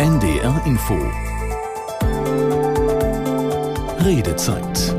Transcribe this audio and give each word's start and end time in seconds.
NDR 0.00 0.62
Info 0.64 0.96
Redezeit 4.02 4.96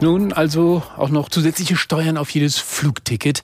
Nun 0.00 0.32
also 0.32 0.84
auch 0.96 1.08
noch 1.08 1.28
zusätzliche 1.28 1.74
Steuern 1.74 2.18
auf 2.18 2.30
jedes 2.30 2.58
Flugticket. 2.58 3.42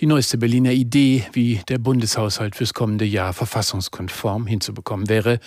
Die 0.00 0.06
neueste 0.06 0.36
Berliner 0.36 0.72
Idee, 0.72 1.24
wie 1.32 1.62
der 1.66 1.78
Bundeshaushalt 1.78 2.56
fürs 2.56 2.74
kommende 2.74 3.06
Jahr 3.06 3.32
verfassungskonform 3.32 4.46
hinzubekommen 4.46 5.08
wäre. 5.08 5.40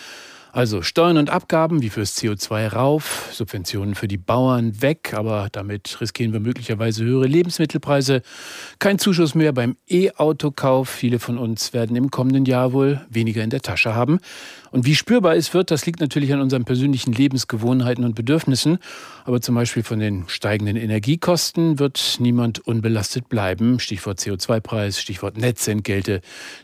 Also 0.56 0.82
Steuern 0.82 1.18
und 1.18 1.30
Abgaben 1.30 1.82
wie 1.82 1.90
fürs 1.90 2.18
CO2 2.18 2.70
rauf, 2.70 3.28
Subventionen 3.34 3.94
für 3.94 4.08
die 4.08 4.18
Bauern 4.18 4.82
weg, 4.82 5.14
aber 5.14 5.50
damit 5.52 6.00
riskieren 6.00 6.32
wir 6.32 6.40
möglicherweise 6.40 7.04
höhere 7.04 7.28
Lebensmittelpreise. 7.28 8.22
Kein 8.80 8.98
Zuschuss 8.98 9.36
mehr 9.36 9.52
beim 9.52 9.76
E-Autokauf. 9.90 10.88
Viele 10.88 11.20
von 11.20 11.38
uns 11.38 11.73
werden 11.73 11.98
im 11.98 12.09
kommenden 12.09 12.45
Jahr 12.45 12.72
wohl 12.72 13.05
weniger 13.09 13.44
in 13.44 13.50
der 13.50 13.64
Tasche 13.64 13.95
haben. 13.95 14.22
Und 14.76 14.86
wie 14.86 14.94
spürbar 14.94 15.38
es 15.38 15.54
wird, 15.54 15.72
das 15.72 15.86
liegt 15.86 16.02
natürlich 16.02 16.34
an 16.34 16.42
unseren 16.42 16.66
persönlichen 16.66 17.14
Lebensgewohnheiten 17.14 18.04
und 18.04 18.14
Bedürfnissen. 18.14 18.80
Aber 19.24 19.40
zum 19.40 19.56
Beispiel 19.56 19.84
von 19.84 20.00
den 20.00 20.26
steigenden 20.28 20.76
Energiekosten 20.76 21.80
wird 21.80 22.18
niemand 22.20 22.60
unbelastet 22.60 23.30
bleiben. 23.30 23.80
Stichwort 23.80 24.20
CO2-Preis, 24.20 25.00
Stichwort 25.00 25.38
Netzentgelte, 25.38 26.20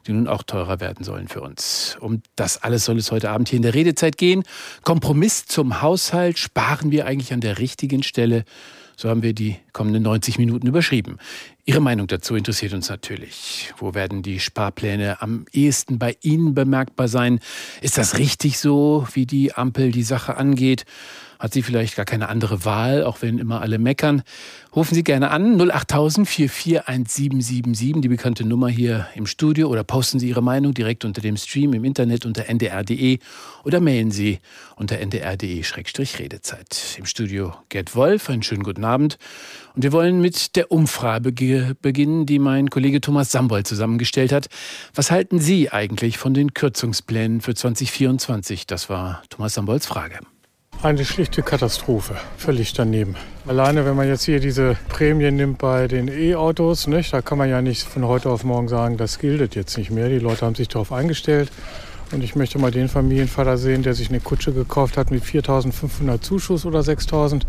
die 0.08 0.12
nun 0.12 0.28
auch 0.28 0.44
teurer 0.44 0.82
werden 0.82 1.06
sollen 1.06 1.30
für 1.30 1.40
uns. 1.40 1.96
Um 2.02 2.22
das 2.36 2.62
alles 2.62 2.84
soll 2.84 2.98
es 2.98 3.14
heute 3.14 3.30
Abend 3.30 3.48
hier 3.48 3.56
in 3.56 3.64
der 3.64 3.76
Redezeit 3.76 4.18
gehen. 4.18 4.44
Kompromiss 4.84 5.46
zum 5.46 5.82
Haushalt. 5.82 6.38
Sparen 6.38 6.92
wir 6.92 7.06
eigentlich 7.06 7.32
an 7.32 7.40
der 7.40 7.60
richtigen 7.60 8.04
Stelle? 8.04 8.44
So 9.02 9.10
haben 9.10 9.24
wir 9.24 9.34
die 9.34 9.56
kommenden 9.74 10.04
90 10.04 10.38
Minuten 10.38 10.68
überschrieben. 10.68 11.18
Ihre 11.66 11.80
Meinung 11.80 12.06
dazu 12.06 12.36
interessiert 12.36 12.74
uns 12.74 12.88
natürlich. 12.88 13.74
Wo 13.78 13.96
werden 13.96 14.22
die 14.22 14.40
Sparpläne 14.40 15.24
am 15.24 15.46
ehesten 15.52 15.98
bei 15.98 16.18
Ihnen 16.22 16.54
bemerkbar 16.54 17.08
sein? 17.08 17.40
Ist 17.82 17.98
das 17.98 18.20
richtig 18.20 18.60
so, 18.60 19.08
wie 19.14 19.26
die 19.26 19.56
Ampel 19.56 19.92
die 19.92 20.04
Sache 20.04 20.38
angeht? 20.38 20.86
Hat 21.42 21.54
sie 21.54 21.64
vielleicht 21.64 21.96
gar 21.96 22.06
keine 22.06 22.30
andere 22.30 22.66
Wahl, 22.66 23.04
auch 23.04 23.24
wenn 23.24 23.40
immer 23.40 23.62
alle 23.62 23.80
meckern? 23.80 24.22
Rufen 24.76 24.94
Sie 24.94 25.04
gerne 25.04 25.32
an 25.32 25.60
08000 25.60 26.30
441777, 26.30 28.00
die 28.00 28.08
bekannte 28.10 28.46
Nummer 28.46 28.70
hier 28.70 29.08
im 29.16 29.26
Studio, 29.26 29.68
oder 29.68 29.84
posten 29.84 30.20
Sie 30.20 30.30
Ihre 30.30 30.44
Meinung 30.44 30.76
direkt 30.76 31.04
unter 31.04 31.20
dem 31.20 31.38
Stream 31.38 31.74
im 31.74 31.84
Internet 31.84 32.28
unter 32.28 32.48
ndr.de 32.48 33.18
oder 33.64 33.80
mailen 33.80 34.12
Sie 34.12 34.38
unter 34.76 35.00
ndr.de-redezeit. 35.00 36.98
Im 37.00 37.08
Studio 37.08 37.56
Gerd 37.70 37.96
Wolf, 37.96 38.30
einen 38.30 38.44
schönen 38.44 38.62
guten 38.62 38.86
Abend. 38.86 39.18
Und 39.74 39.82
wir 39.82 39.94
wollen 39.94 40.22
mit 40.22 40.56
der 40.56 40.72
Umfrage 40.72 41.32
beginnen, 41.82 42.28
die 42.28 42.38
mein 42.38 42.70
Kollege 42.70 43.02
Thomas 43.02 43.32
Sambold 43.32 43.66
zusammengestellt 43.66 44.32
hat. 44.32 44.46
Was 44.94 45.10
halten 45.10 45.40
Sie 45.40 45.72
eigentlich 45.72 46.20
von 46.20 46.36
den 46.36 46.54
Kürzungsplänen 46.54 47.42
für 47.42 47.56
2024? 47.56 48.68
Das 48.68 48.92
war 48.92 49.24
Thomas 49.30 49.56
Sambolds 49.56 49.88
Frage. 49.88 50.20
Eine 50.84 51.06
schlichte 51.06 51.44
Katastrophe, 51.44 52.16
völlig 52.38 52.74
daneben. 52.74 53.16
Alleine, 53.46 53.86
wenn 53.86 53.96
man 53.96 54.08
jetzt 54.08 54.24
hier 54.24 54.40
diese 54.40 54.76
Prämie 54.90 55.30
nimmt 55.30 55.60
bei 55.60 55.88
den 55.88 56.08
E-Autos, 56.08 56.90
da 57.12 57.22
kann 57.22 57.38
man 57.38 57.48
ja 57.52 57.62
nicht 57.62 57.84
von 57.84 58.08
heute 58.08 58.32
auf 58.32 58.44
morgen 58.44 58.68
sagen, 58.68 58.98
das 58.98 59.20
gilt 59.20 59.54
jetzt 59.54 59.78
nicht 59.78 59.92
mehr. 59.92 60.10
Die 60.10 60.18
Leute 60.18 60.44
haben 60.44 60.56
sich 60.56 60.70
darauf 60.70 60.92
eingestellt. 60.92 61.52
Und 62.12 62.24
ich 62.24 62.36
möchte 62.36 62.58
mal 62.58 62.72
den 62.72 62.90
Familienvater 62.90 63.60
sehen, 63.60 63.84
der 63.84 63.94
sich 63.94 64.10
eine 64.10 64.22
Kutsche 64.22 64.54
gekauft 64.54 64.98
hat 64.98 65.12
mit 65.12 65.24
4.500 65.24 66.20
Zuschuss 66.22 66.66
oder 66.66 66.80
6.000 66.80 67.44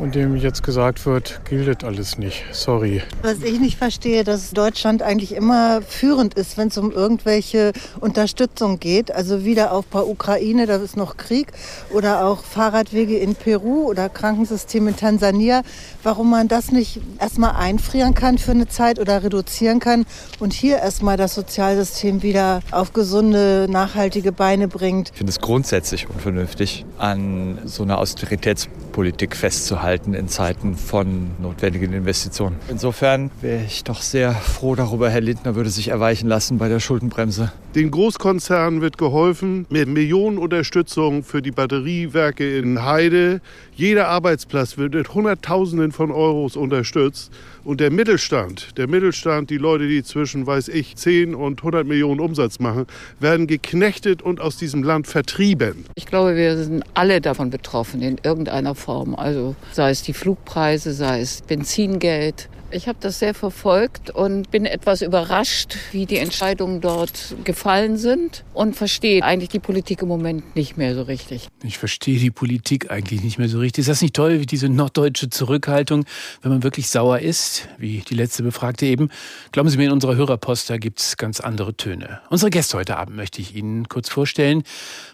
und 0.00 0.14
dem 0.14 0.36
jetzt 0.36 0.62
gesagt 0.62 1.04
wird, 1.04 1.40
gilt 1.44 1.84
alles 1.84 2.16
nicht. 2.16 2.44
Sorry. 2.52 3.02
Was 3.22 3.42
ich 3.42 3.60
nicht 3.60 3.76
verstehe, 3.76 4.24
dass 4.24 4.50
Deutschland 4.50 5.02
eigentlich 5.02 5.34
immer 5.34 5.82
führend 5.82 6.34
ist, 6.34 6.56
wenn 6.56 6.68
es 6.68 6.78
um 6.78 6.90
irgendwelche 6.90 7.72
Unterstützung 8.00 8.80
geht. 8.80 9.12
Also 9.12 9.44
wieder 9.44 9.72
auf 9.72 9.84
bei 9.86 10.00
Ukraine, 10.00 10.66
da 10.66 10.76
ist 10.76 10.96
noch 10.96 11.16
Krieg 11.16 11.48
oder 11.90 12.24
auch 12.24 12.42
Fahrradwege 12.42 13.18
in 13.18 13.34
Peru 13.34 13.88
oder 13.88 14.08
Krankensystem 14.08 14.88
in 14.88 14.96
Tansania. 14.96 15.62
Warum 16.02 16.30
man 16.30 16.48
das 16.48 16.72
nicht 16.72 17.00
erstmal 17.18 17.56
einfrieren 17.56 18.14
kann 18.14 18.38
für 18.38 18.52
eine 18.52 18.68
Zeit 18.68 18.98
oder 18.98 19.22
reduzieren 19.22 19.80
kann 19.80 20.06
und 20.38 20.54
hier 20.54 20.78
erstmal 20.78 21.18
das 21.18 21.34
Sozialsystem 21.34 22.22
wieder 22.22 22.60
auf 22.70 22.94
gesunde, 22.94 23.66
nachhaltige 23.68 24.32
Beine 24.32 24.66
bringt. 24.66 25.10
Ich 25.10 25.18
finde 25.18 25.30
es 25.30 25.40
grundsätzlich 25.40 26.08
unvernünftig, 26.08 26.86
an 26.96 27.58
so 27.64 27.82
einer 27.82 27.98
Austeritätspolitik 27.98 29.36
festzuhalten 29.36 29.89
halten 29.90 30.14
in 30.14 30.28
Zeiten 30.28 30.76
von 30.76 31.32
notwendigen 31.42 31.92
Investitionen. 31.92 32.54
Insofern 32.68 33.32
wäre 33.40 33.64
ich 33.64 33.82
doch 33.82 34.02
sehr 34.02 34.32
froh 34.32 34.76
darüber, 34.76 35.10
Herr 35.10 35.20
Lindner 35.20 35.56
würde 35.56 35.68
sich 35.68 35.88
erweichen 35.88 36.28
lassen 36.28 36.58
bei 36.58 36.68
der 36.68 36.78
Schuldenbremse. 36.78 37.50
Den 37.74 37.90
Großkonzernen 37.90 38.80
wird 38.80 38.98
geholfen 38.98 39.66
mit 39.68 39.88
Millionenunterstützung 39.88 41.24
für 41.24 41.42
die 41.42 41.50
Batteriewerke 41.52 42.58
in 42.58 42.84
Heide. 42.84 43.40
Jeder 43.74 44.08
Arbeitsplatz 44.08 44.76
wird 44.76 44.94
mit 44.94 45.14
Hunderttausenden 45.14 45.90
von 45.90 46.10
Euros 46.10 46.56
unterstützt. 46.56 47.32
Und 47.62 47.80
der 47.80 47.92
Mittelstand, 47.92 48.76
der 48.78 48.88
Mittelstand, 48.88 49.50
die 49.50 49.58
Leute, 49.58 49.86
die 49.86 50.02
zwischen, 50.02 50.46
weiß 50.46 50.68
ich, 50.68 50.96
10 50.96 51.34
und 51.34 51.60
100 51.60 51.86
Millionen 51.86 52.18
Umsatz 52.18 52.58
machen, 52.58 52.86
werden 53.20 53.46
geknechtet 53.46 54.22
und 54.22 54.40
aus 54.40 54.56
diesem 54.56 54.82
Land 54.82 55.06
vertrieben. 55.06 55.84
Ich 55.94 56.06
glaube, 56.06 56.34
wir 56.36 56.56
sind 56.56 56.82
alle 56.94 57.20
davon 57.20 57.50
betroffen 57.50 58.02
in 58.02 58.16
irgendeiner 58.22 58.74
Form. 58.74 59.14
Also 59.14 59.54
sei 59.80 59.92
es 59.92 60.02
die 60.02 60.12
Flugpreise, 60.12 60.92
sei 60.92 61.22
es 61.22 61.40
Benzingeld, 61.40 62.50
ich 62.72 62.88
habe 62.88 62.98
das 63.00 63.18
sehr 63.18 63.34
verfolgt 63.34 64.10
und 64.10 64.50
bin 64.50 64.66
etwas 64.66 65.02
überrascht, 65.02 65.76
wie 65.92 66.06
die 66.06 66.18
Entscheidungen 66.18 66.80
dort 66.80 67.34
gefallen 67.44 67.96
sind 67.96 68.44
und 68.54 68.76
verstehe 68.76 69.22
eigentlich 69.22 69.48
die 69.48 69.58
Politik 69.58 70.02
im 70.02 70.08
Moment 70.08 70.56
nicht 70.56 70.76
mehr 70.76 70.94
so 70.94 71.02
richtig. 71.02 71.48
Ich 71.62 71.78
verstehe 71.78 72.18
die 72.18 72.30
Politik 72.30 72.90
eigentlich 72.90 73.22
nicht 73.22 73.38
mehr 73.38 73.48
so 73.48 73.58
richtig. 73.58 73.82
Ist 73.82 73.88
das 73.88 74.02
nicht 74.02 74.14
toll, 74.14 74.40
wie 74.40 74.46
diese 74.46 74.68
norddeutsche 74.68 75.30
Zurückhaltung, 75.30 76.04
wenn 76.42 76.52
man 76.52 76.62
wirklich 76.62 76.88
sauer 76.88 77.18
ist, 77.18 77.68
wie 77.78 77.98
die 78.08 78.14
letzte 78.14 78.42
Befragte 78.42 78.86
eben? 78.86 79.10
Glauben 79.52 79.68
Sie 79.68 79.76
mir, 79.76 79.86
in 79.86 79.92
unserer 79.92 80.16
Hörerpost, 80.16 80.70
da 80.70 80.76
gibt 80.76 81.00
es 81.00 81.16
ganz 81.16 81.40
andere 81.40 81.74
Töne. 81.74 82.20
Unsere 82.30 82.50
Gäste 82.50 82.78
heute 82.78 82.96
Abend 82.96 83.16
möchte 83.16 83.40
ich 83.40 83.54
Ihnen 83.54 83.88
kurz 83.88 84.08
vorstellen. 84.08 84.62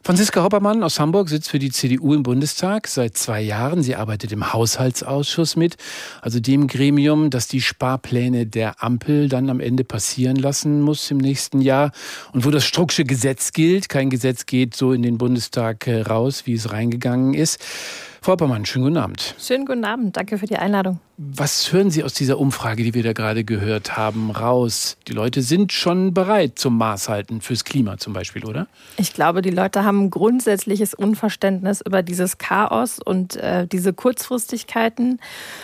Franziska 0.03 0.43
Hoppermann 0.43 0.83
aus 0.83 1.01
Hamburg 1.01 1.29
sitzt 1.29 1.51
für 1.51 1.59
die 1.59 1.71
CDU 1.71 2.15
im 2.15 2.23
Bundestag 2.23 2.89
seit 2.89 3.17
zwei 3.17 3.41
Jahren. 3.41 3.83
Sie 3.83 3.97
arbeitet 3.97 4.33
im 4.33 4.53
Haushaltsausschuss 4.53 5.57
mit, 5.57 5.77
also 6.21 6.41
dem 6.41 6.67
Gremium, 6.67 7.31
das 7.31 7.46
die 7.49 7.61
Sparpläne 7.61 8.47
der 8.47 8.83
Ampel 8.83 9.29
dann 9.29 9.51
am 9.51 9.61
Ende 9.61 9.85
passieren 9.85 10.37
lassen 10.37 10.81
muss 10.81 11.11
im 11.11 11.19
nächsten 11.19 11.61
Jahr 11.61 11.93
und 12.33 12.45
wo 12.45 12.51
das 12.51 12.65
Strucksche 12.65 13.05
Gesetz 13.05 13.53
gilt. 13.53 13.89
Kein 13.89 14.11
Gesetz 14.11 14.47
geht 14.47 14.77
so 14.77 14.93
in 14.93 15.03
den 15.03 15.19
Bundestag 15.19 15.87
äh, 15.87 16.03
raus, 16.03 16.47
wie 16.47 16.55
es 16.55 16.73
reingegangen 16.73 17.35
ist. 17.35 17.65
Frau 18.27 18.33
Oppermann, 18.33 18.67
schönen 18.67 18.87
guten 18.87 18.97
Abend. 18.97 19.37
Schönen 19.39 19.67
guten 19.67 19.85
Abend, 19.85 20.17
danke 20.17 20.37
für 20.37 20.47
die 20.47 20.57
Einladung. 20.57 20.99
Was 21.19 21.73
hören 21.73 21.91
Sie 21.91 22.05
aus 22.05 22.13
dieser 22.13 22.39
Umfrage, 22.39 22.83
die 22.83 22.93
wir 22.93 23.03
da 23.03 23.15
gerade 23.15 23.43
gehört 23.43 23.97
haben, 23.97 24.31
raus? 24.31 24.99
Die 25.09 25.13
Leute 25.13 25.41
sind 25.41 25.73
schon 25.73 26.13
bereit 26.13 26.59
zum 26.59 26.77
Maßhalten 26.77 27.41
fürs 27.41 27.65
Klima 27.65 27.97
zum 27.97 28.13
Beispiel, 28.13 28.45
oder? 28.45 28.67
Ich 28.99 29.15
glaube, 29.15 29.41
die 29.41 29.51
Leute 29.51 29.85
haben 29.85 30.07
ein 30.07 30.11
grundsätzliches 30.11 30.93
Unverständnis 30.93 31.81
über 31.81 32.03
dieses 32.03 32.37
Chaos 32.37 32.99
und 33.03 33.37
äh, 33.37 33.67
diese 33.67 33.95
Kurzfristigkeiten. 33.95 35.19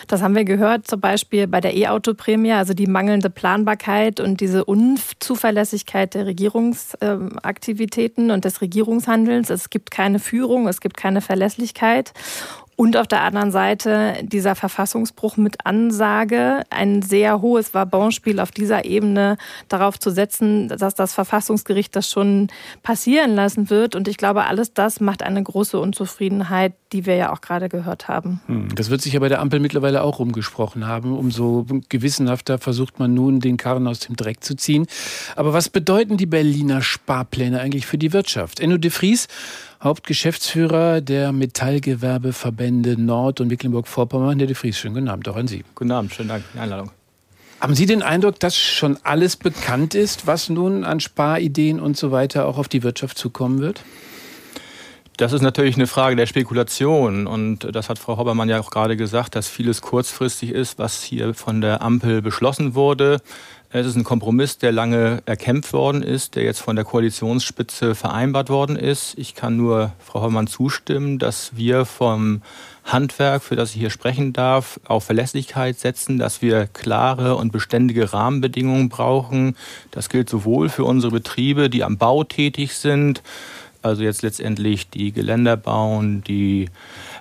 Das 0.06 0.22
haben 0.22 0.34
wir 0.34 0.44
gehört 0.44 0.86
zum 0.86 1.00
Beispiel 1.00 1.46
bei 1.48 1.60
der 1.60 1.76
E-Auto-Prämie, 1.76 2.52
also 2.52 2.72
die 2.72 2.86
mangelnde 2.86 3.28
Planbarkeit 3.28 4.20
und 4.20 4.40
diese 4.40 4.64
Unzuverlässigkeit 4.64 6.14
der 6.14 6.24
Regierungsaktivitäten 6.24 8.30
äh, 8.30 8.32
und 8.32 8.46
des 8.46 8.62
Regierungshandelns. 8.62 9.50
Es 9.50 9.68
gibt 9.68 9.90
keine 9.90 10.18
Führung, 10.18 10.66
es 10.66 10.80
gibt 10.80 10.96
keine 10.96 11.20
Verlässlichkeit. 11.20 12.14
Und 12.74 12.96
auf 12.96 13.06
der 13.06 13.22
anderen 13.22 13.52
Seite 13.52 14.14
dieser 14.22 14.54
Verfassungsbruch 14.54 15.36
mit 15.36 15.66
Ansage, 15.66 16.62
ein 16.70 17.02
sehr 17.02 17.42
hohes 17.42 17.74
Wabonspiel 17.74 18.40
auf 18.40 18.50
dieser 18.50 18.84
Ebene 18.84 19.36
darauf 19.68 19.98
zu 19.98 20.10
setzen, 20.10 20.68
dass 20.68 20.94
das 20.94 21.12
Verfassungsgericht 21.12 21.94
das 21.94 22.10
schon 22.10 22.48
passieren 22.82 23.34
lassen 23.34 23.68
wird. 23.68 23.94
Und 23.94 24.08
ich 24.08 24.16
glaube, 24.16 24.44
alles 24.44 24.72
das 24.72 25.00
macht 25.00 25.22
eine 25.22 25.42
große 25.42 25.78
Unzufriedenheit, 25.78 26.72
die 26.92 27.04
wir 27.04 27.16
ja 27.16 27.32
auch 27.32 27.40
gerade 27.42 27.68
gehört 27.68 28.08
haben. 28.08 28.40
Hm, 28.46 28.74
das 28.74 28.90
wird 28.90 29.02
sich 29.02 29.12
ja 29.12 29.20
bei 29.20 29.28
der 29.28 29.40
Ampel 29.40 29.60
mittlerweile 29.60 30.02
auch 30.02 30.18
rumgesprochen 30.18 30.86
haben. 30.86 31.16
Umso 31.16 31.66
gewissenhafter 31.88 32.58
versucht 32.58 32.98
man 32.98 33.12
nun, 33.12 33.40
den 33.40 33.58
Karren 33.58 33.86
aus 33.86 34.00
dem 34.00 34.16
Dreck 34.16 34.42
zu 34.42 34.56
ziehen. 34.56 34.86
Aber 35.36 35.52
was 35.52 35.68
bedeuten 35.68 36.16
die 36.16 36.26
Berliner 36.26 36.80
Sparpläne 36.80 37.60
eigentlich 37.60 37.86
für 37.86 37.98
die 37.98 38.12
Wirtschaft? 38.12 38.60
Enno 38.60 38.78
de 38.78 38.90
Vries 38.90 39.28
Hauptgeschäftsführer 39.82 41.00
der 41.00 41.32
Metallgewerbeverbände 41.32 43.00
Nord- 43.00 43.40
und 43.40 43.48
Mecklenburg-Vorpommern. 43.48 44.38
Herr 44.38 44.46
de 44.46 44.54
Vries, 44.54 44.78
schönen 44.78 44.94
guten 44.94 45.08
Abend 45.08 45.28
auch 45.28 45.34
an 45.34 45.48
Sie. 45.48 45.64
Guten 45.74 45.90
Abend, 45.90 46.14
schönen 46.14 46.28
Dank 46.28 46.44
für 46.44 46.52
die 46.52 46.60
Einladung. 46.60 46.92
Haben 47.60 47.74
Sie 47.74 47.86
den 47.86 48.02
Eindruck, 48.02 48.38
dass 48.38 48.56
schon 48.56 48.96
alles 49.02 49.36
bekannt 49.36 49.96
ist, 49.96 50.26
was 50.28 50.48
nun 50.48 50.84
an 50.84 51.00
Sparideen 51.00 51.80
und 51.80 51.96
so 51.96 52.12
weiter 52.12 52.46
auch 52.46 52.58
auf 52.58 52.68
die 52.68 52.84
Wirtschaft 52.84 53.18
zukommen 53.18 53.58
wird? 53.58 53.82
Das 55.16 55.32
ist 55.32 55.42
natürlich 55.42 55.74
eine 55.74 55.86
Frage 55.86 56.16
der 56.16 56.26
Spekulation. 56.26 57.26
Und 57.26 57.74
das 57.74 57.88
hat 57.88 57.98
Frau 57.98 58.16
Hobbermann 58.16 58.48
ja 58.48 58.60
auch 58.60 58.70
gerade 58.70 58.96
gesagt, 58.96 59.34
dass 59.34 59.48
vieles 59.48 59.82
kurzfristig 59.82 60.50
ist, 60.50 60.78
was 60.78 61.02
hier 61.02 61.34
von 61.34 61.60
der 61.60 61.82
Ampel 61.82 62.22
beschlossen 62.22 62.74
wurde. 62.74 63.20
Es 63.74 63.86
ist 63.86 63.96
ein 63.96 64.04
Kompromiss, 64.04 64.58
der 64.58 64.70
lange 64.70 65.22
erkämpft 65.24 65.72
worden 65.72 66.02
ist, 66.02 66.36
der 66.36 66.42
jetzt 66.42 66.60
von 66.60 66.76
der 66.76 66.84
Koalitionsspitze 66.84 67.94
vereinbart 67.94 68.50
worden 68.50 68.76
ist. 68.76 69.16
Ich 69.16 69.34
kann 69.34 69.56
nur 69.56 69.92
Frau 69.98 70.20
Hollmann 70.20 70.46
zustimmen, 70.46 71.18
dass 71.18 71.56
wir 71.56 71.86
vom 71.86 72.42
Handwerk, 72.84 73.42
für 73.42 73.56
das 73.56 73.70
ich 73.70 73.80
hier 73.80 73.88
sprechen 73.88 74.34
darf, 74.34 74.78
auf 74.84 75.04
Verlässlichkeit 75.04 75.78
setzen, 75.78 76.18
dass 76.18 76.42
wir 76.42 76.66
klare 76.66 77.36
und 77.36 77.50
beständige 77.50 78.12
Rahmenbedingungen 78.12 78.90
brauchen. 78.90 79.56
Das 79.90 80.10
gilt 80.10 80.28
sowohl 80.28 80.68
für 80.68 80.84
unsere 80.84 81.10
Betriebe, 81.12 81.70
die 81.70 81.82
am 81.82 81.96
Bau 81.96 82.24
tätig 82.24 82.74
sind, 82.74 83.22
also 83.80 84.02
jetzt 84.02 84.20
letztendlich 84.20 84.90
die 84.90 85.12
Geländer 85.12 85.56
bauen, 85.56 86.22
die 86.22 86.68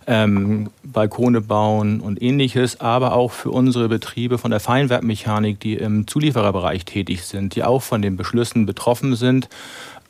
ähm, 0.07 0.69
Balkone 0.83 1.41
bauen 1.41 2.01
und 2.01 2.21
ähnliches, 2.21 2.79
aber 2.81 3.13
auch 3.13 3.31
für 3.31 3.51
unsere 3.51 3.87
Betriebe 3.89 4.37
von 4.37 4.51
der 4.51 4.59
Feinwerkmechanik, 4.59 5.59
die 5.59 5.75
im 5.75 6.07
Zuliefererbereich 6.07 6.85
tätig 6.85 7.23
sind, 7.23 7.55
die 7.55 7.63
auch 7.63 7.81
von 7.81 8.01
den 8.01 8.17
Beschlüssen 8.17 8.65
betroffen 8.65 9.15
sind. 9.15 9.49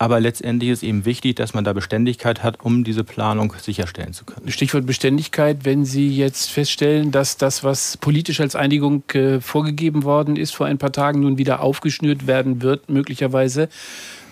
Aber 0.02 0.20
letztendlich 0.20 0.72
ist 0.72 0.82
eben 0.82 1.06
wichtig, 1.06 1.36
dass 1.36 1.54
man 1.54 1.64
da 1.64 1.74
Beständigkeit 1.74 2.42
hat, 2.42 2.66
um 2.66 2.84
diese 2.84 3.04
Planung 3.04 3.54
sicherstellen 3.60 4.14
zu 4.14 4.26
können. 4.26 4.50
Stichwort 4.50 4.88
Beständigkeit, 4.88 5.60
wenn 5.64 5.86
Sie 5.86 6.10
jetzt 6.10 6.50
feststellen, 6.50 7.12
dass 7.12 7.38
das, 7.38 7.64
was 7.64 7.98
politisch 7.98 8.40
als 8.40 8.56
Einigung 8.56 9.04
äh, 9.14 9.40
vorgegeben 9.42 10.04
worden 10.04 10.38
ist, 10.38 10.56
vor 10.56 10.66
ein 10.66 10.80
paar 10.80 10.92
Tagen 10.92 11.20
nun 11.20 11.38
wieder 11.38 11.60
aufgeschnürt 11.62 12.26
werden 12.26 12.64
wird, 12.64 12.90
möglicherweise. 12.90 13.70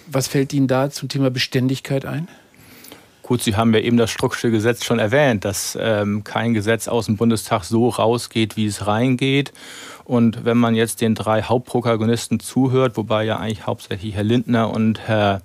Was 0.08 0.28
fällt 0.28 0.54
Ihnen 0.54 0.68
da 0.68 0.90
zum 0.90 1.08
Thema 1.08 1.30
Beständigkeit 1.30 2.04
ein? 2.04 2.28
Gut, 3.30 3.44
Sie 3.44 3.56
haben 3.56 3.76
ja 3.76 3.80
eben 3.82 3.98
das 3.98 4.10
Strucksche 4.10 4.50
Gesetz 4.50 4.84
schon 4.84 4.98
erwähnt, 4.98 5.46
dass 5.46 5.78
ähm, 5.80 6.24
kein 6.24 6.56
Gesetz 6.56 6.88
aus 6.88 7.06
dem 7.06 7.16
Bundestag 7.16 7.64
so 7.64 7.90
rausgeht, 7.90 8.58
wie 8.58 8.66
es 8.66 8.88
reingeht. 8.88 9.54
Und 10.04 10.46
wenn 10.46 10.58
man 10.58 10.74
jetzt 10.74 11.02
den 11.02 11.14
drei 11.14 11.44
Hauptprotagonisten 11.44 12.40
zuhört, 12.40 12.98
wobei 12.98 13.26
ja 13.26 13.38
eigentlich 13.38 13.68
hauptsächlich 13.68 14.16
Herr 14.16 14.24
Lindner 14.24 14.72
und 14.72 15.08
Herr 15.08 15.44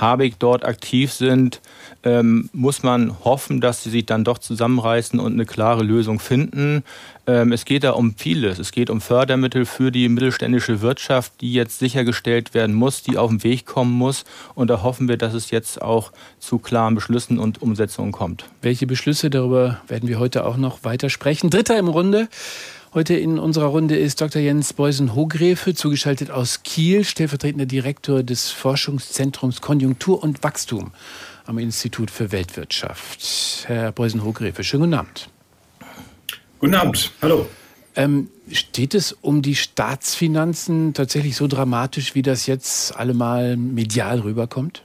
Habeck 0.00 0.38
dort 0.38 0.64
aktiv 0.64 1.12
sind, 1.12 1.60
ähm, 2.02 2.48
muss 2.54 2.82
man 2.82 3.22
hoffen, 3.22 3.60
dass 3.60 3.82
sie 3.82 3.90
sich 3.90 4.06
dann 4.06 4.24
doch 4.24 4.38
zusammenreißen 4.38 5.20
und 5.20 5.34
eine 5.34 5.44
klare 5.44 5.82
Lösung 5.82 6.20
finden. 6.20 6.82
Ähm, 7.28 7.52
es 7.52 7.66
geht 7.66 7.84
da 7.84 7.90
um 7.90 8.14
vieles. 8.16 8.58
Es 8.58 8.72
geht 8.72 8.88
um 8.88 9.02
Fördermittel 9.02 9.66
für 9.66 9.92
die 9.92 10.08
mittelständische 10.08 10.80
Wirtschaft, 10.80 11.34
die 11.42 11.52
jetzt 11.52 11.78
sichergestellt 11.78 12.54
werden 12.54 12.74
muss, 12.74 13.02
die 13.02 13.18
auf 13.18 13.28
den 13.28 13.44
Weg 13.44 13.66
kommen 13.66 13.92
muss. 13.92 14.24
Und 14.54 14.68
da 14.68 14.82
hoffen 14.82 15.08
wir, 15.08 15.18
dass 15.18 15.34
es 15.34 15.50
jetzt 15.50 15.82
auch 15.82 16.10
zu 16.38 16.58
klaren 16.58 16.94
Beschlüssen 16.94 17.38
und 17.38 17.60
Umsetzungen 17.60 18.12
kommt. 18.12 18.46
Welche 18.62 18.86
Beschlüsse? 18.86 19.28
Darüber 19.28 19.82
werden 19.88 20.08
wir 20.08 20.18
heute 20.18 20.46
auch 20.46 20.56
noch 20.56 20.84
weiter 20.84 21.10
sprechen. 21.10 21.50
Dritter 21.50 21.78
im 21.78 21.88
Runde. 21.88 22.28
Heute 22.94 23.14
in 23.14 23.38
unserer 23.38 23.66
Runde 23.66 23.98
ist 23.98 24.22
Dr. 24.22 24.40
Jens 24.40 24.72
Beusen-Hogrefe, 24.72 25.74
zugeschaltet 25.74 26.30
aus 26.30 26.62
Kiel, 26.62 27.04
stellvertretender 27.04 27.66
Direktor 27.66 28.22
des 28.22 28.50
Forschungszentrums 28.50 29.60
Konjunktur 29.60 30.22
und 30.22 30.42
Wachstum 30.42 30.92
am 31.44 31.58
Institut 31.58 32.10
für 32.10 32.32
Weltwirtschaft. 32.32 33.66
Herr 33.66 33.92
Beusen-Hogrefe, 33.92 34.64
schönen 34.64 34.84
guten 34.84 34.94
Abend. 34.94 35.28
Guten 36.60 36.74
Abend, 36.74 37.12
hallo. 37.22 37.46
Ähm, 37.94 38.30
steht 38.50 38.94
es 38.94 39.12
um 39.12 39.42
die 39.42 39.54
Staatsfinanzen 39.54 40.92
tatsächlich 40.92 41.36
so 41.36 41.46
dramatisch, 41.46 42.16
wie 42.16 42.22
das 42.22 42.46
jetzt 42.46 42.96
allemal 42.96 43.56
medial 43.56 44.20
rüberkommt? 44.20 44.82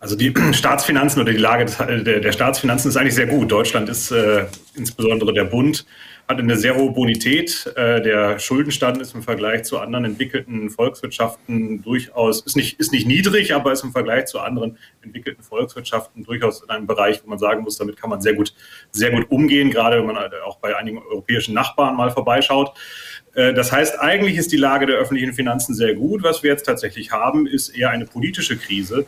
Also 0.00 0.16
die 0.16 0.32
Staatsfinanzen 0.52 1.20
oder 1.20 1.32
die 1.32 1.38
Lage 1.38 1.66
der, 2.02 2.20
der 2.20 2.32
Staatsfinanzen 2.32 2.88
ist 2.88 2.96
eigentlich 2.96 3.14
sehr 3.14 3.26
gut. 3.26 3.52
Deutschland 3.52 3.90
ist 3.90 4.10
äh, 4.10 4.46
insbesondere 4.74 5.34
der 5.34 5.44
Bund 5.44 5.84
hat 6.28 6.40
eine 6.40 6.56
sehr 6.56 6.74
hohe 6.74 6.90
Bonität. 6.90 7.72
Äh, 7.76 8.00
der 8.02 8.38
Schuldenstand 8.38 9.00
ist 9.00 9.14
im 9.14 9.22
Vergleich 9.22 9.62
zu 9.62 9.78
anderen 9.78 10.04
entwickelten 10.04 10.70
Volkswirtschaften 10.70 11.82
durchaus, 11.82 12.42
ist 12.44 12.56
nicht, 12.56 12.80
ist 12.80 12.92
nicht 12.92 13.06
niedrig, 13.06 13.54
aber 13.54 13.72
ist 13.72 13.84
im 13.84 13.92
Vergleich 13.92 14.26
zu 14.26 14.40
anderen 14.40 14.76
entwickelten 15.02 15.44
Volkswirtschaften 15.44 16.24
durchaus 16.24 16.62
in 16.62 16.70
einem 16.70 16.86
Bereich, 16.86 17.22
wo 17.22 17.30
man 17.30 17.38
sagen 17.38 17.62
muss, 17.62 17.78
damit 17.78 17.96
kann 17.96 18.10
man 18.10 18.20
sehr 18.20 18.34
gut, 18.34 18.54
sehr 18.90 19.12
gut 19.12 19.30
umgehen, 19.30 19.70
gerade 19.70 19.98
wenn 19.98 20.06
man 20.06 20.16
halt 20.16 20.32
auch 20.44 20.58
bei 20.58 20.76
einigen 20.76 20.98
europäischen 20.98 21.54
Nachbarn 21.54 21.96
mal 21.96 22.10
vorbeischaut. 22.10 22.72
Äh, 23.34 23.54
das 23.54 23.70
heißt, 23.70 24.00
eigentlich 24.00 24.36
ist 24.36 24.50
die 24.50 24.56
Lage 24.56 24.86
der 24.86 24.96
öffentlichen 24.96 25.32
Finanzen 25.32 25.74
sehr 25.74 25.94
gut. 25.94 26.24
Was 26.24 26.42
wir 26.42 26.50
jetzt 26.50 26.64
tatsächlich 26.64 27.12
haben, 27.12 27.46
ist 27.46 27.68
eher 27.68 27.90
eine 27.90 28.04
politische 28.04 28.56
Krise 28.56 29.06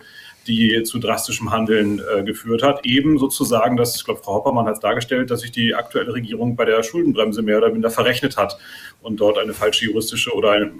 die 0.48 0.82
zu 0.82 0.98
drastischem 0.98 1.52
Handeln 1.52 2.00
äh, 2.00 2.24
geführt 2.24 2.62
hat. 2.62 2.84
Eben 2.84 3.18
sozusagen, 3.18 3.76
dass, 3.76 3.96
ich 3.96 4.04
glaube, 4.04 4.20
Frau 4.22 4.34
Hoppermann 4.34 4.66
hat 4.66 4.74
es 4.74 4.80
dargestellt, 4.80 5.30
dass 5.30 5.40
sich 5.40 5.52
die 5.52 5.74
aktuelle 5.74 6.14
Regierung 6.14 6.56
bei 6.56 6.64
der 6.64 6.82
Schuldenbremse 6.82 7.42
mehr 7.42 7.58
oder 7.58 7.70
minder 7.70 7.90
verrechnet 7.90 8.36
hat 8.36 8.58
und 9.02 9.20
dort 9.20 9.38
eine 9.38 9.52
falsche 9.52 9.84
juristische 9.84 10.34
oder 10.34 10.52
eine, 10.52 10.72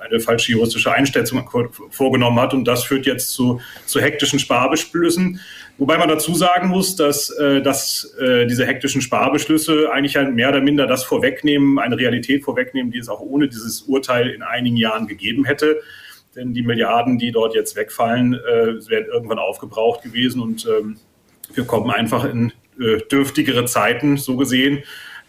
eine 0.00 0.20
falsche 0.20 0.52
juristische 0.52 0.92
Einschätzung 0.92 1.48
vorgenommen 1.90 2.40
hat. 2.40 2.54
Und 2.54 2.64
das 2.64 2.84
führt 2.84 3.04
jetzt 3.04 3.32
zu, 3.32 3.60
zu 3.84 4.00
hektischen 4.00 4.38
Sparbeschlüssen. 4.38 5.40
Wobei 5.78 5.98
man 5.98 6.08
dazu 6.08 6.34
sagen 6.34 6.68
muss, 6.68 6.96
dass, 6.96 7.30
äh, 7.30 7.60
dass 7.60 8.14
äh, 8.18 8.46
diese 8.46 8.64
hektischen 8.64 9.02
Sparbeschlüsse 9.02 9.90
eigentlich 9.92 10.16
halt 10.16 10.34
mehr 10.34 10.48
oder 10.48 10.60
minder 10.60 10.86
das 10.86 11.04
vorwegnehmen, 11.04 11.78
eine 11.78 11.98
Realität 11.98 12.44
vorwegnehmen, 12.44 12.92
die 12.92 12.98
es 12.98 13.08
auch 13.08 13.20
ohne 13.20 13.48
dieses 13.48 13.82
Urteil 13.82 14.28
in 14.28 14.42
einigen 14.42 14.76
Jahren 14.76 15.06
gegeben 15.06 15.44
hätte 15.44 15.82
denn 16.36 16.52
die 16.52 16.62
Milliarden, 16.62 17.18
die 17.18 17.32
dort 17.32 17.54
jetzt 17.54 17.76
wegfallen, 17.76 18.34
äh, 18.34 18.88
werden 18.88 19.06
irgendwann 19.12 19.38
aufgebraucht 19.38 20.02
gewesen 20.02 20.40
und 20.40 20.66
ähm, 20.66 20.98
wir 21.54 21.64
kommen 21.64 21.90
einfach 21.90 22.24
in 22.24 22.52
äh, 22.78 22.98
dürftigere 23.10 23.64
Zeiten, 23.64 24.16
so 24.16 24.36
gesehen. 24.36 24.82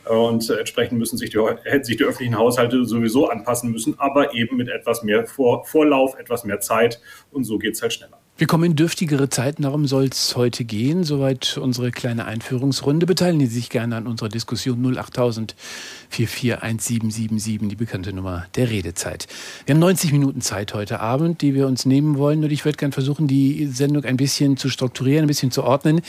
Äh, 0.05 0.13
und 0.13 0.49
entsprechend 0.49 0.99
müssen 0.99 1.17
sich 1.17 1.29
die, 1.29 1.39
hätten 1.63 1.83
sich 1.83 1.97
die 1.97 2.03
öffentlichen 2.03 2.37
Haushalte 2.37 2.85
sowieso 2.85 3.29
anpassen 3.29 3.71
müssen, 3.71 3.99
aber 3.99 4.33
eben 4.33 4.57
mit 4.57 4.69
etwas 4.69 5.03
mehr 5.03 5.25
Vor 5.25 5.65
Vorlauf, 5.65 6.17
etwas 6.19 6.43
mehr 6.43 6.59
Zeit 6.59 7.01
und 7.31 7.45
so 7.45 7.57
geht 7.57 7.75
es 7.75 7.81
halt 7.81 7.93
schneller. 7.93 8.16
Wir 8.39 8.45
kommen 8.45 8.65
in 8.65 8.75
dürftigere 8.75 9.29
Zeiten, 9.29 9.63
darum 9.63 9.87
soll 9.87 10.09
es 10.11 10.35
heute 10.35 10.63
gehen. 10.63 11.03
Soweit 11.03 11.57
unsere 11.57 11.89
kleine 11.89 12.25
Einführungsrunde. 12.25 13.07
Beteiligen 13.07 13.39
Sie 13.39 13.55
sich 13.55 13.71
gerne 13.71 13.95
an 13.95 14.05
unserer 14.05 14.29
Diskussion 14.29 14.95
08000 14.95 15.55
441777, 16.09 17.67
die 17.67 17.75
bekannte 17.75 18.13
Nummer 18.13 18.45
der 18.55 18.69
Redezeit. 18.69 19.27
Wir 19.65 19.73
haben 19.73 19.79
90 19.79 20.11
Minuten 20.11 20.41
Zeit 20.41 20.75
heute 20.75 20.99
Abend, 20.99 21.41
die 21.41 21.55
wir 21.55 21.65
uns 21.65 21.87
nehmen 21.87 22.19
wollen. 22.19 22.43
Und 22.43 22.51
ich 22.51 22.63
würde 22.63 22.77
gerne 22.77 22.93
versuchen, 22.93 23.27
die 23.27 23.65
Sendung 23.65 24.05
ein 24.05 24.17
bisschen 24.17 24.55
zu 24.55 24.69
strukturieren, 24.69 25.25
ein 25.25 25.27
bisschen 25.27 25.49
zu 25.49 25.63
ordnen. 25.63 26.01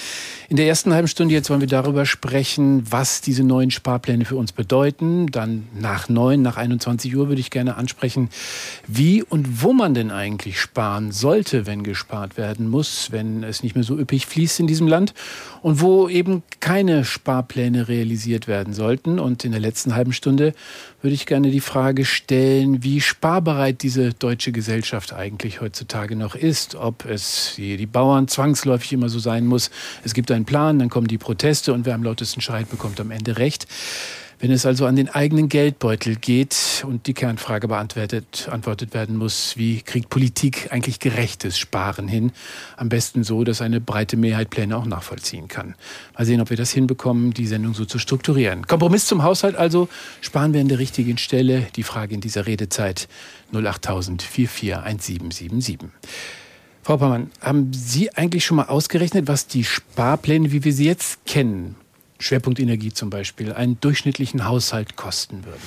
In 0.51 0.57
der 0.57 0.67
ersten 0.67 0.93
halben 0.93 1.09
Stunde 1.09 1.33
jetzt 1.35 1.49
wollen 1.49 1.63
wir 1.63 1.67
darüber 1.67 2.05
sprechen, 2.05 2.85
was 2.91 3.23
diese 3.23 3.43
neuen 3.43 3.71
Sparpläne 3.71 4.27
für 4.27 4.37
uns 4.37 4.53
bedeuten. 4.53 5.29
Dann 5.29 5.67
nach 5.75 6.11
neun, 6.11 6.43
nach 6.43 6.59
21 6.59 7.17
Uhr 7.17 7.29
würde 7.29 7.41
ich 7.41 7.51
gerne 7.51 7.77
ansprechen, 7.77 8.29
wie 8.87 9.23
und 9.23 9.63
wo 9.63 9.73
man 9.73 9.94
denn 9.94 10.11
eigentlich 10.11 10.61
sparen 10.61 11.11
sollte, 11.11 11.67
wenn 11.67 11.82
gespart 11.82 12.18
gespart 12.19 12.37
werden 12.37 12.69
muss, 12.69 13.13
wenn 13.13 13.44
es 13.44 13.63
nicht 13.63 13.75
mehr 13.75 13.84
so 13.84 13.96
üppig 13.96 14.27
fließt 14.27 14.60
in 14.60 14.67
diesem 14.67 14.89
Land 14.89 15.15
und 15.63 15.81
wo 15.81 16.08
eben 16.08 16.43
keine 16.60 17.05
Sparpläne 17.05 17.89
realisiert 17.89 18.48
werden 18.48 18.72
sollten. 18.75 19.19
Und 19.19 19.44
in 19.44 19.53
der 19.53 19.60
letzten 19.60 19.94
halben 19.94 20.13
Stunde 20.13 20.53
würde 21.01 21.15
ich 21.15 21.27
gerne 21.27 21.51
die 21.51 21.60
Frage 21.60 22.05
stellen, 22.05 22.82
wie 22.82 23.01
sparbereit 23.01 23.82
diese 23.82 24.15
deutsche 24.15 24.53
Gesellschaft 24.53 25.13
eigentlich 25.13 25.60
heutzutage 25.60 26.17
noch 26.17 26.34
ist. 26.34 26.75
Ob 26.75 27.05
es 27.05 27.55
die 27.56 27.87
Bauern 27.87 28.27
zwangsläufig 28.27 28.93
immer 28.93 29.08
so 29.08 29.19
sein 29.19 29.46
muss. 29.46 29.70
Es 30.03 30.15
gibt 30.15 30.31
einen 30.31 30.44
Plan, 30.44 30.79
dann 30.79 30.89
kommen 30.89 31.06
die 31.06 31.19
Proteste 31.19 31.72
und 31.72 31.87
wer 31.87 31.94
am 31.94 32.03
lautesten 32.03 32.41
schreit, 32.41 32.69
bekommt 32.70 33.01
am 33.01 33.10
Ende 33.10 33.39
recht. 33.39 33.67
Wenn 34.41 34.53
es 34.53 34.65
also 34.65 34.87
an 34.87 34.95
den 34.95 35.09
eigenen 35.09 35.49
Geldbeutel 35.49 36.15
geht 36.15 36.85
und 36.87 37.09
die 37.09 37.15
Kernfrage 37.15 37.67
beantwortet 37.67 38.49
antwortet 38.49 38.95
werden 38.95 39.17
muss, 39.17 39.57
wie 39.57 39.81
kriegt 39.83 40.11
Politik 40.11 40.69
eigentlich 40.71 41.01
gerechtes 41.01 41.59
Sparen 41.59 42.07
hin? 42.07 42.31
Am 42.77 42.89
besten 42.89 43.25
so, 43.25 43.43
dass 43.43 43.61
eine 43.61 43.81
breite 43.81 44.17
Mehrheit 44.17 44.51
Pläne 44.51 44.77
auch 44.77 44.85
nachvollziehen 44.85 45.49
kann. 45.49 45.75
Mal 46.17 46.25
sehen, 46.25 46.41
ob 46.41 46.51
wir 46.51 46.57
das 46.57 46.71
hinbekommen, 46.71 47.35
die 47.35 47.49
Sendung 47.49 47.75
so 47.75 47.85
zu 47.85 47.99
strukturieren. 47.99 48.65
Kompromiss 48.65 49.07
zum 49.07 49.25
Haushalt 49.25 49.57
also, 49.57 49.89
sparen 50.21 50.53
wir 50.53 50.61
an 50.61 50.69
der 50.69 50.79
richtigen 50.79 51.19
Stelle. 51.19 51.67
Die 51.75 51.83
Frage 51.83 52.15
in 52.15 52.21
dieser 52.21 52.47
Redezeit 52.47 53.09
08000 53.53 54.23
441777. 54.23 55.91
Frau 56.85 56.97
Paumann, 56.97 57.31
haben 57.41 57.73
Sie 57.73 58.15
eigentlich 58.15 58.45
schon 58.45 58.57
mal 58.59 58.67
ausgerechnet, 58.67 59.27
was 59.27 59.49
die 59.49 59.65
Sparpläne, 59.65 60.53
wie 60.53 60.63
wir 60.63 60.73
sie 60.73 60.87
jetzt 60.87 61.27
kennen, 61.27 61.75
Schwerpunkt 62.19 62.60
Energie 62.60 62.93
zum 62.93 63.10
Beispiel, 63.10 63.53
einen 63.53 63.81
durchschnittlichen 63.81 64.46
Haushalt 64.46 64.96
kosten 64.96 65.44
würden? 65.44 65.63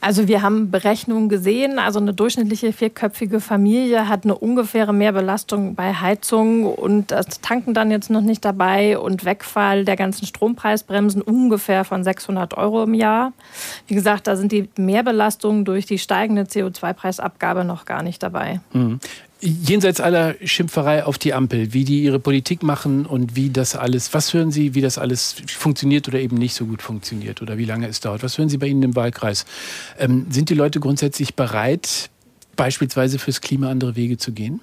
Also 0.00 0.28
wir 0.28 0.42
haben 0.42 0.70
Berechnungen 0.70 1.28
gesehen, 1.28 1.78
also 1.80 1.98
eine 1.98 2.14
durchschnittliche 2.14 2.72
vierköpfige 2.72 3.40
Familie 3.40 4.08
hat 4.08 4.24
eine 4.24 4.36
ungefähre 4.36 4.92
Mehrbelastung 4.92 5.74
bei 5.74 5.92
Heizung 5.92 6.66
und 6.72 7.10
das 7.10 7.40
Tanken 7.40 7.74
dann 7.74 7.90
jetzt 7.90 8.08
noch 8.08 8.20
nicht 8.20 8.44
dabei 8.44 8.96
und 8.96 9.24
Wegfall 9.24 9.84
der 9.84 9.96
ganzen 9.96 10.24
Strompreisbremsen 10.26 11.20
ungefähr 11.20 11.84
von 11.84 12.04
600 12.04 12.56
Euro 12.56 12.84
im 12.84 12.94
Jahr. 12.94 13.32
Wie 13.88 13.94
gesagt, 13.94 14.28
da 14.28 14.36
sind 14.36 14.52
die 14.52 14.68
Mehrbelastungen 14.76 15.64
durch 15.64 15.86
die 15.86 15.98
steigende 15.98 16.42
CO2-Preisabgabe 16.42 17.64
noch 17.64 17.84
gar 17.84 18.04
nicht 18.04 18.22
dabei. 18.22 18.60
Mhm. 18.72 19.00
Jenseits 19.40 20.00
aller 20.00 20.34
Schimpferei 20.44 21.04
auf 21.04 21.16
die 21.16 21.32
Ampel, 21.32 21.72
wie 21.72 21.84
die 21.84 22.02
ihre 22.02 22.18
Politik 22.18 22.64
machen 22.64 23.06
und 23.06 23.36
wie 23.36 23.50
das 23.50 23.76
alles, 23.76 24.12
was 24.12 24.34
hören 24.34 24.50
Sie, 24.50 24.74
wie 24.74 24.80
das 24.80 24.98
alles 24.98 25.36
funktioniert 25.46 26.08
oder 26.08 26.18
eben 26.18 26.36
nicht 26.36 26.54
so 26.54 26.66
gut 26.66 26.82
funktioniert 26.82 27.40
oder 27.40 27.56
wie 27.56 27.64
lange 27.64 27.86
es 27.86 28.00
dauert? 28.00 28.24
Was 28.24 28.36
hören 28.36 28.48
Sie 28.48 28.58
bei 28.58 28.66
Ihnen 28.66 28.82
im 28.82 28.96
Wahlkreis? 28.96 29.46
Ähm, 29.98 30.26
sind 30.30 30.50
die 30.50 30.54
Leute 30.54 30.80
grundsätzlich 30.80 31.36
bereit, 31.36 32.10
beispielsweise 32.56 33.20
fürs 33.20 33.40
Klima 33.40 33.70
andere 33.70 33.94
Wege 33.94 34.16
zu 34.16 34.32
gehen? 34.32 34.60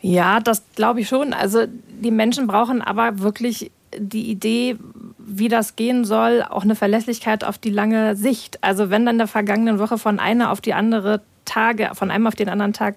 Ja, 0.00 0.40
das 0.40 0.62
glaube 0.74 1.00
ich 1.00 1.08
schon. 1.08 1.32
Also 1.32 1.66
die 2.02 2.10
Menschen 2.10 2.46
brauchen 2.46 2.82
aber 2.82 3.20
wirklich 3.20 3.70
die 3.96 4.30
Idee, 4.30 4.76
wie 5.18 5.48
das 5.48 5.76
gehen 5.76 6.04
soll, 6.04 6.42
auch 6.42 6.62
eine 6.62 6.74
Verlässlichkeit 6.74 7.44
auf 7.44 7.58
die 7.58 7.70
lange 7.70 8.16
Sicht. 8.16 8.62
Also 8.62 8.90
wenn 8.90 9.06
dann 9.06 9.18
der 9.18 9.28
vergangenen 9.28 9.78
Woche 9.78 9.96
von 9.96 10.18
einer 10.18 10.50
auf 10.50 10.60
die 10.60 10.74
andere 10.74 11.22
Tage, 11.44 11.90
von 11.94 12.10
einem 12.10 12.26
auf 12.26 12.34
den 12.34 12.48
anderen 12.48 12.72
Tag 12.72 12.96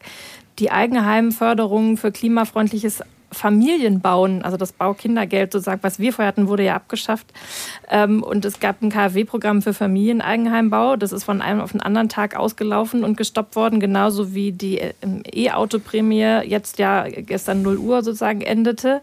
die 0.60 0.72
Eigenheimförderung 0.72 1.98
für 1.98 2.12
klimafreundliches 2.12 3.04
Familienbauen, 3.32 4.42
also 4.42 4.56
das 4.56 4.72
Baukindergeld 4.72 5.52
sozusagen, 5.52 5.84
was 5.84 6.00
wir 6.00 6.14
vorher 6.14 6.30
hatten, 6.30 6.48
wurde 6.48 6.64
ja 6.64 6.76
abgeschafft. 6.76 7.28
Ähm, 7.90 8.24
und 8.24 8.46
es 8.46 8.60
gab 8.60 8.82
ein 8.82 8.90
KfW-Programm 8.90 9.62
für 9.62 9.74
Familieneigenheimbau. 9.74 10.96
Das 10.96 11.12
ist 11.12 11.26
von 11.26 11.42
einem 11.42 11.60
auf 11.60 11.74
den 11.74 11.82
anderen 11.82 12.08
Tag 12.08 12.38
ausgelaufen 12.38 13.04
und 13.04 13.18
gestoppt 13.18 13.56
worden, 13.56 13.80
genauso 13.80 14.34
wie 14.34 14.54
die 14.54 14.80
ähm, 15.02 15.24
E-Auto-Prämie 15.26 16.42
jetzt 16.46 16.80
ja 16.80 17.06
gestern 17.10 17.64
0 17.64 17.78
Uhr 17.78 18.02
sozusagen 18.02 18.42
endete 18.42 19.02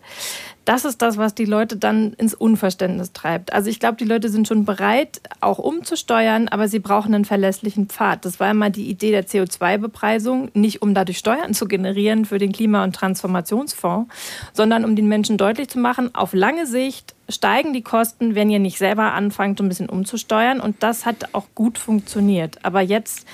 das 0.65 0.85
ist 0.85 1.03
das, 1.03 1.19
was 1.19 1.35
die 1.35 1.45
Leute 1.45 1.77
dann 1.77 2.15
ins 2.15 2.35
Unverständnis 2.35 3.13
treibt. 3.13 3.53
Also 3.53 3.69
ich 3.69 3.81
glaube, 3.81 3.97
die 3.97 4.05
Leute 4.05 4.29
sind 4.29 4.49
schon 4.49 4.65
bereit, 4.65 5.21
auch 5.41 5.59
umzusteuern, 5.59 6.49
aber 6.49 6.69
sie 6.69 6.79
brauchen 6.79 7.15
einen 7.15 7.25
verlässlichen 7.25 7.89
Pfad. 7.89 8.25
Das 8.25 8.41
war 8.41 8.51
immer 8.51 8.71
die 8.71 8.89
Idee 8.89 9.11
der 9.11 9.27
CO2-Bepreisung, 9.27 10.51
nicht 10.55 10.83
um 10.83 10.95
dadurch 10.95 11.19
Steuern 11.19 11.55
zu 11.55 11.67
generieren 11.69 12.25
für 12.25 12.39
den 12.39 12.53
Klima- 12.53 12.85
und 12.85 12.95
Transformationsfonds, 12.95 14.13
sondern 14.53 14.85
um 14.85 14.97
den 14.97 15.09
Menschen 15.09 15.37
deutlich 15.37 15.69
zu 15.69 15.79
machen, 15.79 16.15
auf 16.15 16.33
lange 16.33 16.67
Sicht 16.67 17.15
steigen 17.29 17.73
die 17.73 17.83
Kosten, 17.83 18.35
wenn 18.35 18.51
ihr 18.51 18.59
nicht 18.59 18.79
selber 18.79 19.13
anfangt, 19.13 19.61
ein 19.61 19.69
bisschen 19.69 19.89
umzusteuern. 19.89 20.61
Und 20.61 20.83
das 20.83 21.07
hat 21.07 21.35
auch 21.35 21.47
gut 21.55 21.79
funktioniert. 21.79 22.59
Aber 22.65 22.81
jetzt 22.81 23.27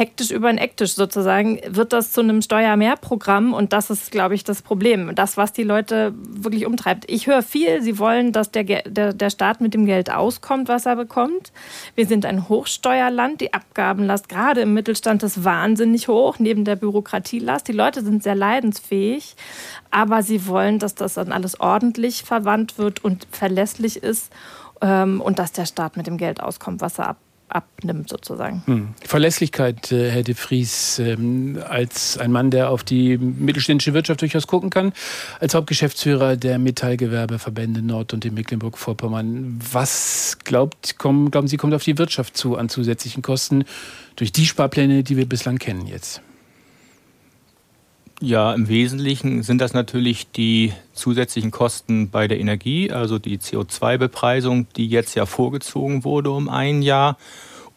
hektisch 0.00 0.30
über 0.30 0.48
ein 0.48 0.56
Ektisch 0.56 0.94
sozusagen, 0.94 1.60
wird 1.68 1.92
das 1.92 2.10
zu 2.10 2.22
einem 2.22 2.40
Steuermehrprogramm 2.40 3.52
und 3.52 3.74
das 3.74 3.90
ist, 3.90 4.10
glaube 4.10 4.34
ich, 4.34 4.44
das 4.44 4.62
Problem. 4.62 5.14
Das, 5.14 5.36
was 5.36 5.52
die 5.52 5.62
Leute 5.62 6.14
wirklich 6.16 6.64
umtreibt. 6.64 7.04
Ich 7.08 7.26
höre 7.26 7.42
viel, 7.42 7.82
sie 7.82 7.98
wollen, 7.98 8.32
dass 8.32 8.50
der, 8.50 8.64
der, 8.64 9.12
der 9.12 9.30
Staat 9.30 9.60
mit 9.60 9.74
dem 9.74 9.84
Geld 9.84 10.10
auskommt, 10.10 10.68
was 10.68 10.86
er 10.86 10.96
bekommt. 10.96 11.52
Wir 11.94 12.06
sind 12.06 12.24
ein 12.24 12.48
Hochsteuerland, 12.48 13.42
die 13.42 13.52
Abgabenlast 13.52 14.30
gerade 14.30 14.62
im 14.62 14.72
Mittelstand 14.72 15.22
ist 15.22 15.44
wahnsinnig 15.44 16.08
hoch, 16.08 16.38
neben 16.38 16.64
der 16.64 16.76
Bürokratielast. 16.76 17.68
Die 17.68 17.72
Leute 17.72 18.02
sind 18.02 18.22
sehr 18.22 18.34
leidensfähig, 18.34 19.36
aber 19.90 20.22
sie 20.22 20.46
wollen, 20.46 20.78
dass 20.78 20.94
das 20.94 21.14
dann 21.14 21.30
alles 21.30 21.60
ordentlich 21.60 22.22
verwandt 22.22 22.78
wird 22.78 23.04
und 23.04 23.26
verlässlich 23.30 24.02
ist 24.02 24.32
ähm, 24.80 25.20
und 25.20 25.38
dass 25.38 25.52
der 25.52 25.66
Staat 25.66 25.98
mit 25.98 26.06
dem 26.06 26.16
Geld 26.16 26.42
auskommt, 26.42 26.80
was 26.80 26.98
er 26.98 27.10
ab 27.10 27.16
abnimmt 27.54 28.08
sozusagen. 28.08 28.62
Hm. 28.66 28.88
Verlässlichkeit, 29.04 29.92
äh, 29.92 30.10
Herr 30.10 30.22
de 30.22 30.34
Vries, 30.34 30.98
ähm, 30.98 31.58
als 31.68 32.16
ein 32.18 32.32
Mann, 32.32 32.50
der 32.50 32.70
auf 32.70 32.84
die 32.84 33.18
mittelständische 33.18 33.94
Wirtschaft 33.94 34.22
durchaus 34.22 34.46
gucken 34.46 34.70
kann, 34.70 34.92
als 35.40 35.54
Hauptgeschäftsführer 35.54 36.36
der 36.36 36.58
Metallgewerbeverbände 36.58 37.82
Nord- 37.82 38.14
und 38.14 38.24
in 38.24 38.34
Mecklenburg-Vorpommern. 38.34 39.58
Was 39.72 40.38
glaubt, 40.44 40.98
kommen, 40.98 41.30
glauben 41.30 41.48
Sie, 41.48 41.56
kommt 41.56 41.74
auf 41.74 41.84
die 41.84 41.98
Wirtschaft 41.98 42.36
zu 42.36 42.56
an 42.56 42.68
zusätzlichen 42.68 43.22
Kosten 43.22 43.64
durch 44.16 44.32
die 44.32 44.46
Sparpläne, 44.46 45.02
die 45.02 45.16
wir 45.16 45.26
bislang 45.26 45.58
kennen 45.58 45.86
jetzt? 45.86 46.22
Ja, 48.22 48.52
im 48.52 48.68
Wesentlichen 48.68 49.42
sind 49.42 49.62
das 49.62 49.72
natürlich 49.72 50.30
die 50.30 50.74
zusätzlichen 50.92 51.50
Kosten 51.50 52.10
bei 52.10 52.28
der 52.28 52.38
Energie, 52.38 52.92
also 52.92 53.18
die 53.18 53.38
CO2-Bepreisung, 53.38 54.66
die 54.76 54.88
jetzt 54.88 55.14
ja 55.14 55.24
vorgezogen 55.24 56.04
wurde 56.04 56.30
um 56.30 56.50
ein 56.50 56.82
Jahr. 56.82 57.16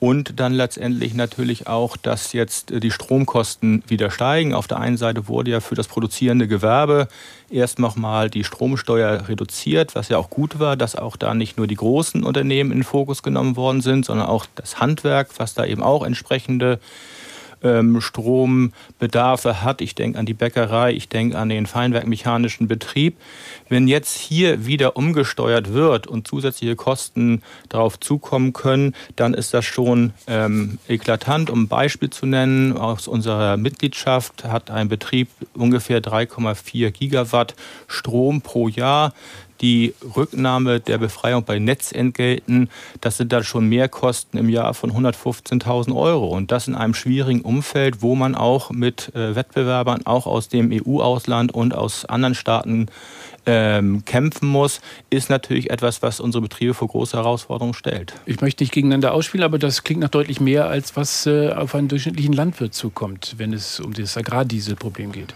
Und 0.02 0.42
dann 0.42 0.52
letztendlich 0.52 1.14
natürlich 1.14 1.68
auch, 1.68 1.96
dass 1.96 2.34
jetzt 2.34 2.74
die 2.76 2.92
Stromkosten 2.92 3.84
wieder 3.88 4.12
steigen. 4.12 4.54
Auf 4.54 4.68
der 4.68 4.82
einen 4.82 4.98
Seite 4.98 5.30
wurde 5.30 5.52
ja 5.52 5.62
für 5.62 5.76
das 5.76 5.88
produzierende 5.88 6.50
Gewerbe 6.50 7.08
erst 7.50 7.80
nochmal 7.80 8.30
die 8.30 8.44
Stromsteuer 8.44 9.30
reduziert, 9.30 9.96
was 9.96 10.10
ja 10.10 10.18
auch 10.18 10.30
gut 10.30 10.60
war, 10.60 10.76
dass 10.76 10.98
auch 10.98 11.16
da 11.16 11.34
nicht 11.34 11.56
nur 11.56 11.68
die 11.68 11.76
großen 11.76 12.22
Unternehmen 12.22 12.74
in 12.74 12.80
den 12.80 12.84
Fokus 12.84 13.24
genommen 13.24 13.56
worden 13.56 13.80
sind, 13.80 14.04
sondern 14.04 14.28
auch 14.28 14.46
das 14.56 14.82
Handwerk, 14.82 15.30
was 15.38 15.54
da 15.54 15.64
eben 15.64 15.82
auch 15.82 16.04
entsprechende 16.04 16.82
ähm, 17.64 18.02
Strombedarfe 18.02 19.64
hat. 19.64 19.82
Ich 19.82 19.96
denke 19.96 20.20
an 20.20 20.26
die 20.26 20.34
Bäckerei, 20.34 20.94
ich 20.94 21.10
denke 21.10 21.38
an 21.38 21.50
den 21.50 21.66
feinwerkmechanischen 21.66 22.68
Betrieb. 22.68 23.18
Wenn 23.70 23.88
jetzt 23.88 24.18
hier 24.18 24.66
wieder 24.66 24.96
umgesteuert 24.98 25.74
wird 25.74 26.08
und 26.08 26.28
zusätzliche 26.28 26.76
Kosten 26.76 27.42
darauf 27.70 28.00
zukommen 28.00 28.54
können, 28.54 28.94
dann 29.16 29.34
ist 29.34 29.54
das 29.54 29.66
schon 29.66 30.14
ähm, 30.28 30.78
eklatant. 30.88 31.50
Um 31.50 31.64
ein 31.64 31.68
Beispiel 31.68 32.10
zu 32.10 32.26
nennen, 32.26 32.78
aus 32.78 33.08
unserer 33.08 33.58
Mitgliedschaft 33.58 34.44
hat 34.44 34.70
ein 34.70 34.90
Betrieb 34.90 35.30
ungefähr 35.54 36.02
3,4 36.02 36.92
Gigawatt 36.92 37.56
Strom 37.88 38.42
pro 38.42 38.68
Jahr 38.68 39.14
die 39.64 39.94
Rücknahme 40.16 40.82
der 40.82 40.98
Befreiung 40.98 41.46
bei 41.46 41.58
Netzentgelten, 41.58 42.70
das 43.00 43.18
sind 43.18 43.32
dann 43.32 43.46
schon 43.46 43.70
Mehrkosten 43.70 44.38
im 44.38 44.50
Jahr 44.50 44.74
von 44.74 44.92
115.000 44.92 45.96
Euro. 45.96 46.28
Und 46.28 46.52
das 46.52 46.68
in 46.68 46.76
einem 46.76 46.94
schwierigen 46.94 47.42
Umfeld, 47.42 48.02
wo 48.02 48.14
man 48.14 48.36
auch 48.36 48.72
mit 48.72 49.16
äh, 49.16 49.36
Wettbewerbern, 49.36 50.06
auch 50.06 50.28
aus 50.28 50.50
dem 50.50 50.70
EU-Ausland 50.72 51.54
und 51.54 51.74
aus 51.74 52.04
anderen 52.04 52.36
Staaten 52.36 52.88
ähm, 53.46 54.04
kämpfen 54.04 54.50
muss, 54.50 54.82
ist 55.10 55.30
natürlich 55.30 55.70
etwas, 55.70 56.02
was 56.02 56.20
unsere 56.20 56.42
Betriebe 56.42 56.74
vor 56.74 56.90
große 56.90 57.16
Herausforderungen 57.16 57.74
stellt. 57.74 58.14
Ich 58.26 58.42
möchte 58.42 58.64
nicht 58.64 58.74
gegeneinander 58.74 59.14
ausspielen, 59.14 59.46
aber 59.46 59.60
das 59.60 59.84
klingt 59.84 60.02
nach 60.02 60.10
deutlich 60.10 60.42
mehr, 60.42 60.68
als 60.68 60.98
was 60.98 61.26
äh, 61.26 61.52
auf 61.54 61.74
einen 61.74 61.88
durchschnittlichen 61.88 62.34
Landwirt 62.34 62.74
zukommt, 62.74 63.36
wenn 63.38 63.54
es 63.54 63.80
um 63.80 63.94
das 63.94 64.18
Agrardieselproblem 64.18 65.14
geht. 65.14 65.34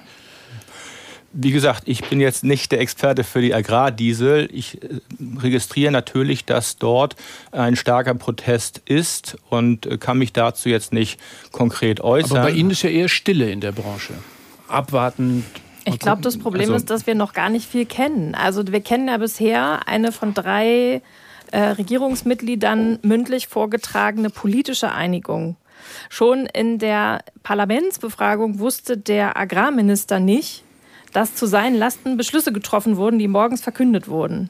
Wie 1.34 1.52
gesagt, 1.52 1.84
ich 1.86 2.10
bin 2.10 2.20
jetzt 2.20 2.44
nicht 2.44 2.72
der 2.72 2.80
Experte 2.80 3.24
für 3.24 3.42
die 3.42 3.54
Agrardiesel. 3.54 4.50
Ich 4.52 4.82
äh, 4.82 5.00
registriere 5.38 5.92
natürlich, 5.92 6.46
dass 6.46 6.78
dort 6.78 7.16
ein 7.52 7.76
starker 7.76 8.14
Protest 8.16 8.82
ist 8.86 9.38
und 9.50 9.86
äh, 9.86 9.98
kann 9.98 10.18
mich 10.18 10.34
dazu 10.34 10.70
jetzt 10.70 10.94
nicht 10.94 11.20
konkret 11.52 12.02
äußern. 12.02 12.38
Aber 12.38 12.48
bei 12.48 12.54
Ihnen 12.54 12.72
ist 12.72 12.82
ja 12.82 12.90
eher 12.90 13.10
Stille 13.10 13.52
in 13.52 13.62
der 13.62 13.72
Branche. 13.72 14.14
Abwarten. 14.68 15.46
Ich 15.86 16.00
glaube, 16.00 16.22
das 16.22 16.38
Problem 16.38 16.64
also, 16.64 16.76
ist, 16.76 16.90
dass 16.90 17.08
wir 17.08 17.16
noch 17.16 17.34
gar 17.34 17.50
nicht 17.50 17.70
viel 17.70 17.86
kennen. 17.86 18.36
Also 18.36 18.66
wir 18.68 18.82
kennen 18.82 19.08
ja 19.08 19.18
bisher 19.18 19.88
eine 19.88 20.12
von 20.12 20.34
drei 20.34 21.02
äh, 21.52 21.60
Regierungsmitgliedern 21.60 23.00
mündlich 23.04 23.48
vorgetragene 23.48 24.30
politische 24.30 24.92
Einigung. 24.92 25.56
Schon 26.10 26.46
in 26.48 26.80
der 26.80 27.24
Parlamentsbefragung 27.44 28.60
wusste 28.60 28.98
der 28.98 29.38
Agrarminister 29.38 30.20
nicht, 30.20 30.64
dass 31.14 31.36
zu 31.36 31.46
seinen 31.46 31.76
Lasten 31.76 32.18
Beschlüsse 32.18 32.52
getroffen 32.52 32.98
wurden, 32.98 33.20
die 33.20 33.28
morgens 33.28 33.62
verkündet 33.62 34.08
wurden. 34.08 34.50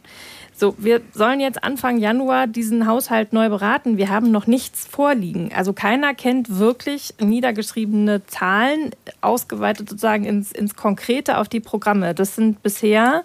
So, 0.60 0.74
wir 0.80 1.02
sollen 1.14 1.40
jetzt 1.40 1.64
Anfang 1.64 2.00
Januar 2.00 2.48
diesen 2.48 2.88
Haushalt 2.88 3.32
neu 3.32 3.48
beraten. 3.50 3.98
Wir 3.98 4.10
haben 4.10 4.32
noch 4.32 4.48
nichts 4.48 4.88
vorliegen. 4.88 5.52
Also 5.56 5.72
keiner 5.72 6.16
kennt 6.16 6.58
wirklich 6.58 7.14
niedergeschriebene 7.20 8.26
Zahlen, 8.26 8.90
ausgeweitet 9.22 9.88
sozusagen 9.88 10.26
ins, 10.26 10.52
ins 10.52 10.76
Konkrete 10.76 11.38
auf 11.38 11.48
die 11.48 11.60
Programme. 11.60 12.16
Das 12.16 12.36
sind 12.36 12.64
bisher 12.64 13.24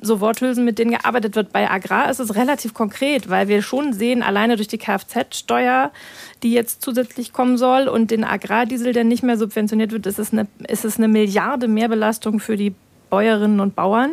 so 0.00 0.20
Worthülsen, 0.20 0.64
mit 0.64 0.78
denen 0.78 0.92
gearbeitet 0.92 1.36
wird. 1.36 1.52
Bei 1.52 1.70
Agrar 1.70 2.10
ist 2.10 2.20
es 2.20 2.34
relativ 2.34 2.74
konkret, 2.74 3.28
weil 3.30 3.48
wir 3.48 3.62
schon 3.62 3.92
sehen, 3.92 4.22
alleine 4.22 4.56
durch 4.56 4.68
die 4.68 4.78
Kfz-Steuer, 4.78 5.90
die 6.42 6.52
jetzt 6.52 6.82
zusätzlich 6.82 7.32
kommen 7.32 7.56
soll 7.56 7.88
und 7.88 8.10
den 8.10 8.24
Agrardiesel, 8.24 8.92
der 8.92 9.04
nicht 9.04 9.22
mehr 9.22 9.38
subventioniert 9.38 9.92
wird, 9.92 10.06
ist 10.06 10.18
es 10.18 10.32
eine, 10.32 10.46
ist 10.68 10.84
es 10.84 10.98
eine 10.98 11.08
Milliarde 11.08 11.68
Mehrbelastung 11.68 12.40
für 12.40 12.56
die 12.56 12.74
Bäuerinnen 13.10 13.60
und 13.60 13.74
Bauern. 13.74 14.12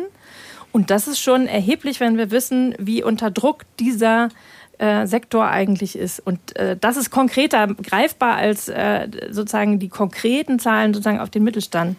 Und 0.72 0.90
das 0.90 1.06
ist 1.06 1.20
schon 1.20 1.46
erheblich, 1.46 2.00
wenn 2.00 2.16
wir 2.16 2.30
wissen, 2.30 2.74
wie 2.78 3.02
unter 3.02 3.30
Druck 3.30 3.62
dieser 3.78 4.30
äh, 4.78 5.06
Sektor 5.06 5.46
eigentlich 5.46 5.96
ist. 5.96 6.18
Und 6.18 6.56
äh, 6.56 6.76
das 6.80 6.96
ist 6.96 7.10
konkreter 7.10 7.68
greifbar 7.68 8.36
als 8.36 8.68
äh, 8.68 9.08
sozusagen 9.30 9.78
die 9.78 9.88
konkreten 9.88 10.58
Zahlen 10.58 10.92
sozusagen 10.92 11.20
auf 11.20 11.30
den 11.30 11.44
Mittelstand. 11.44 11.96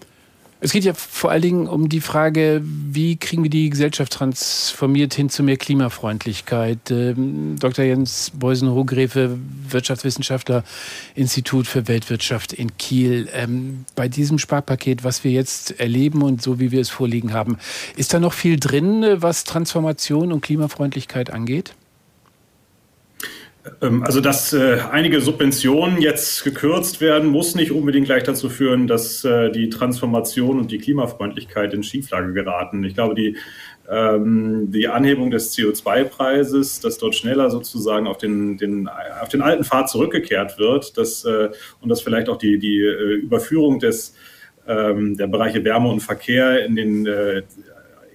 Es 0.65 0.71
geht 0.71 0.83
ja 0.83 0.95
vor 0.95 1.29
allen 1.29 1.43
Dingen 1.43 1.67
um 1.67 1.89
die 1.89 2.01
Frage, 2.01 2.59
wie 2.63 3.17
kriegen 3.17 3.43
wir 3.43 3.51
die 3.51 3.69
Gesellschaft 3.69 4.11
transformiert 4.11 5.13
hin 5.13 5.29
zu 5.29 5.43
mehr 5.43 5.57
Klimafreundlichkeit. 5.57 6.89
Ähm, 6.89 7.57
Dr. 7.59 7.85
Jens 7.85 8.31
Beusen-Hogrefe, 8.33 9.37
Wirtschaftswissenschaftler, 9.69 10.63
Institut 11.13 11.67
für 11.67 11.87
Weltwirtschaft 11.87 12.51
in 12.51 12.75
Kiel. 12.77 13.29
Ähm, 13.31 13.85
bei 13.93 14.07
diesem 14.07 14.39
Sparpaket, 14.39 15.03
was 15.03 15.23
wir 15.23 15.29
jetzt 15.29 15.79
erleben 15.79 16.23
und 16.23 16.41
so 16.41 16.59
wie 16.59 16.71
wir 16.71 16.81
es 16.81 16.89
vorliegen 16.89 17.31
haben, 17.31 17.59
ist 17.95 18.15
da 18.15 18.19
noch 18.19 18.33
viel 18.33 18.59
drin, 18.59 19.05
was 19.17 19.43
Transformation 19.43 20.31
und 20.31 20.41
Klimafreundlichkeit 20.41 21.29
angeht? 21.29 21.75
Ähm, 23.81 24.03
also, 24.03 24.21
dass 24.21 24.53
äh, 24.53 24.79
einige 24.91 25.21
Subventionen 25.21 25.99
jetzt 25.99 26.43
gekürzt 26.43 27.01
werden, 27.01 27.29
muss 27.29 27.55
nicht 27.55 27.71
unbedingt 27.71 28.05
gleich 28.05 28.23
dazu 28.23 28.49
führen, 28.49 28.87
dass 28.87 29.23
äh, 29.25 29.51
die 29.51 29.69
Transformation 29.69 30.59
und 30.59 30.71
die 30.71 30.77
Klimafreundlichkeit 30.77 31.73
in 31.73 31.83
Schieflage 31.83 32.33
geraten. 32.33 32.83
Ich 32.83 32.93
glaube, 32.93 33.15
die, 33.15 33.37
ähm, 33.89 34.71
die 34.71 34.87
Anhebung 34.87 35.31
des 35.31 35.55
CO2-Preises, 35.55 36.79
dass 36.79 36.97
dort 36.97 37.15
schneller 37.15 37.49
sozusagen 37.49 38.07
auf 38.07 38.17
den, 38.17 38.57
den, 38.57 38.87
auf 39.21 39.29
den 39.29 39.41
alten 39.41 39.63
Pfad 39.63 39.89
zurückgekehrt 39.89 40.57
wird 40.59 40.97
dass, 40.97 41.25
äh, 41.25 41.49
und 41.81 41.89
dass 41.89 42.01
vielleicht 42.01 42.29
auch 42.29 42.37
die, 42.37 42.59
die 42.59 42.79
Überführung 42.79 43.79
des, 43.79 44.15
ähm, 44.67 45.17
der 45.17 45.27
Bereiche 45.27 45.63
Wärme 45.63 45.89
und 45.89 46.01
Verkehr 46.01 46.65
in 46.65 46.75
den 46.75 47.07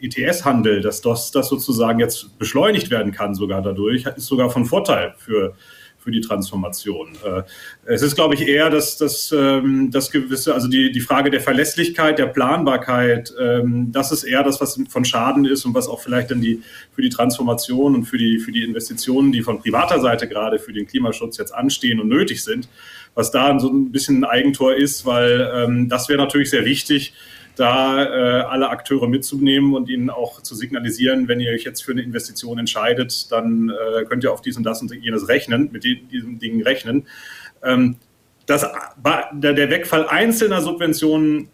ETS-Handel, 0.01 0.81
dass 0.81 1.01
das, 1.01 1.31
das 1.31 1.49
sozusagen 1.49 1.99
jetzt 1.99 2.39
beschleunigt 2.39 2.91
werden 2.91 3.13
kann, 3.13 3.35
sogar 3.35 3.63
dadurch, 3.63 4.07
ist 4.17 4.27
sogar 4.27 4.51
von 4.51 4.65
Vorteil 4.65 5.15
für, 5.19 5.55
für 6.01 6.11
die 6.11 6.21
Transformation. 6.21 7.11
Äh, 7.25 7.43
es 7.85 8.03
ist, 8.03 8.15
glaube 8.15 8.35
ich, 8.35 8.47
eher 8.47 8.71
das, 8.71 8.97
das, 8.97 9.33
ähm, 9.37 9.91
das 9.91 10.11
gewisse, 10.11 10.55
also 10.55 10.69
die, 10.69 10.91
die 10.93 11.01
Frage 11.01 11.31
der 11.31 11.41
Verlässlichkeit, 11.41 12.19
der 12.19 12.27
Planbarkeit, 12.27 13.33
ähm, 13.39 13.93
das 13.93 14.11
ist 14.11 14.25
eher 14.25 14.43
das, 14.43 14.61
was 14.61 14.81
von 14.89 15.05
Schaden 15.05 15.45
ist 15.45 15.65
und 15.65 15.75
was 15.75 15.89
auch 15.89 16.01
vielleicht 16.01 16.31
dann 16.31 16.41
die, 16.41 16.63
für 16.95 17.03
die 17.03 17.11
Transformation 17.11 17.95
und 17.95 18.05
für 18.05 18.19
die, 18.19 18.39
für 18.39 18.53
die 18.53 18.65
Investitionen, 18.65 19.33
die 19.33 19.43
von 19.43 19.61
privater 19.61 20.01
Seite 20.01 20.27
gerade 20.27 20.59
für 20.59 20.73
den 20.73 20.87
Klimaschutz 20.87 21.37
jetzt 21.37 21.55
anstehen 21.55 22.01
und 22.01 22.09
nötig 22.09 22.43
sind, 22.43 22.69
was 23.15 23.31
da 23.31 23.59
so 23.59 23.69
ein 23.69 23.93
bisschen 23.93 24.21
ein 24.21 24.25
Eigentor 24.25 24.75
ist, 24.75 25.05
weil 25.05 25.51
ähm, 25.55 25.89
das 25.89 26.09
wäre 26.09 26.19
natürlich 26.19 26.51
sehr 26.51 26.65
wichtig, 26.65 27.13
da 27.61 28.05
äh, 28.05 28.43
alle 28.45 28.71
Akteure 28.71 29.07
mitzunehmen 29.07 29.75
und 29.75 29.91
ihnen 29.91 30.09
auch 30.09 30.43
zu 30.43 30.55
signalisieren, 30.55 31.29
wenn 31.29 31.41
ihr 31.41 31.53
euch 31.53 31.65
jetzt 31.65 31.83
für 31.85 31.93
eine 31.93 32.01
Investition 32.01 32.59
entscheidet, 32.59 33.31
dann 33.31 33.71
äh, 33.71 34.05
könnt 34.05 34.25
ihr 34.25 34.33
auf 34.33 34.41
dies 34.41 34.57
und 34.57 34.65
das 34.65 34.81
und 34.81 34.93
jenes 34.95 35.29
rechnen, 35.29 35.69
mit 35.71 35.85
die, 35.85 36.03
diesen 36.05 36.39
Dingen 36.39 36.63
rechnen. 36.63 37.07
Ähm, 37.63 37.97
das, 38.47 38.67
der, 39.33 39.71
Wegfall 39.71 40.09
einzelner 40.09 40.63
Subventionen 40.63 41.51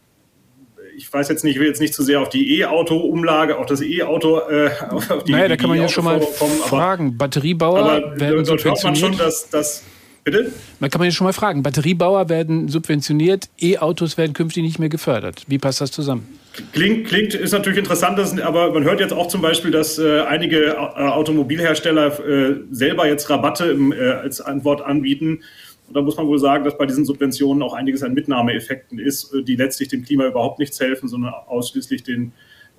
ich 0.97 1.13
weiß 1.13 1.29
jetzt 1.29 1.45
nicht, 1.45 1.57
ich 1.57 1.61
will 1.61 1.67
jetzt 1.67 1.81
nicht 1.81 1.93
zu 1.93 2.03
sehr 2.03 2.23
auf 2.23 2.31
die 2.31 2.59
E-Auto-Umlage, 2.59 3.59
auf 3.59 3.67
das 3.67 3.83
E-Auto, 3.83 4.39
äh, 4.49 4.71
auf 4.89 5.25
die 5.25 5.33
Naja, 5.33 5.49
da 5.49 5.57
kann 5.59 5.69
man 5.69 5.79
ja 5.79 5.91
schon 5.91 6.05
mal 6.05 6.21
kommen, 6.21 6.55
fragen. 6.55 7.19
Batteriebauer 7.19 7.81
aber 7.81 8.19
werden 8.19 8.45
dort 8.47 8.65
hört 8.65 8.83
man 8.83 8.97
schon, 8.97 9.15
dass, 9.19 9.51
dass 9.51 9.83
Bitte? 10.27 10.51
Man 10.81 10.91
kann 10.91 10.99
man 10.99 11.07
ja 11.07 11.13
schon 11.13 11.25
mal 11.25 11.33
fragen. 11.33 11.63
Batteriebauer 11.63 12.29
werden 12.29 12.67
subventioniert, 12.67 13.49
E-Autos 13.61 14.19
werden 14.19 14.33
künftig 14.33 14.65
nicht 14.65 14.81
mehr 14.81 14.89
gefördert. 14.89 15.45
Wie 15.47 15.57
passt 15.57 15.81
das 15.81 15.93
zusammen? 15.93 16.27
Klingt, 16.73 17.07
klingt 17.07 17.35
ist 17.35 17.53
natürlich 17.53 17.79
interessant, 17.79 18.19
dass, 18.19 18.37
aber 18.41 18.73
man 18.73 18.83
hört 18.83 18.99
jetzt 18.99 19.13
auch 19.13 19.29
zum 19.29 19.41
Beispiel, 19.41 19.71
dass 19.71 20.01
äh, 20.01 20.23
einige 20.23 20.71
äh, 20.71 20.75
Automobilhersteller 20.75 22.19
äh, 22.27 22.57
selber 22.73 23.07
jetzt 23.07 23.31
Rabatte 23.31 23.67
im, 23.67 23.93
äh, 23.93 24.01
als 24.01 24.41
Antwort 24.41 24.83
anbieten. 24.83 25.45
Und 25.87 25.95
da 25.95 26.03
muss 26.03 26.17
man 26.17 26.27
wohl 26.27 26.41
sagen, 26.41 26.65
dass 26.65 26.77
bei 26.77 26.87
diesen 26.87 27.05
Subventionen 27.05 27.63
auch 27.63 27.75
einiges 27.75 28.03
an 28.03 28.13
Mitnahmeeffekten 28.13 28.99
ist, 28.99 29.33
äh, 29.33 29.45
die 29.45 29.55
letztlich 29.55 29.91
dem 29.91 30.05
Klima 30.05 30.27
überhaupt 30.27 30.59
nichts 30.59 30.81
helfen, 30.81 31.09
sondern 31.09 31.35
ausschließlich 31.35 32.03
den, 32.03 32.33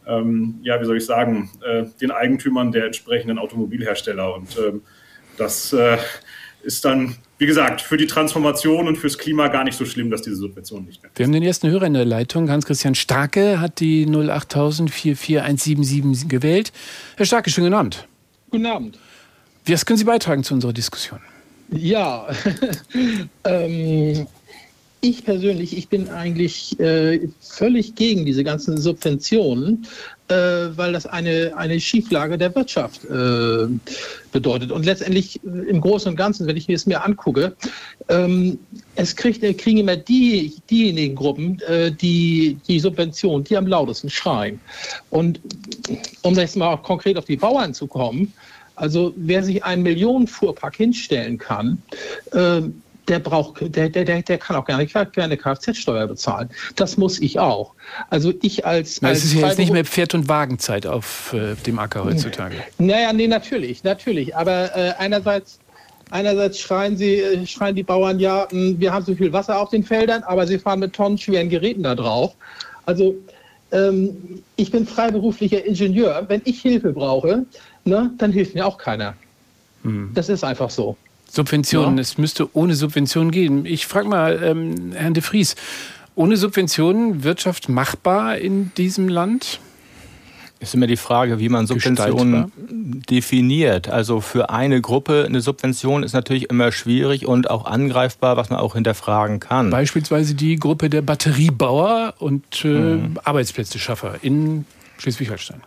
ähm, 0.06 0.56
ja, 0.64 0.82
wie 0.82 0.86
soll 0.86 0.98
ich 0.98 1.06
sagen, 1.06 1.50
äh, 1.66 1.86
den 2.02 2.12
Eigentümern 2.12 2.74
der 2.74 2.88
entsprechenden 2.88 3.40
Automobilhersteller. 3.40 4.36
Und 4.36 4.58
ähm, 4.58 4.82
das 5.38 5.74
ist 6.68 6.86
dann 6.86 7.16
wie 7.40 7.46
gesagt, 7.46 7.82
für 7.82 7.98
die 7.98 8.08
Transformation 8.08 8.88
und 8.88 8.98
fürs 8.98 9.18
Klima 9.18 9.48
gar 9.48 9.64
nicht 9.64 9.78
so 9.78 9.86
schlimm, 9.86 10.10
dass 10.10 10.24
diese 10.24 10.38
Subvention 10.38 10.86
nicht 10.86 11.04
mehr. 11.04 11.12
Wir 11.16 11.26
haben 11.26 11.34
den 11.34 11.44
ersten 11.44 11.70
Hörer 11.70 11.86
in 11.86 11.94
der 11.94 12.06
Leitung. 12.06 12.50
Hans-Christian 12.50 12.96
Starke 12.96 13.62
hat 13.62 13.80
die 13.80 14.08
08000 14.08 14.90
44177 14.90 16.28
gewählt. 16.28 16.72
Herr 17.16 17.26
Starke, 17.26 17.52
schönen 17.52 17.68
guten 17.68 17.80
Abend. 17.80 18.08
Guten 18.50 18.66
Abend. 18.66 18.98
Was 19.68 19.86
können 19.86 19.98
Sie 19.98 20.06
beitragen 20.06 20.44
zu 20.44 20.54
unserer 20.56 20.74
Diskussion? 20.74 21.20
Ja, 21.70 22.28
ähm, 23.44 24.26
ich 25.02 25.24
persönlich, 25.24 25.78
ich 25.78 25.90
bin 25.90 26.10
eigentlich 26.10 26.80
äh, 26.80 27.28
völlig 27.40 27.96
gegen 27.96 28.26
diese 28.26 28.44
ganzen 28.44 28.78
Subventionen, 28.78 29.86
äh, 30.28 30.36
weil 30.76 30.94
das 30.94 31.06
eine, 31.06 31.54
eine 31.56 31.80
Schieflage 31.80 32.38
der 32.38 32.54
Wirtschaft 32.56 33.06
äh, 33.06 33.68
bedeutet. 34.32 34.72
Und 34.72 34.86
letztendlich 34.86 35.40
äh, 35.44 35.70
im 35.70 35.82
Großen 35.82 36.10
und 36.10 36.16
Ganzen, 36.16 36.48
wenn 36.48 36.58
ich 36.58 36.68
mir 36.68 36.76
es 36.76 36.88
mir 36.88 37.04
angucke, 37.04 37.56
ähm, 38.10 38.58
es 38.96 39.16
kriegt, 39.16 39.44
äh, 39.44 39.54
kriegen 39.54 39.78
immer 39.78 39.96
die, 39.96 40.56
diejenigen 40.70 41.16
Gruppen, 41.16 41.62
äh, 41.62 41.92
die 41.92 42.58
die 42.68 42.80
Subvention, 42.80 43.44
die 43.44 43.56
am 43.56 43.68
lautesten 43.68 44.10
schreien. 44.10 44.60
Und 45.12 45.40
um 46.24 46.36
jetzt 46.36 46.58
mal 46.58 46.76
konkret 46.78 47.18
auf 47.18 47.26
die 47.26 47.38
Bauern 47.38 47.74
zu 47.74 47.86
kommen, 47.86 48.34
also 48.76 49.14
wer 49.16 49.44
sich 49.44 49.64
einen 49.64 49.84
Millionenfuhrpark 49.84 50.76
hinstellen 50.76 51.40
kann, 51.40 51.82
der 53.08 53.20
braucht, 53.20 53.76
der, 53.76 53.90
der, 53.90 54.22
der 54.22 54.38
kann 54.38 54.56
auch 54.56 54.66
gerne, 54.66 54.86
gerne 54.86 55.38
Kfz-Steuer 55.38 56.08
bezahlen. 56.08 56.50
Das 56.76 56.98
muss 56.98 57.20
ich 57.20 57.40
auch. 57.40 57.74
Also 58.10 58.34
ich 58.42 58.66
als. 58.66 59.02
Na, 59.02 59.10
als 59.10 59.20
es 59.20 59.26
ist 59.26 59.34
ja 59.34 59.48
jetzt 59.48 59.58
nicht 59.58 59.72
mehr 59.72 59.86
Pferd- 59.86 60.14
und 60.14 60.28
Wagenzeit 60.28 60.86
auf 60.86 61.34
äh, 61.34 61.56
dem 61.66 61.80
Acker 61.80 62.04
heutzutage. 62.04 62.56
Naja, 62.78 63.14
nee, 63.14 63.28
natürlich, 63.28 63.84
natürlich. 63.84 64.36
Aber 64.36 64.76
äh, 64.76 64.94
einerseits. 64.98 65.60
Einerseits 66.10 66.58
schreien, 66.62 66.96
sie, 66.96 67.16
äh, 67.16 67.46
schreien 67.46 67.76
die 67.76 67.84
Bauern 67.84 68.18
ja, 68.18 68.48
hm, 68.50 68.80
wir 68.80 68.94
haben 68.94 69.04
so 69.04 69.14
viel 69.14 69.34
Wasser 69.34 69.60
auf 69.60 69.72
den 69.72 69.84
Feldern, 69.84 70.24
aber 70.24 70.48
sie 70.48 70.58
fahren 70.58 70.80
mit 70.80 70.94
tonnenschweren 70.94 71.50
Geräten 71.50 71.84
da 71.84 71.96
drauf. 71.96 72.34
Also 72.86 73.14
ähm, 73.74 74.42
ich 74.56 74.72
bin 74.72 74.88
freiberuflicher 74.88 75.66
Ingenieur. 75.66 76.24
Wenn 76.30 76.42
ich 76.46 76.62
Hilfe 76.62 76.94
brauche, 76.94 77.46
ne, 77.84 78.10
dann 78.18 78.32
hilft 78.32 78.56
mir 78.56 78.66
auch 78.66 78.78
keiner. 78.78 79.16
Hm. 79.84 80.12
Das 80.14 80.30
ist 80.30 80.46
einfach 80.46 80.70
so. 80.70 80.96
Subventionen. 81.30 81.98
Ja. 81.98 82.02
Es 82.02 82.18
müsste 82.18 82.56
ohne 82.56 82.76
Subventionen 82.76 83.32
gehen. 83.32 83.66
Ich 83.66 83.88
frage 83.88 84.08
mal 84.08 84.42
ähm, 84.44 84.94
Herrn 84.94 85.14
de 85.14 85.24
Vries, 85.24 85.56
ohne 86.16 86.36
Subventionen 86.36 87.24
Wirtschaft 87.24 87.70
machbar 87.70 88.38
in 88.38 88.72
diesem 88.76 89.08
Land? 89.08 89.60
Ist 90.60 90.74
immer 90.74 90.88
die 90.88 90.98
Frage, 90.98 91.38
wie 91.38 91.50
man 91.50 91.68
Subventionen 91.68 92.52
definiert. 93.08 93.90
Also 93.90 94.22
für 94.22 94.50
eine 94.50 94.82
Gruppe 94.82 95.26
eine 95.28 95.42
Subvention 95.42 96.02
ist 96.02 96.14
natürlich 96.14 96.50
immer 96.50 96.72
schwierig 96.72 97.28
und 97.28 97.52
auch 97.52 97.66
angreifbar, 97.66 98.38
was 98.38 98.50
man 98.50 98.60
auch 98.60 98.74
hinterfragen 98.74 99.40
kann. 99.40 99.70
Beispielsweise 99.70 100.34
die 100.34 100.56
Gruppe 100.56 100.90
der 100.90 101.04
Batteriebauer 101.04 102.16
und 102.18 102.66
äh, 102.66 102.70
mhm. 102.70 103.20
Arbeitsplätzeschaffer 103.24 104.16
in 104.24 104.66
Schleswig-Holstein. 104.98 105.62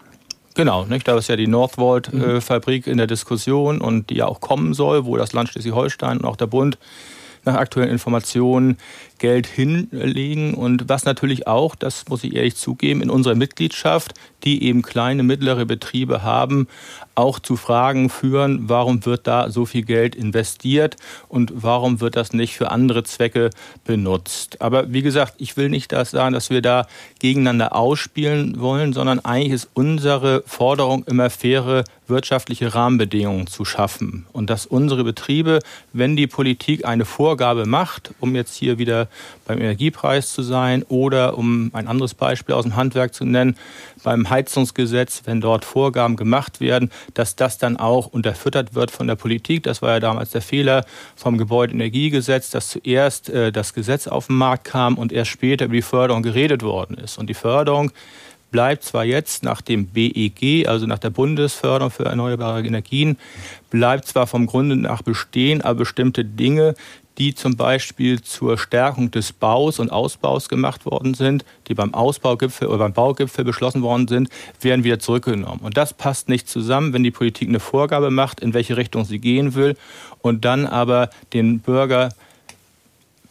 Genau, 0.61 0.85
nicht? 0.85 1.09
da 1.09 1.17
ist 1.17 1.31
ja 1.31 1.37
die 1.37 1.47
Northvolt-Fabrik 1.47 2.85
mhm. 2.85 2.93
in 2.93 2.99
der 2.99 3.07
Diskussion 3.07 3.81
und 3.81 4.11
die 4.11 4.17
ja 4.17 4.27
auch 4.27 4.43
kommen 4.43 4.75
soll, 4.75 5.07
wo 5.07 5.17
das 5.17 5.33
Land 5.33 5.49
Schleswig-Holstein 5.49 6.19
und 6.19 6.27
auch 6.27 6.37
der 6.37 6.49
Bund 6.49 6.77
nach 7.47 7.55
aktuellen 7.55 7.89
Informationen 7.89 8.77
Geld 9.21 9.47
hinlegen. 9.47 10.55
Und 10.55 10.89
was 10.89 11.05
natürlich 11.05 11.47
auch, 11.47 11.77
das 11.77 12.09
muss 12.09 12.25
ich 12.25 12.35
ehrlich 12.35 12.57
zugeben, 12.57 13.03
in 13.03 13.11
unserer 13.11 13.37
Mitgliedschaft, 13.37 14.15
die 14.43 14.65
eben 14.65 14.83
kleine, 14.83 15.23
mittlere 15.23 15.67
Betriebe 15.67 16.23
haben, 16.25 16.67
auch 17.15 17.39
zu 17.39 17.57
Fragen 17.57 18.09
führen, 18.09 18.69
warum 18.69 19.05
wird 19.05 19.27
da 19.27 19.51
so 19.51 19.67
viel 19.67 19.83
Geld 19.83 20.17
investiert 20.17 20.97
und 21.29 21.53
warum 21.55 22.01
wird 22.01 22.17
das 22.17 22.33
nicht 22.33 22.57
für 22.57 22.71
andere 22.71 23.05
Zwecke 23.05 23.51
benutzt. 23.85 24.61
Aber 24.63 24.93
wie 24.93 25.03
gesagt, 25.03 25.35
ich 25.39 25.57
will 25.57 25.69
nicht 25.69 25.93
das 25.93 26.11
sagen, 26.11 26.33
dass 26.33 26.51
wir 26.51 26.63
da 26.63 26.87
gegeneinander 27.19 27.77
ausspielen 27.77 28.59
wollen, 28.59 28.93
sondern 28.95 29.21
eigentlich 29.21 29.53
ist 29.53 29.69
unsere 29.75 30.43
Forderung 30.47 31.05
immer 31.05 31.29
faire 31.29 31.85
wirtschaftliche 32.09 32.75
Rahmenbedingungen 32.75 33.47
zu 33.47 33.65
schaffen. 33.65 34.27
Und 34.33 34.51
dass 34.51 34.67
unsere 34.67 35.05
Betriebe, 35.05 35.61
wenn 35.93 36.17
die 36.17 36.27
Politik 36.27 36.85
eine 36.85 37.05
Vorgabe 37.05 37.67
macht, 37.67 38.13
um 38.19 38.35
jetzt 38.35 38.55
hier 38.57 38.79
wieder 38.79 39.09
beim 39.47 39.59
Energiepreis 39.59 40.33
zu 40.33 40.43
sein 40.43 40.83
oder 40.89 41.37
um 41.37 41.71
ein 41.73 41.89
anderes 41.89 42.15
Beispiel 42.15 42.55
aus 42.55 42.65
dem 42.65 42.77
Handwerk 42.77 43.15
zu 43.15 43.25
nennen, 43.25 43.57
beim 44.03 44.29
Heizungsgesetz, 44.31 45.23
wenn 45.25 45.41
dort 45.41 45.65
Vorgaben 45.65 46.17
gemacht 46.17 46.61
werden, 46.61 46.91
dass 47.15 47.37
das 47.37 47.59
dann 47.59 47.77
auch 47.77 48.07
unterfüttert 48.07 48.75
wird 48.75 48.91
von 48.91 49.07
der 49.07 49.17
Politik. 49.17 49.63
Das 49.63 49.83
war 49.83 49.91
ja 49.91 50.01
damals 50.01 50.31
der 50.31 50.43
Fehler 50.43 50.85
vom 51.17 51.39
Gebäudeenergiegesetz, 51.39 52.51
dass 52.51 52.69
zuerst 52.69 53.29
äh, 53.29 53.53
das 53.53 53.75
Gesetz 53.75 54.07
auf 54.07 54.29
den 54.29 54.37
Markt 54.37 54.65
kam 54.65 54.99
und 54.99 55.13
erst 55.13 55.31
später 55.31 55.67
über 55.67 55.75
die 55.75 55.83
Förderung 55.83 56.23
geredet 56.23 56.63
worden 56.63 56.97
ist. 56.97 57.19
Und 57.19 57.29
die 57.29 57.35
Förderung 57.35 57.93
bleibt 58.51 58.85
zwar 58.85 59.05
jetzt 59.05 59.43
nach 59.43 59.61
dem 59.61 59.87
BEG, 59.87 60.67
also 60.67 60.87
nach 60.87 60.99
der 60.99 61.11
Bundesförderung 61.11 61.91
für 61.91 62.05
erneuerbare 62.05 62.63
Energien, 62.63 63.17
bleibt 63.71 64.07
zwar 64.07 64.27
vom 64.27 64.47
Grunde 64.47 64.77
nach 64.77 65.03
bestehen, 65.03 65.63
aber 65.63 65.81
bestimmte 65.81 66.25
Dinge, 66.25 66.75
die 67.19 67.35
zum 67.35 67.57
Beispiel 67.57 68.23
zur 68.23 68.57
Stärkung 68.57 69.11
des 69.11 69.33
Baus 69.33 69.79
und 69.79 69.91
Ausbaus 69.91 70.49
gemacht 70.49 70.87
worden 70.87 71.15
sind, 71.15 71.45
die 71.69 71.75
beim 71.75 71.93
Ausbaugipfel 71.93 72.69
oder 72.69 72.79
beim 72.79 72.93
Baugipfel 72.93 73.45
beschlossen 73.45 73.83
worden 73.83 74.09
sind, 74.09 74.29
werden 74.61 74.85
wieder 74.85 74.99
zurückgenommen. 74.99 75.61
Und 75.61 75.77
das 75.77 75.93
passt 75.93 76.29
nicht 76.29 76.49
zusammen, 76.49 76.93
wenn 76.93 77.03
die 77.03 77.11
Politik 77.11 77.49
eine 77.49 77.61
Vorgabe 77.61 78.11
macht, 78.11 78.41
in 78.41 78.55
welche 78.55 78.77
Richtung 78.77 79.05
sie 79.05 79.19
gehen 79.19 79.55
will 79.55 79.77
und 80.23 80.45
dann 80.45 80.67
aber 80.67 81.11
den 81.33 81.61
Bürger 81.61 82.11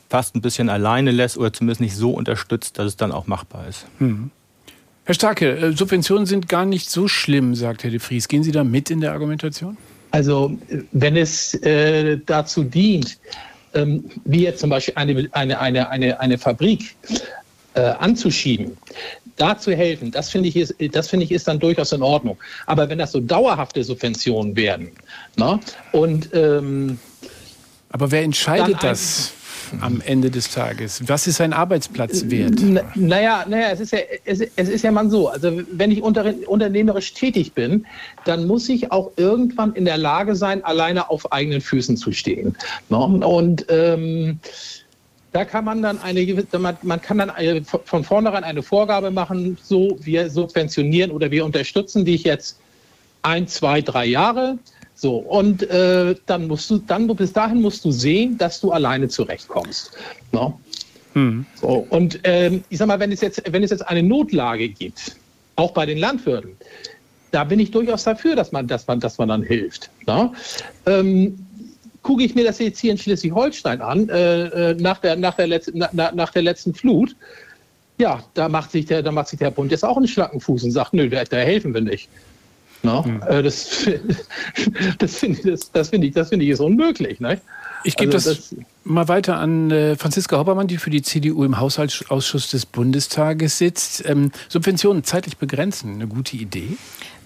fast 0.10 0.36
ein 0.36 0.42
bisschen 0.42 0.70
alleine 0.70 1.12
lässt 1.12 1.38
oder 1.38 1.54
zumindest 1.54 1.82
nicht 1.82 1.96
so 1.96 2.12
unterstützt, 2.12 2.78
dass 2.80 2.88
es 2.88 2.98
dann 2.98 3.12
auch 3.12 3.28
machbar 3.28 3.68
ist. 3.68 3.86
Mhm. 4.00 4.32
Herr 5.06 5.16
Starke, 5.16 5.58
äh, 5.58 5.72
Subventionen 5.72 6.26
sind 6.28 6.48
gar 6.48 6.66
nicht 6.66 6.90
so 6.90 7.08
schlimm, 7.08 7.56
sagt 7.56 7.84
Herr 7.84 7.90
de 7.90 8.00
Vries. 8.00 8.28
Gehen 8.28 8.44
Sie 8.44 8.52
da 8.52 8.64
mit 8.64 8.92
in 8.92 9.02
der 9.02 9.14
Argumentation? 9.14 9.78
Also 10.12 10.58
wenn 10.92 11.16
es 11.16 11.54
äh, 11.56 12.20
dazu 12.26 12.64
dient, 12.64 13.18
ähm, 13.74 14.06
wie 14.26 14.44
jetzt 14.44 14.60
zum 14.60 14.70
Beispiel 14.70 14.94
eine, 14.96 15.28
eine, 15.32 15.60
eine, 15.60 15.90
eine, 15.90 16.20
eine 16.20 16.38
Fabrik 16.38 16.96
äh, 17.76 17.82
anzuschieben, 17.82 18.78
da 19.38 19.58
zu 19.58 19.74
helfen, 19.74 20.12
das 20.12 20.30
finde 20.30 20.50
ich, 20.50 20.56
ist, 20.56 20.76
das 20.92 21.12
ich 21.14 21.32
ist 21.32 21.48
dann 21.48 21.60
durchaus 21.60 21.92
in 21.92 22.02
Ordnung. 22.02 22.38
Aber 22.66 22.90
wenn 22.90 22.98
das 22.98 23.12
so 23.12 23.20
dauerhafte 23.20 23.84
Subventionen 23.84 24.56
werden 24.56 24.92
ne, 25.38 25.60
und 25.92 26.30
ähm, 26.34 27.00
aber 27.92 28.12
wer 28.12 28.22
entscheidet 28.22 28.78
das? 28.82 29.34
Am 29.82 30.02
Ende 30.02 30.30
des 30.32 30.50
Tages? 30.50 31.02
Was 31.08 31.28
ist 31.28 31.42
ein 31.42 31.54
Arbeitsplatz 31.54 32.30
wert? 32.30 32.60
naja, 32.96 33.46
naja 33.48 33.72
es, 33.72 33.80
ist 33.80 33.92
ja, 33.92 34.00
es, 34.26 34.42
es 34.56 34.70
ist 34.70 34.84
ja 34.84 34.92
mal 34.92 35.10
so. 35.10 35.30
Also, 35.30 35.62
wenn 35.72 35.92
ich 35.92 36.02
unter, 36.02 36.34
unternehmerisch 36.48 37.14
tätig 37.14 37.54
bin, 37.54 37.86
dann 38.26 38.48
muss 38.48 38.70
ich 38.70 38.92
auch 38.92 39.12
irgendwann 39.18 39.74
in 39.74 39.86
der 39.86 39.98
Lage 39.98 40.36
sein, 40.36 40.64
alleine 40.64 41.10
auf 41.10 41.32
eigenen 41.32 41.62
Füßen 41.62 41.98
zu 41.98 42.12
stehen. 42.12 42.56
Ne? 42.90 42.98
Und 42.98 43.66
ähm, 43.70 44.40
da 45.32 45.46
kann 45.46 45.66
man 45.66 45.82
dann 45.82 46.02
eine 46.02 46.46
man, 46.58 46.78
man 46.82 47.02
kann 47.02 47.20
dann 47.20 47.30
eine, 47.30 47.64
von 47.64 48.04
vornherein 48.04 48.44
eine 48.44 48.64
Vorgabe 48.64 49.12
machen, 49.12 49.58
so 49.62 49.98
wir 50.02 50.30
subventionieren 50.30 51.12
oder 51.12 51.30
wir 51.32 51.46
unterstützen 51.46 52.06
dich 52.06 52.24
jetzt 52.24 52.60
ein, 53.22 53.48
zwei, 53.48 53.82
drei 53.82 54.06
Jahre 54.06 54.58
so, 55.02 55.16
und 55.16 55.64
äh, 55.70 56.14
dann 56.26 56.48
musst 56.48 56.70
du, 56.70 56.78
dann 56.80 57.08
bis 57.08 57.32
dahin 57.32 57.62
musst 57.62 57.86
du 57.86 57.92
sehen, 57.92 58.38
dass 58.38 58.60
du 58.60 58.74
alleine 58.74 59.08
zurechtkommst. 59.08 59.92
No? 60.34 60.50
Ne? 60.50 60.54
Hm. 61.14 61.46
So, 61.56 61.88
und 61.90 62.20
ähm, 62.26 62.66
ich 62.68 62.80
sag 62.80 62.90
mal, 62.90 63.00
wenn 63.00 63.14
es, 63.14 63.22
jetzt, 63.22 63.42
wenn 63.50 63.64
es 63.64 63.72
jetzt 63.72 63.88
eine 63.88 64.04
Notlage 64.04 64.68
gibt, 64.68 65.16
auch 65.56 65.72
bei 65.72 65.86
den 65.86 66.00
Landwirten, 66.00 66.52
da 67.32 67.46
bin 67.46 67.62
ich 67.62 67.72
durchaus 67.72 68.04
dafür, 68.04 68.36
dass 68.36 68.52
man, 68.52 68.68
dass 68.68 68.88
man, 68.88 69.00
dass 69.00 69.18
man 69.18 69.30
dann 69.30 69.42
hilft. 69.42 69.90
No? 70.06 70.24
Ne? 70.24 70.32
Ähm, 70.86 71.46
Gucke 72.02 72.24
ich 72.24 72.36
mir 72.36 72.44
das 72.44 72.60
jetzt 72.60 72.80
hier 72.80 72.92
in 72.92 72.98
Schleswig-Holstein 72.98 73.82
an, 73.82 74.10
äh, 74.10 74.72
äh 74.72 74.76
nach, 74.82 75.00
der, 75.00 75.16
nach, 75.16 75.36
der 75.36 75.48
Letz-, 75.48 75.72
na, 75.74 76.12
nach 76.12 76.32
der 76.32 76.42
letzten 76.42 76.74
Flut, 76.74 77.16
ja, 78.00 78.22
da 78.34 78.50
macht, 78.50 78.72
sich 78.72 78.86
der, 78.86 79.02
da 79.02 79.12
macht 79.12 79.30
sich 79.30 79.40
der 79.40 79.52
Bund 79.52 79.72
jetzt 79.72 79.86
auch 79.86 79.98
einen 79.98 80.08
Schlackenfuß 80.08 80.64
und 80.64 80.72
sagt, 80.72 80.94
nö, 80.94 81.10
da, 81.10 81.24
da 81.24 81.38
helfen 81.38 81.74
wir 81.74 81.82
nicht. 81.82 82.10
No? 82.84 83.04
Mhm. 83.04 83.22
Das, 83.28 83.88
das 84.98 85.16
finde 85.16 85.52
das, 85.52 85.72
das 85.72 85.90
find 85.90 86.04
ich, 86.04 86.14
das 86.14 86.30
find 86.30 86.44
ich 86.44 86.50
ist 86.50 86.60
unmöglich. 86.60 87.20
Ne? 87.20 87.42
Ich 87.84 87.96
gebe 87.96 88.14
also 88.14 88.30
das, 88.30 88.50
das, 88.50 88.60
mal 88.84 89.08
weiter 89.08 89.38
an 89.38 89.72
äh, 89.72 89.96
Franziska 89.96 90.38
Hoppermann, 90.38 90.68
die 90.68 90.78
für 90.78 90.90
die 90.90 91.02
CDU 91.02 91.44
im 91.44 91.60
Haushaltsausschuss 91.60 92.50
des 92.52 92.66
Bundestages 92.66 93.58
sitzt. 93.58 94.08
Ähm, 94.08 94.32
Subventionen 94.50 95.04
zeitlich 95.04 95.38
begrenzen, 95.38 95.96
eine 95.96 96.08
gute 96.08 96.36
Idee? 96.36 96.78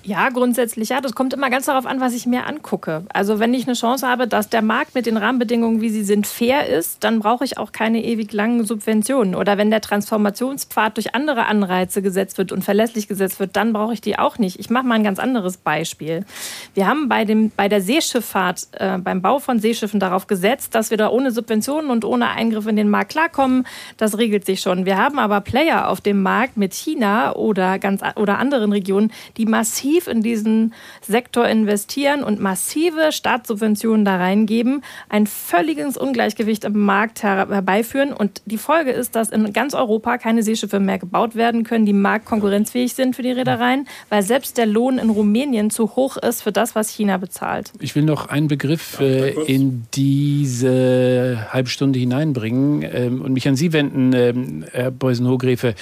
Ja, 0.05 0.27
grundsätzlich 0.29 0.89
ja. 0.89 0.99
Das 0.99 1.15
kommt 1.15 1.33
immer 1.33 1.49
ganz 1.49 1.67
darauf 1.67 1.85
an, 1.85 2.01
was 2.01 2.13
ich 2.13 2.25
mir 2.25 2.45
angucke. 2.45 3.03
Also 3.13 3.39
wenn 3.39 3.53
ich 3.53 3.67
eine 3.67 3.73
Chance 3.73 4.05
habe, 4.05 4.27
dass 4.27 4.49
der 4.49 4.61
Markt 4.61 4.95
mit 4.95 5.05
den 5.05 5.15
Rahmenbedingungen, 5.15 5.79
wie 5.79 5.89
sie 5.89 6.03
sind, 6.03 6.27
fair 6.27 6.67
ist, 6.67 7.05
dann 7.05 7.19
brauche 7.19 7.45
ich 7.45 7.57
auch 7.57 7.71
keine 7.71 8.03
ewig 8.03 8.33
langen 8.33 8.65
Subventionen. 8.65 9.33
Oder 9.33 9.57
wenn 9.57 9.71
der 9.71 9.79
Transformationspfad 9.79 10.97
durch 10.97 11.15
andere 11.15 11.45
Anreize 11.45 12.01
gesetzt 12.01 12.37
wird 12.37 12.51
und 12.51 12.65
verlässlich 12.65 13.07
gesetzt 13.07 13.39
wird, 13.39 13.55
dann 13.55 13.71
brauche 13.71 13.93
ich 13.93 14.01
die 14.01 14.19
auch 14.19 14.37
nicht. 14.37 14.59
Ich 14.59 14.69
mache 14.69 14.85
mal 14.85 14.95
ein 14.95 15.05
ganz 15.05 15.19
anderes 15.19 15.55
Beispiel. 15.55 16.25
Wir 16.73 16.85
haben 16.85 17.07
bei, 17.07 17.23
dem, 17.23 17.51
bei 17.55 17.69
der 17.69 17.79
Seeschifffahrt, 17.79 18.67
äh, 18.73 18.97
beim 18.97 19.21
Bau 19.21 19.39
von 19.39 19.59
Seeschiffen 19.59 20.01
darauf 20.01 20.27
gesetzt, 20.27 20.75
dass 20.75 20.89
wir 20.89 20.97
da 20.97 21.09
ohne 21.11 21.31
Subventionen 21.31 21.89
und 21.89 22.03
ohne 22.03 22.29
Eingriff 22.29 22.67
in 22.67 22.75
den 22.75 22.89
Markt 22.89 23.11
klarkommen. 23.11 23.65
Das 23.95 24.17
regelt 24.17 24.45
sich 24.45 24.59
schon. 24.59 24.85
Wir 24.85 24.97
haben 24.97 25.17
aber 25.17 25.39
Player 25.39 25.87
auf 25.87 26.01
dem 26.01 26.21
Markt 26.21 26.57
mit 26.57 26.73
China 26.73 27.33
oder, 27.37 27.79
ganz, 27.79 28.01
oder 28.17 28.37
anderen 28.37 28.73
Regionen, 28.73 29.09
die 29.37 29.45
massiv 29.45 29.92
massiv 29.93 30.08
in 30.08 30.21
diesen 30.21 30.73
Sektor 31.01 31.47
investieren 31.47 32.23
und 32.23 32.39
massive 32.39 33.12
Staatssubventionen 33.12 34.06
da 34.06 34.17
reingeben, 34.17 34.84
ein 35.10 35.27
völliges 35.27 35.97
Ungleichgewicht 35.97 36.63
im 36.63 36.79
Markt 36.79 37.23
herbeiführen. 37.23 38.13
Und 38.13 38.41
die 38.45 38.58
Folge 38.58 38.91
ist, 38.91 39.15
dass 39.15 39.29
in 39.29 39.53
ganz 39.53 39.73
Europa 39.73 40.17
keine 40.17 40.43
Seeschiffe 40.43 40.79
mehr 40.79 40.97
gebaut 40.97 41.36
werden 41.36 41.63
können, 41.63 41.86
die 41.86 41.93
marktkonkurrenzfähig 41.93 42.93
sind 42.93 43.15
für 43.15 43.21
die 43.21 43.32
Reedereien, 43.32 43.88
weil 44.10 44.23
selbst 44.23 44.58
der 44.58 44.65
Lohn 44.65 44.97
in 44.97 45.10
Rumänien 45.10 45.69
zu 45.69 45.95
hoch 45.95 46.17
ist 46.17 46.41
für 46.41 46.51
das, 46.51 46.75
was 46.75 46.89
China 46.89 47.17
bezahlt. 47.17 47.71
Ich 47.79 47.95
will 47.95 48.03
noch 48.03 48.29
einen 48.29 48.47
Begriff 48.47 48.99
äh, 48.99 49.32
in 49.45 49.84
diese 49.93 51.47
halbe 51.51 51.69
Stunde 51.69 51.99
hineinbringen 51.99 52.84
ähm, 52.84 53.21
und 53.21 53.34
mich 53.34 53.47
an 53.47 53.56
Sie 53.56 53.73
wenden, 53.73 54.13
ähm, 54.13 54.65
Herr 54.71 54.91
Beusen-Hogrefe. 54.91 55.75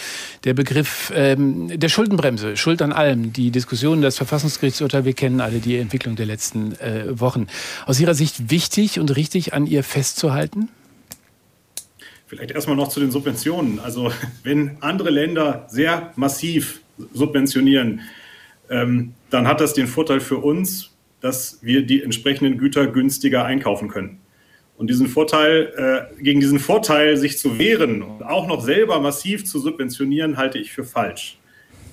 Der 0.44 0.54
Begriff 0.54 1.14
ähm, 1.16 1.80
der 1.80 1.90
Schuldenbremse, 1.90 2.58
Schuld 2.58 2.82
an 2.82 2.92
allem, 2.92 3.32
die 3.34 3.52
Diskussion 3.52 4.01
das 4.02 4.18
Verfassungsgerichtsurteil, 4.18 5.06
wir 5.06 5.14
kennen 5.14 5.42
alle 5.42 5.60
die 5.60 5.78
Entwicklung 5.78 6.16
der 6.16 6.26
letzten 6.26 6.74
äh, 6.80 7.20
Wochen. 7.20 7.48
Aus 7.86 8.00
Ihrer 8.00 8.14
Sicht 8.14 8.52
wichtig 8.52 9.00
und 9.00 9.16
richtig 9.16 9.54
an 9.54 9.68
ihr 9.68 9.84
festzuhalten? 9.84 10.70
Vielleicht 12.28 12.52
erstmal 12.52 12.78
noch 12.78 12.88
zu 12.88 13.00
den 13.00 13.12
Subventionen. 13.12 13.80
Also 13.80 14.12
wenn 14.44 14.78
andere 14.80 15.10
Länder 15.10 15.68
sehr 15.70 16.14
massiv 16.16 16.82
subventionieren, 17.14 18.02
ähm, 18.70 19.14
dann 19.30 19.48
hat 19.48 19.60
das 19.60 19.74
den 19.74 19.88
Vorteil 19.88 20.22
für 20.22 20.38
uns, 20.38 20.92
dass 21.20 21.60
wir 21.62 21.86
die 21.86 22.02
entsprechenden 22.02 22.58
Güter 22.58 22.88
günstiger 22.88 23.46
einkaufen 23.46 23.90
können. 23.90 24.20
Und 24.78 24.90
diesen 24.90 25.08
Vorteil, 25.08 26.10
äh, 26.18 26.24
gegen 26.24 26.40
diesen 26.40 26.60
Vorteil 26.60 27.18
sich 27.18 27.38
zu 27.38 27.60
wehren 27.60 28.02
und 28.02 28.24
auch 28.24 28.48
noch 28.48 28.62
selber 28.64 29.00
massiv 29.00 29.46
zu 29.46 29.60
subventionieren, 29.60 30.38
halte 30.38 30.58
ich 30.58 30.72
für 30.72 30.84
falsch. 30.84 31.38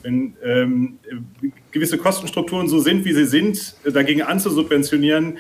Wenn 0.02 0.34
ähm, 0.44 0.98
gewisse 1.70 1.98
Kostenstrukturen 1.98 2.68
so 2.68 2.78
sind, 2.78 3.04
wie 3.04 3.12
sie 3.12 3.26
sind, 3.26 3.74
äh, 3.84 3.92
dagegen 3.92 4.22
anzusubventionieren, 4.22 5.38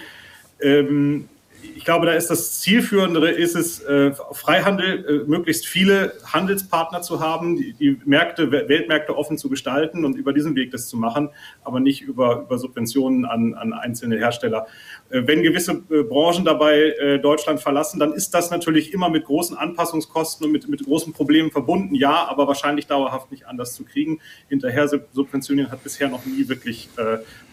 ähm, 0.60 1.28
ich 1.62 1.84
glaube, 1.84 2.06
da 2.06 2.12
ist 2.12 2.28
das 2.28 2.60
Zielführendere, 2.60 3.30
ist 3.30 3.56
es, 3.56 3.80
äh, 3.80 4.12
Freihandel, 4.32 5.24
äh, 5.24 5.28
möglichst 5.28 5.66
viele 5.66 6.12
Handelspartner 6.24 7.02
zu 7.02 7.20
haben, 7.20 7.56
die, 7.56 7.72
die, 7.72 8.00
Märkte, 8.04 8.50
Weltmärkte 8.50 9.16
offen 9.16 9.38
zu 9.38 9.48
gestalten 9.48 10.04
und 10.04 10.16
über 10.16 10.32
diesen 10.32 10.54
Weg 10.54 10.70
das 10.70 10.88
zu 10.88 10.96
machen, 10.96 11.30
aber 11.64 11.80
nicht 11.80 12.02
über, 12.02 12.42
über 12.42 12.58
Subventionen 12.58 13.24
an, 13.24 13.54
an 13.54 13.72
einzelne 13.72 14.16
Hersteller. 14.18 14.66
Äh, 15.10 15.22
wenn 15.26 15.42
gewisse 15.42 15.82
äh, 15.90 16.02
Branchen 16.02 16.44
dabei 16.44 16.94
äh, 16.98 17.18
Deutschland 17.18 17.60
verlassen, 17.60 17.98
dann 17.98 18.12
ist 18.12 18.30
das 18.34 18.50
natürlich 18.50 18.92
immer 18.92 19.08
mit 19.08 19.24
großen 19.24 19.56
Anpassungskosten 19.56 20.46
und 20.46 20.52
mit, 20.52 20.68
mit 20.68 20.84
großen 20.84 21.12
Problemen 21.12 21.50
verbunden. 21.50 21.94
Ja, 21.94 22.26
aber 22.28 22.46
wahrscheinlich 22.46 22.86
dauerhaft 22.86 23.30
nicht 23.30 23.46
anders 23.46 23.74
zu 23.74 23.84
kriegen. 23.84 24.20
Hinterher 24.48 24.88
subventionieren 25.12 25.70
hat 25.70 25.82
bisher 25.82 26.08
noch 26.08 26.24
nie 26.26 26.48
wirklich 26.48 26.88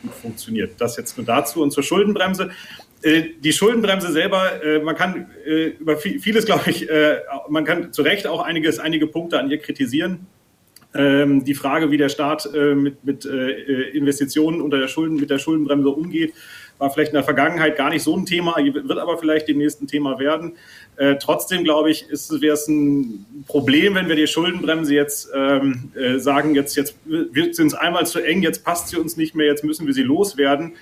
gut 0.01 0.13
funktioniert. 0.13 0.73
Das 0.79 0.97
jetzt 0.97 1.17
nur 1.17 1.25
dazu 1.25 1.61
und 1.61 1.71
zur 1.71 1.83
Schuldenbremse. 1.83 2.51
Die 3.03 3.53
Schuldenbremse 3.53 4.11
selber, 4.11 4.51
man 4.83 4.95
kann 4.95 5.29
über 5.79 5.97
vieles, 5.97 6.45
glaube 6.45 6.69
ich, 6.69 6.87
man 7.49 7.65
kann 7.65 7.93
zu 7.93 8.01
Recht 8.01 8.25
auch 8.25 8.41
einiges, 8.41 8.79
einige 8.79 9.07
Punkte 9.07 9.39
an 9.39 9.49
ihr 9.51 9.59
kritisieren. 9.59 10.27
Ähm, 10.93 11.43
die 11.43 11.55
Frage, 11.55 11.91
wie 11.91 11.97
der 11.97 12.09
Staat 12.09 12.49
mit, 12.53 13.03
mit 13.03 13.25
Investitionen 13.25 14.61
unter 14.61 14.79
der 14.79 14.87
Schulden, 14.87 15.17
mit 15.17 15.29
der 15.29 15.39
Schuldenbremse 15.39 15.89
umgeht, 15.89 16.33
war 16.77 16.89
vielleicht 16.91 17.11
in 17.11 17.15
der 17.15 17.23
Vergangenheit 17.23 17.77
gar 17.77 17.89
nicht 17.89 18.03
so 18.03 18.15
ein 18.15 18.25
Thema, 18.25 18.55
wird 18.57 18.97
aber 18.97 19.17
vielleicht 19.17 19.47
demnächst 19.47 19.81
ein 19.81 19.87
Thema 19.87 20.19
werden. 20.19 20.53
trotzdem, 21.21 21.63
glaube 21.63 21.91
ich, 21.91 22.05
wäre 22.09 22.53
es 22.53 22.67
ein 22.67 23.43
Problem, 23.47 23.95
wenn 23.95 24.09
wir 24.09 24.15
die 24.15 24.27
Schuldenbremse 24.27 24.93
jetzt 24.93 25.29
ähm, 25.33 25.91
sagen, 26.17 26.55
jetzt, 26.55 26.75
jetzt 26.75 26.95
wird 27.05 27.55
sie 27.55 27.61
uns 27.61 27.73
einmal 27.73 28.05
zu 28.05 28.19
eng, 28.19 28.41
jetzt 28.41 28.63
passt 28.63 28.89
sie 28.89 28.97
uns 28.97 29.17
nicht 29.17 29.35
mehr, 29.35 29.47
jetzt 29.47 29.63
müssen 29.63 29.87
wir 29.87 29.93
sie 29.93 30.03
loswerden 30.03 30.73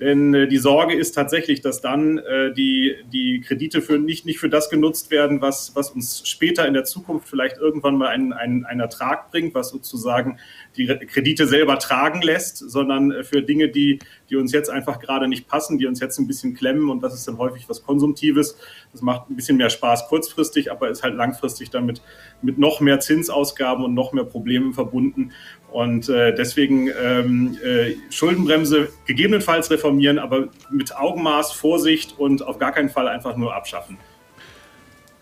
denn 0.00 0.32
äh, 0.32 0.48
die 0.48 0.56
Sorge 0.56 0.94
ist 0.94 1.12
tatsächlich, 1.12 1.60
dass 1.60 1.82
dann 1.82 2.18
äh, 2.18 2.52
die, 2.54 2.96
die 3.12 3.42
Kredite 3.42 3.82
für 3.82 3.98
nicht, 3.98 4.24
nicht 4.24 4.38
für 4.38 4.48
das 4.48 4.70
genutzt 4.70 5.10
werden, 5.10 5.42
was, 5.42 5.76
was 5.76 5.90
uns 5.90 6.26
später 6.26 6.66
in 6.66 6.72
der 6.72 6.84
Zukunft 6.84 7.28
vielleicht 7.28 7.58
irgendwann 7.58 7.96
mal 7.96 8.08
einen, 8.08 8.32
einen, 8.32 8.64
einen 8.64 8.80
Ertrag 8.80 9.30
bringt, 9.30 9.54
was 9.54 9.68
sozusagen 9.68 10.38
die 10.76 10.86
Kredite 10.86 11.46
selber 11.46 11.78
tragen 11.78 12.22
lässt, 12.22 12.56
sondern 12.56 13.12
äh, 13.12 13.24
für 13.24 13.42
Dinge, 13.42 13.68
die, 13.68 13.98
die 14.30 14.36
uns 14.36 14.52
jetzt 14.52 14.70
einfach 14.70 15.00
gerade 15.00 15.28
nicht 15.28 15.48
passen, 15.48 15.76
die 15.76 15.86
uns 15.86 16.00
jetzt 16.00 16.18
ein 16.18 16.26
bisschen 16.26 16.54
klemmen 16.54 16.88
und 16.88 17.02
das 17.02 17.12
ist 17.12 17.28
dann 17.28 17.36
häufig 17.36 17.68
was 17.68 17.82
Konsumtives. 17.82 18.56
Das 18.92 19.02
macht 19.02 19.28
ein 19.28 19.36
bisschen 19.36 19.58
mehr 19.58 19.70
Spaß 19.70 20.08
kurzfristig, 20.08 20.72
aber 20.72 20.88
ist 20.88 21.02
halt 21.02 21.14
langfristig 21.14 21.70
damit 21.70 22.00
mit 22.40 22.58
noch 22.58 22.80
mehr 22.80 23.00
Zinsausgaben 23.00 23.84
und 23.84 23.94
noch 23.94 24.12
mehr 24.12 24.24
Problemen 24.24 24.72
verbunden. 24.72 25.32
Und 25.72 26.08
äh, 26.08 26.34
deswegen 26.34 26.88
ähm, 26.88 27.56
äh, 27.64 27.94
Schuldenbremse 28.10 28.88
gegebenenfalls 29.06 29.70
reformieren, 29.70 30.18
aber 30.18 30.48
mit 30.70 30.96
Augenmaß, 30.96 31.52
Vorsicht 31.52 32.18
und 32.18 32.42
auf 32.46 32.58
gar 32.58 32.72
keinen 32.72 32.90
Fall 32.90 33.08
einfach 33.08 33.36
nur 33.36 33.54
abschaffen. 33.54 33.98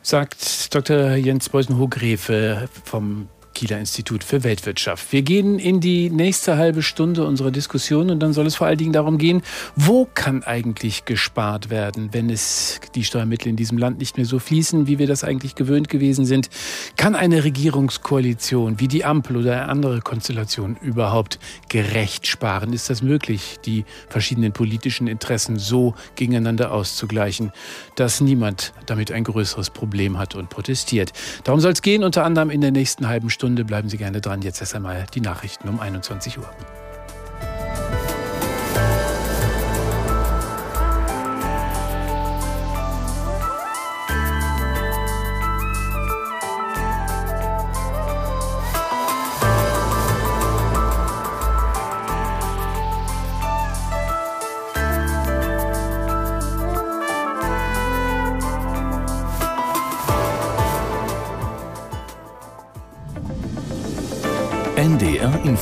Sagt 0.02 0.74
Dr. 0.74 1.16
Jens 1.16 1.48
Beusen-Hogrefe 1.50 2.68
vom 2.84 3.28
Kieler 3.54 3.78
Institut 3.78 4.22
für 4.22 4.44
Weltwirtschaft. 4.44 5.12
Wir 5.12 5.22
gehen 5.22 5.58
in 5.58 5.80
die 5.80 6.10
nächste 6.10 6.56
halbe 6.56 6.82
Stunde 6.82 7.24
unserer 7.24 7.50
Diskussion 7.50 8.10
und 8.10 8.20
dann 8.20 8.32
soll 8.32 8.46
es 8.46 8.54
vor 8.54 8.68
allen 8.68 8.78
Dingen 8.78 8.92
darum 8.92 9.18
gehen, 9.18 9.42
wo 9.74 10.06
kann 10.14 10.44
eigentlich 10.44 11.04
gespart 11.06 11.68
werden, 11.68 12.10
wenn 12.12 12.30
es 12.30 12.80
die 12.94 13.02
Steuermittel 13.02 13.48
in 13.48 13.56
diesem 13.56 13.76
Land 13.76 13.98
nicht 13.98 14.16
mehr 14.16 14.26
so 14.26 14.38
fließen, 14.38 14.86
wie 14.86 14.98
wir 14.98 15.06
das 15.06 15.24
eigentlich 15.24 15.54
gewöhnt 15.56 15.88
gewesen 15.88 16.24
sind. 16.24 16.50
Kann 16.96 17.16
eine 17.16 17.42
Regierungskoalition 17.42 18.78
wie 18.78 18.86
die 18.86 19.04
Ampel 19.04 19.38
oder 19.38 19.68
andere 19.68 20.02
Konstellation 20.02 20.76
überhaupt 20.80 21.40
gerecht 21.68 22.26
sparen? 22.28 22.72
Ist 22.72 22.90
das 22.90 23.02
möglich, 23.02 23.56
die 23.64 23.84
verschiedenen 24.08 24.52
politischen 24.52 25.08
Interessen 25.08 25.58
so 25.58 25.94
gegeneinander 26.14 26.70
auszugleichen, 26.70 27.50
dass 27.96 28.20
niemand 28.20 28.72
damit 28.86 29.10
ein 29.10 29.24
größeres 29.24 29.70
Problem 29.70 30.18
hat 30.18 30.36
und 30.36 30.48
protestiert? 30.48 31.12
Darum 31.42 31.60
soll 31.60 31.72
es 31.72 31.82
gehen, 31.82 32.04
unter 32.04 32.24
anderem 32.24 32.50
in 32.50 32.60
der 32.60 32.70
nächsten 32.70 33.08
halben 33.08 33.30
Stunde. 33.30 33.37
Bleiben 33.38 33.88
Sie 33.88 33.98
gerne 33.98 34.20
dran. 34.20 34.42
Jetzt 34.42 34.60
erst 34.60 34.74
einmal 34.74 35.06
die 35.14 35.20
Nachrichten 35.20 35.68
um 35.68 35.78
21 35.78 36.38
Uhr. 36.38 36.50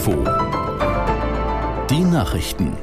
Info. 0.07 0.25
Die 1.91 2.05
Nachrichten. 2.05 2.77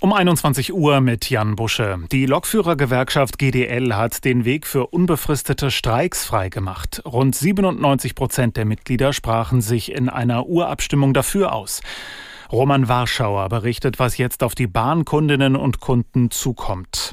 Um 0.00 0.14
21 0.14 0.72
Uhr 0.72 1.02
mit 1.02 1.28
Jan 1.28 1.56
Busche. 1.56 1.98
Die 2.10 2.24
Lokführergewerkschaft 2.24 3.38
GDL 3.38 3.94
hat 3.94 4.24
den 4.24 4.46
Weg 4.46 4.66
für 4.66 4.86
unbefristete 4.86 5.70
Streiks 5.70 6.24
freigemacht. 6.24 7.02
Rund 7.04 7.34
97 7.34 8.14
Prozent 8.14 8.56
der 8.56 8.64
Mitglieder 8.64 9.12
sprachen 9.12 9.60
sich 9.60 9.92
in 9.92 10.08
einer 10.08 10.46
Urabstimmung 10.46 11.12
dafür 11.12 11.52
aus. 11.52 11.82
Roman 12.50 12.88
Warschauer 12.88 13.50
berichtet, 13.50 13.98
was 13.98 14.16
jetzt 14.16 14.42
auf 14.42 14.54
die 14.54 14.66
Bahnkundinnen 14.66 15.54
und 15.54 15.80
Kunden 15.80 16.30
zukommt. 16.30 17.12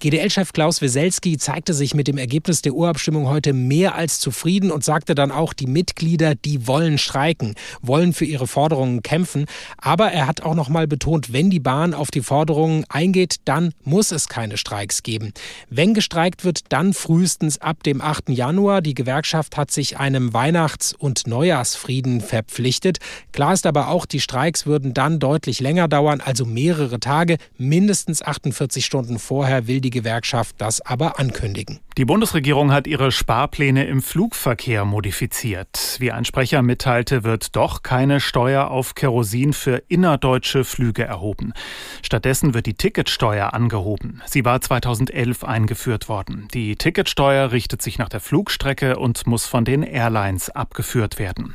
GDL-Chef 0.00 0.52
Klaus 0.52 0.80
Weselski 0.80 1.36
zeigte 1.38 1.74
sich 1.74 1.94
mit 1.94 2.08
dem 2.08 2.18
Ergebnis 2.18 2.62
der 2.62 2.74
Urabstimmung 2.74 3.28
heute 3.28 3.52
mehr 3.52 3.94
als 3.94 4.20
zufrieden 4.20 4.70
und 4.70 4.84
sagte 4.84 5.14
dann 5.14 5.30
auch, 5.30 5.52
die 5.52 5.66
Mitglieder, 5.66 6.34
die 6.34 6.66
wollen 6.66 6.98
streiken, 6.98 7.54
wollen 7.82 8.12
für 8.12 8.24
ihre 8.24 8.46
Forderungen 8.46 9.02
kämpfen. 9.02 9.46
Aber 9.76 10.12
er 10.12 10.26
hat 10.26 10.42
auch 10.42 10.54
noch 10.54 10.68
mal 10.68 10.86
betont, 10.86 11.32
wenn 11.32 11.50
die 11.50 11.60
Bahn 11.60 11.94
auf 11.94 12.10
die 12.10 12.22
Forderungen 12.22 12.84
eingeht, 12.88 13.36
dann 13.44 13.72
muss 13.84 14.12
es 14.12 14.28
keine 14.28 14.56
Streiks 14.56 15.02
geben. 15.02 15.32
Wenn 15.70 15.94
gestreikt 15.94 16.44
wird, 16.44 16.60
dann 16.70 16.94
frühestens 16.94 17.58
ab 17.58 17.82
dem 17.82 18.00
8. 18.00 18.30
Januar. 18.30 18.82
Die 18.82 18.94
Gewerkschaft 18.94 19.56
hat 19.56 19.70
sich 19.70 19.98
einem 19.98 20.32
Weihnachts- 20.32 20.94
und 20.94 21.26
Neujahrsfrieden 21.26 22.20
verpflichtet. 22.20 22.98
Klar 23.32 23.52
ist 23.52 23.66
aber 23.66 23.88
auch, 23.88 24.06
die 24.06 24.20
Streiks 24.20 24.66
würden 24.66 24.94
dann 24.94 25.18
deutlich 25.18 25.60
länger 25.60 25.88
dauern, 25.88 26.20
also 26.20 26.44
mehrere 26.44 27.00
Tage, 27.00 27.38
mindestens 27.56 28.22
48 28.22 28.84
Stunden 28.84 29.18
vorher 29.18 29.47
Vorher 29.48 29.66
will 29.66 29.80
die 29.80 29.88
Gewerkschaft 29.88 30.56
das 30.58 30.82
aber 30.82 31.18
ankündigen. 31.18 31.80
Die 31.96 32.04
Bundesregierung 32.04 32.70
hat 32.70 32.86
ihre 32.86 33.10
Sparpläne 33.10 33.86
im 33.86 34.02
Flugverkehr 34.02 34.84
modifiziert. 34.84 35.96
Wie 36.00 36.12
ein 36.12 36.26
Sprecher 36.26 36.60
mitteilte, 36.60 37.24
wird 37.24 37.56
doch 37.56 37.82
keine 37.82 38.20
Steuer 38.20 38.70
auf 38.70 38.94
Kerosin 38.94 39.54
für 39.54 39.82
innerdeutsche 39.88 40.64
Flüge 40.64 41.04
erhoben. 41.04 41.54
Stattdessen 42.02 42.52
wird 42.52 42.66
die 42.66 42.74
Ticketsteuer 42.74 43.54
angehoben. 43.54 44.20
Sie 44.26 44.44
war 44.44 44.60
2011 44.60 45.44
eingeführt 45.44 46.10
worden. 46.10 46.48
Die 46.52 46.76
Ticketsteuer 46.76 47.50
richtet 47.50 47.80
sich 47.80 47.96
nach 47.96 48.10
der 48.10 48.20
Flugstrecke 48.20 48.98
und 48.98 49.26
muss 49.26 49.46
von 49.46 49.64
den 49.64 49.82
Airlines 49.82 50.50
abgeführt 50.50 51.18
werden. 51.18 51.54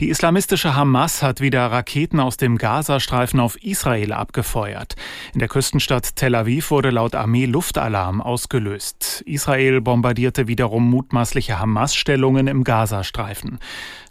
Die 0.00 0.08
islamistische 0.08 0.74
Hamas 0.74 1.22
hat 1.22 1.40
wieder 1.40 1.66
Raketen 1.66 2.18
aus 2.18 2.36
dem 2.36 2.56
Gazastreifen 2.56 3.40
auf 3.40 3.62
Israel 3.62 4.12
abgefeuert. 4.12 4.96
In 5.34 5.38
der 5.38 5.48
Küstenstadt 5.48 6.16
Tel 6.16 6.34
Aviv 6.34 6.70
wurde 6.70 6.90
laut 6.90 7.14
Armee 7.14 7.44
Luftalarm 7.44 8.20
ausgelöst. 8.20 9.22
Israel 9.26 9.80
bombardierte 9.80 10.48
wiederum 10.48 10.88
mutmaßliche 10.88 11.58
Hamas-Stellungen 11.58 12.46
im 12.46 12.64
Gazastreifen. 12.64 13.58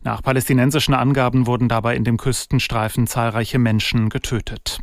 Nach 0.04 0.22
palästinensischen 0.22 0.94
Angaben 0.94 1.48
wurden 1.48 1.68
dabei 1.68 1.96
in 1.96 2.04
dem 2.04 2.18
Küstenstreifen 2.18 3.08
zahlreiche 3.08 3.60
Menschen 3.60 4.10
getötet. 4.10 4.82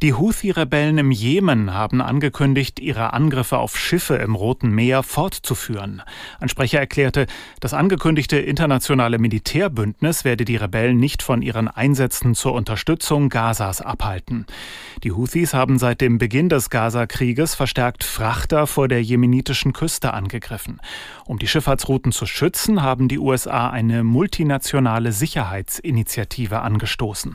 Die 0.00 0.14
Houthi-Rebellen 0.14 0.96
im 0.98 1.10
Jemen 1.10 1.74
haben 1.74 2.00
angekündigt, 2.00 2.78
ihre 2.78 3.14
Angriffe 3.14 3.58
auf 3.58 3.76
Schiffe 3.76 4.14
im 4.14 4.36
Roten 4.36 4.70
Meer 4.70 5.02
fortzuführen. 5.02 6.02
Ein 6.38 6.48
Sprecher 6.48 6.78
erklärte, 6.78 7.26
das 7.58 7.74
angekündigte 7.74 8.38
internationale 8.38 9.18
Militärbündnis 9.18 10.24
werde 10.24 10.44
die 10.44 10.54
Rebellen 10.54 11.00
nicht 11.00 11.24
von 11.24 11.42
ihren 11.42 11.66
Einsätzen 11.66 12.36
zur 12.36 12.52
Unterstützung 12.52 13.28
Gazas 13.28 13.80
abhalten. 13.80 14.46
Die 15.02 15.10
Houthis 15.10 15.52
haben 15.52 15.80
seit 15.80 16.00
dem 16.00 16.18
Beginn 16.18 16.48
des 16.48 16.70
Gaza-Krieges 16.70 17.56
verstärkt 17.56 18.04
Frachter 18.04 18.68
vor 18.68 18.86
der 18.86 19.02
jemenitischen 19.02 19.72
Küste 19.72 20.14
angegriffen. 20.14 20.80
Um 21.26 21.40
die 21.40 21.48
Schifffahrtsrouten 21.48 22.12
zu 22.12 22.24
schützen, 22.26 22.82
haben 22.82 23.08
die 23.08 23.18
USA 23.18 23.68
eine 23.70 24.04
multinationale 24.04 25.10
Sicherheitsinitiative 25.10 26.60
angestoßen. 26.60 27.34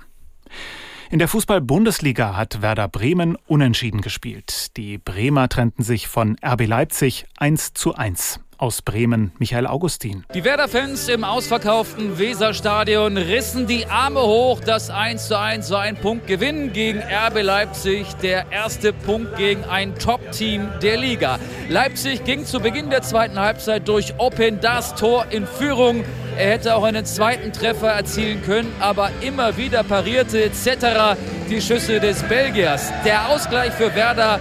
In 1.14 1.20
der 1.20 1.28
Fußball-Bundesliga 1.28 2.36
hat 2.36 2.64
Werder 2.64 2.88
Bremen 2.88 3.38
unentschieden 3.46 4.02
gespielt. 4.02 4.76
Die 4.78 4.98
Bremer 4.98 5.48
trennten 5.48 5.84
sich 5.84 6.08
von 6.08 6.38
RB 6.44 6.66
Leipzig 6.66 7.28
1 7.38 7.76
zu 7.76 7.94
1. 7.94 8.40
Aus 8.64 8.82
Bremen 8.82 9.34
Michael 9.40 9.68
Augustin. 9.68 10.24
Die 10.34 10.46
Werder-Fans 10.46 11.10
im 11.10 11.26
ausverkauften 11.26 12.18
Weserstadion 12.18 13.18
rissen 13.18 13.68
die 13.68 13.88
Arme 13.88 14.22
hoch. 14.22 14.62
Das 14.62 14.90
1 14.90 15.28
zu 15.28 15.38
1 15.38 15.70
war 15.70 15.82
ein 15.82 15.98
Punktgewinn 15.98 16.72
gegen 16.72 17.00
RB 17.00 17.42
Leipzig. 17.42 18.08
Der 18.22 18.50
erste 18.54 18.94
Punkt 18.94 19.36
gegen 19.36 19.66
ein 19.66 19.96
Top-Team 19.96 20.70
der 20.82 20.96
Liga. 20.96 21.40
Leipzig 21.68 22.24
ging 22.24 22.46
zu 22.46 22.62
Beginn 22.62 22.90
der 22.90 23.02
zweiten 23.02 23.38
Halbzeit 23.38 23.86
durch 23.86 24.14
Open 24.18 24.62
das 24.62 24.96
Tor 24.96 25.26
in 25.30 25.46
Führung. 25.46 26.06
Er 26.38 26.52
hätte 26.52 26.78
auch 26.78 26.86
einen 26.86 27.04
zweiten 27.04 27.52
Treffer 27.52 27.90
erzielen 27.90 28.44
können, 28.44 28.72
aber 28.80 29.10
immer 29.20 29.58
wieder 29.58 29.84
parierte 29.84 30.42
etc. 30.42 31.20
die 31.50 31.60
Schüsse 31.60 32.00
des 32.00 32.24
Belgiers. 32.24 32.94
Der 33.04 33.28
Ausgleich 33.28 33.74
für 33.74 33.94
Werder 33.94 34.40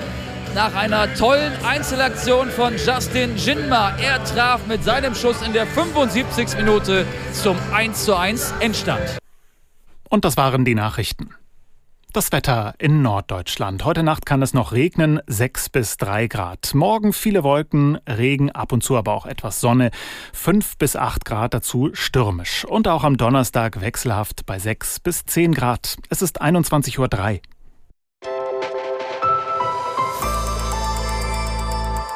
nach 0.54 0.74
einer 0.74 1.12
tollen 1.14 1.52
Einzelaktion 1.64 2.50
von 2.50 2.74
Justin 2.76 3.36
Jinma. 3.36 3.96
Er 3.96 4.22
traf 4.24 4.66
mit 4.66 4.84
seinem 4.84 5.14
Schuss 5.14 5.40
in 5.42 5.52
der 5.52 5.66
75. 5.66 6.56
Minute 6.56 7.06
zum 7.32 7.56
1:1 7.72 8.52
Endstand. 8.60 9.18
Und 10.08 10.24
das 10.24 10.36
waren 10.36 10.64
die 10.64 10.74
Nachrichten. 10.74 11.34
Das 12.12 12.30
Wetter 12.30 12.74
in 12.78 13.00
Norddeutschland. 13.00 13.86
Heute 13.86 14.02
Nacht 14.02 14.26
kann 14.26 14.42
es 14.42 14.52
noch 14.52 14.72
regnen, 14.72 15.20
6 15.26 15.70
bis 15.70 15.96
3 15.96 16.26
Grad. 16.26 16.74
Morgen 16.74 17.14
viele 17.14 17.42
Wolken, 17.42 17.96
Regen, 18.06 18.50
ab 18.50 18.72
und 18.72 18.84
zu 18.84 18.98
aber 18.98 19.14
auch 19.14 19.24
etwas 19.24 19.62
Sonne, 19.62 19.90
5 20.34 20.76
bis 20.76 20.94
8 20.94 21.24
Grad 21.24 21.54
dazu 21.54 21.88
stürmisch. 21.94 22.66
Und 22.66 22.86
auch 22.86 23.04
am 23.04 23.16
Donnerstag 23.16 23.80
wechselhaft 23.80 24.44
bei 24.44 24.58
6 24.58 25.00
bis 25.00 25.24
10 25.24 25.54
Grad. 25.54 25.96
Es 26.10 26.20
ist 26.20 26.42
21.03 26.42 26.98
Uhr. 26.98 27.40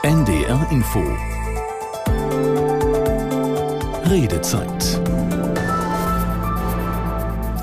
NDR 0.07 0.69
Info. 0.71 1.03
Redezeit 4.05 5.06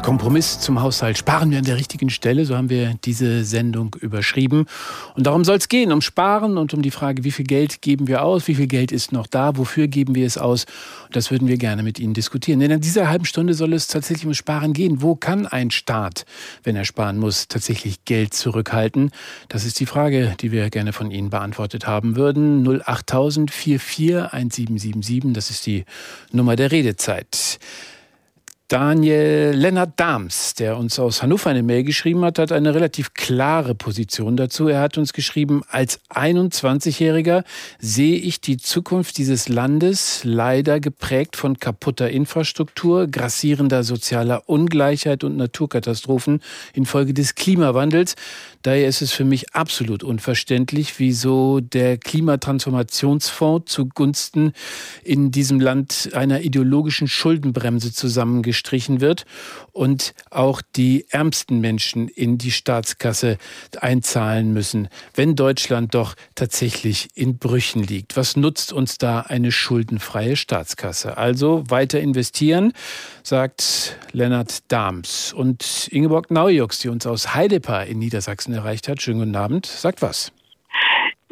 Kompromiss 0.04 0.60
zum 0.60 0.82
Haushalt. 0.82 1.18
Sparen 1.18 1.50
wir 1.50 1.58
an 1.58 1.64
der 1.64 1.78
richtigen 1.78 2.10
Stelle, 2.10 2.44
so 2.44 2.58
haben 2.58 2.70
wir 2.70 2.96
diese 3.06 3.46
Sendung 3.46 3.96
überschrieben. 4.02 4.66
Und 5.16 5.26
darum 5.26 5.46
soll 5.46 5.56
es 5.56 5.70
gehen, 5.70 5.94
um 5.94 6.02
Sparen 6.02 6.58
und 6.58 6.74
um 6.74 6.82
die 6.82 6.92
Frage, 6.92 7.24
wie 7.24 7.32
viel 7.32 7.46
Geld 7.46 7.82
geben 7.82 8.10
wir 8.10 8.22
aus, 8.22 8.50
wie 8.50 8.56
viel 8.56 8.68
Geld 8.68 8.92
ist 8.92 9.14
noch 9.14 9.28
da, 9.28 9.56
wofür 9.56 9.88
geben 9.88 10.14
wir 10.14 10.28
es 10.28 10.38
aus. 10.38 10.66
Und 11.06 11.16
das 11.16 11.32
würden 11.32 11.48
wir 11.48 11.58
gerne 11.58 11.84
mit 11.84 12.00
Ihnen 12.00 12.14
diskutieren. 12.14 12.60
Denn 12.60 12.70
in 12.70 12.82
dieser 12.82 13.08
halben 13.08 13.24
Stunde 13.24 13.54
soll 13.54 13.72
es 13.72 13.88
tatsächlich 13.88 14.26
um 14.26 14.34
Sparen 14.34 14.74
gehen. 14.74 15.02
Wo 15.02 15.16
kann 15.16 15.48
ein 15.48 15.72
Staat, 15.72 16.26
wenn 16.64 16.76
er 16.76 16.84
sparen 16.84 17.18
muss, 17.18 17.48
tatsächlich 17.48 18.04
Geld 18.04 18.34
zurückhalten? 18.34 19.10
Das 19.48 19.64
ist 19.64 19.80
die 19.80 19.86
Frage, 19.86 20.36
die 20.42 20.52
wir 20.52 20.70
gerne 20.70 20.92
von 20.92 21.12
Ihnen 21.12 21.30
beantwortet 21.30 21.88
haben 21.88 22.18
würden. 22.18 22.68
08000 22.68 23.50
44 23.50 24.34
1777, 24.34 25.34
das 25.34 25.50
ist 25.50 25.66
die 25.66 25.86
Nummer 26.34 26.58
der 26.58 26.74
Redezeit. 26.74 27.58
Daniel 28.74 29.52
Lennart 29.54 30.00
Dahms, 30.00 30.56
der 30.56 30.80
uns 30.80 30.98
aus 30.98 31.22
Hannover 31.22 31.52
eine 31.52 31.62
Mail 31.62 31.84
geschrieben 31.84 32.26
hat, 32.26 32.40
hat 32.40 32.52
eine 32.52 32.74
relativ 32.74 33.14
klare 33.14 33.76
Position 33.76 34.36
dazu. 34.36 34.68
Er 34.68 34.82
hat 34.82 34.98
uns 34.98 35.14
geschrieben, 35.14 35.62
als 35.70 36.00
21-Jähriger 36.10 37.44
sehe 37.78 38.18
ich 38.18 38.42
die 38.42 38.58
Zukunft 38.58 39.20
dieses 39.20 39.48
Landes 39.48 40.22
leider 40.24 40.80
geprägt 40.80 41.36
von 41.36 41.60
kaputter 41.60 42.10
Infrastruktur, 42.10 43.06
grassierender 43.06 43.84
sozialer 43.84 44.50
Ungleichheit 44.50 45.24
und 45.24 45.38
Naturkatastrophen 45.38 46.42
infolge 46.74 47.14
des 47.14 47.36
Klimawandels. 47.36 48.16
Daher 48.64 48.88
ist 48.88 49.02
es 49.02 49.12
für 49.12 49.26
mich 49.26 49.54
absolut 49.54 50.04
unverständlich, 50.04 50.98
wieso 50.98 51.60
der 51.60 51.98
Klimatransformationsfonds 51.98 53.70
zugunsten 53.70 54.54
in 55.04 55.32
diesem 55.32 55.60
Land 55.60 56.12
einer 56.14 56.42
ideologischen 56.42 57.10
Schuldenbremse 57.10 57.92
zusammengestrichen 57.92 59.02
wird 59.02 59.26
und 59.74 60.14
auch 60.30 60.62
die 60.78 61.06
ärmsten 61.10 61.60
Menschen 61.60 62.08
in 62.08 62.38
die 62.38 62.52
Staatskasse 62.52 63.38
einzahlen 63.82 64.54
müssen, 64.54 64.88
wenn 65.14 65.36
Deutschland 65.36 65.94
doch 65.94 66.16
tatsächlich 66.36 67.10
in 67.16 67.40
Brüchen 67.40 67.84
liegt. 67.84 68.16
Was 68.16 68.38
nutzt 68.38 68.72
uns 68.72 68.98
da 68.98 69.20
eine 69.20 69.52
schuldenfreie 69.52 70.38
Staatskasse? 70.38 71.18
Also 71.18 71.66
weiter 71.68 72.00
investieren, 72.00 72.72
sagt 73.24 73.98
Lennart 74.14 74.72
Dahms. 74.72 75.34
Und 75.34 75.90
Ingeborg 75.92 76.32
Naujux, 76.32 76.80
die 76.80 76.88
uns 76.88 77.06
aus 77.06 77.36
Heidepa 77.36 77.82
in 77.82 78.00
Niedersachsen 78.00 78.53
erreicht 78.54 78.88
hat, 78.88 79.02
schönen 79.02 79.20
guten 79.20 79.36
Abend, 79.36 79.66
sagt 79.66 80.02
was. 80.02 80.32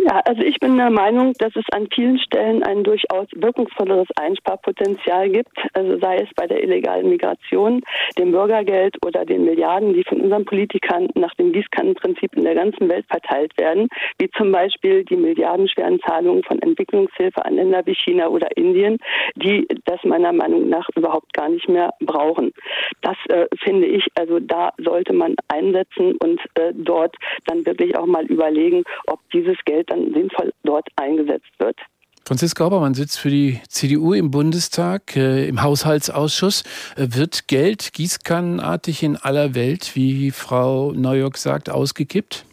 Ja, 0.04 0.20
also 0.26 0.42
ich 0.42 0.60
bin 0.60 0.78
der 0.78 0.90
Meinung, 0.90 1.34
dass 1.38 1.56
es 1.56 1.66
an 1.72 1.88
vielen 1.94 2.18
Stellen 2.18 2.64
ein 2.64 2.84
durchaus 2.84 3.28
wirkungsvolleres 3.36 4.08
Einsparpotenzial 4.16 5.30
gibt, 5.30 5.56
also 5.74 6.00
sei 6.00 6.18
es 6.18 6.30
bei 6.36 6.48
der 6.48 6.64
illegalen 6.64 7.08
Migration, 7.08 7.82
dem 8.18 8.32
Bürgergeld 8.32 8.98
oder 9.06 9.26
den 9.26 9.46
Milliarden, 9.46 9.94
die 9.94 10.04
von 10.04 10.22
unseren 10.22 10.46
Politikern 10.46 11.08
nach 11.14 11.36
dem 11.36 11.52
Gießkannenprinzip 11.52 12.36
in 12.36 12.46
der 12.46 12.56
ganzen 12.56 12.90
Welt 12.90 13.06
verteilt 13.12 13.56
werden, 13.60 13.90
wie 14.18 14.30
zum 14.32 14.52
Beispiel 14.52 15.04
die 15.04 15.18
milliardenschweren 15.18 16.00
Zahlungen 16.00 16.44
von 16.44 16.60
Entwicklungshilfe 16.64 17.46
an 17.46 17.56
Länder 17.56 17.86
wie 17.86 17.94
China 17.94 18.28
oder 18.30 18.48
Indien, 18.58 18.98
die 19.36 19.68
das 19.86 20.04
meiner 20.04 20.34
Meinung 20.34 20.68
nach 20.68 20.90
überhaupt 20.96 21.32
gar 21.34 21.50
nicht 21.50 21.70
mehr 21.70 21.94
brauchen. 22.00 22.54
Das 23.02 23.18
äh, 23.30 23.46
finde 23.64 23.86
ich, 23.86 24.08
also 24.16 24.40
da 24.40 24.74
sollte 24.80 25.14
man 25.14 25.36
einsetzen 25.48 26.16
und 26.24 26.42
äh, 26.56 26.74
dort 26.74 27.16
dann 27.46 27.64
wirklich 27.68 27.96
auch 27.96 28.08
mal 28.08 28.26
überlegen, 28.26 28.84
ob 29.06 29.20
dieses 29.32 29.58
Geld 29.66 29.91
dann 29.92 30.14
sinnvoll 30.14 30.52
dort 30.64 30.88
eingesetzt 30.96 31.52
wird. 31.60 31.78
Franziska 32.26 32.66
Obermann 32.66 32.94
sitzt 32.94 33.20
für 33.20 33.30
die 33.30 33.60
CDU 33.68 34.14
im 34.14 34.32
Bundestag, 34.32 35.16
äh, 35.16 35.48
im 35.48 35.64
Haushaltsausschuss. 35.64 36.64
Äh, 36.96 37.08
wird 37.10 37.48
Geld 37.48 37.94
gießkannenartig 37.94 39.04
in 39.04 39.18
aller 39.18 39.56
Welt, 39.56 39.96
wie 39.96 40.32
Frau 40.32 40.92
Neujock 40.94 41.38
sagt, 41.38 41.70
ausgekippt? 41.70 42.46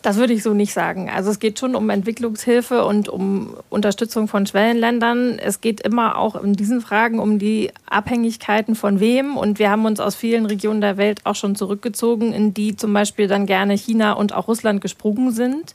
Das 0.00 0.16
würde 0.16 0.32
ich 0.32 0.44
so 0.44 0.54
nicht 0.54 0.72
sagen. 0.72 1.10
Also 1.10 1.30
es 1.30 1.40
geht 1.40 1.58
schon 1.58 1.74
um 1.74 1.90
Entwicklungshilfe 1.90 2.84
und 2.84 3.08
um 3.08 3.56
Unterstützung 3.68 4.28
von 4.28 4.46
Schwellenländern. 4.46 5.40
Es 5.40 5.60
geht 5.60 5.80
immer 5.80 6.16
auch 6.18 6.36
in 6.36 6.52
diesen 6.52 6.80
Fragen 6.80 7.18
um 7.18 7.40
die 7.40 7.72
Abhängigkeiten 7.90 8.76
von 8.76 9.00
wem. 9.00 9.36
Und 9.36 9.58
wir 9.58 9.70
haben 9.70 9.86
uns 9.86 9.98
aus 9.98 10.14
vielen 10.14 10.46
Regionen 10.46 10.80
der 10.80 10.98
Welt 10.98 11.20
auch 11.24 11.34
schon 11.34 11.56
zurückgezogen, 11.56 12.32
in 12.32 12.54
die 12.54 12.76
zum 12.76 12.92
Beispiel 12.92 13.26
dann 13.26 13.46
gerne 13.46 13.74
China 13.74 14.12
und 14.12 14.32
auch 14.32 14.46
Russland 14.46 14.80
gesprungen 14.80 15.32
sind. 15.32 15.74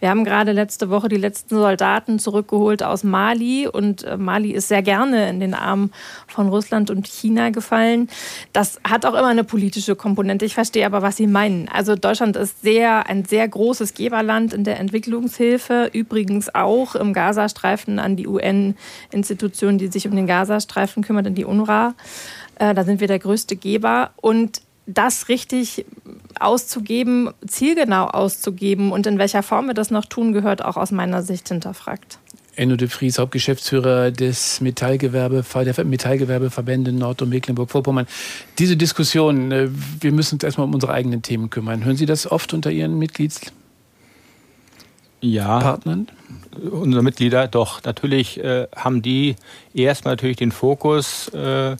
Wir 0.00 0.10
haben 0.10 0.24
gerade 0.24 0.52
letzte 0.52 0.90
Woche 0.90 1.08
die 1.08 1.16
letzten 1.16 1.56
Soldaten 1.56 2.18
zurückgeholt 2.18 2.82
aus 2.82 3.04
Mali. 3.04 3.66
Und 3.66 4.04
äh, 4.04 4.18
Mali 4.18 4.50
ist 4.50 4.68
sehr 4.68 4.82
gerne 4.82 5.30
in 5.30 5.40
den 5.40 5.54
Armen 5.54 5.92
von 6.26 6.48
Russland 6.48 6.90
und 6.90 7.06
China 7.06 7.48
gefallen. 7.48 8.10
Das 8.52 8.80
hat 8.84 9.06
auch 9.06 9.14
immer 9.14 9.28
eine 9.28 9.44
politische 9.44 9.96
Komponente. 9.96 10.44
Ich 10.44 10.54
verstehe 10.54 10.84
aber, 10.84 11.00
was 11.00 11.16
Sie 11.16 11.26
meinen. 11.26 11.70
Also 11.70 11.96
Deutschland 11.96 12.36
ist 12.36 12.60
sehr, 12.60 13.08
ein 13.08 13.24
sehr 13.24 13.48
großes 13.48 13.61
großes 13.62 13.94
Geberland 13.94 14.52
in 14.52 14.64
der 14.64 14.80
Entwicklungshilfe, 14.80 15.88
übrigens 15.92 16.52
auch 16.52 16.96
im 16.96 17.12
Gazastreifen 17.12 18.00
an 18.00 18.16
die 18.16 18.26
UN-Institution, 18.26 19.78
die 19.78 19.86
sich 19.86 20.08
um 20.08 20.16
den 20.16 20.26
Gazastreifen 20.26 21.04
kümmert, 21.04 21.28
in 21.28 21.36
die 21.36 21.44
UNRWA. 21.44 21.94
Äh, 22.56 22.74
da 22.74 22.82
sind 22.82 22.98
wir 22.98 23.06
der 23.06 23.20
größte 23.20 23.54
Geber. 23.54 24.10
Und 24.16 24.62
das 24.86 25.28
richtig 25.28 25.86
auszugeben, 26.40 27.30
zielgenau 27.46 28.06
auszugeben 28.06 28.90
und 28.90 29.06
in 29.06 29.18
welcher 29.18 29.44
Form 29.44 29.68
wir 29.68 29.74
das 29.74 29.92
noch 29.92 30.06
tun, 30.06 30.32
gehört 30.32 30.64
auch 30.64 30.76
aus 30.76 30.90
meiner 30.90 31.22
Sicht 31.22 31.48
hinterfragt. 31.48 32.18
Enno 32.54 32.76
de 32.76 32.88
Vries, 32.88 33.18
Hauptgeschäftsführer 33.18 34.10
des 34.10 34.60
Metallgewerbe, 34.60 35.44
der 35.54 35.84
Metallgewerbeverbände 35.84 36.92
Nord- 36.92 37.22
und 37.22 37.30
Mecklenburg-Vorpommern. 37.30 38.06
Diese 38.58 38.76
Diskussion, 38.76 39.52
äh, 39.52 39.68
wir 40.00 40.12
müssen 40.12 40.36
uns 40.36 40.44
erstmal 40.44 40.66
um 40.66 40.74
unsere 40.74 40.92
eigenen 40.92 41.22
Themen 41.22 41.50
kümmern. 41.50 41.84
Hören 41.84 41.96
Sie 41.96 42.06
das 42.06 42.30
oft 42.30 42.52
unter 42.52 42.70
Ihren 42.70 42.98
Mitgliedspartnern? 42.98 43.56
Ja, 45.20 45.80
unsere 46.70 47.02
Mitglieder, 47.02 47.48
doch. 47.48 47.82
Natürlich 47.84 48.38
äh, 48.38 48.66
haben 48.76 49.00
die 49.00 49.36
erstmal 49.72 50.12
natürlich 50.14 50.36
den 50.36 50.52
Fokus, 50.52 51.28
äh, 51.28 51.76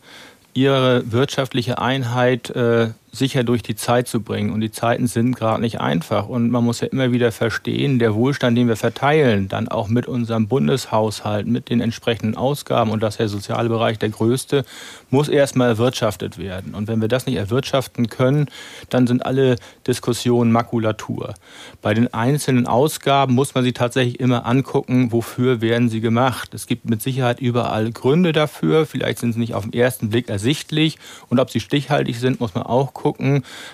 ihre 0.55 1.11
wirtschaftliche 1.11 1.79
Einheit 1.79 2.51
äh, 2.51 2.91
sicher 3.15 3.45
durch 3.45 3.63
die 3.63 3.77
Zeit 3.77 4.09
zu 4.09 4.23
bringen. 4.23 4.51
Und 4.51 4.61
die 4.61 4.71
Zeiten 4.71 5.07
sind 5.07 5.37
gerade 5.37 5.61
nicht 5.61 5.81
einfach. 5.81 6.29
Und 6.29 6.51
man 6.51 6.65
muss 6.65 6.81
ja 6.81 6.89
immer 6.89 7.13
wieder 7.13 7.31
verstehen, 7.31 7.99
der 7.99 8.15
Wohlstand, 8.15 8.57
den 8.57 8.69
wir 8.69 8.77
verteilen, 8.77 9.49
dann 9.49 9.69
auch 9.69 9.89
mit 9.89 10.07
unserem 10.07 10.49
Bundeshaushalt, 10.49 11.47
mit 11.47 11.69
den 11.69 11.83
entsprechenden 11.83 12.37
Ausgaben 12.37 12.91
und 12.91 13.03
das 13.03 13.15
ist 13.15 13.21
der 13.21 13.29
soziale 13.29 13.69
Bereich 13.69 13.99
der 13.99 14.09
größte, 14.09 14.65
muss 15.11 15.29
erstmal 15.29 15.69
erwirtschaftet 15.69 16.39
werden. 16.39 16.75
Und 16.75 16.89
wenn 16.89 17.03
wir 17.03 17.09
das 17.09 17.27
nicht 17.27 17.37
erwirtschaften 17.37 18.09
können, 18.09 18.47
dann 18.89 19.07
sind 19.07 19.27
alle 19.27 19.57
Diskussionen 19.87 20.51
Makulatur. 20.51 21.35
Bei 21.83 21.93
den 21.93 22.13
einzelnen 22.15 22.67
Ausgaben 22.67 23.35
muss 23.35 23.55
man 23.55 23.63
sie 23.63 23.75
tatsächlich 23.75 24.21
immer 24.21 24.47
angucken, 24.47 25.13
wofür 25.13 25.61
werden 25.61 25.91
sie 25.91 26.01
gemacht. 26.01 26.55
Es 26.55 26.67
gibt 26.67 26.89
mit 26.89 27.03
Sicherheit 27.03 27.41
überall 27.41 27.93
Gründe 27.93 28.33
dafür. 28.33 28.87
Vielleicht 28.87 29.19
sind 29.19 29.35
sie 29.35 29.41
nicht 29.41 29.55
auf 29.55 29.65
den 29.65 29.75
ersten 29.75 30.09
Blick 30.09 30.31
ersichtlich. 30.31 30.99
Und 31.29 31.41
ob 31.41 31.51
sie 31.51 31.61
stichhaltig 31.61 32.19
sind, 32.19 32.41
muss 32.41 32.55
man 32.55 32.65
auch 32.65 32.95
gucken. 32.95 33.02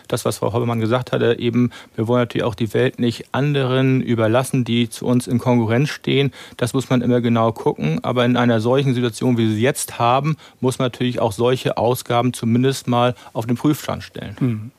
Das, 0.09 0.25
was 0.25 0.38
Frau 0.38 0.53
Hobbemann 0.53 0.81
gesagt 0.81 1.12
hatte, 1.12 1.38
eben, 1.38 1.71
wir 1.95 2.09
wollen 2.09 2.23
natürlich 2.23 2.45
auch 2.45 2.55
die 2.55 2.73
Welt 2.75 2.99
nicht 2.99 3.27
anderen 3.33 4.01
überlassen, 4.01 4.64
die 4.64 4.88
zu 4.88 5.07
uns 5.07 5.27
in 5.27 5.38
Konkurrenz 5.38 5.91
stehen. 5.91 6.33
Das 6.57 6.75
muss 6.75 6.91
man 6.91 7.03
immer 7.03 7.21
genau 7.21 7.53
gucken. 7.53 8.03
Aber 8.03 8.25
in 8.25 8.37
einer 8.37 8.61
solchen 8.61 8.95
Situation, 8.95 9.38
wie 9.38 9.49
wir 9.49 9.55
sie 9.55 9.62
jetzt 9.62 9.99
haben, 9.99 10.37
muss 10.61 10.79
man 10.79 10.87
natürlich 10.87 11.21
auch 11.21 11.33
solche 11.33 11.77
Ausgaben 11.77 12.33
zumindest 12.33 12.88
mal 12.88 13.14
auf 13.33 13.47
den 13.47 13.57
Prüfstand 13.57 14.03
stellen. 14.03 14.37
Mhm. 14.41 14.71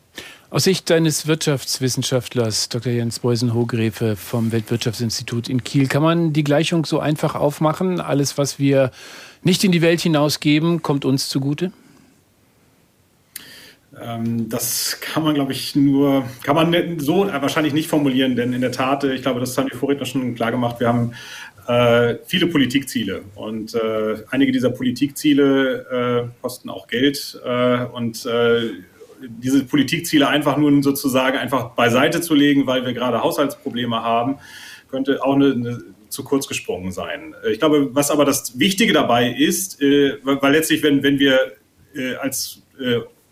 Aus 0.52 0.64
Sicht 0.64 0.90
deines 0.90 1.28
Wirtschaftswissenschaftlers 1.28 2.70
Dr. 2.70 2.92
Jens 2.92 3.20
Beusen-Hogrefe 3.20 4.16
vom 4.16 4.52
Weltwirtschaftsinstitut 4.52 5.48
in 5.48 5.64
Kiel, 5.64 5.88
kann 5.88 6.02
man 6.02 6.34
die 6.34 6.44
Gleichung 6.44 6.86
so 6.86 7.00
einfach 7.00 7.36
aufmachen? 7.36 8.02
Alles, 8.02 8.40
was 8.40 8.58
wir 8.58 8.90
nicht 9.44 9.64
in 9.64 9.72
die 9.72 9.84
Welt 9.84 10.02
hinausgeben, 10.02 10.82
kommt 10.82 11.06
uns 11.06 11.30
zugute? 11.30 11.72
Ähm, 14.02 14.50
das 14.50 15.00
kann 15.02 15.24
man, 15.24 15.36
glaube 15.36 15.52
ich, 15.52 15.76
nur, 15.76 16.24
kann 16.44 16.56
man 16.56 17.00
so 17.00 17.28
wahrscheinlich 17.28 17.74
nicht 17.74 17.90
formulieren, 17.90 18.36
denn 18.36 18.54
in 18.54 18.62
der 18.62 18.72
Tat, 18.72 19.04
äh, 19.04 19.14
ich 19.14 19.22
glaube, 19.22 19.40
das 19.40 19.58
haben 19.58 19.70
die 19.72 19.78
Vorredner 19.78 20.06
schon 20.06 20.36
klar 20.36 20.52
gemacht, 20.52 20.80
wir 20.80 20.88
haben 20.88 21.14
äh, 21.68 22.18
viele 22.26 22.48
Politikziele 22.48 23.22
und 23.36 23.76
äh, 23.76 24.18
einige 24.32 24.52
dieser 24.52 24.72
Politikziele 24.72 26.26
äh, 26.26 26.42
kosten 26.42 26.70
auch 26.70 26.88
Geld 26.88 27.40
äh, 27.46 27.86
und 27.86 28.26
äh, 28.26 28.72
diese 29.22 29.66
Politikziele 29.66 30.28
einfach 30.28 30.58
nun 30.58 30.82
sozusagen 30.82 31.38
einfach 31.38 31.72
beiseite 31.72 32.22
zu 32.22 32.34
legen, 32.34 32.66
weil 32.66 32.86
wir 32.86 32.94
gerade 32.94 33.22
Haushaltsprobleme 33.22 34.02
haben, 34.02 34.38
könnte 34.90 35.24
auch 35.24 35.36
eine, 35.36 35.52
eine 35.52 35.84
zu 36.08 36.24
kurz 36.24 36.48
gesprungen 36.48 36.92
sein. 36.92 37.36
Ich 37.52 37.60
glaube, 37.60 37.94
was 37.94 38.10
aber 38.10 38.26
das 38.26 38.58
Wichtige 38.58 38.94
dabei 38.94 39.30
ist, 39.30 39.80
weil 39.80 40.52
letztlich, 40.52 40.82
wenn, 40.82 41.04
wenn 41.04 41.20
wir 41.20 41.38
als 42.20 42.64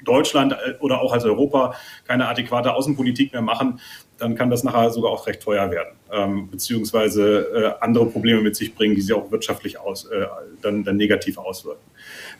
Deutschland 0.03 0.53
äh, 0.53 0.75
oder 0.79 1.01
auch 1.01 1.13
als 1.13 1.25
Europa 1.25 1.75
keine 2.07 2.27
adäquate 2.27 2.73
Außenpolitik 2.73 3.33
mehr 3.33 3.41
machen, 3.41 3.79
dann 4.17 4.35
kann 4.35 4.49
das 4.49 4.63
nachher 4.63 4.89
sogar 4.89 5.11
auch 5.11 5.27
recht 5.27 5.41
teuer 5.41 5.69
werden, 5.71 5.95
ähm, 6.11 6.49
beziehungsweise 6.49 7.75
äh, 7.79 7.83
andere 7.83 8.07
Probleme 8.07 8.41
mit 8.41 8.55
sich 8.55 8.73
bringen, 8.73 8.95
die 8.95 9.01
sich 9.01 9.13
auch 9.13 9.31
wirtschaftlich 9.31 9.79
aus, 9.79 10.05
äh, 10.05 10.25
dann, 10.61 10.83
dann 10.83 10.97
negativ 10.97 11.37
auswirken. 11.37 11.83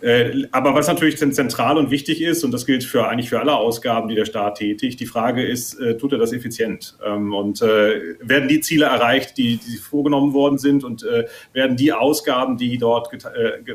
Äh, 0.02 0.44
aber 0.52 0.76
was 0.76 0.88
natürlich 0.88 1.18
zentral 1.18 1.78
und 1.78 1.90
wichtig 1.90 2.22
ist, 2.22 2.44
und 2.44 2.52
das 2.52 2.66
gilt 2.66 2.84
für 2.84 3.08
eigentlich 3.08 3.30
für 3.30 3.40
alle 3.40 3.56
Ausgaben, 3.56 4.08
die 4.08 4.16
der 4.16 4.26
Staat 4.26 4.60
tätigt, 4.60 5.00
die 5.00 5.06
Frage 5.06 5.44
ist, 5.44 5.80
äh, 5.80 5.98
tut 5.98 6.12
er 6.12 6.20
das 6.20 6.34
effizient? 6.34 6.98
Ähm, 7.06 7.34
und 7.34 7.62
äh, 7.62 8.16
werden 8.22 8.48
die 8.48 8.62
Ziele 8.62 8.86
erreicht, 8.86 9.38
die, 9.38 9.58
die 9.58 9.78
vorgenommen 9.78 10.34
worden 10.34 10.58
sind 10.58 10.84
und 10.84 11.06
werden 11.54 11.78
die 11.78 11.94
Ausgaben, 11.94 12.58
die 12.58 12.78
dort 12.78 13.10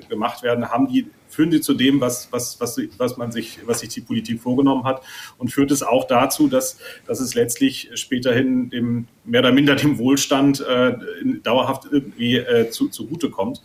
gemacht 0.08 0.42
werden, 0.42 0.70
haben 0.70 0.86
die 0.86 1.06
führen 1.32 1.50
die 1.50 1.60
zu 1.60 1.74
dem, 1.74 2.00
was, 2.00 2.28
was, 2.30 2.60
was, 2.60 2.78
was 2.98 3.16
man 3.16 3.32
sich, 3.32 3.58
was 3.64 3.80
sich 3.80 3.88
die 3.88 4.02
Politik 4.02 4.40
vorgenommen 4.40 4.84
hat 4.84 5.02
und 5.38 5.48
führt 5.50 5.70
es 5.70 5.82
auch 5.82 6.06
dazu, 6.06 6.46
dass, 6.46 6.78
dass 7.06 7.20
es 7.20 7.34
letztlich 7.34 7.90
späterhin 7.94 8.68
dem 8.68 9.06
mehr 9.24 9.40
oder 9.40 9.52
minder 9.52 9.74
dem 9.74 9.98
Wohlstand 9.98 10.60
äh, 10.60 10.94
dauerhaft 11.42 11.84
irgendwie 11.90 12.36
äh, 12.36 12.70
zu, 12.70 12.88
zugute 12.88 13.30
kommt. 13.30 13.62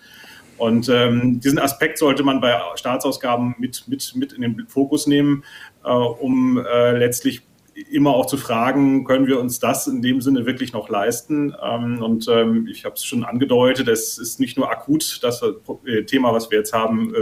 Und 0.57 0.89
ähm, 0.89 1.39
diesen 1.39 1.59
Aspekt 1.59 1.97
sollte 1.97 2.23
man 2.23 2.41
bei 2.41 2.59
Staatsausgaben 2.75 3.55
mit, 3.59 3.83
mit, 3.87 4.13
mit 4.15 4.33
in 4.33 4.41
den 4.41 4.67
Fokus 4.67 5.07
nehmen, 5.07 5.43
äh, 5.83 5.89
um 5.89 6.57
äh, 6.57 6.97
letztlich 6.97 7.43
immer 7.91 8.11
auch 8.11 8.25
zu 8.25 8.37
fragen, 8.37 9.03
können 9.05 9.27
wir 9.27 9.39
uns 9.39 9.59
das 9.59 9.85
in 9.87 10.01
dem 10.01 10.19
Sinne 10.21 10.45
wirklich 10.45 10.73
noch 10.73 10.89
leisten? 10.89 11.55
Ähm, 11.63 12.01
und 12.01 12.27
ähm, 12.27 12.67
ich 12.69 12.85
habe 12.85 12.95
es 12.95 13.05
schon 13.05 13.23
angedeutet, 13.23 13.87
es 13.87 14.17
ist 14.17 14.39
nicht 14.39 14.57
nur 14.57 14.71
akut 14.71 15.19
das 15.21 15.43
äh, 15.43 16.03
Thema, 16.03 16.33
was 16.33 16.49
wir 16.49 16.57
jetzt 16.57 16.73
haben, 16.73 17.13
äh, 17.13 17.17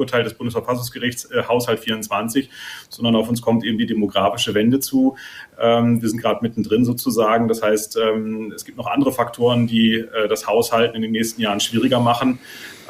Urteil 0.00 0.24
des 0.24 0.34
Bundesverfassungsgerichts, 0.34 1.30
äh, 1.30 1.44
Haushalt 1.46 1.80
24, 1.80 2.50
sondern 2.88 3.14
auf 3.14 3.28
uns 3.28 3.40
kommt 3.42 3.64
eben 3.64 3.78
die 3.78 3.86
demografische 3.86 4.54
Wende 4.54 4.80
zu. 4.80 5.16
Ähm, 5.60 6.02
wir 6.02 6.08
sind 6.08 6.20
gerade 6.20 6.40
mittendrin 6.42 6.84
sozusagen. 6.84 7.46
Das 7.46 7.62
heißt, 7.62 7.96
ähm, 7.96 8.52
es 8.54 8.64
gibt 8.64 8.78
noch 8.78 8.86
andere 8.86 9.12
Faktoren, 9.12 9.66
die 9.66 9.96
äh, 9.96 10.28
das 10.28 10.46
Haushalten 10.46 10.96
in 10.96 11.02
den 11.02 11.12
nächsten 11.12 11.40
Jahren 11.40 11.60
schwieriger 11.60 12.00
machen. 12.00 12.38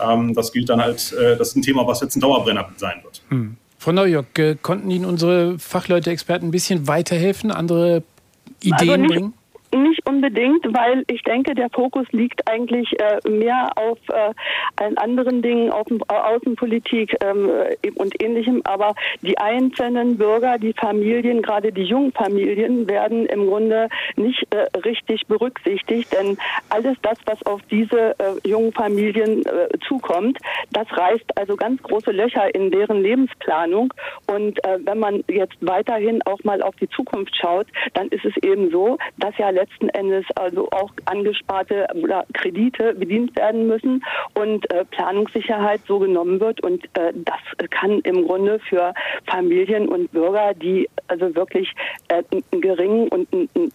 Ähm, 0.03 0.35
das 0.35 0.53
gilt 0.53 0.69
dann 0.71 0.81
halt, 0.81 1.13
äh, 1.13 1.37
das 1.37 1.49
ist 1.49 1.57
ein 1.57 1.63
Thema, 1.63 1.87
was 1.87 2.01
jetzt 2.01 2.17
ein 2.17 2.21
Dauerbrenner 2.21 2.69
sein 2.77 3.01
wird. 3.03 3.23
Hm. 3.29 3.57
Frau 3.79 3.93
Neujock, 3.93 4.39
äh, 4.39 4.57
konnten 4.61 4.91
Ihnen 4.91 5.05
unsere 5.05 5.59
Fachleute, 5.59 6.11
Experten 6.11 6.49
ein 6.49 6.51
bisschen 6.51 6.87
weiterhelfen, 6.87 7.51
andere 7.51 8.03
Ideen 8.63 8.75
also 8.75 8.97
nicht, 8.97 9.11
bringen? 9.11 9.35
Nicht 9.73 10.09
unbedingt, 10.09 10.65
weil 10.75 11.05
ich 11.07 11.23
denke, 11.23 11.55
der 11.55 11.71
Fokus 11.71 12.05
liegt 12.11 12.49
eigentlich 12.49 12.93
äh, 12.99 13.29
mehr 13.29 13.71
auf 13.77 13.99
äh, 14.09 14.35
allen 14.77 14.99
anderen 14.99 15.43
Dingen, 15.43 15.71
auf 15.71 15.87
äh, 15.91 16.13
Außenpolitik 16.13 17.17
ähm, 17.21 17.49
und 17.95 18.21
ähnlichem. 18.21 18.63
Aber 18.65 18.95
die 19.23 19.39
einzelnen 19.39 20.19
Bürger, 20.19 20.59
die 20.59 20.73
Familien, 20.73 21.41
gerade 21.41 21.71
die 21.71 21.85
jungen 21.85 22.11
Familien, 22.13 22.89
werden 22.89 23.27
im 23.27 23.47
Grunde 23.47 23.89
nicht 24.17 24.45
äh, 24.53 24.67
richtig 24.81 25.29
berücksichtigt. 25.29 26.13
Denn 26.13 26.37
alles 26.71 26.97
das, 27.03 27.19
was 27.27 27.41
auf 27.47 27.61
diese 27.71 28.17
äh, 28.19 28.49
jungen 28.49 28.73
Familien 28.73 29.47
äh, 29.47 29.69
zukommt, 29.87 30.39
das 30.73 30.87
reißt 30.91 31.39
also 31.39 31.55
ganz 31.55 31.81
große 31.83 32.11
Löcher 32.11 32.53
in 32.57 32.73
deren 32.73 33.03
Lebensplanung. 33.03 33.93
Und 34.27 34.59
wenn 34.85 34.99
man 34.99 35.25
jetzt 35.29 35.57
weiterhin 35.61 36.23
auch 36.23 36.43
mal 36.45 36.63
auf 36.63 36.75
die 36.77 36.89
Zukunft 36.89 37.37
schaut, 37.37 37.67
dann 37.95 38.09
ist 38.09 38.25
es 38.25 38.37
eben 38.43 38.71
so, 38.71 38.99
dass 39.19 39.37
ja 39.39 39.51
letzten 39.61 39.89
Endes 39.91 40.25
also 40.37 40.69
auch 40.71 40.91
angesparte 41.05 41.87
oder 41.95 42.25
Kredite 42.33 42.95
bedient 42.95 43.37
werden 43.37 43.67
müssen 43.67 44.03
und 44.35 44.71
äh, 44.71 44.85
Planungssicherheit 44.87 45.81
so 45.87 45.99
genommen 45.99 46.41
wird. 46.41 46.63
Und 46.63 46.85
äh, 46.95 47.13
das 47.15 47.71
kann 47.71 48.01
im 48.01 48.27
Grunde 48.27 48.59
für 48.69 48.95
Familien 49.27 49.89
und 49.89 50.11
Bürger, 50.13 50.55
die 50.55 50.89
also 51.09 51.35
wirklich 51.35 51.73
äh, 52.09 52.23
einen 52.31 52.61
geringen 52.61 53.09
und 53.09 53.29
einen, 53.33 53.73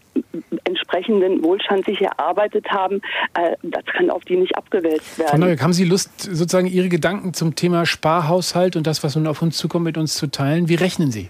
entsprechenden 0.65 1.43
Wohlstand 1.43 1.85
sich 1.85 2.01
erarbeitet 2.01 2.67
haben, 2.69 3.01
äh, 3.35 3.55
das 3.63 3.85
kann 3.85 4.09
auf 4.09 4.23
die 4.25 4.37
nicht 4.37 4.55
abgewälzt 4.57 5.19
werden. 5.19 5.29
Frau 5.29 5.37
Neueck, 5.37 5.61
haben 5.61 5.73
Sie 5.73 5.85
Lust, 5.85 6.21
sozusagen 6.21 6.67
Ihre 6.67 6.89
Gedanken 6.89 7.33
zum 7.33 7.55
Thema 7.55 7.85
Sparhaushalt 7.85 8.75
und 8.75 8.87
das, 8.87 9.03
was 9.03 9.15
nun 9.15 9.27
auf 9.27 9.41
uns 9.41 9.57
zukommt, 9.57 9.85
mit 9.85 9.97
uns 9.97 10.15
zu 10.15 10.27
teilen? 10.27 10.69
Wie 10.69 10.75
rechnen 10.75 11.11
Sie? 11.11 11.29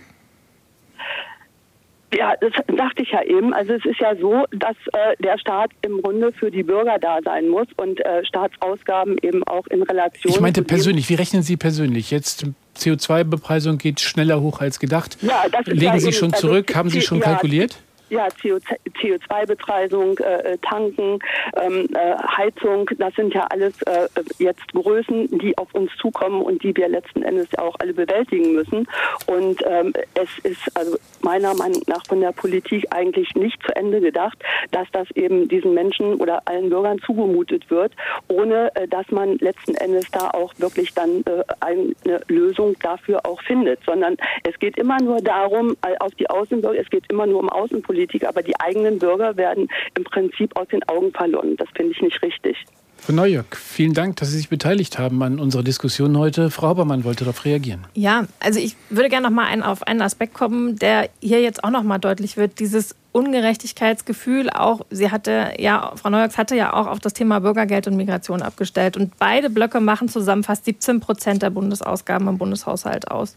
Ja, 2.13 2.33
das 2.39 2.51
dachte 2.67 3.01
ich 3.01 3.11
ja 3.11 3.23
eben. 3.23 3.53
Also 3.53 3.73
es 3.73 3.85
ist 3.85 3.99
ja 3.99 4.15
so, 4.15 4.45
dass 4.51 4.75
äh, 4.93 5.15
der 5.21 5.37
Staat 5.37 5.71
im 5.81 6.01
Grunde 6.01 6.31
für 6.31 6.51
die 6.51 6.63
Bürger 6.63 6.97
da 6.99 7.19
sein 7.23 7.47
muss 7.47 7.67
und 7.77 7.99
äh, 7.99 8.23
Staatsausgaben 8.25 9.17
eben 9.21 9.43
auch 9.43 9.67
in 9.67 9.81
Relation. 9.83 10.31
Ich 10.31 10.39
meinte 10.39 10.63
persönlich, 10.63 11.09
wie 11.09 11.15
rechnen 11.15 11.41
Sie 11.41 11.57
persönlich? 11.57 12.11
Jetzt 12.11 12.45
CO2-Bepreisung 12.77 13.77
geht 13.77 13.99
schneller 13.99 14.41
hoch 14.41 14.61
als 14.61 14.79
gedacht. 14.79 15.17
Ja, 15.21 15.43
das 15.51 15.65
Legen 15.65 15.85
ja 15.93 15.99
Sie 15.99 16.13
schon 16.13 16.33
also 16.33 16.47
zurück? 16.47 16.67
Also, 16.69 16.79
Haben 16.79 16.89
Sie 16.89 17.01
schon 17.01 17.19
kalkuliert? 17.19 17.77
Ja, 18.09 18.27
CO2-Bepreisung, 18.27 20.17
äh, 20.19 20.53
äh, 20.53 20.57
Tanken, 20.59 21.19
ähm, 21.55 21.87
äh, 21.93 22.15
Heizung, 22.37 22.89
das 22.97 23.13
sind 23.15 23.33
ja 23.33 23.47
alles 23.49 23.81
äh, 23.83 24.07
jetzt 24.37 24.73
Größen, 24.73 25.39
die 25.39 25.57
auf 25.57 25.73
uns 25.73 25.91
zukommen 25.99 26.41
und 26.41 26.63
die 26.63 26.75
wir 26.75 26.87
letzten 26.87 27.23
Endes 27.23 27.47
auch 27.57 27.75
alle 27.79 27.93
bewältigen 27.93 28.53
müssen. 28.53 28.87
Und 29.25 29.61
ähm, 29.65 29.93
es 30.13 30.29
ist 30.43 30.77
also 30.77 30.97
meiner 31.21 31.53
Meinung 31.55 31.81
nach 31.87 32.05
von 32.07 32.21
der 32.21 32.31
Politik 32.31 32.85
eigentlich 32.91 33.33
nicht 33.35 33.61
zu 33.63 33.75
Ende 33.75 34.01
gedacht, 34.01 34.37
dass 34.71 34.87
das 34.91 35.09
eben 35.11 35.47
diesen 35.47 35.73
Menschen 35.73 36.15
oder 36.15 36.41
allen 36.45 36.69
Bürgern 36.69 36.99
zugemutet 36.99 37.69
wird, 37.69 37.93
ohne 38.27 38.75
äh, 38.75 38.87
dass 38.87 39.09
man 39.09 39.37
letzten 39.37 39.75
Endes 39.75 40.09
da 40.11 40.29
auch 40.31 40.53
wirklich 40.57 40.93
dann 40.93 41.21
äh, 41.21 41.43
eine 41.59 42.21
Lösung 42.27 42.75
dafür 42.81 43.25
auch 43.25 43.41
findet, 43.43 43.79
sondern 43.85 44.17
es 44.43 44.57
geht 44.59 44.77
immer 44.77 44.97
nur 45.01 45.21
darum, 45.21 45.75
auf 45.99 46.13
die 46.15 46.29
Außenbürger, 46.29 46.79
es 46.79 46.89
geht 46.89 47.05
immer 47.09 47.25
nur 47.25 47.39
um 47.39 47.49
Außenpolitik 47.49 47.94
Politik, 47.95 48.27
aber 48.27 48.43
die 48.43 48.59
eigenen 48.59 48.99
Bürger 48.99 49.37
werden 49.37 49.69
im 49.95 50.03
Prinzip 50.03 50.55
aus 50.57 50.67
den 50.67 50.83
Augen 50.83 51.11
verloren. 51.13 51.55
Das 51.55 51.69
finde 51.73 51.93
ich 51.93 52.01
nicht 52.01 52.21
richtig. 52.21 52.57
Frau 52.97 53.13
Neujöck, 53.13 53.55
vielen 53.55 53.93
Dank, 53.93 54.17
dass 54.17 54.31
Sie 54.31 54.37
sich 54.37 54.49
beteiligt 54.49 54.97
haben 54.99 55.21
an 55.21 55.39
unserer 55.39 55.63
Diskussion 55.63 56.17
heute. 56.17 56.49
Frau 56.49 56.69
Habermann 56.69 57.03
wollte 57.03 57.23
darauf 57.23 57.45
reagieren. 57.45 57.85
Ja, 57.93 58.25
also 58.39 58.59
ich 58.59 58.75
würde 58.89 59.09
gerne 59.09 59.27
noch 59.27 59.33
mal 59.33 59.45
ein, 59.45 59.63
auf 59.63 59.83
einen 59.83 60.01
Aspekt 60.01 60.33
kommen, 60.33 60.77
der 60.77 61.09
hier 61.21 61.41
jetzt 61.41 61.63
auch 61.63 61.69
noch 61.69 61.83
mal 61.83 61.99
deutlich 61.99 62.35
wird. 62.35 62.59
Dieses 62.59 62.95
Ungerechtigkeitsgefühl 63.11 64.49
auch, 64.49 64.81
sie 64.89 65.11
hatte 65.11 65.53
ja, 65.57 65.93
Frau 65.95 66.09
Neujock 66.09 66.37
hatte 66.37 66.55
ja 66.55 66.73
auch 66.73 66.87
auf 66.87 66.99
das 66.99 67.13
Thema 67.13 67.39
Bürgergeld 67.39 67.87
und 67.87 67.95
Migration 67.95 68.41
abgestellt. 68.41 68.97
Und 68.97 69.17
beide 69.19 69.49
Blöcke 69.49 69.79
machen 69.79 70.09
zusammen 70.09 70.43
fast 70.43 70.65
17 70.65 70.99
Prozent 70.99 71.43
der 71.43 71.51
Bundesausgaben 71.51 72.27
im 72.27 72.37
Bundeshaushalt 72.37 73.09
aus 73.09 73.35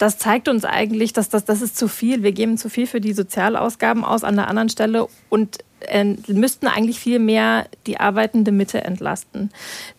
das 0.00 0.16
zeigt 0.16 0.48
uns 0.48 0.64
eigentlich, 0.64 1.12
dass 1.12 1.28
das, 1.28 1.44
das 1.44 1.60
ist 1.60 1.76
zu 1.76 1.86
viel. 1.86 2.22
Wir 2.22 2.32
geben 2.32 2.56
zu 2.56 2.70
viel 2.70 2.86
für 2.86 3.02
die 3.02 3.12
Sozialausgaben 3.12 4.02
aus 4.02 4.24
an 4.24 4.34
der 4.34 4.48
anderen 4.48 4.70
Stelle 4.70 5.08
und 5.28 5.58
müssten 6.28 6.66
eigentlich 6.66 6.98
viel 6.98 7.18
mehr 7.18 7.66
die 7.86 7.98
arbeitende 7.98 8.52
Mitte 8.52 8.84
entlasten. 8.84 9.50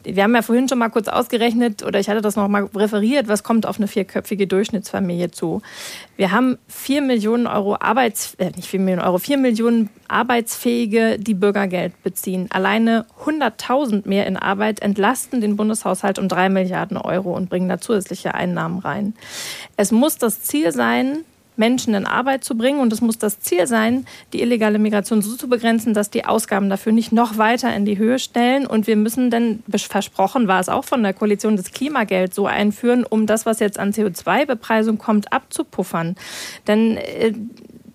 Wir 0.03 0.23
haben 0.23 0.35
ja 0.35 0.41
vorhin 0.41 0.69
schon 0.69 0.79
mal 0.79 0.89
kurz 0.89 1.07
ausgerechnet, 1.07 1.83
oder 1.83 1.99
ich 1.99 2.09
hatte 2.09 2.21
das 2.21 2.35
noch 2.35 2.47
mal 2.47 2.69
referiert, 2.75 3.27
was 3.27 3.43
kommt 3.43 3.65
auf 3.65 3.77
eine 3.77 3.87
vierköpfige 3.87 4.47
Durchschnittsfamilie 4.47 5.31
zu. 5.31 5.61
Wir 6.17 6.31
haben 6.31 6.57
vier 6.67 7.01
Millionen 7.01 7.47
Euro 7.47 7.77
Arbeits, 7.79 8.35
äh, 8.35 8.51
nicht 8.55 8.67
vier 8.67 8.79
Millionen 8.79 9.01
Euro, 9.01 9.17
vier 9.17 9.37
Millionen 9.37 9.89
Arbeitsfähige, 10.07 11.17
die 11.19 11.33
Bürgergeld 11.33 12.01
beziehen. 12.03 12.47
Alleine 12.51 13.05
100.000 13.25 14.07
mehr 14.07 14.27
in 14.27 14.37
Arbeit 14.37 14.81
entlasten 14.81 15.41
den 15.41 15.55
Bundeshaushalt 15.55 16.19
um 16.19 16.27
drei 16.27 16.49
Milliarden 16.49 16.97
Euro 16.97 17.35
und 17.35 17.49
bringen 17.49 17.69
da 17.69 17.79
zusätzliche 17.79 18.35
Einnahmen 18.35 18.79
rein. 18.79 19.13
Es 19.77 19.91
muss 19.91 20.17
das 20.17 20.41
Ziel 20.41 20.71
sein, 20.71 21.23
Menschen 21.61 21.93
in 21.93 22.07
Arbeit 22.07 22.43
zu 22.43 22.57
bringen. 22.57 22.79
Und 22.79 22.91
es 22.91 23.01
muss 23.01 23.19
das 23.19 23.39
Ziel 23.39 23.67
sein, 23.67 24.07
die 24.33 24.41
illegale 24.41 24.79
Migration 24.79 25.21
so 25.21 25.35
zu 25.35 25.47
begrenzen, 25.47 25.93
dass 25.93 26.09
die 26.09 26.25
Ausgaben 26.25 26.71
dafür 26.71 26.91
nicht 26.91 27.11
noch 27.11 27.37
weiter 27.37 27.73
in 27.75 27.85
die 27.85 27.99
Höhe 27.99 28.17
stellen. 28.17 28.65
Und 28.65 28.87
wir 28.87 28.95
müssen 28.95 29.29
dann, 29.29 29.63
versprochen 29.69 30.47
war 30.47 30.59
es 30.59 30.69
auch 30.69 30.85
von 30.85 31.03
der 31.03 31.13
Koalition, 31.13 31.55
das 31.55 31.71
Klimageld 31.71 32.33
so 32.33 32.47
einführen, 32.47 33.05
um 33.07 33.27
das, 33.27 33.45
was 33.45 33.59
jetzt 33.59 33.77
an 33.77 33.93
CO2-Bepreisung 33.93 34.97
kommt, 34.97 35.31
abzupuffern. 35.31 36.15
Denn 36.67 36.97
äh, 36.97 37.33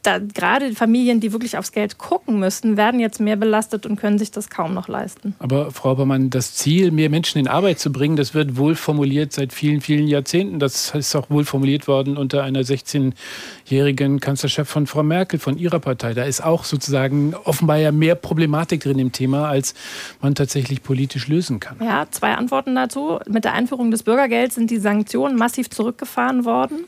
da, 0.06 0.18
gerade 0.18 0.72
Familien, 0.72 1.20
die 1.20 1.32
wirklich 1.32 1.58
aufs 1.58 1.72
Geld 1.72 1.98
gucken 1.98 2.38
müssen, 2.38 2.76
werden 2.76 3.00
jetzt 3.00 3.20
mehr 3.20 3.36
belastet 3.36 3.86
und 3.86 3.96
können 3.96 4.18
sich 4.18 4.30
das 4.30 4.50
kaum 4.50 4.74
noch 4.74 4.88
leisten. 4.88 5.34
Aber 5.38 5.70
Frau 5.70 5.92
Obermann, 5.92 6.30
das 6.30 6.54
Ziel, 6.54 6.90
mehr 6.90 7.10
Menschen 7.10 7.38
in 7.38 7.48
Arbeit 7.48 7.78
zu 7.78 7.90
bringen, 7.90 8.16
das 8.16 8.34
wird 8.34 8.56
wohl 8.56 8.74
formuliert 8.74 9.32
seit 9.32 9.52
vielen, 9.52 9.80
vielen 9.80 10.06
Jahrzehnten. 10.06 10.58
Das 10.58 10.94
ist 10.94 11.14
auch 11.16 11.30
wohl 11.30 11.44
formuliert 11.44 11.88
worden 11.88 12.16
unter 12.16 12.44
einer 12.44 12.60
16-jährigen 12.60 14.20
Kanzlerchef 14.20 14.68
von 14.68 14.86
Frau 14.86 15.02
Merkel, 15.02 15.38
von 15.38 15.58
ihrer 15.58 15.80
Partei. 15.80 16.14
Da 16.14 16.24
ist 16.24 16.42
auch 16.42 16.64
sozusagen 16.64 17.34
offenbar 17.44 17.78
ja 17.78 17.92
mehr 17.92 18.14
Problematik 18.14 18.82
drin 18.82 18.98
im 18.98 19.12
Thema, 19.12 19.48
als 19.48 19.74
man 20.20 20.34
tatsächlich 20.34 20.82
politisch 20.82 21.28
lösen 21.28 21.60
kann. 21.60 21.78
Ja, 21.80 22.06
zwei 22.10 22.34
Antworten 22.34 22.74
dazu. 22.74 23.18
Mit 23.28 23.44
der 23.44 23.54
Einführung 23.54 23.90
des 23.90 24.02
Bürgergelds 24.02 24.54
sind 24.54 24.70
die 24.70 24.78
Sanktionen 24.78 25.36
massiv 25.36 25.70
zurückgefahren 25.70 26.44
worden. 26.44 26.84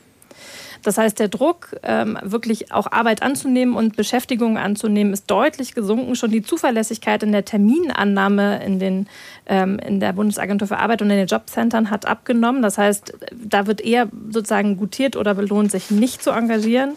Das 0.83 0.97
heißt, 0.97 1.19
der 1.19 1.27
Druck, 1.27 1.75
ähm, 1.83 2.17
wirklich 2.21 2.71
auch 2.71 2.91
Arbeit 2.91 3.21
anzunehmen 3.21 3.75
und 3.75 3.95
Beschäftigung 3.95 4.57
anzunehmen, 4.57 5.13
ist 5.13 5.29
deutlich 5.29 5.73
gesunken. 5.73 6.15
Schon 6.15 6.31
die 6.31 6.41
Zuverlässigkeit 6.41 7.23
in 7.23 7.31
der 7.31 7.45
Terminannahme 7.45 8.63
in, 8.63 8.79
den, 8.79 9.07
ähm, 9.45 9.79
in 9.79 9.99
der 9.99 10.13
Bundesagentur 10.13 10.67
für 10.67 10.77
Arbeit 10.77 11.01
und 11.01 11.09
in 11.09 11.17
den 11.17 11.27
Jobcentern 11.27 11.89
hat 11.89 12.05
abgenommen. 12.05 12.61
Das 12.61 12.77
heißt, 12.77 13.13
da 13.33 13.67
wird 13.67 13.81
eher 13.81 14.07
sozusagen 14.29 14.77
gutiert 14.77 15.15
oder 15.15 15.35
belohnt, 15.35 15.71
sich 15.71 15.91
nicht 15.91 16.23
zu 16.23 16.31
engagieren. 16.31 16.95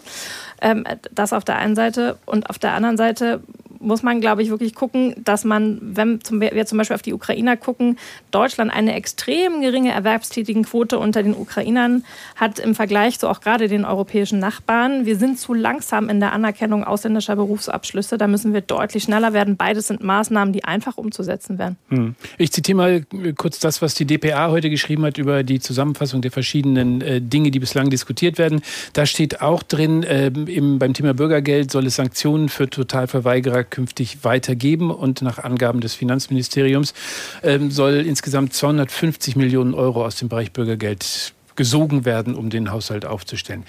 Ähm, 0.61 0.85
das 1.11 1.33
auf 1.33 1.43
der 1.43 1.57
einen 1.57 1.75
Seite. 1.75 2.17
Und 2.25 2.49
auf 2.49 2.57
der 2.57 2.73
anderen 2.73 2.97
Seite 2.97 3.41
muss 3.83 4.03
man, 4.03 4.21
glaube 4.21 4.41
ich, 4.41 4.49
wirklich 4.49 4.73
gucken, 4.73 5.15
dass 5.23 5.43
man, 5.43 5.79
wenn 5.81 6.19
wir 6.29 6.65
zum 6.65 6.77
Beispiel 6.77 6.95
auf 6.95 7.01
die 7.01 7.13
Ukrainer 7.13 7.57
gucken, 7.57 7.97
Deutschland 8.31 8.71
eine 8.71 8.95
extrem 8.95 9.61
geringe 9.61 9.91
Erwerbstätigenquote 9.91 10.97
unter 10.97 11.23
den 11.23 11.35
Ukrainern 11.35 12.03
hat 12.35 12.59
im 12.59 12.75
Vergleich 12.75 13.19
zu 13.19 13.27
auch 13.27 13.41
gerade 13.41 13.67
den 13.67 13.85
europäischen 13.85 14.39
Nachbarn. 14.39 15.05
Wir 15.05 15.17
sind 15.17 15.39
zu 15.39 15.53
langsam 15.53 16.09
in 16.09 16.19
der 16.19 16.33
Anerkennung 16.33 16.83
ausländischer 16.83 17.35
Berufsabschlüsse. 17.35 18.17
Da 18.17 18.27
müssen 18.27 18.53
wir 18.53 18.61
deutlich 18.61 19.03
schneller 19.03 19.33
werden. 19.33 19.57
Beides 19.57 19.87
sind 19.87 20.03
Maßnahmen, 20.03 20.53
die 20.53 20.63
einfach 20.63 20.97
umzusetzen 20.97 21.57
wären. 21.57 21.77
Hm. 21.89 22.15
Ich 22.37 22.51
zitiere 22.51 22.77
mal 22.77 23.05
kurz 23.37 23.59
das, 23.59 23.81
was 23.81 23.93
die 23.93 24.05
DPA 24.05 24.49
heute 24.49 24.69
geschrieben 24.69 25.05
hat 25.05 25.17
über 25.17 25.43
die 25.43 25.59
Zusammenfassung 25.59 26.21
der 26.21 26.31
verschiedenen 26.31 27.01
äh, 27.01 27.21
Dinge, 27.21 27.51
die 27.51 27.59
bislang 27.59 27.89
diskutiert 27.89 28.37
werden. 28.37 28.61
Da 28.93 29.05
steht 29.05 29.41
auch 29.41 29.63
drin, 29.63 30.03
äh, 30.03 30.27
im, 30.27 30.79
beim 30.79 30.93
Thema 30.93 31.13
Bürgergeld 31.13 31.71
soll 31.71 31.87
es 31.87 31.95
Sanktionen 31.95 32.49
für 32.49 32.69
Totalverweigerer 32.69 33.63
künftig 33.73 34.23
weitergeben. 34.23 34.91
Und 34.91 35.21
nach 35.21 35.39
Angaben 35.39 35.81
des 35.81 35.95
Finanzministeriums 35.95 36.93
ähm, 37.41 37.71
soll 37.71 37.95
insgesamt 37.95 38.53
250 38.53 39.35
Millionen 39.35 39.73
Euro 39.73 40.05
aus 40.05 40.15
dem 40.15 40.29
Bereich 40.29 40.53
Bürgergeld 40.53 41.33
gesogen 41.55 42.05
werden, 42.05 42.35
um 42.35 42.49
den 42.49 42.71
Haushalt 42.71 43.05
aufzustellen. 43.05 43.63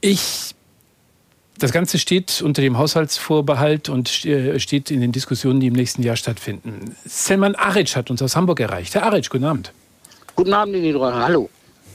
Ich 0.00 0.54
das 1.58 1.72
Ganze 1.72 1.98
steht 1.98 2.40
unter 2.40 2.62
dem 2.62 2.78
Haushaltsvorbehalt 2.78 3.88
und 3.88 4.24
äh, 4.24 4.60
steht 4.60 4.92
in 4.92 5.00
den 5.00 5.10
Diskussionen, 5.10 5.58
die 5.58 5.66
im 5.66 5.72
nächsten 5.72 6.04
Jahr 6.04 6.14
stattfinden. 6.14 6.94
Selman 7.04 7.56
Aric 7.56 7.96
hat 7.96 8.12
uns 8.12 8.22
aus 8.22 8.36
Hamburg 8.36 8.60
erreicht. 8.60 8.94
Herr 8.94 9.02
Aric, 9.04 9.28
guten 9.28 9.44
Abend. 9.44 9.72
Guten 10.36 10.52
Abend, 10.52 10.76
Niederrhein. 10.76 11.14
Hallo. 11.14 11.50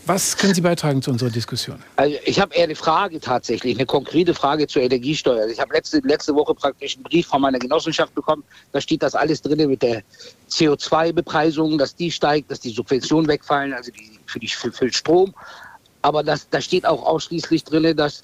Was 0.05 0.35
können 0.35 0.53
Sie 0.53 0.59
beitragen 0.59 1.01
zu 1.01 1.11
unserer 1.11 1.29
Diskussion? 1.29 1.81
Also 1.95 2.17
ich 2.25 2.37
habe 2.37 2.53
eher 2.53 2.65
eine 2.65 2.75
Frage 2.75 3.21
tatsächlich, 3.21 3.77
eine 3.77 3.85
konkrete 3.85 4.33
Frage 4.33 4.67
zur 4.67 4.81
Energiesteuer. 4.81 5.47
Ich 5.47 5.59
habe 5.61 5.73
letzte, 5.73 5.99
letzte 5.99 6.35
Woche 6.35 6.53
praktisch 6.53 6.95
einen 6.95 7.03
Brief 7.03 7.27
von 7.27 7.41
meiner 7.41 7.57
Genossenschaft 7.57 8.13
bekommen. 8.13 8.43
Da 8.73 8.81
steht 8.81 9.01
das 9.01 9.15
alles 9.15 9.41
drin 9.41 9.69
mit 9.69 9.81
der 9.81 10.03
CO2-Bepreisung, 10.49 11.77
dass 11.77 11.95
die 11.95 12.11
steigt, 12.11 12.51
dass 12.51 12.59
die 12.59 12.71
Subventionen 12.71 13.29
wegfallen, 13.29 13.73
also 13.73 13.91
die, 13.91 14.19
für, 14.25 14.39
die, 14.39 14.49
für, 14.49 14.73
für 14.73 14.91
Strom. 14.91 15.33
Aber 16.01 16.21
das, 16.21 16.49
da 16.49 16.59
steht 16.59 16.85
auch 16.85 17.05
ausschließlich 17.05 17.63
drin, 17.63 17.95
dass 17.95 18.23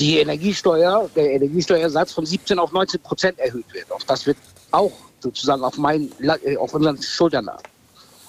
die 0.00 0.18
Energiesteuer, 0.18 1.08
der 1.14 1.32
Energiesteuersatz 1.34 2.12
von 2.12 2.26
17 2.26 2.58
auf 2.58 2.72
19 2.72 3.00
Prozent 3.02 3.38
erhöht 3.38 3.72
wird. 3.72 3.92
Auch 3.92 4.02
das 4.02 4.26
wird 4.26 4.36
auch 4.72 4.92
sozusagen 5.20 5.62
auf, 5.62 5.78
mein, 5.78 6.10
äh, 6.44 6.56
auf 6.56 6.74
unseren 6.74 7.00
Schultern 7.00 7.48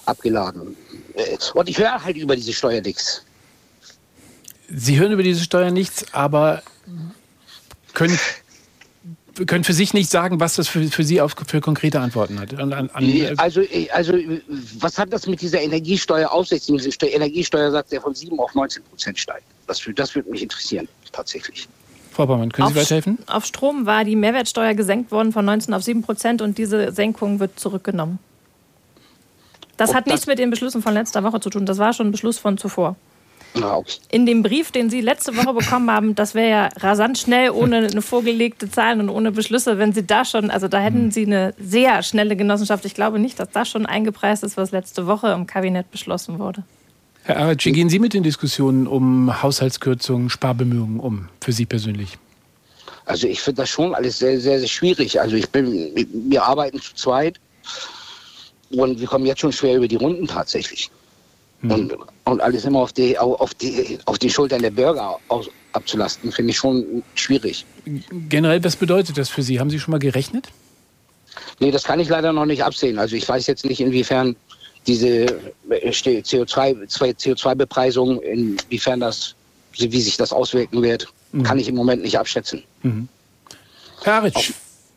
abgeladen. 0.06 0.76
Äh, 1.14 1.36
und 1.54 1.68
ich 1.68 1.78
höre 1.78 2.04
halt 2.04 2.16
über 2.16 2.36
diese 2.36 2.52
Steuer 2.52 2.80
nichts. 2.80 3.22
Sie 4.68 4.98
hören 4.98 5.12
über 5.12 5.22
diese 5.22 5.42
Steuer 5.42 5.70
nichts, 5.70 6.06
aber 6.12 6.62
können, 7.92 8.18
können 9.46 9.64
für 9.64 9.72
sich 9.72 9.94
nicht 9.94 10.10
sagen, 10.10 10.40
was 10.40 10.56
das 10.56 10.68
für, 10.68 10.84
für 10.88 11.04
Sie 11.04 11.20
auf, 11.20 11.34
für 11.46 11.60
konkrete 11.60 12.00
Antworten 12.00 12.40
hat. 12.40 12.54
An, 12.58 12.72
an, 12.72 12.90
also, 13.36 13.60
äh, 13.60 13.88
also, 13.90 14.14
was 14.78 14.98
hat 14.98 15.12
das 15.12 15.26
mit 15.26 15.40
dieser 15.40 15.60
Energiesteuer 15.60 16.30
auf 16.30 16.48
sich? 16.48 16.66
Diese 16.66 17.06
Energiesteuersatz, 17.06 17.90
der 17.90 18.00
von 18.00 18.14
7 18.14 18.38
auf 18.40 18.54
19 18.54 18.82
Prozent 18.84 19.18
steigt. 19.18 19.44
Das, 19.66 19.82
das 19.94 20.14
würde 20.14 20.30
mich 20.30 20.42
interessieren, 20.42 20.88
tatsächlich. 21.12 21.68
Frau 22.10 22.26
Baumann, 22.26 22.52
können 22.52 22.68
Sie 22.68 22.74
auf, 22.74 22.80
weiterhelfen? 22.80 23.18
Auf 23.26 23.44
Strom 23.44 23.86
war 23.86 24.04
die 24.04 24.14
Mehrwertsteuer 24.14 24.74
gesenkt 24.74 25.10
worden 25.10 25.32
von 25.32 25.44
19 25.44 25.74
auf 25.74 25.82
7 25.82 26.02
Prozent 26.02 26.42
und 26.42 26.58
diese 26.58 26.92
Senkung 26.92 27.40
wird 27.40 27.58
zurückgenommen. 27.58 28.18
Das 29.76 29.90
Ob 29.90 29.96
hat 29.96 30.06
nichts 30.06 30.26
mit 30.26 30.38
den 30.38 30.50
Beschlüssen 30.50 30.82
von 30.82 30.94
letzter 30.94 31.22
Woche 31.24 31.40
zu 31.40 31.50
tun. 31.50 31.66
Das 31.66 31.78
war 31.78 31.92
schon 31.92 32.08
ein 32.08 32.12
Beschluss 32.12 32.38
von 32.38 32.58
zuvor. 32.58 32.96
In 34.10 34.26
dem 34.26 34.42
Brief, 34.42 34.72
den 34.72 34.90
Sie 34.90 35.00
letzte 35.00 35.36
Woche 35.36 35.54
bekommen 35.54 35.88
haben, 35.88 36.16
das 36.16 36.34
wäre 36.34 36.50
ja 36.50 36.68
rasant 36.80 37.18
schnell, 37.18 37.50
ohne 37.50 37.86
eine 37.86 38.02
vorgelegte 38.02 38.68
Zahlen 38.68 39.00
und 39.00 39.10
ohne 39.10 39.30
Beschlüsse, 39.30 39.78
wenn 39.78 39.92
Sie 39.92 40.04
da 40.04 40.24
schon, 40.24 40.50
also 40.50 40.66
da 40.66 40.80
hätten 40.80 41.12
Sie 41.12 41.24
eine 41.24 41.54
sehr 41.56 42.02
schnelle 42.02 42.34
Genossenschaft. 42.34 42.84
Ich 42.84 42.94
glaube 42.94 43.20
nicht, 43.20 43.38
dass 43.38 43.50
das 43.50 43.68
schon 43.68 43.86
eingepreist 43.86 44.42
ist, 44.42 44.56
was 44.56 44.72
letzte 44.72 45.06
Woche 45.06 45.28
im 45.28 45.46
Kabinett 45.46 45.88
beschlossen 45.92 46.40
wurde. 46.40 46.64
Herr 47.22 47.38
Araci, 47.38 47.70
gehen 47.70 47.88
Sie 47.88 48.00
mit 48.00 48.12
den 48.12 48.24
Diskussionen 48.24 48.88
um 48.88 49.40
Haushaltskürzungen, 49.40 50.30
Sparbemühungen 50.30 50.98
um, 50.98 51.28
für 51.40 51.52
Sie 51.52 51.64
persönlich? 51.64 52.18
Also 53.06 53.28
ich 53.28 53.40
finde 53.40 53.62
das 53.62 53.70
schon 53.70 53.94
alles 53.94 54.18
sehr, 54.18 54.40
sehr, 54.40 54.58
sehr 54.58 54.68
schwierig. 54.68 55.20
Also 55.20 55.36
ich 55.36 55.48
bin, 55.48 55.92
wir 56.28 56.44
arbeiten 56.44 56.80
zu 56.80 56.94
zweit. 56.94 57.38
Und 58.70 59.00
wir 59.00 59.06
kommen 59.06 59.26
jetzt 59.26 59.40
schon 59.40 59.52
schwer 59.52 59.76
über 59.76 59.88
die 59.88 59.96
Runden 59.96 60.26
tatsächlich. 60.26 60.90
Hm. 61.60 61.70
Und, 61.70 61.94
und 62.24 62.40
alles 62.40 62.64
immer 62.64 62.80
auf 62.80 62.92
die, 62.92 63.18
auf 63.18 63.54
die, 63.54 63.98
auf 64.06 64.18
die 64.18 64.30
Schultern 64.30 64.62
der 64.62 64.70
Bürger 64.70 65.18
aus, 65.28 65.50
abzulasten, 65.72 66.32
finde 66.32 66.52
ich 66.52 66.56
schon 66.56 67.02
schwierig. 67.14 67.64
Generell, 68.28 68.62
was 68.62 68.76
bedeutet 68.76 69.18
das 69.18 69.28
für 69.28 69.42
Sie? 69.42 69.60
Haben 69.60 69.70
Sie 69.70 69.80
schon 69.80 69.92
mal 69.92 69.98
gerechnet? 69.98 70.48
Nee, 71.60 71.70
das 71.70 71.84
kann 71.84 72.00
ich 72.00 72.08
leider 72.08 72.32
noch 72.32 72.46
nicht 72.46 72.64
absehen. 72.64 72.98
Also 72.98 73.16
ich 73.16 73.28
weiß 73.28 73.46
jetzt 73.46 73.64
nicht, 73.64 73.80
inwiefern 73.80 74.36
diese 74.86 75.26
CO2-Bepreisung, 75.68 78.18
CO2 78.18 78.22
inwiefern 78.22 79.00
das, 79.00 79.34
wie 79.72 80.00
sich 80.00 80.16
das 80.16 80.32
auswirken 80.32 80.82
wird, 80.82 81.08
mhm. 81.32 81.42
kann 81.42 81.58
ich 81.58 81.68
im 81.68 81.74
Moment 81.74 82.02
nicht 82.02 82.18
abschätzen. 82.18 82.62
Mhm. 82.82 83.08
Herr 84.02 84.14
Aritsch, 84.14 84.52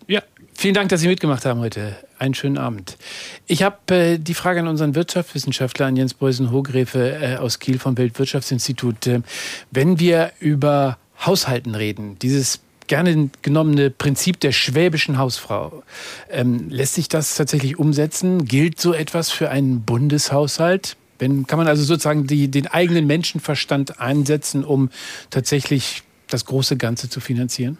ja, 0.08 0.22
vielen 0.54 0.74
Dank, 0.74 0.90
dass 0.90 1.02
Sie 1.02 1.08
mitgemacht 1.08 1.46
haben 1.46 1.60
heute. 1.62 1.96
Einen 2.20 2.34
schönen 2.34 2.58
Abend. 2.58 2.98
Ich 3.46 3.62
habe 3.62 3.96
äh, 3.96 4.18
die 4.18 4.34
Frage 4.34 4.60
an 4.60 4.68
unseren 4.68 4.96
Wirtschaftswissenschaftler, 4.96 5.86
an 5.86 5.96
Jens 5.96 6.16
Beusen-Hogrefe 6.16 7.20
äh, 7.22 7.36
aus 7.36 7.60
Kiel 7.60 7.78
vom 7.78 7.98
Weltwirtschaftsinstitut. 7.98 9.06
Äh, 9.06 9.22
wenn 9.70 10.00
wir 10.00 10.32
über 10.40 10.98
Haushalten 11.24 11.76
reden, 11.76 12.18
dieses 12.20 12.62
gerne 12.88 13.30
genommene 13.42 13.92
Prinzip 13.92 14.40
der 14.40 14.52
schwäbischen 14.52 15.18
Hausfrau, 15.18 15.84
ähm, 16.32 16.70
lässt 16.70 16.96
sich 16.96 17.08
das 17.08 17.36
tatsächlich 17.36 17.78
umsetzen? 17.78 18.46
Gilt 18.46 18.80
so 18.80 18.94
etwas 18.94 19.30
für 19.30 19.50
einen 19.50 19.84
Bundeshaushalt? 19.84 20.98
Wenn, 21.20 21.46
kann 21.46 21.58
man 21.60 21.68
also 21.68 21.84
sozusagen 21.84 22.26
die, 22.26 22.50
den 22.50 22.68
eigenen 22.68 23.06
Menschenverstand 23.06 24.00
einsetzen, 24.00 24.64
um 24.64 24.90
tatsächlich 25.30 26.04
das 26.28 26.46
große 26.46 26.78
Ganze 26.78 27.10
zu 27.10 27.20
finanzieren? 27.20 27.78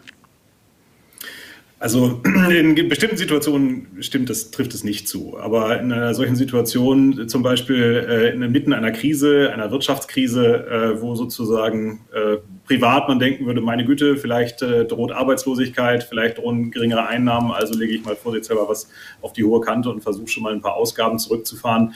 Also 1.80 2.20
in 2.50 2.74
bestimmten 2.88 3.16
Situationen 3.16 4.02
stimmt 4.02 4.30
das, 4.30 4.50
trifft 4.50 4.74
es 4.74 4.82
nicht 4.82 5.06
zu. 5.06 5.38
Aber 5.38 5.78
in 5.78 5.92
einer 5.92 6.12
solchen 6.12 6.34
Situation, 6.34 7.28
zum 7.28 7.42
Beispiel 7.42 8.06
äh, 8.08 8.30
inmitten 8.30 8.72
einer 8.72 8.90
Krise, 8.90 9.52
einer 9.52 9.70
Wirtschaftskrise, 9.70 10.66
äh, 10.66 11.00
wo 11.00 11.14
sozusagen 11.14 12.00
äh, 12.12 12.38
privat 12.66 13.08
man 13.08 13.20
denken 13.20 13.46
würde, 13.46 13.60
meine 13.60 13.84
Güte, 13.84 14.16
vielleicht 14.16 14.60
äh, 14.62 14.86
droht 14.86 15.12
Arbeitslosigkeit, 15.12 16.02
vielleicht 16.02 16.38
drohen 16.38 16.72
geringere 16.72 17.06
Einnahmen, 17.06 17.52
also 17.52 17.78
lege 17.78 17.94
ich 17.94 18.04
mal 18.04 18.16
vorsichtshalber 18.16 18.68
was 18.68 18.90
auf 19.22 19.32
die 19.32 19.44
hohe 19.44 19.60
Kante 19.60 19.88
und 19.88 20.02
versuche 20.02 20.28
schon 20.28 20.42
mal 20.42 20.52
ein 20.52 20.60
paar 20.60 20.74
Ausgaben 20.74 21.20
zurückzufahren. 21.20 21.94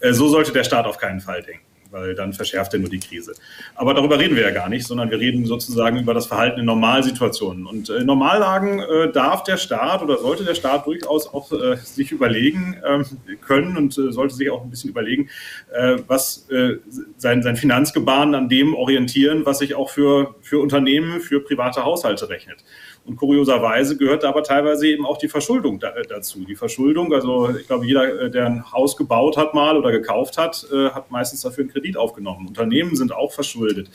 Äh, 0.00 0.12
so 0.12 0.28
sollte 0.28 0.52
der 0.52 0.64
Staat 0.64 0.84
auf 0.84 0.98
keinen 0.98 1.20
Fall 1.20 1.42
denken 1.42 1.71
weil 1.92 2.14
dann 2.14 2.32
verschärft 2.32 2.72
er 2.72 2.80
nur 2.80 2.88
die 2.88 2.98
Krise. 2.98 3.34
Aber 3.74 3.94
darüber 3.94 4.18
reden 4.18 4.34
wir 4.34 4.42
ja 4.42 4.50
gar 4.50 4.68
nicht, 4.68 4.86
sondern 4.86 5.10
wir 5.10 5.20
reden 5.20 5.44
sozusagen 5.44 5.98
über 5.98 6.14
das 6.14 6.26
Verhalten 6.26 6.60
in 6.60 6.66
Normalsituationen. 6.66 7.66
Und 7.66 7.90
in 7.90 8.06
Normallagen 8.06 8.80
äh, 8.80 9.12
darf 9.12 9.44
der 9.44 9.58
Staat 9.58 10.02
oder 10.02 10.18
sollte 10.18 10.44
der 10.44 10.54
Staat 10.54 10.86
durchaus 10.86 11.32
auch 11.32 11.52
äh, 11.52 11.76
sich 11.76 12.10
überlegen 12.10 12.76
äh, 12.82 13.36
können 13.36 13.76
und 13.76 13.96
äh, 13.98 14.10
sollte 14.10 14.34
sich 14.34 14.50
auch 14.50 14.62
ein 14.62 14.70
bisschen 14.70 14.90
überlegen, 14.90 15.28
äh, 15.72 15.98
was 16.06 16.48
äh, 16.50 16.78
sein, 17.16 17.42
sein 17.42 17.56
Finanzgebaren 17.56 18.34
an 18.34 18.48
dem 18.48 18.74
orientieren, 18.74 19.46
was 19.46 19.58
sich 19.58 19.74
auch 19.74 19.90
für, 19.90 20.34
für 20.40 20.60
Unternehmen, 20.60 21.20
für 21.20 21.40
private 21.40 21.84
Haushalte 21.84 22.28
rechnet. 22.28 22.64
Und 23.04 23.16
kurioserweise 23.16 23.96
gehört 23.96 24.24
aber 24.24 24.44
teilweise 24.44 24.86
eben 24.86 25.04
auch 25.04 25.18
die 25.18 25.28
Verschuldung 25.28 25.80
da, 25.80 25.90
äh, 25.90 26.02
dazu. 26.06 26.44
Die 26.44 26.54
Verschuldung, 26.54 27.12
also 27.12 27.50
ich 27.50 27.66
glaube, 27.66 27.84
jeder, 27.84 28.20
äh, 28.22 28.30
der 28.30 28.46
ein 28.46 28.72
Haus 28.72 28.96
gebaut 28.96 29.36
hat 29.36 29.54
mal 29.54 29.76
oder 29.76 29.90
gekauft 29.90 30.38
hat, 30.38 30.64
äh, 30.72 30.90
hat 30.90 31.10
meistens 31.10 31.40
dafür 31.40 31.62
einen 31.62 31.72
Kredit 31.72 31.96
aufgenommen. 31.96 32.46
Unternehmen 32.46 32.94
sind 32.94 33.12
auch 33.12 33.32
verschuldet, 33.32 33.90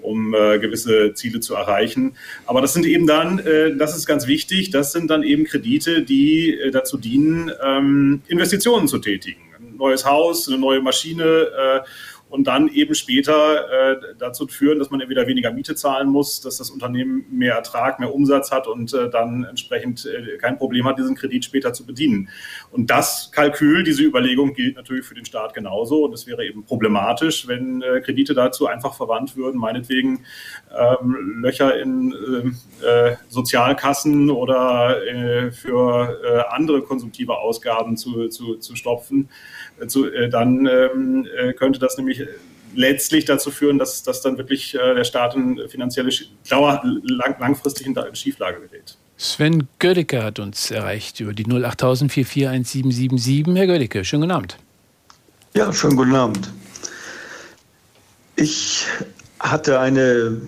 um 0.00 0.34
äh, 0.34 0.58
gewisse 0.58 1.12
Ziele 1.12 1.40
zu 1.40 1.54
erreichen. 1.54 2.16
Aber 2.46 2.62
das 2.62 2.72
sind 2.72 2.86
eben 2.86 3.06
dann, 3.06 3.40
äh, 3.40 3.76
das 3.76 3.94
ist 3.94 4.06
ganz 4.06 4.26
wichtig, 4.26 4.70
das 4.70 4.90
sind 4.90 5.10
dann 5.10 5.22
eben 5.22 5.44
Kredite, 5.44 6.02
die 6.02 6.54
äh, 6.54 6.70
dazu 6.70 6.96
dienen, 6.96 7.52
ähm, 7.62 8.22
Investitionen 8.26 8.88
zu 8.88 8.98
tätigen. 8.98 9.42
Ein 9.58 9.76
neues 9.76 10.06
Haus, 10.06 10.48
eine 10.48 10.56
neue 10.56 10.80
Maschine 10.80 11.82
und 12.28 12.46
dann 12.46 12.68
eben 12.68 12.94
später 12.94 13.92
äh, 13.92 13.96
dazu 14.18 14.48
führen, 14.48 14.78
dass 14.78 14.90
man 14.90 15.00
entweder 15.00 15.26
weniger 15.26 15.52
Miete 15.52 15.76
zahlen 15.76 16.08
muss, 16.08 16.40
dass 16.40 16.56
das 16.56 16.70
Unternehmen 16.70 17.24
mehr 17.30 17.54
Ertrag, 17.54 18.00
mehr 18.00 18.12
Umsatz 18.12 18.50
hat 18.50 18.66
und 18.66 18.92
äh, 18.92 19.08
dann 19.08 19.44
entsprechend 19.44 20.06
äh, 20.06 20.36
kein 20.38 20.58
Problem 20.58 20.86
hat, 20.86 20.98
diesen 20.98 21.14
Kredit 21.14 21.44
später 21.44 21.72
zu 21.72 21.86
bedienen. 21.86 22.28
Und 22.72 22.90
das 22.90 23.30
Kalkül, 23.32 23.84
diese 23.84 24.02
Überlegung 24.02 24.54
gilt 24.54 24.76
natürlich 24.76 25.06
für 25.06 25.14
den 25.14 25.24
Staat 25.24 25.54
genauso. 25.54 26.04
Und 26.04 26.14
es 26.14 26.26
wäre 26.26 26.44
eben 26.44 26.64
problematisch, 26.64 27.46
wenn 27.46 27.82
äh, 27.82 28.00
Kredite 28.00 28.34
dazu 28.34 28.66
einfach 28.66 28.94
verwandt 28.94 29.36
würden, 29.36 29.58
meinetwegen 29.58 30.24
ähm, 30.76 31.40
Löcher 31.42 31.78
in 31.78 32.12
äh, 32.82 32.86
äh 32.86 33.16
Sozialkassen 33.28 34.30
oder 34.30 35.04
äh, 35.06 35.50
für 35.52 36.20
äh, 36.24 36.54
andere 36.54 36.82
konsumtive 36.82 37.38
Ausgaben 37.38 37.96
zu, 37.96 38.28
zu, 38.28 38.56
zu 38.56 38.74
stopfen. 38.74 39.28
Äh, 39.80 39.86
zu, 39.86 40.10
äh, 40.10 40.28
dann 40.28 40.66
ähm, 40.66 41.26
äh, 41.36 41.52
könnte 41.52 41.78
das 41.78 41.96
nämlich 41.96 42.22
letztlich 42.74 43.24
dazu 43.24 43.50
führen, 43.50 43.78
dass, 43.78 44.02
dass 44.02 44.20
dann 44.20 44.36
wirklich 44.36 44.72
der 44.72 45.04
Staat 45.04 45.34
in 45.34 45.58
finanzielle, 45.66 46.10
dauer, 46.50 46.82
lang, 46.84 47.34
langfristig 47.40 47.86
in 47.86 47.96
Schieflage 48.14 48.60
gerät. 48.60 48.98
Sven 49.16 49.66
Gödecke 49.78 50.22
hat 50.22 50.38
uns 50.40 50.70
erreicht 50.70 51.20
über 51.20 51.32
die 51.32 51.46
08000 51.46 52.12
441777. 52.12 53.56
Herr 53.56 53.66
Gödecke, 53.66 54.04
schönen 54.04 54.22
guten 54.22 54.32
Abend. 54.32 54.58
Ja, 55.54 55.72
schönen 55.72 55.96
guten 55.96 56.14
Abend. 56.14 56.50
Ich 58.34 58.84
hatte 59.40 59.80
eine 59.80 60.38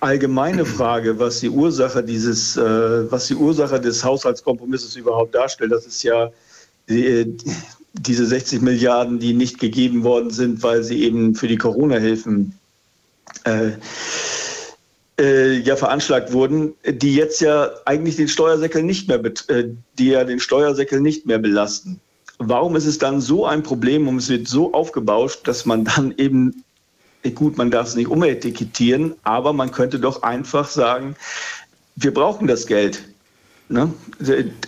allgemeine 0.00 0.64
Frage, 0.64 1.16
was 1.20 1.38
die 1.38 1.50
Ursache 1.50 2.02
dieses, 2.02 2.56
äh, 2.56 3.10
was 3.10 3.28
die 3.28 3.36
Ursache 3.36 3.80
des 3.80 4.02
Haushaltskompromisses 4.02 4.96
überhaupt 4.96 5.36
darstellt. 5.36 5.70
Das 5.70 5.86
ist 5.86 6.02
ja 6.02 6.30
die, 6.88 7.36
diese 7.92 8.26
60 8.26 8.60
Milliarden, 8.60 9.18
die 9.18 9.34
nicht 9.34 9.58
gegeben 9.58 10.04
worden 10.04 10.30
sind, 10.30 10.62
weil 10.62 10.82
sie 10.82 11.02
eben 11.04 11.34
für 11.34 11.48
die 11.48 11.56
Corona-Hilfen 11.56 12.54
äh, 13.44 13.70
äh, 15.18 15.58
ja 15.58 15.76
veranschlagt 15.76 16.32
wurden, 16.32 16.74
die 16.86 17.14
jetzt 17.14 17.40
ja 17.40 17.70
eigentlich 17.84 18.16
den 18.16 18.28
Steuersäckel 18.28 18.82
nicht 18.82 19.08
mehr, 19.08 19.20
äh, 19.48 19.64
die 19.98 20.08
ja 20.08 20.24
den 20.24 20.40
Steuersäckel 20.40 21.00
nicht 21.00 21.26
mehr 21.26 21.38
belasten. 21.38 22.00
Warum 22.38 22.76
ist 22.76 22.86
es 22.86 22.98
dann 22.98 23.20
so 23.20 23.46
ein 23.46 23.64
Problem 23.64 24.06
und 24.06 24.18
es 24.18 24.28
wird 24.28 24.46
so 24.46 24.72
aufgebauscht, 24.72 25.48
dass 25.48 25.66
man 25.66 25.84
dann 25.84 26.14
eben 26.18 26.62
gut, 27.34 27.58
man 27.58 27.70
darf 27.70 27.88
es 27.88 27.96
nicht 27.96 28.08
umetikettieren, 28.08 29.14
aber 29.22 29.52
man 29.52 29.72
könnte 29.72 29.98
doch 29.98 30.22
einfach 30.22 30.68
sagen, 30.68 31.16
wir 31.96 32.14
brauchen 32.14 32.46
das 32.46 32.66
Geld. 32.66 33.02
Ne? 33.70 33.92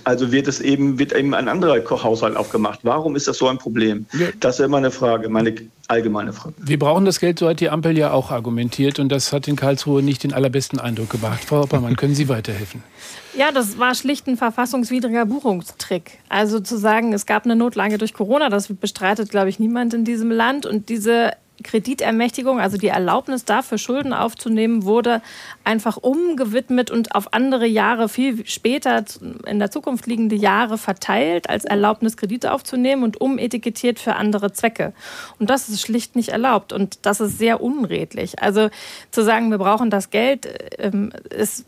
Also 0.05 0.30
wird 0.30 0.46
es 0.46 0.61
eben, 0.61 0.98
wird 0.98 1.12
eben 1.12 1.34
ein 1.34 1.48
anderer 1.48 1.82
Haushalt 2.03 2.36
aufgemacht. 2.36 2.80
Warum 2.82 3.16
ist 3.16 3.28
das 3.28 3.38
so 3.38 3.48
ein 3.48 3.57
Problem? 3.57 4.07
Ja. 4.12 4.28
Das 4.40 4.59
wäre 4.59 4.68
meine 4.68 4.90
Frage, 4.90 5.30
meine 5.30 5.55
allgemeine 5.88 6.32
Frage. 6.32 6.55
Wir 6.59 6.78
brauchen 6.78 7.07
das 7.07 7.18
Geld, 7.18 7.38
so 7.38 7.48
hat 7.48 7.61
die 7.61 7.70
Ampel 7.70 7.96
ja 7.96 8.12
auch 8.12 8.30
argumentiert 8.30 8.98
und 8.98 9.09
das 9.09 9.32
hat 9.32 9.48
in 9.48 9.57
Karlsruhe 9.57 10.03
nicht 10.03 10.22
den 10.22 10.34
allerbesten 10.34 10.78
Eindruck 10.78 11.11
gemacht. 11.11 11.44
Frau 11.44 11.62
Hoppermann, 11.62 11.96
können 11.96 12.14
Sie 12.14 12.28
weiterhelfen? 12.28 12.82
Ja, 13.32 13.53
das 13.53 13.78
war 13.78 13.94
schlicht 13.94 14.26
ein 14.26 14.36
verfassungswidriger 14.36 15.24
Buchungstrick. 15.24 16.18
Also 16.28 16.59
zu 16.59 16.76
sagen, 16.76 17.12
es 17.12 17.26
gab 17.26 17.44
eine 17.44 17.55
Notlage 17.55 17.96
durch 17.96 18.12
Corona, 18.12 18.48
das 18.48 18.66
bestreitet, 18.66 19.30
glaube 19.30 19.48
ich, 19.48 19.61
niemand 19.61 19.94
in 19.94 20.05
diesem 20.05 20.32
Land. 20.32 20.66
Und 20.66 20.88
diese 20.88 21.30
Kreditermächtigung, 21.62 22.61
also 22.61 22.76
die 22.76 22.88
Erlaubnis 22.88 23.44
dafür, 23.44 23.78
Schulden 23.78 24.12
aufzunehmen, 24.12 24.84
wurde 24.84 25.22
einfach 25.64 25.96
umgewidmet 25.96 26.90
und 26.90 27.14
auf 27.14 27.32
andere 27.32 27.66
Jahre, 27.66 28.08
viel 28.08 28.46
später 28.46 29.04
in 29.46 29.58
der 29.58 29.70
Zukunft 29.70 30.06
liegende 30.06 30.36
Jahre 30.36 30.78
verteilt, 30.78 31.48
als 31.50 31.64
Erlaubnis 31.64 32.16
Kredite 32.16 32.52
aufzunehmen 32.52 33.02
und 33.02 33.20
umetikettiert 33.20 33.98
für 33.98 34.16
andere 34.16 34.52
Zwecke. 34.52 34.92
Und 35.38 35.50
das 35.50 35.68
ist 35.68 35.80
schlicht 35.80 36.16
nicht 36.16 36.30
erlaubt 36.30 36.72
und 36.72 36.98
das 37.02 37.20
ist 37.20 37.38
sehr 37.38 37.62
unredlich. 37.62 38.42
Also 38.42 38.70
zu 39.11 39.22
sagen, 39.22 39.50
wir 39.50 39.58
brauchen 39.58 39.90
das 39.90 40.11
Geld, 40.11 40.48
ähm, 40.78 41.12
ist 41.30 41.64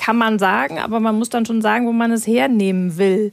kann 0.00 0.16
man 0.16 0.38
sagen, 0.38 0.78
aber 0.78 0.98
man 0.98 1.18
muss 1.18 1.28
dann 1.28 1.44
schon 1.44 1.60
sagen, 1.60 1.86
wo 1.86 1.92
man 1.92 2.10
es 2.10 2.26
hernehmen 2.26 2.96
will. 2.96 3.32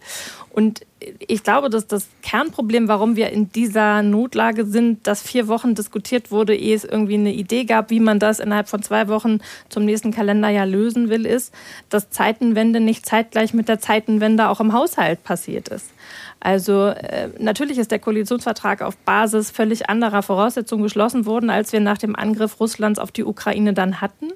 Und 0.49 0.81
ich 1.20 1.43
glaube, 1.43 1.70
dass 1.70 1.88
das 1.88 2.08
Kernproblem, 2.22 2.88
warum 2.88 3.16
wir 3.16 3.30
in 3.32 3.51
dieser 3.51 4.03
Notlage 4.03 4.66
sind, 4.66 5.05
dass 5.08 5.22
vier 5.22 5.47
Wochen 5.47 5.76
diskutiert 5.76 6.32
wurde, 6.32 6.55
ehe 6.55 6.76
es 6.76 6.84
irgendwie 6.84 7.16
eine 7.16 7.34
Idee 7.34 7.66
gab, 7.66 7.89
wie 7.89 7.99
man 7.99 8.20
das 8.20 8.39
innerhalb 8.39 8.70
von 8.70 8.82
zwei 8.82 9.08
Wochen 9.08 9.39
zum 9.70 9.86
nächsten 9.86 10.12
Kalenderjahr 10.12 10.66
lösen 10.66 11.10
will, 11.10 11.26
ist, 11.26 11.53
dass 11.89 12.10
Zeitenwende 12.10 12.80
nicht 12.80 13.05
zeitgleich 13.05 13.53
mit 13.53 13.70
der 13.70 13.80
Zeitenwende 13.80 14.49
auch 14.49 14.60
im 14.60 14.74
Haushalt 14.74 15.24
passiert 15.24 15.68
ist. 15.70 15.91
Also 16.39 16.88
äh, 16.88 17.30
natürlich 17.39 17.78
ist 17.78 17.91
der 17.91 17.99
Koalitionsvertrag 17.99 18.82
auf 18.82 18.97
Basis 18.97 19.51
völlig 19.51 19.89
anderer 19.89 20.22
Voraussetzungen 20.22 20.84
geschlossen 20.84 21.26
worden, 21.26 21.49
als 21.49 21.74
wir 21.74 21.80
nach 21.80 21.97
dem 21.97 22.16
Angriff 22.16 22.60
Russlands 22.60 22.99
auf 22.99 23.12
die 23.12 23.24
Ukraine 23.24 23.74
dann 23.74 24.01
hatten. 24.01 24.32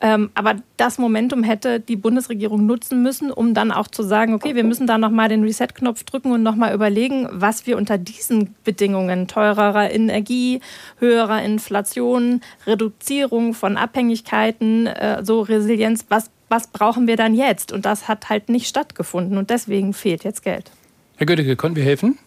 Ähm, 0.00 0.30
aber 0.34 0.56
das 0.76 0.98
Momentum 0.98 1.42
hätte 1.42 1.80
die 1.80 1.96
Bundesregierung 1.96 2.66
nutzen 2.66 3.02
müssen, 3.02 3.32
um 3.32 3.52
dann 3.52 3.72
auch 3.72 3.88
zu 3.88 4.04
sagen, 4.04 4.32
okay, 4.32 4.54
wir 4.54 4.62
müssen 4.62 4.86
da 4.86 4.96
nochmal 4.96 5.28
den 5.28 5.42
Reset-Knopf 5.42 6.04
drücken 6.04 6.30
und 6.30 6.42
nochmal 6.42 6.72
überlegen, 6.72 7.28
was 7.32 7.66
wir 7.66 7.76
unter 7.76 7.98
diesen 7.98 8.54
Bedingungen 8.62 9.26
teurerer 9.26 9.90
Energie, 9.90 10.60
höherer 11.00 11.42
Inflation, 11.42 12.42
Reduzierung 12.66 13.54
von 13.54 13.76
Abhängigkeiten, 13.76 14.86
äh, 14.86 15.24
so 15.24 15.40
Resilienz, 15.40 16.06
was, 16.08 16.30
was 16.48 16.68
brauchen 16.68 17.08
wir 17.08 17.16
dann 17.16 17.34
jetzt? 17.34 17.72
Und 17.72 17.84
das 17.84 18.06
hat 18.06 18.28
halt 18.28 18.48
nicht 18.48 18.68
stattgefunden 18.68 19.36
und 19.36 19.50
deswegen 19.50 19.94
fehlt 19.94 20.22
jetzt 20.22 20.44
Geld. 20.44 20.70
Herr 21.16 21.26
Götteke, 21.26 21.56
konnten 21.56 21.76
wir 21.76 21.84
helfen? 21.84 22.18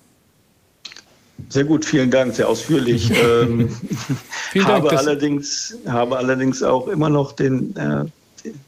Sehr 1.49 1.63
gut, 1.63 1.85
vielen 1.85 2.11
Dank, 2.11 2.35
sehr 2.35 2.47
ausführlich. 2.47 3.11
ähm, 3.23 3.69
vielen 4.51 4.65
Dank, 4.65 4.85
habe, 4.85 4.97
allerdings, 4.97 5.77
habe 5.87 6.17
allerdings 6.17 6.63
auch 6.63 6.87
immer 6.87 7.09
noch 7.09 7.33
den, 7.33 7.75
äh, 7.75 8.05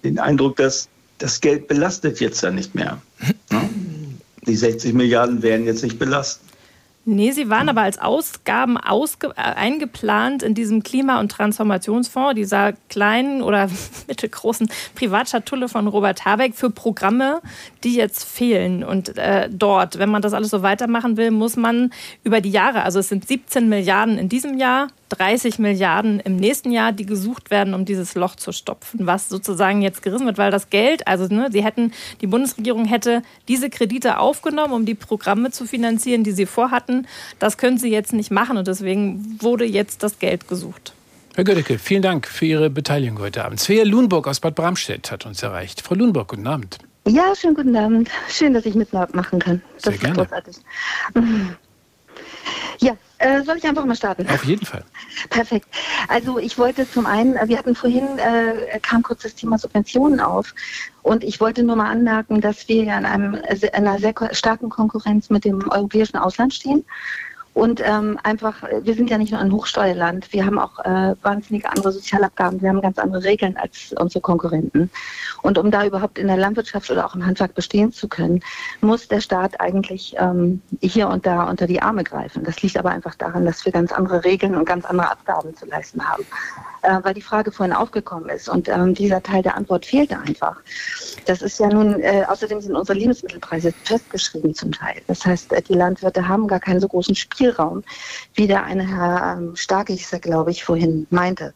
den 0.04 0.20
Eindruck, 0.20 0.58
dass 0.58 0.88
das 1.18 1.40
Geld 1.42 1.68
belastet 1.68 2.20
jetzt 2.20 2.42
ja 2.42 2.52
nicht 2.52 2.76
mehr. 2.76 3.02
Ne? 3.52 3.70
Die 4.46 4.56
60 4.56 4.94
Milliarden 4.94 5.42
werden 5.42 5.66
jetzt 5.66 5.84
nicht 5.84 6.00
belastet. 6.00 6.53
Nee, 7.06 7.32
sie 7.32 7.49
waren 7.49 7.68
aber 7.68 7.82
als 7.82 7.99
Ausgaben 7.99 8.78
ausge 8.78 9.28
äh, 9.36 9.41
eingeplant 9.41 10.41
in 10.41 10.54
diesem 10.54 10.84
Klima- 10.84 11.20
und 11.20 11.30
Transformationsfonds, 11.30 12.36
dieser 12.36 12.74
kleinen 12.88 13.41
oder 13.41 13.70
mittelgroßen 14.08 14.70
Privatschatulle 14.95 15.68
von 15.68 15.88
Robert 15.88 16.24
Habeck 16.24 16.56
für 16.56 16.70
Programme, 16.70 17.41
die 17.84 17.95
jetzt 17.95 18.24
fehlen. 18.24 18.86
Und 18.86 19.18
äh, 19.18 19.49
dort, 19.51 19.99
wenn 19.99 20.10
man 20.10 20.22
das 20.22 20.34
alles 20.34 20.49
so 20.49 20.62
weitermachen 20.62 21.18
will, 21.18 21.32
muss 21.32 21.58
man 21.58 21.91
über 22.24 22.39
die 22.39 22.51
Jahre, 22.51 22.84
also 22.84 22.99
es 22.99 23.10
sind 23.10 23.28
17 23.28 23.68
Milliarden 23.68 24.18
in 24.18 24.30
diesem 24.30 24.58
Jahr, 24.58 24.88
30 25.18 25.59
Milliarden 25.59 26.20
im 26.20 26.36
nächsten 26.36 26.72
Jahr, 26.72 26.91
die 26.91 27.05
gesucht 27.05 27.51
werden, 27.51 27.74
um 27.74 27.86
dieses 27.86 28.16
Loch 28.16 28.36
zu 28.36 28.51
stopfen, 28.51 29.05
was 29.05 29.30
sozusagen 29.30 29.82
jetzt 29.82 30.01
gerissen 30.01 30.26
wird, 30.26 30.38
weil 30.38 30.51
das 30.51 30.70
Geld, 30.70 31.07
also 31.07 31.34
ne, 31.34 31.49
sie 31.51 31.64
hätten, 31.64 31.91
die 32.22 32.28
Bundesregierung 32.28 32.86
hätte 32.86 33.22
diese 33.47 33.70
Kredite 33.70 34.20
aufgenommen, 34.20 34.74
um 34.74 34.86
die 34.86 34.95
Programme 34.95 35.51
zu 35.51 35.66
finanzieren, 35.66 36.24
die 36.24 36.32
sie 36.32 36.45
vorhatten. 36.45 37.07
Das 37.39 37.57
können 37.57 37.78
sie 37.78 37.89
jetzt 37.89 38.14
nicht 38.14 38.32
machen 38.32 38.57
und 38.57 38.68
deswegen 38.68 39.38
wurde 39.41 39.66
jetzt 39.66 40.03
das 40.03 40.20
Geld 40.20 40.47
gesucht. 40.47 40.93
Herr 41.36 41.43
Gödecke, 41.43 41.80
vielen 41.80 42.03
Dank 42.03 42.28
für 42.28 42.45
Ihre 42.45 42.70
Beteiligung 42.70 43.20
heute 43.20 43.43
Abend. 43.43 43.59
Svea 43.59 43.84
Lundburg 43.84 44.28
aus 44.28 44.39
Bad 44.39 44.53
Bramstedt 44.53 45.11
hat 45.11 45.26
uns 45.26 45.41
erreicht. 45.41 45.82
Frau 45.82 45.95
Lundburg, 45.95 46.28
guten 46.28 46.45
Abend. 46.45 46.78
Ja, 47.07 47.36
schönen 47.36 47.55
guten 47.55 47.76
Abend. 47.76 48.09
Schön, 48.30 48.53
dass 48.53 48.66
ich 48.66 48.76
mitmachen 48.76 49.39
kann. 49.39 49.61
Das 49.76 49.84
Sehr 49.84 49.97
gerne. 49.97 50.16
großartig. 50.16 50.57
Ja, 52.80 52.93
äh, 53.24 53.42
soll 53.44 53.58
ich 53.58 53.64
einfach 53.64 53.86
mal 53.86 53.96
starten? 53.96 54.28
Auf 54.30 54.44
jeden 54.44 54.66
Fall. 54.66 54.84
Perfekt. 55.30 55.68
Also 56.10 56.40
ich 56.40 56.58
wollte 56.58 56.90
zum 56.90 57.06
einen, 57.06 57.36
wir 57.48 57.58
hatten 57.58 57.74
vorhin, 57.76 58.18
äh, 58.18 58.80
kam 58.82 59.02
kurz 59.02 59.24
das 59.24 59.36
Thema 59.36 59.58
Subventionen 59.58 60.20
auf. 60.20 60.54
Und 61.04 61.24
ich 61.24 61.40
wollte 61.40 61.64
nur 61.64 61.76
mal 61.76 61.90
anmerken, 61.90 62.42
dass 62.42 62.68
wir 62.68 62.84
ja 62.84 62.98
in, 62.98 63.06
einem, 63.06 63.36
in 63.36 63.70
einer 63.74 64.00
sehr 64.00 64.14
starken 64.32 64.70
Konkurrenz 64.70 65.30
mit 65.30 65.46
dem 65.46 65.70
europäischen 65.70 66.18
Ausland 66.18 66.54
stehen. 66.54 66.86
Und 67.54 67.82
ähm, 67.86 68.20
einfach, 68.24 68.64
wir 68.82 68.95
sind 68.95 69.10
ja 69.10 69.18
nicht 69.18 69.32
nur 69.32 69.39
ein 69.39 69.51
Hochsteuerland, 69.51 70.34
wir 70.34 70.45
haben 70.45 70.58
auch 70.58 70.80
äh, 70.80 71.16
wahnsinnige 71.22 71.70
andere 71.70 71.91
Sozialabgaben, 71.91 72.62
wir 72.62 72.70
haben 72.70 72.82
ganz 72.82 72.97
andere 72.97 73.24
Regeln 73.24 73.58
als 73.58 73.93
unsere 73.99 74.22
Konkurrenten. 74.22 74.89
Und 75.43 75.58
um 75.58 75.70
da 75.70 75.86
überhaupt 75.86 76.18
in 76.18 76.28
der 76.28 76.38
Landwirtschaft 76.38 76.89
oder 76.89 77.06
auch 77.06 77.16
im 77.16 77.26
Handwerk 77.26 77.54
bestehen 77.54 77.91
zu 77.91 78.08
können, 78.08 78.41
muss 78.82 79.08
der 79.08 79.22
Staat 79.22 79.62
eigentlich 79.62 80.16
ähm, 80.18 80.62
hier 80.82 81.08
und 81.10 81.26
da 81.26 81.43
unter 81.43 81.68
die 81.68 81.82
Arme 81.82 82.04
greifen. 82.04 82.43
Das 82.43 82.62
liegt 82.64 82.78
aber 82.78 82.89
einfach 82.89 83.16
daran, 83.16 83.45
dass 83.45 83.64
wir 83.66 83.72
ganz 83.72 83.91
andere 83.91 84.24
Regeln 84.24 84.56
und 84.56 84.66
ganz 84.66 84.86
andere 84.86 85.12
Abgaben 85.12 85.56
zu 85.56 85.66
leisten 85.68 86.04
haben. 86.04 86.26
Äh, 86.84 86.99
weil 87.01 87.14
die 87.14 87.22
Frage 87.22 87.51
vorhin 87.51 87.74
aufgekommen 87.74 88.28
ist 88.28 88.49
und 88.49 88.68
ähm, 88.68 88.93
dieser 88.93 89.24
Teil 89.24 89.41
der 89.41 89.56
Antwort 89.56 89.86
fehlte 89.86 90.20
einfach. 90.20 90.58
Das 91.26 91.41
ist 91.41 91.58
ja 91.58 91.70
nun, 91.70 92.01
äh, 92.01 92.26
außerdem 92.28 92.60
sind 92.60 92.76
unsere 92.76 92.97
Lebensmittelpreise 92.99 93.74
festgeschrieben 93.86 94.54
zum 94.54 94.74
Teil. 94.74 95.01
Das 95.08 95.26
heißt, 95.26 95.54
äh, 95.54 95.62
die 95.62 95.76
Landwirte 95.76 96.28
haben 96.28 96.45
gar 96.45 96.60
keinen 96.60 96.82
so 96.82 96.89
großen 96.89 97.16
Spiel 97.16 97.43
Spielraum, 97.44 97.84
wie 98.36 98.48
der 98.48 98.64
eine 98.64 98.88
Herr 98.88 99.38
ähm, 99.38 99.56
Starkichser, 99.56 100.20
glaube 100.20 100.52
ich, 100.52 100.64
vorhin 100.64 101.08
meinte. 101.10 101.54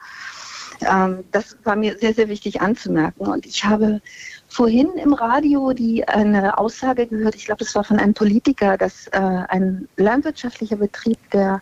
Ähm, 0.82 1.24
das 1.32 1.58
war 1.64 1.76
mir 1.76 1.98
sehr, 1.98 2.14
sehr 2.14 2.28
wichtig 2.28 2.62
anzumerken. 2.62 3.26
Und 3.26 3.46
ich 3.46 3.64
habe 3.64 4.02
vorhin 4.50 4.90
im 4.98 5.14
Radio 5.14 5.72
die 5.72 6.06
eine 6.08 6.58
Aussage 6.58 7.08
gehört, 7.08 7.36
ich 7.36 7.46
glaube, 7.46 7.64
es 7.64 7.74
war 7.74 7.84
von 7.84 8.00
einem 8.00 8.14
Politiker, 8.14 8.78
dass 8.78 9.08
äh, 9.08 9.20
ein 9.20 9.88
landwirtschaftlicher 9.96 10.76
Betrieb, 10.76 11.18
der 11.32 11.62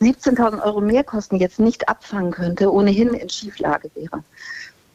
17.000 0.00 0.60
Euro 0.64 0.80
Mehrkosten 0.80 1.38
jetzt 1.38 1.60
nicht 1.60 1.88
abfangen 1.88 2.32
könnte, 2.32 2.72
ohnehin 2.72 3.14
in 3.14 3.28
Schieflage 3.28 3.90
wäre. 3.94 4.24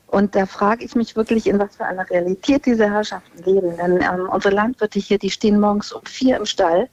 Und 0.08 0.36
da 0.36 0.46
frage 0.46 0.84
ich 0.84 0.96
mich 0.96 1.16
wirklich, 1.16 1.48
in 1.48 1.60
was 1.60 1.78
für 1.78 1.86
einer 1.86 2.10
Realität 2.10 2.66
diese 2.66 2.90
Herrschaften 2.92 3.44
leben. 3.44 3.78
Denn 3.78 4.02
ähm, 4.02 4.28
unsere 4.30 4.54
Landwirte 4.54 5.00
hier, 5.00 5.18
die 5.18 5.30
stehen 5.30 5.60
morgens 5.60 5.92
um 5.92 6.02
vier 6.06 6.38
im 6.38 6.46
Stall 6.46 6.90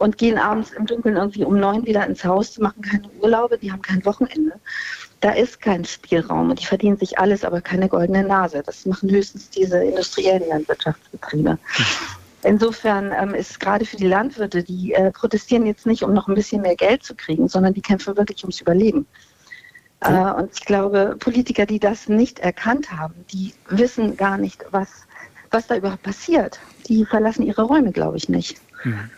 und 0.00 0.16
gehen 0.16 0.38
abends 0.38 0.70
im 0.70 0.86
Dunkeln 0.86 1.16
irgendwie 1.16 1.44
um 1.44 1.60
neun 1.60 1.84
wieder 1.84 2.06
ins 2.06 2.24
Haus. 2.24 2.52
Die 2.52 2.62
machen 2.62 2.80
keine 2.80 3.10
Urlaube, 3.20 3.58
die 3.58 3.70
haben 3.70 3.82
kein 3.82 4.02
Wochenende. 4.06 4.54
Da 5.20 5.32
ist 5.32 5.60
kein 5.60 5.84
Spielraum 5.84 6.48
und 6.48 6.58
die 6.58 6.64
verdienen 6.64 6.96
sich 6.96 7.18
alles, 7.18 7.44
aber 7.44 7.60
keine 7.60 7.86
goldene 7.86 8.24
Nase. 8.24 8.62
Das 8.64 8.86
machen 8.86 9.10
höchstens 9.10 9.50
diese 9.50 9.84
industriellen 9.84 10.48
Landwirtschaftsbetriebe. 10.48 11.58
Insofern 12.42 13.12
ähm, 13.12 13.34
ist 13.34 13.60
gerade 13.60 13.84
für 13.84 13.98
die 13.98 14.06
Landwirte, 14.06 14.62
die 14.62 14.94
äh, 14.94 15.10
protestieren 15.10 15.66
jetzt 15.66 15.84
nicht, 15.84 16.02
um 16.02 16.14
noch 16.14 16.28
ein 16.28 16.34
bisschen 16.34 16.62
mehr 16.62 16.76
Geld 16.76 17.02
zu 17.02 17.14
kriegen, 17.14 17.46
sondern 17.48 17.74
die 17.74 17.82
kämpfen 17.82 18.16
wirklich 18.16 18.42
ums 18.42 18.62
Überleben. 18.62 19.06
Äh, 20.00 20.32
und 20.32 20.50
ich 20.54 20.64
glaube, 20.64 21.16
Politiker, 21.18 21.66
die 21.66 21.78
das 21.78 22.08
nicht 22.08 22.38
erkannt 22.38 22.90
haben, 22.90 23.26
die 23.30 23.52
wissen 23.68 24.16
gar 24.16 24.38
nicht, 24.38 24.64
was, 24.70 24.88
was 25.50 25.66
da 25.66 25.76
überhaupt 25.76 26.04
passiert. 26.04 26.58
Die 26.86 27.04
verlassen 27.04 27.42
ihre 27.42 27.64
Räume, 27.64 27.92
glaube 27.92 28.16
ich, 28.16 28.30
nicht. 28.30 28.56
Mhm. 28.84 29.10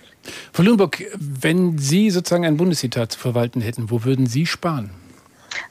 Frau 0.53 0.62
Lundburg, 0.62 1.05
wenn 1.18 1.79
Sie 1.79 2.11
sozusagen 2.11 2.45
ein 2.45 2.57
Bundeszitat 2.57 3.12
zu 3.12 3.18
verwalten 3.18 3.61
hätten, 3.61 3.91
wo 3.91 4.05
würden 4.05 4.27
Sie 4.27 4.47
sparen? 4.47 4.91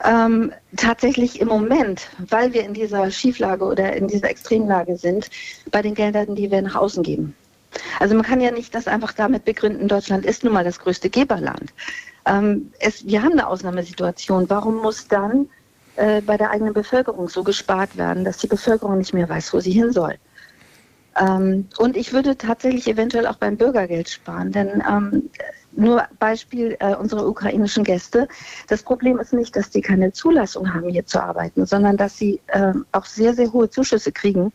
Ähm, 0.03 0.51
tatsächlich 0.77 1.39
im 1.39 1.47
Moment, 1.47 2.09
weil 2.29 2.53
wir 2.53 2.63
in 2.63 2.73
dieser 2.73 3.09
Schieflage 3.11 3.63
oder 3.65 3.93
in 3.93 4.07
dieser 4.07 4.29
Extremlage 4.29 4.97
sind, 4.97 5.29
bei 5.71 5.81
den 5.81 5.95
Geldern, 5.95 6.35
die 6.35 6.51
wir 6.51 6.61
nach 6.61 6.75
außen 6.75 7.03
geben. 7.03 7.35
Also 7.99 8.15
man 8.15 8.25
kann 8.25 8.41
ja 8.41 8.51
nicht 8.51 8.75
das 8.75 8.87
einfach 8.87 9.13
damit 9.13 9.45
begründen, 9.45 9.87
Deutschland 9.87 10.25
ist 10.25 10.43
nun 10.43 10.53
mal 10.53 10.63
das 10.63 10.79
größte 10.79 11.09
Geberland. 11.09 11.71
Ähm, 12.25 12.71
es, 12.79 13.05
wir 13.05 13.23
haben 13.23 13.33
eine 13.33 13.47
Ausnahmesituation. 13.47 14.49
Warum 14.49 14.77
muss 14.77 15.07
dann 15.07 15.47
äh, 15.95 16.21
bei 16.21 16.37
der 16.37 16.51
eigenen 16.51 16.73
Bevölkerung 16.73 17.27
so 17.27 17.43
gespart 17.43 17.97
werden, 17.97 18.23
dass 18.23 18.37
die 18.37 18.47
Bevölkerung 18.47 18.97
nicht 18.97 19.13
mehr 19.13 19.27
weiß, 19.27 19.53
wo 19.53 19.59
sie 19.59 19.71
hin 19.71 19.91
soll. 19.91 20.15
Ähm, 21.19 21.67
und 21.77 21.97
ich 21.97 22.13
würde 22.13 22.37
tatsächlich 22.37 22.87
eventuell 22.87 23.27
auch 23.27 23.35
beim 23.35 23.57
Bürgergeld 23.57 24.09
sparen, 24.09 24.51
denn 24.51 24.83
ähm, 24.89 25.29
nur 25.73 26.05
Beispiel 26.19 26.77
äh, 26.79 26.95
unserer 26.95 27.27
ukrainischen 27.27 27.83
Gäste. 27.83 28.27
Das 28.67 28.83
Problem 28.83 29.19
ist 29.19 29.33
nicht, 29.33 29.55
dass 29.55 29.69
die 29.69 29.81
keine 29.81 30.11
Zulassung 30.11 30.73
haben, 30.73 30.89
hier 30.89 31.05
zu 31.05 31.21
arbeiten, 31.21 31.65
sondern 31.65 31.97
dass 31.97 32.17
sie 32.17 32.41
äh, 32.47 32.73
auch 32.91 33.05
sehr, 33.05 33.33
sehr 33.33 33.51
hohe 33.51 33.69
Zuschüsse 33.69 34.11
kriegen 34.11 34.51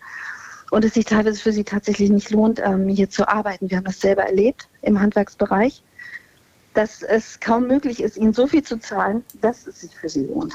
und 0.71 0.85
es 0.85 0.95
sich 0.95 1.05
teilweise 1.05 1.41
für 1.41 1.53
sie 1.53 1.65
tatsächlich 1.65 2.11
nicht 2.11 2.31
lohnt, 2.31 2.61
ähm, 2.61 2.89
hier 2.89 3.09
zu 3.09 3.29
arbeiten. 3.29 3.71
Wir 3.71 3.79
haben 3.79 3.85
das 3.85 4.01
selber 4.01 4.25
erlebt 4.25 4.69
im 4.83 5.01
Handwerksbereich, 5.01 5.83
dass 6.75 7.03
es 7.03 7.41
kaum 7.41 7.67
möglich 7.67 8.03
ist, 8.03 8.17
ihnen 8.17 8.35
so 8.35 8.47
viel 8.47 8.63
zu 8.63 8.79
zahlen, 8.79 9.25
dass 9.41 9.67
es 9.67 9.81
sich 9.83 9.95
für 9.97 10.09
sie 10.09 10.27
lohnt. 10.27 10.55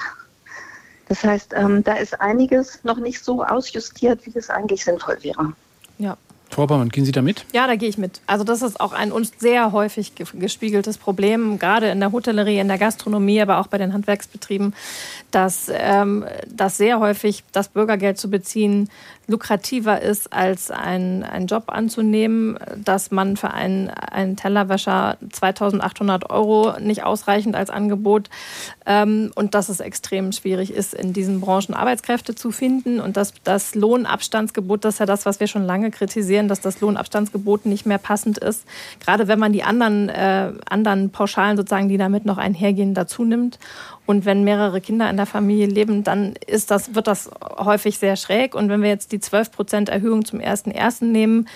Das 1.07 1.23
heißt, 1.23 1.53
ähm, 1.55 1.83
da 1.83 1.95
ist 1.95 2.21
einiges 2.21 2.83
noch 2.83 2.97
nicht 2.97 3.23
so 3.23 3.43
ausjustiert, 3.43 4.25
wie 4.25 4.37
es 4.37 4.49
eigentlich 4.49 4.85
sinnvoll 4.85 5.17
wäre. 5.21 5.53
Ja. 6.01 6.17
Frau 6.51 6.67
Baumann, 6.67 6.89
gehen 6.89 7.05
Sie 7.05 7.13
da 7.13 7.21
mit? 7.21 7.45
Ja, 7.53 7.65
da 7.65 7.75
gehe 7.75 7.87
ich 7.87 7.97
mit. 7.97 8.19
Also 8.27 8.43
das 8.43 8.61
ist 8.61 8.79
auch 8.81 8.91
ein 8.91 9.13
uns 9.13 9.31
sehr 9.37 9.71
häufig 9.71 10.13
gespiegeltes 10.15 10.97
Problem, 10.97 11.59
gerade 11.59 11.89
in 11.89 12.01
der 12.01 12.11
Hotellerie, 12.11 12.59
in 12.59 12.67
der 12.67 12.77
Gastronomie, 12.77 13.41
aber 13.41 13.59
auch 13.59 13.67
bei 13.67 13.77
den 13.77 13.93
Handwerksbetrieben, 13.93 14.73
dass, 15.31 15.71
ähm, 15.73 16.25
dass 16.53 16.75
sehr 16.75 16.99
häufig 16.99 17.45
das 17.53 17.69
Bürgergeld 17.69 18.17
zu 18.17 18.29
beziehen 18.29 18.89
lukrativer 19.31 20.01
ist, 20.01 20.31
als 20.31 20.69
einen, 20.69 21.23
einen 21.23 21.47
Job 21.47 21.65
anzunehmen, 21.67 22.59
dass 22.75 23.09
man 23.09 23.37
für 23.37 23.51
einen, 23.51 23.89
einen 23.89 24.35
Tellerwäscher 24.35 25.17
2800 25.31 26.29
Euro 26.29 26.79
nicht 26.79 27.03
ausreichend 27.03 27.55
als 27.55 27.69
Angebot 27.69 28.29
ähm, 28.85 29.31
und 29.35 29.55
dass 29.55 29.69
es 29.69 29.79
extrem 29.79 30.31
schwierig 30.31 30.71
ist, 30.71 30.93
in 30.93 31.13
diesen 31.13 31.41
Branchen 31.41 31.73
Arbeitskräfte 31.73 32.35
zu 32.35 32.51
finden 32.51 32.99
und 32.99 33.17
dass 33.17 33.33
das 33.43 33.73
Lohnabstandsgebot, 33.73 34.85
das 34.85 34.95
ist 34.95 34.99
ja 34.99 35.05
das, 35.05 35.25
was 35.25 35.39
wir 35.39 35.47
schon 35.47 35.63
lange 35.63 35.89
kritisieren, 35.91 36.40
dass 36.47 36.61
das 36.61 36.81
Lohnabstandsgebot 36.81 37.65
nicht 37.65 37.85
mehr 37.85 37.97
passend 37.97 38.37
ist, 38.37 38.65
gerade 38.99 39.27
wenn 39.27 39.39
man 39.39 39.53
die 39.53 39.63
anderen, 39.63 40.09
äh, 40.09 40.53
anderen 40.69 41.09
Pauschalen 41.09 41.57
sozusagen, 41.57 41.89
die 41.89 41.97
damit 41.97 42.25
noch 42.25 42.37
einhergehen, 42.37 42.93
dazu 42.93 43.23
nimmt. 43.23 43.59
Und 44.05 44.25
wenn 44.25 44.43
mehrere 44.43 44.81
Kinder 44.81 45.09
in 45.09 45.17
der 45.17 45.25
Familie 45.25 45.67
leben, 45.67 46.03
dann 46.03 46.33
ist 46.47 46.71
das, 46.71 46.95
wird 46.95 47.07
das 47.07 47.29
häufig 47.57 47.97
sehr 47.97 48.15
schräg. 48.15 48.55
Und 48.55 48.69
wenn 48.69 48.81
wir 48.81 48.89
jetzt 48.89 49.11
die 49.11 49.19
12 49.19 49.51
Prozent 49.51 49.89
Erhöhung 49.89 50.25
zum 50.25 50.39
1.1. 50.39 51.05
nehmen, 51.05 51.47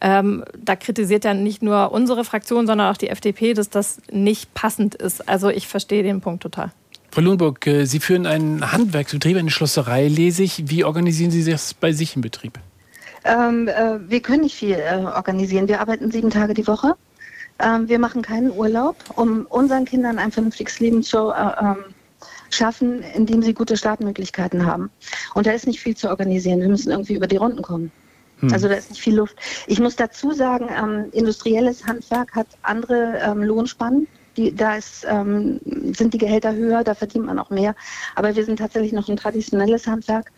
ähm, 0.00 0.44
da 0.56 0.76
kritisiert 0.76 1.24
ja 1.24 1.34
nicht 1.34 1.62
nur 1.62 1.92
unsere 1.92 2.24
Fraktion, 2.24 2.66
sondern 2.66 2.92
auch 2.92 2.96
die 2.96 3.08
FDP, 3.08 3.54
dass 3.54 3.68
das 3.68 4.00
nicht 4.10 4.54
passend 4.54 4.94
ist. 4.94 5.28
Also 5.28 5.48
ich 5.48 5.66
verstehe 5.66 6.02
den 6.02 6.20
Punkt 6.20 6.42
total. 6.42 6.70
Frau 7.10 7.22
Lundburg, 7.22 7.66
äh, 7.66 7.84
Sie 7.84 8.00
führen 8.00 8.26
einen 8.26 8.70
Handwerksbetrieb, 8.70 9.36
eine 9.36 9.50
Schlosserei, 9.50 10.08
lese 10.08 10.42
ich. 10.42 10.70
Wie 10.70 10.84
organisieren 10.84 11.30
Sie 11.30 11.44
das 11.50 11.74
bei 11.74 11.92
sich 11.92 12.14
im 12.16 12.22
Betrieb? 12.22 12.58
Ähm, 13.24 13.68
äh, 13.68 13.98
wir 14.08 14.20
können 14.20 14.42
nicht 14.42 14.56
viel 14.56 14.76
äh, 14.76 15.04
organisieren. 15.04 15.68
Wir 15.68 15.80
arbeiten 15.80 16.10
sieben 16.10 16.30
Tage 16.30 16.54
die 16.54 16.66
Woche. 16.66 16.94
Ähm, 17.58 17.88
wir 17.88 17.98
machen 17.98 18.22
keinen 18.22 18.50
Urlaub, 18.50 18.96
um 19.16 19.46
unseren 19.46 19.84
Kindern 19.84 20.18
ein 20.18 20.30
vernünftiges 20.30 20.78
Leben 20.80 21.02
zu 21.02 21.30
äh, 21.30 21.52
ähm, 21.60 21.84
schaffen, 22.50 23.02
indem 23.14 23.42
sie 23.42 23.54
gute 23.54 23.76
Startmöglichkeiten 23.76 24.64
haben. 24.64 24.90
Und 25.34 25.46
da 25.46 25.52
ist 25.52 25.66
nicht 25.66 25.80
viel 25.80 25.96
zu 25.96 26.08
organisieren. 26.08 26.60
Wir 26.60 26.68
müssen 26.68 26.90
irgendwie 26.90 27.14
über 27.14 27.26
die 27.26 27.36
Runden 27.36 27.62
kommen. 27.62 27.90
Hm. 28.40 28.52
Also 28.52 28.68
da 28.68 28.74
ist 28.74 28.90
nicht 28.90 29.02
viel 29.02 29.16
Luft. 29.16 29.36
Ich 29.66 29.80
muss 29.80 29.96
dazu 29.96 30.32
sagen, 30.32 30.68
ähm, 30.70 31.06
industrielles 31.12 31.84
Handwerk 31.84 32.34
hat 32.34 32.46
andere 32.62 33.18
ähm, 33.22 33.42
Lohnspannen. 33.42 34.06
Die, 34.36 34.54
da 34.54 34.76
ist, 34.76 35.04
ähm, 35.08 35.58
sind 35.96 36.14
die 36.14 36.18
Gehälter 36.18 36.54
höher, 36.54 36.84
da 36.84 36.94
verdient 36.94 37.26
man 37.26 37.40
auch 37.40 37.50
mehr. 37.50 37.74
Aber 38.14 38.36
wir 38.36 38.44
sind 38.44 38.58
tatsächlich 38.58 38.92
noch 38.92 39.08
ein 39.08 39.16
traditionelles 39.16 39.86
Handwerk. 39.86 40.30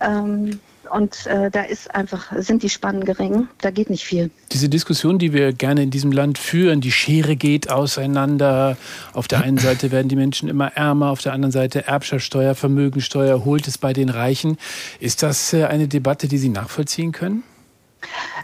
Ähm, 0.00 0.58
und 0.90 1.26
äh, 1.26 1.50
da 1.50 1.62
ist 1.62 1.94
einfach, 1.94 2.32
sind 2.38 2.62
die 2.62 2.68
Spannen 2.68 3.04
gering, 3.04 3.48
da 3.60 3.70
geht 3.70 3.90
nicht 3.90 4.04
viel. 4.04 4.30
Diese 4.52 4.68
Diskussion, 4.68 5.18
die 5.18 5.32
wir 5.32 5.52
gerne 5.52 5.82
in 5.82 5.90
diesem 5.90 6.12
Land 6.12 6.38
führen, 6.38 6.80
die 6.80 6.92
Schere 6.92 7.36
geht 7.36 7.70
auseinander. 7.70 8.76
Auf 9.12 9.28
der 9.28 9.42
einen 9.42 9.58
Seite 9.58 9.90
werden 9.90 10.08
die 10.08 10.16
Menschen 10.16 10.48
immer 10.48 10.68
ärmer, 10.74 11.10
auf 11.10 11.20
der 11.22 11.32
anderen 11.32 11.52
Seite 11.52 11.86
Erbschaftssteuer, 11.86 12.54
Vermögensteuer, 12.54 13.44
holt 13.44 13.68
es 13.68 13.78
bei 13.78 13.92
den 13.92 14.08
Reichen. 14.08 14.58
Ist 15.00 15.22
das 15.22 15.52
äh, 15.52 15.64
eine 15.64 15.88
Debatte, 15.88 16.28
die 16.28 16.38
Sie 16.38 16.48
nachvollziehen 16.48 17.12
können? 17.12 17.42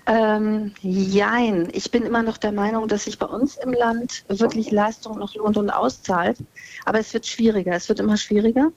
Ähm, 0.06 0.72
jein. 0.80 1.68
Ich 1.72 1.90
bin 1.90 2.04
immer 2.04 2.22
noch 2.22 2.36
der 2.36 2.52
Meinung, 2.52 2.88
dass 2.88 3.04
sich 3.04 3.18
bei 3.18 3.26
uns 3.26 3.56
im 3.56 3.72
Land 3.72 4.24
wirklich 4.28 4.70
Leistung 4.70 5.18
noch 5.18 5.34
lohnt 5.34 5.56
und 5.56 5.70
auszahlt. 5.70 6.38
Aber 6.84 6.98
es 6.98 7.12
wird 7.14 7.26
schwieriger. 7.26 7.72
Es 7.72 7.88
wird 7.88 8.00
immer 8.00 8.16
schwieriger. 8.16 8.72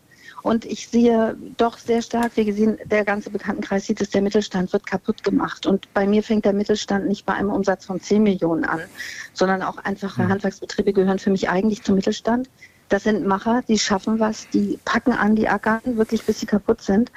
Und 0.45 0.63
ich 0.63 0.89
sehe 0.89 1.35
doch 1.57 1.79
sehr 1.79 2.03
stark, 2.03 2.33
wie 2.35 2.45
gesehen, 2.45 2.77
der 2.85 3.03
ganze 3.03 3.31
Bekanntenkreis 3.31 3.87
sieht 3.87 3.99
es, 3.99 4.11
der 4.11 4.21
Mittelstand 4.21 4.71
wird 4.73 4.85
kaputt 4.85 5.23
gemacht. 5.23 5.65
Und 5.65 5.91
bei 5.95 6.05
mir 6.05 6.21
fängt 6.21 6.45
der 6.45 6.53
Mittelstand 6.53 7.07
nicht 7.07 7.25
bei 7.25 7.33
einem 7.33 7.49
Umsatz 7.49 7.85
von 7.85 7.99
10 7.99 8.21
Millionen 8.21 8.63
an, 8.63 8.81
sondern 9.33 9.63
auch 9.63 9.77
einfache 9.77 10.21
mhm. 10.21 10.29
Handwerksbetriebe 10.29 10.93
gehören 10.93 11.17
für 11.17 11.31
mich 11.31 11.49
eigentlich 11.49 11.81
zum 11.81 11.95
Mittelstand. 11.95 12.47
Das 12.89 13.05
sind 13.05 13.25
Macher, 13.25 13.63
die 13.67 13.79
schaffen 13.79 14.19
was, 14.19 14.47
die 14.51 14.77
packen 14.85 15.13
an, 15.13 15.35
die 15.35 15.49
ackern 15.49 15.81
wirklich, 15.97 16.23
bis 16.23 16.41
sie 16.41 16.45
kaputt 16.45 16.83
sind. 16.83 17.11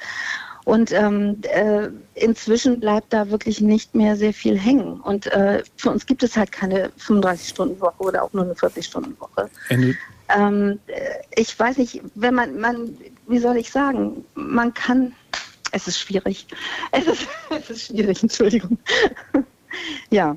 Und 0.65 0.91
ähm, 0.91 1.37
äh, 1.43 1.89
inzwischen 2.15 2.79
bleibt 2.79 3.13
da 3.13 3.29
wirklich 3.29 3.61
nicht 3.61 3.93
mehr 3.93 4.15
sehr 4.15 4.33
viel 4.33 4.57
hängen. 4.57 5.01
Und 5.01 5.27
äh, 5.27 5.61
für 5.77 5.91
uns 5.91 6.07
gibt 6.07 6.23
es 6.23 6.35
halt 6.35 6.51
keine 6.51 6.89
35-Stunden-Woche 6.97 8.01
oder 8.03 8.23
auch 8.23 8.33
nur 8.33 8.45
eine 8.45 8.53
40-Stunden-Woche. 8.53 9.51
Ähm, 10.29 10.79
äh, 10.87 10.93
ich 11.35 11.57
weiß 11.57 11.77
nicht, 11.77 12.01
wenn 12.15 12.35
man, 12.35 12.59
man, 12.59 12.97
wie 13.29 13.39
soll 13.39 13.57
ich 13.57 13.71
sagen, 13.71 14.25
man 14.35 14.73
kann, 14.73 15.13
es 15.71 15.87
ist 15.87 15.99
schwierig. 15.99 16.47
Es 16.91 17.07
ist, 17.07 17.27
es 17.49 17.69
ist 17.69 17.87
schwierig, 17.87 18.21
Entschuldigung. 18.21 18.77
ja. 20.09 20.35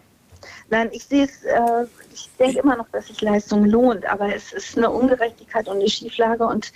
Nein, 0.71 0.89
ich 0.93 1.05
sehe 1.05 1.25
es, 1.25 1.43
äh, 1.45 1.87
ich 2.15 2.31
denke 2.39 2.61
immer 2.61 2.77
noch, 2.77 2.89
dass 2.93 3.09
sich 3.09 3.21
Leistung 3.21 3.67
lohnt, 3.67 4.07
aber 4.07 4.35
es 4.35 4.53
ist 4.53 4.77
eine 4.77 4.91
Ungerechtigkeit 4.91 5.69
und 5.69 5.79
eine 5.79 5.89
Schieflage 5.89 6.45
und 6.45 6.73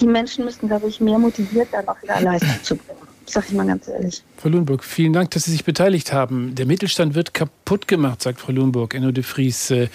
die 0.00 0.06
Menschen 0.06 0.44
müssen, 0.44 0.70
ich, 0.86 1.00
mehr 1.00 1.18
motiviert 1.18 1.68
sein, 1.70 1.86
auch 1.88 2.00
wieder 2.02 2.20
Leistung 2.20 2.62
zu 2.62 2.76
bringen. 2.76 2.98
Sag 3.26 3.46
ich 3.48 3.52
mal 3.52 3.66
ganz 3.66 3.88
ehrlich. 3.88 4.22
Frau 4.36 4.50
Lundburg, 4.50 4.84
vielen 4.84 5.12
Dank, 5.14 5.30
dass 5.30 5.44
Sie 5.44 5.50
sich 5.50 5.64
beteiligt 5.64 6.12
haben. 6.12 6.54
Der 6.54 6.66
Mittelstand 6.66 7.14
wird 7.14 7.32
kaputt 7.32 7.88
gemacht, 7.88 8.22
sagt 8.22 8.40
Frau 8.40 8.52
Lundburg. 8.52 8.94
Enno 8.94 9.12
de 9.12 9.24
Vries, 9.24 9.70
äh, 9.70 9.88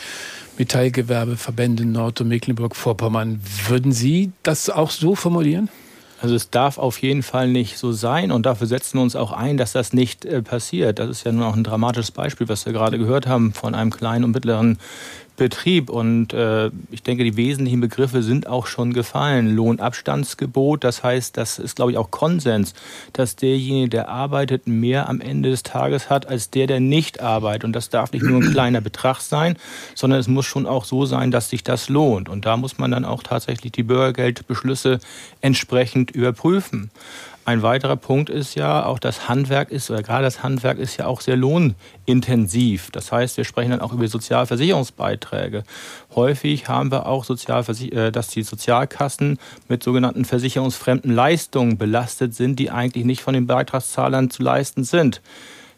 Metallgewerbeverbände 0.59 1.85
Nord- 1.85 2.21
und 2.21 2.27
Mecklenburg-Vorpommern. 2.27 3.41
Würden 3.67 3.91
Sie 3.91 4.31
das 4.43 4.69
auch 4.69 4.91
so 4.91 5.15
formulieren? 5.15 5.69
Also 6.21 6.35
es 6.35 6.49
darf 6.49 6.77
auf 6.77 7.01
jeden 7.01 7.23
Fall 7.23 7.47
nicht 7.47 7.77
so 7.77 7.93
sein 7.93 8.31
und 8.31 8.45
dafür 8.45 8.67
setzen 8.67 8.97
wir 8.97 9.03
uns 9.03 9.15
auch 9.15 9.31
ein, 9.31 9.55
dass 9.55 9.71
das 9.71 9.93
nicht 9.93 10.25
äh, 10.25 10.41
passiert. 10.41 10.99
Das 10.99 11.09
ist 11.09 11.23
ja 11.23 11.31
nur 11.31 11.47
auch 11.47 11.55
ein 11.55 11.63
dramatisches 11.63 12.11
Beispiel, 12.11 12.49
was 12.49 12.65
wir 12.65 12.73
gerade 12.73 12.97
gehört 12.97 13.25
haben 13.25 13.53
von 13.53 13.73
einem 13.73 13.89
kleinen 13.89 14.25
und 14.25 14.31
mittleren 14.31 14.79
Betrieb. 15.39 15.89
Und 15.89 16.33
äh, 16.33 16.69
ich 16.91 17.01
denke, 17.01 17.23
die 17.23 17.35
wesentlichen 17.35 17.81
Begriffe 17.81 18.21
sind 18.21 18.45
auch 18.45 18.67
schon 18.67 18.93
gefallen. 18.93 19.55
Lohnabstandsgebot, 19.55 20.83
das 20.83 21.03
heißt, 21.03 21.35
das 21.35 21.57
ist, 21.57 21.77
glaube 21.77 21.91
ich, 21.91 21.97
auch 21.97 22.11
Konsens, 22.11 22.75
dass 23.13 23.35
derjenige, 23.35 23.89
der 23.89 24.09
arbeitet, 24.09 24.67
mehr 24.67 25.09
am 25.09 25.21
Ende 25.21 25.49
des 25.49 25.63
Tages 25.63 26.09
hat 26.09 26.27
als 26.27 26.51
der, 26.51 26.67
der 26.67 26.79
nicht 26.79 27.21
arbeitet. 27.21 27.63
Und 27.63 27.73
das 27.73 27.89
darf 27.89 28.11
nicht 28.11 28.23
nur 28.23 28.41
ein 28.41 28.51
kleiner 28.51 28.81
Betrag 28.81 29.21
sein, 29.21 29.57
sondern 29.95 30.19
es 30.19 30.27
muss 30.27 30.45
schon 30.45 30.67
auch 30.67 30.85
so 30.85 31.05
sein, 31.05 31.31
dass 31.31 31.49
sich 31.49 31.63
das 31.63 31.89
lohnt. 31.89 32.29
Und 32.29 32.45
da 32.45 32.55
muss 32.57 32.77
man 32.77 32.91
dann 32.91 33.05
auch 33.05 33.23
tatsächlich 33.23 33.71
die 33.71 33.83
Bürgergeldbeschlüsse 33.83 34.99
entsprechend 35.41 36.11
überprüfen. 36.11 36.91
Ein 37.49 37.63
weiterer 37.63 37.95
Punkt 37.95 38.29
ist 38.29 38.53
ja, 38.53 38.85
auch 38.85 38.99
das 38.99 39.27
Handwerk 39.27 39.71
ist, 39.71 39.89
oder 39.89 40.03
gerade 40.03 40.21
das 40.21 40.43
Handwerk 40.43 40.77
ist 40.77 40.97
ja 40.97 41.07
auch 41.07 41.19
sehr 41.19 41.35
lohnintensiv. 41.35 42.91
Das 42.91 43.11
heißt, 43.11 43.37
wir 43.37 43.43
sprechen 43.43 43.71
dann 43.71 43.81
auch 43.81 43.91
über 43.91 44.07
Sozialversicherungsbeiträge. 44.07 45.63
Häufig 46.13 46.67
haben 46.67 46.91
wir 46.91 47.07
auch, 47.07 47.27
äh, 47.27 48.11
dass 48.11 48.27
die 48.27 48.43
Sozialkassen 48.43 49.39
mit 49.67 49.81
sogenannten 49.81 50.25
versicherungsfremden 50.25 51.11
Leistungen 51.11 51.79
belastet 51.79 52.35
sind, 52.35 52.59
die 52.59 52.69
eigentlich 52.69 53.03
nicht 53.03 53.23
von 53.23 53.33
den 53.33 53.47
Beitragszahlern 53.47 54.29
zu 54.29 54.43
leisten 54.43 54.83
sind. 54.83 55.19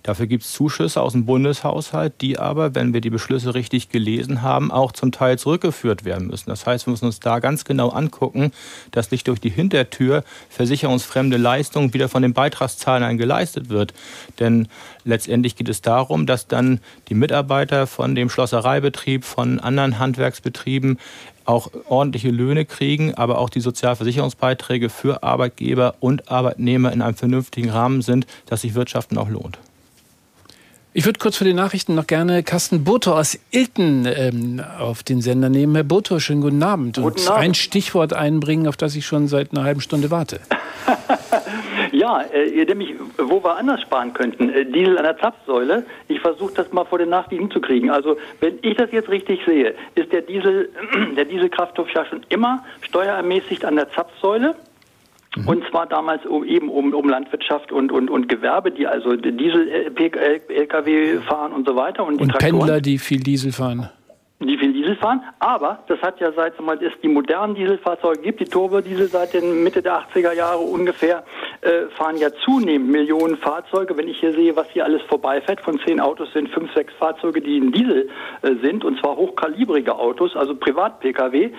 Dafür 0.04 0.26
gibt 0.26 0.44
es 0.44 0.52
Zuschüsse 0.52 1.02
aus 1.02 1.14
dem 1.14 1.26
Bundeshaushalt, 1.26 2.14
die 2.22 2.40
aber, 2.40 2.74
wenn 2.74 2.94
wir 2.94 3.02
die 3.02 3.10
Beschlüsse 3.10 3.54
richtig 3.54 3.90
gelesen 3.90 4.42
haben, 4.42 4.72
auch 4.72 4.92
zum 4.92 5.12
Teil 5.12 5.38
zurückgeführt 5.38 6.06
werden 6.06 6.28
müssen. 6.28 6.50
Das 6.50 6.66
heißt, 6.66 6.88
wir 6.88 6.92
müssen 6.92 7.06
uns 7.06 7.20
da 7.20 7.40
ganz 7.40 7.66
genau 7.66 7.90
angucken, 7.90 8.52
dass 8.92 9.12
nicht 9.12 9.28
durch 9.28 9.40
die 9.40 9.50
Hintertür 9.50 10.24
versicherungsfremde 10.50 11.38
Leistung 11.38 11.94
wieder 11.94 12.10
von 12.10 12.24
den 12.24 12.34
Beitragszahlern 12.34 13.18
geleistet 13.18 13.70
wird. 13.70 13.94
Denn 14.40 14.68
letztendlich 15.04 15.56
geht 15.56 15.70
es 15.70 15.82
darum, 15.82 16.26
dass 16.26 16.48
dann 16.48 16.80
die 17.10 17.16
Mitarbeiter 17.16 17.86
von 17.86 18.16
dem 18.16 18.30
Schlossereibetrieb, 18.30 19.24
von 19.24 19.60
anderen 19.60 20.00
Handwerksbetrieben 20.00 20.98
auch 21.46 21.70
ordentliche 21.88 22.30
Löhne 22.30 22.66
kriegen, 22.66 23.16
aber 23.16 23.38
auch 23.38 23.50
die 23.50 23.62
Sozialversicherungsbeiträge 23.62 24.90
für 24.90 25.24
Arbeitgeber 25.24 25.96
und 26.00 26.32
Arbeitnehmer 26.32 26.92
in 26.92 27.02
einem 27.02 27.16
vernünftigen 27.16 27.70
Rahmen 27.70 28.02
sind, 28.02 28.26
dass 28.46 28.62
sich 28.62 28.74
Wirtschaften 28.74 29.18
auch 29.18 29.30
lohnt. 29.30 29.60
Ich 30.94 31.06
würde 31.06 31.20
kurz 31.20 31.38
vor 31.38 31.46
den 31.46 31.56
Nachrichten 31.56 31.96
noch 31.96 32.06
gerne 32.06 32.44
Carsten 32.44 32.84
Boto 32.84 33.14
aus 33.14 33.40
Ilten 33.52 34.06
ähm, 34.06 34.62
auf 34.78 35.04
den 35.04 35.22
Sender 35.22 35.48
nehmen. 35.48 35.74
Herr 35.76 35.86
Boto, 35.86 36.20
schönen 36.20 36.42
guten 36.42 36.62
Abend. 36.64 36.98
Und 36.98 37.04
Guten 37.16 37.28
Abend. 37.30 37.44
ein 37.44 37.54
Stichwort 37.54 38.12
einbringen, 38.12 38.68
auf 38.68 38.76
das 38.76 38.96
ich 38.98 39.06
schon 39.06 39.28
seit 39.30 39.54
einer 39.54 39.64
halben 39.64 39.82
Stunde 39.82 40.12
warte. 40.12 40.42
Ja, 41.94 42.22
äh, 42.22 42.64
nämlich, 42.66 42.96
wo 43.18 43.44
wir 43.44 43.58
anders 43.58 43.82
sparen 43.82 44.14
könnten. 44.14 44.50
Äh, 44.50 44.66
Diesel 44.66 44.98
an 44.98 45.04
der 45.04 45.18
Zapfsäule. 45.18 45.86
Ich 46.08 46.22
versuche 46.22 46.54
das 46.54 46.72
mal 46.72 46.86
vor 46.86 46.98
den 46.98 47.10
Nachrichten 47.10 47.52
zu 47.52 47.60
kriegen. 47.60 47.90
Also, 47.90 48.18
wenn 48.40 48.58
ich 48.62 48.78
das 48.78 48.92
jetzt 48.92 49.10
richtig 49.10 49.42
sehe, 49.46 49.76
ist 49.96 50.12
der 50.12 50.22
Diesel, 50.22 50.70
der 51.18 51.26
Dieselkraftstoff 51.26 51.90
ja 51.94 52.06
schon 52.06 52.26
immer 52.30 52.64
steuerermäßigt 52.82 53.66
an 53.66 53.76
der 53.76 53.92
Zapfsäule. 53.92 54.56
Und 55.46 55.64
zwar 55.70 55.88
damals 55.88 56.26
um, 56.26 56.44
eben 56.44 56.68
um, 56.68 56.94
um 56.94 57.08
Landwirtschaft 57.08 57.72
und, 57.72 57.90
und, 57.92 58.10
und 58.10 58.28
Gewerbe, 58.28 58.72
die 58.72 58.86
also 58.86 59.16
Diesel-LKW 59.16 61.20
fahren 61.22 61.54
und 61.54 61.66
so 61.66 61.78
weiter. 61.78 62.04
Und, 62.04 62.18
die 62.18 62.24
Und 62.24 62.32
Traktoren 62.32 62.60
Pendler, 62.60 62.82
die 62.82 62.98
viel 62.98 63.22
Diesel 63.22 63.54
fahren. 63.54 63.90
Die 64.48 64.58
viel 64.58 64.74
Diesel 64.74 64.96
fahren. 64.96 65.24
Aber 65.40 65.80
das 65.88 66.02
hat 66.02 66.20
ja 66.20 66.32
seit 66.32 66.60
mal, 66.60 66.82
es 66.84 66.94
die 67.02 67.08
modernen 67.08 67.56
Dieselfahrzeuge 67.56 68.22
gibt, 68.22 68.40
die 68.40 68.46
Turbodiesel 68.46 69.08
seit 69.08 69.34
den 69.34 69.64
Mitte 69.64 69.82
der 69.82 70.02
80er 70.02 70.34
Jahre 70.34 70.60
ungefähr, 70.60 71.24
äh, 71.62 71.88
fahren 71.98 72.18
ja 72.18 72.30
zunehmend 72.44 72.90
Millionen 72.90 73.38
Fahrzeuge. 73.38 73.96
Wenn 73.98 74.08
ich 74.08 74.20
hier 74.20 74.34
sehe, 74.34 74.56
was 74.56 74.68
hier 74.70 74.86
alles 74.86 75.02
vorbeifährt, 75.04 75.62
von 75.62 75.80
zehn 75.86 76.00
Autos 76.00 76.32
sind 76.34 76.50
fünf, 76.50 76.74
sechs 76.74 76.94
Fahrzeuge, 76.96 77.42
die 77.42 77.58
in 77.58 77.72
Diesel 77.72 78.10
äh, 78.42 78.56
sind, 78.62 78.84
und 78.84 79.00
zwar 79.00 79.16
hochkalibrige 79.16 79.96
Autos, 79.96 80.36
also 80.36 80.56
Privat-Pkw, 80.56 81.52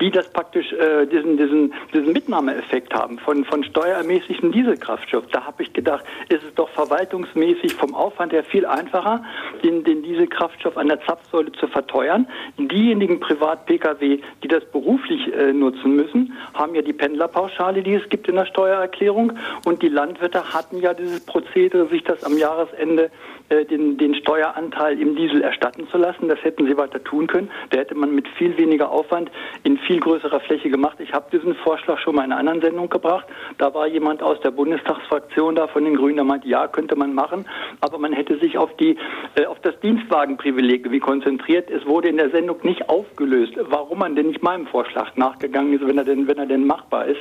die 0.00 0.10
das 0.10 0.32
praktisch 0.32 0.72
äh, 0.72 1.06
diesen, 1.06 1.36
diesen, 1.36 1.74
diesen 1.92 2.12
Mitnahmeeffekt 2.12 2.94
haben 2.94 3.18
von, 3.18 3.44
von 3.44 3.64
steuermäßigem 3.64 4.52
Dieselkraftstoff. 4.52 5.26
Da 5.32 5.44
habe 5.44 5.62
ich 5.62 5.72
gedacht, 5.72 6.04
ist 6.28 6.42
es 6.42 6.54
doch 6.54 6.70
verwaltungsmäßig 6.70 7.74
vom 7.74 7.94
Aufwand 7.94 8.32
her 8.32 8.44
viel 8.44 8.64
einfacher, 8.64 9.24
den, 9.62 9.84
den 9.84 10.02
Dieselkraftstoff 10.02 10.76
an 10.76 10.88
der 10.88 11.00
Zapfsäule 11.02 11.52
zu 11.52 11.66
verteuern. 11.66 12.26
Diejenigen 12.58 13.20
Privat-Pkw, 13.20 14.18
die 14.42 14.48
das 14.48 14.64
beruflich 14.66 15.32
äh, 15.32 15.52
nutzen 15.52 15.96
müssen, 15.96 16.32
haben 16.54 16.74
ja 16.74 16.82
die 16.82 16.92
Pendlerpauschale, 16.92 17.82
die 17.82 17.94
es 17.94 18.08
gibt 18.08 18.28
in 18.28 18.36
der 18.36 18.46
Steuererklärung. 18.46 19.32
Und 19.64 19.82
die 19.82 19.88
Landwirte 19.88 20.52
hatten 20.52 20.78
ja 20.78 20.94
dieses 20.94 21.24
Prozedere, 21.24 21.88
sich 21.88 22.04
das 22.04 22.24
am 22.24 22.36
Jahresende 22.36 23.10
den, 23.50 23.98
den 23.98 24.14
Steueranteil 24.14 25.00
im 25.00 25.16
Diesel 25.16 25.42
erstatten 25.42 25.88
zu 25.88 25.98
lassen. 25.98 26.28
Das 26.28 26.42
hätten 26.42 26.66
sie 26.66 26.76
weiter 26.76 27.02
tun 27.02 27.26
können. 27.26 27.50
Da 27.70 27.78
hätte 27.78 27.94
man 27.94 28.14
mit 28.14 28.28
viel 28.28 28.56
weniger 28.56 28.90
Aufwand 28.90 29.30
in 29.64 29.78
viel 29.78 30.00
größerer 30.00 30.40
Fläche 30.40 30.70
gemacht. 30.70 30.98
Ich 31.00 31.12
habe 31.12 31.26
diesen 31.32 31.54
Vorschlag 31.56 31.98
schon 31.98 32.14
mal 32.14 32.24
in 32.24 32.32
einer 32.32 32.40
anderen 32.40 32.60
Sendung 32.60 32.88
gebracht. 32.88 33.26
Da 33.58 33.74
war 33.74 33.86
jemand 33.86 34.22
aus 34.22 34.40
der 34.40 34.52
Bundestagsfraktion 34.52 35.54
da 35.54 35.66
von 35.66 35.84
den 35.84 35.96
Grünen, 35.96 36.16
der 36.16 36.24
meinte, 36.24 36.48
ja, 36.48 36.68
könnte 36.68 36.96
man 36.96 37.14
machen, 37.14 37.46
aber 37.80 37.98
man 37.98 38.12
hätte 38.12 38.38
sich 38.38 38.56
auf 38.56 38.74
die 38.76 38.96
äh, 39.34 39.46
auf 39.46 39.58
das 39.60 39.78
Dienstwagenprivileg 39.80 40.80
irgendwie 40.80 41.00
konzentriert. 41.00 41.70
Es 41.70 41.84
wurde 41.86 42.08
in 42.08 42.16
der 42.16 42.30
Sendung 42.30 42.58
nicht 42.62 42.88
aufgelöst, 42.88 43.54
warum 43.68 43.98
man 43.98 44.14
denn 44.14 44.28
nicht 44.28 44.42
meinem 44.42 44.66
Vorschlag 44.66 45.16
nachgegangen 45.16 45.72
ist, 45.72 45.86
wenn 45.86 45.98
er 45.98 46.04
denn 46.04 46.28
wenn 46.28 46.38
er 46.38 46.46
denn 46.46 46.66
machbar 46.66 47.06
ist. 47.06 47.20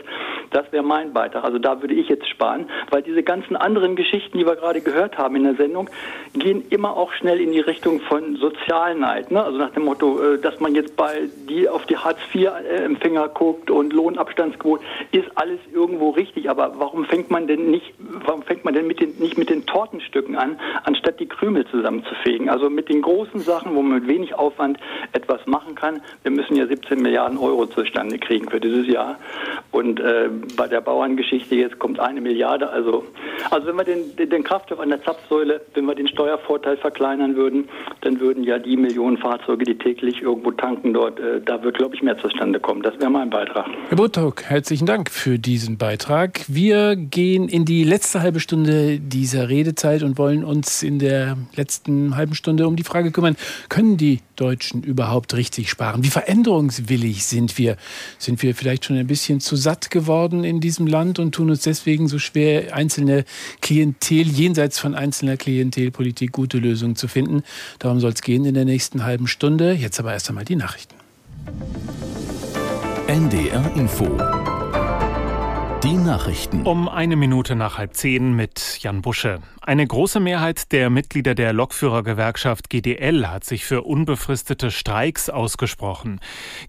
Das 0.52 0.72
wäre 0.72 0.84
mein 0.84 1.14
Beitrag. 1.14 1.44
Also 1.44 1.60
da 1.60 1.82
würde 1.82 1.94
ich 1.94 2.08
jetzt 2.08 2.28
sparen, 2.28 2.70
weil 2.90 3.02
diese 3.02 3.24
ganzen 3.24 3.56
anderen 3.56 3.96
Geschichten, 3.96 4.38
die 4.38 4.46
wir 4.46 4.56
gerade 4.56 4.82
gehört 4.82 5.18
haben 5.18 5.36
in 5.36 5.44
der 5.44 5.56
Sendung, 5.56 5.90
gehen 6.34 6.64
immer 6.70 6.96
auch 6.96 7.12
schnell 7.14 7.42
in 7.42 7.52
die 7.52 7.60
Richtung 7.60 8.02
von 8.02 8.36
Sozialneid. 8.36 9.32
Ne? 9.32 9.44
Also 9.44 9.58
nach 9.58 9.72
dem 9.72 9.86
Motto, 9.86 10.20
äh, 10.22 10.40
dass 10.40 10.60
man 10.60 10.76
jetzt 10.76 10.96
bei 10.96 11.30
die 11.50 11.68
auf 11.68 11.86
die 11.86 11.98
Hartz-IV-Empfänger 11.98 13.30
guckt 13.30 13.72
und 13.72 13.94
Lohnabstandsquote, 13.94 14.84
ist 15.12 15.30
alles 15.36 15.60
irgendwo 15.74 16.12
richtig. 16.12 16.50
Aber 16.50 16.74
warum 16.78 17.06
fängt 17.06 17.32
man 17.32 17.48
denn 17.48 17.72
nicht, 17.72 17.94
warum 17.98 18.44
fängt 18.44 18.66
man 18.66 18.74
denn 18.74 18.88
mit 18.88 19.00
den, 19.00 19.18
nicht 19.18 19.38
mit 19.38 19.50
den 19.50 19.66
Tortenstücken 19.66 20.36
an, 20.36 20.60
anstatt 20.84 21.20
die 21.20 21.28
Krümel 21.28 21.66
zusammenzufegen? 21.68 22.50
Also 22.50 22.70
mit 22.70 22.90
den 22.90 23.02
großen 23.02 23.40
Sachen, 23.40 23.76
wo 23.76 23.82
man 23.82 24.00
mit 24.00 24.08
wenig 24.08 24.36
Aufwand 24.36 24.78
etwas 25.14 25.46
machen 25.48 25.76
kann. 25.76 26.02
Wir 26.24 26.32
müssen 26.32 26.56
ja 26.56 26.68
17 26.68 27.02
Milliarden 27.02 27.38
Euro 27.38 27.66
zustande 27.66 28.20
kriegen 28.20 28.50
für 28.50 28.60
dieses 28.60 28.88
Jahr. 28.88 29.18
Und 29.72 30.00
äh, 30.00 30.30
bei 30.56 30.68
der 30.68 30.82
Bauerngeschichte 30.82 31.56
jetzt 31.56 31.80
kommt 31.80 32.00
eine 32.00 32.22
Milliarde. 32.22 32.70
Also, 32.70 33.06
also 33.50 33.68
wenn 33.68 33.76
wir 33.76 33.84
den, 33.84 34.16
den, 34.16 34.30
den 34.30 34.44
Kraftstoff 34.44 34.80
an 34.80 34.90
der 34.90 35.04
Zapfsäule, 35.04 35.62
wenn 35.74 35.86
wir 35.86 35.96
den 35.96 36.08
Steuervorteil 36.10 36.78
verkleinern 36.78 37.36
würden, 37.36 37.70
dann 38.02 38.20
würden 38.20 38.44
ja 38.44 38.60
die 38.60 38.78
Millionen 38.78 39.18
Fahrzeuge, 39.18 39.66
die 39.66 39.78
täglich 39.78 40.22
irgendwo 40.22 40.52
tanken 40.52 40.94
dort, 40.94 41.20
äh, 41.20 41.42
da 41.42 41.62
wird, 41.64 41.78
glaube 41.78 41.96
ich, 41.96 42.02
mehr 42.02 42.18
zustande 42.18 42.60
kommen. 42.60 42.82
Das 42.82 43.00
wäre 43.00 43.10
mein 43.10 43.30
Beitrag. 43.30 43.68
Herr 43.88 43.98
Buttock, 43.98 44.44
herzlichen 44.44 44.86
Dank 44.86 45.10
für 45.10 45.40
diesen 45.40 45.78
Beitrag. 45.78 46.42
Wir 46.48 46.96
gehen 46.96 47.48
in 47.48 47.66
die 47.66 47.84
letzte 47.84 48.22
halbe 48.22 48.40
Stunde 48.40 49.00
dieser 49.00 49.50
Redezeit 49.50 50.04
und 50.04 50.18
wollen 50.18 50.44
uns 50.44 50.84
in 50.84 51.00
der 51.00 51.38
letzten 51.56 52.16
halben 52.16 52.36
Stunde 52.36 52.68
um 52.68 52.76
die 52.76 52.84
Frage 52.84 53.12
kümmern, 53.12 53.36
können 53.70 53.98
die 53.98 54.20
Deutschen 54.40 54.84
überhaupt 54.84 55.34
richtig 55.34 55.70
sparen? 55.70 56.04
Wie 56.04 56.10
veränderungswillig 56.10 57.26
sind 57.26 57.58
wir? 57.58 57.78
Sind 58.18 58.42
wir 58.42 58.56
vielleicht 58.56 58.86
schon 58.86 58.98
ein 58.98 59.08
bisschen 59.08 59.40
zu 59.40 59.56
satt 59.56 59.92
geworden 59.92 60.44
in 60.44 60.60
diesem 60.60 60.88
Land 60.88 61.20
und 61.20 61.34
tun 61.34 61.50
uns 61.50 61.62
deswegen 61.62 62.08
so 62.08 62.20
schwer, 62.20 62.76
einzelne 62.76 63.26
Klientel, 63.62 64.28
jenseits 64.28 64.80
von 64.80 64.96
einzelner 64.96 65.38
Klientelpolitik, 65.38 66.32
gute 66.32 66.58
Lösungen 66.58 66.96
zu 66.96 67.08
finden? 67.08 67.44
Darum 67.80 68.00
soll 68.00 68.14
es 68.14 68.22
gehen 68.22 68.46
in 68.46 68.54
der 68.54 68.66
nächsten 68.66 69.04
halben 69.04 69.28
Stunde. 69.28 69.74
Jetzt 69.74 70.00
aber 70.00 70.14
erst 70.14 70.30
einmal 70.30 70.46
die 70.46 70.56
Nachrichten. 70.56 70.96
NDR 73.08 73.72
Info. 73.76 74.06
Die 75.84 75.94
Nachrichten. 75.94 76.64
Um 76.64 76.90
eine 76.90 77.16
Minute 77.16 77.56
nach 77.56 77.78
halb 77.78 77.96
zehn 77.96 78.36
mit 78.36 78.80
Jan 78.82 79.02
Busche. 79.02 79.40
Eine 79.70 79.86
große 79.86 80.20
Mehrheit 80.20 80.72
der 80.72 80.90
Mitglieder 80.90 81.36
der 81.36 81.54
Lokführergewerkschaft 81.54 82.72
GDL 82.72 83.28
hat 83.28 83.44
sich 83.44 83.66
für 83.66 83.84
unbefristete 83.84 84.72
Streiks 84.72 85.30
ausgesprochen. 85.30 86.22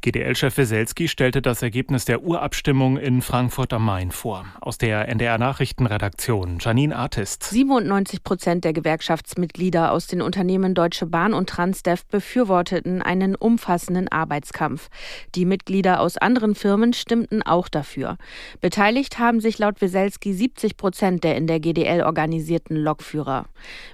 GDL-Chef 0.03 0.59
Weselski 0.59 1.09
stellte 1.09 1.40
das 1.40 1.62
Ergebnis 1.62 2.05
der 2.05 2.22
Urabstimmung 2.22 2.98
in 2.98 3.22
Frankfurt 3.22 3.72
am 3.72 3.86
Main 3.86 4.11
vor. 4.11 4.44
Aus 4.61 4.76
der 4.76 5.09
NDR 5.09 5.38
Nachrichtenredaktion 5.38 6.59
Janine 6.61 6.94
Artist. 6.94 7.44
97 7.44 8.22
Prozent 8.22 8.64
der 8.64 8.74
Gewerkschaftsmitglieder 8.74 9.92
aus 9.92 10.07
den 10.07 10.20
Unternehmen 10.20 10.74
Deutsche 10.74 11.07
Bahn 11.07 11.32
und 11.32 11.48
Transdev 11.48 12.05
befürworteten 12.05 13.01
einen 13.01 13.34
umfassenden 13.34 14.09
Arbeitskampf. 14.09 14.90
Die 15.34 15.46
Mitglieder 15.46 16.01
aus 16.01 16.18
anderen 16.18 16.55
Firmen 16.55 16.92
stimmten 16.92 17.42
auch 17.42 17.70
dafür. 17.70 18.18
Beteiligt 18.61 19.18
haben 19.18 19.40
sich 19.40 19.59
laut 19.59 19.80
Weselski 19.80 20.34
70 20.34 20.76
Prozent 20.76 21.24
der 21.24 21.38
in 21.38 21.46
der 21.46 21.61
GDL 21.61 22.03
organisierten 22.03 22.89
Lokführer. 22.91 23.47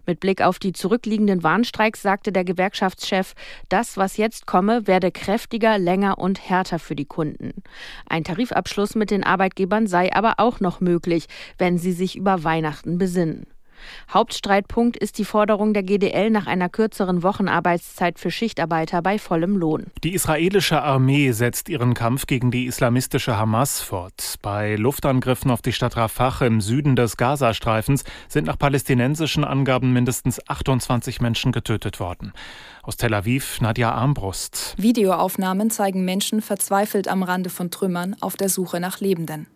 Mit 0.07 0.21
Blick 0.21 0.41
auf 0.41 0.59
die 0.59 0.73
zurückliegenden 0.73 1.43
Warnstreiks 1.43 2.01
sagte 2.01 2.33
der 2.33 2.45
Gewerkschaftschef, 2.45 3.35
das, 3.69 3.97
was 3.97 4.17
jetzt 4.17 4.47
komme, 4.47 4.87
werde 4.87 5.13
kräftiger, 5.13 5.79
länger 5.79 6.19
und 6.19 6.49
härter 6.49 6.79
für 6.79 6.97
die 6.97 7.05
Kunden. 7.05 7.63
Ein 8.09 8.25
Tarifabschluss 8.25 8.95
mit 8.95 9.11
den 9.11 9.25
Arbeitgebern 9.25 9.87
sei 9.87 10.13
aber 10.15 10.35
auch 10.39 10.61
noch 10.61 10.81
möglich, 10.81 11.27
wenn 11.59 11.79
sie 11.79 11.93
sich 11.93 12.17
über 12.17 12.43
Weihnachten 12.43 12.97
besinnen. 12.97 13.47
Hauptstreitpunkt 14.13 14.97
ist 14.97 15.19
die 15.19 15.25
Forderung 15.25 15.75
der 15.75 15.83
GDL 15.83 16.31
nach 16.31 16.47
einer 16.47 16.69
kürzeren 16.69 17.23
Wochenarbeitszeit 17.23 18.19
für 18.19 18.31
Schichtarbeiter 18.31 19.03
bei 19.03 19.19
vollem 19.19 19.57
Lohn. 19.57 19.87
Die 20.05 20.15
israelische 20.15 20.83
Armee 20.83 21.33
setzt 21.33 21.69
ihren 21.69 21.95
Kampf 21.95 22.27
gegen 22.27 22.51
die 22.51 22.67
islamistische 22.67 23.37
Hamas 23.37 23.81
fort. 23.81 24.37
Bei 24.43 24.77
Luftangriffen 24.77 25.51
auf 25.51 25.63
die 25.63 25.73
Stadt 25.73 25.97
Rafah 25.97 26.45
im 26.45 26.61
Süden 26.61 26.97
des 26.97 27.17
Gazastreifens 27.17 28.05
sind 28.29 28.47
nach 28.47 28.59
palästinensischen 28.59 29.45
Angaben 29.45 29.93
mindestens 29.93 30.41
28 30.49 31.21
Menschen 31.21 31.53
getötet 31.53 32.01
worden. 32.01 32.33
Aus 32.83 32.97
Tel 32.97 33.15
Aviv 33.15 33.61
Nadja 33.61 33.93
Armbrust. 33.93 34.75
Videoaufnahmen 34.79 35.71
zeigen 35.71 36.05
Menschen 36.05 36.43
verzweifelt 36.43 37.09
am 37.09 37.23
Rande 37.23 37.51
von 37.51 37.71
Trümmern 37.71 38.17
auf 38.21 38.37
der 38.37 38.49
Suche 38.49 38.81
nach 38.81 39.01
Lebenden. 39.01 39.47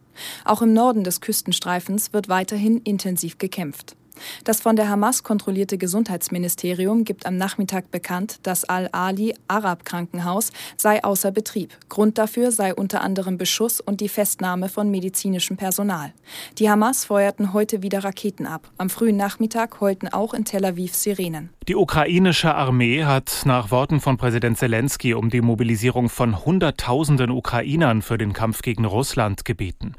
Auch 0.45 0.63
im 0.63 0.73
Norden 0.73 1.05
des 1.05 1.21
Küstenstreifens 1.21 2.13
wird 2.13 2.29
weiterhin 2.29 2.79
intensiv 2.79 3.39
gekämpft. 3.39 3.97
Das 4.45 4.61
von 4.61 4.77
der 4.77 4.89
Hamas 4.89 5.23
kontrollierte 5.23 5.79
Gesundheitsministerium 5.79 7.05
gibt 7.05 7.27
am 7.27 7.37
Nachmittag 7.37 7.91
bekannt, 7.91 8.41
das 8.43 8.65
Al-Ali 8.65 9.35
Arab 9.49 9.85
Krankenhaus 9.85 10.51
sei 10.77 11.03
außer 11.03 11.31
Betrieb. 11.31 11.77
Grund 11.89 12.19
dafür 12.19 12.53
sei 12.53 12.75
unter 12.75 13.03
anderem 13.03 13.39
Beschuss 13.39 13.81
und 13.81 14.01
die 14.01 14.09
Festnahme 14.09 14.69
von 14.69 14.91
medizinischem 14.91 15.57
Personal. 15.57 16.13
Die 16.59 16.71
Hamas 16.71 17.05
feuerten 17.05 17.53
heute 17.53 17.83
wieder 17.83 18.05
Raketen 18.05 18.47
ab. 18.47 18.71
Am 18.79 18.91
frühen 18.91 19.17
Nachmittag 19.17 19.81
heulten 19.81 20.09
auch 20.09 20.35
in 20.35 20.45
Tel 20.45 20.65
Aviv 20.65 20.95
Sirenen. 20.95 21.51
Die 21.69 21.77
ukrainische 21.77 22.55
Armee 22.55 23.05
hat 23.05 23.43
nach 23.45 23.71
Worten 23.71 24.01
von 24.01 24.17
Präsident 24.17 24.59
Zelensky 24.59 25.15
um 25.15 25.31
die 25.31 25.41
Mobilisierung 25.41 26.09
von 26.09 26.45
Hunderttausenden 26.45 27.31
Ukrainern 27.31 28.03
für 28.03 28.19
den 28.19 28.33
Kampf 28.33 28.63
gegen 28.63 28.85
Russland 28.85 29.45
gebeten. 29.45 29.95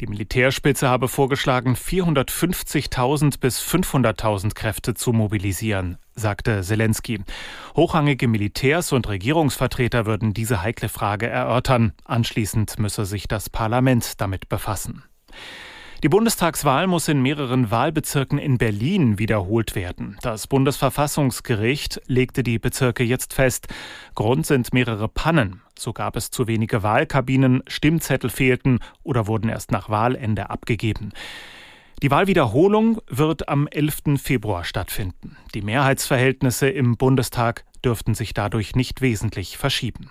Die 0.00 0.06
Militärspitze 0.06 0.88
habe 0.88 1.08
vorgeschlagen, 1.08 1.74
450.000 1.74 3.38
bis 3.40 3.60
500.000 3.60 4.54
Kräfte 4.54 4.94
zu 4.94 5.12
mobilisieren, 5.12 5.98
sagte 6.14 6.62
Zelensky. 6.62 7.20
Hochrangige 7.76 8.28
Militärs 8.28 8.92
und 8.92 9.08
Regierungsvertreter 9.08 10.06
würden 10.06 10.34
diese 10.34 10.62
heikle 10.62 10.88
Frage 10.88 11.28
erörtern. 11.28 11.92
Anschließend 12.04 12.78
müsse 12.78 13.04
sich 13.04 13.28
das 13.28 13.50
Parlament 13.50 14.20
damit 14.20 14.48
befassen. 14.48 15.04
Die 16.02 16.08
Bundestagswahl 16.08 16.88
muss 16.88 17.06
in 17.06 17.22
mehreren 17.22 17.70
Wahlbezirken 17.70 18.36
in 18.36 18.58
Berlin 18.58 19.20
wiederholt 19.20 19.76
werden. 19.76 20.18
Das 20.20 20.48
Bundesverfassungsgericht 20.48 22.00
legte 22.06 22.42
die 22.42 22.58
Bezirke 22.58 23.04
jetzt 23.04 23.34
fest. 23.34 23.68
Grund 24.16 24.44
sind 24.44 24.74
mehrere 24.74 25.06
Pannen. 25.06 25.62
So 25.78 25.92
gab 25.92 26.16
es 26.16 26.32
zu 26.32 26.48
wenige 26.48 26.82
Wahlkabinen, 26.82 27.62
Stimmzettel 27.68 28.30
fehlten 28.30 28.80
oder 29.04 29.28
wurden 29.28 29.48
erst 29.48 29.70
nach 29.70 29.90
Wahlende 29.90 30.50
abgegeben. 30.50 31.12
Die 32.02 32.10
Wahlwiederholung 32.10 33.00
wird 33.08 33.48
am 33.48 33.68
11. 33.68 34.20
Februar 34.20 34.64
stattfinden. 34.64 35.36
Die 35.54 35.62
Mehrheitsverhältnisse 35.62 36.68
im 36.68 36.96
Bundestag 36.96 37.64
dürften 37.84 38.16
sich 38.16 38.34
dadurch 38.34 38.74
nicht 38.74 39.02
wesentlich 39.02 39.56
verschieben. 39.56 40.10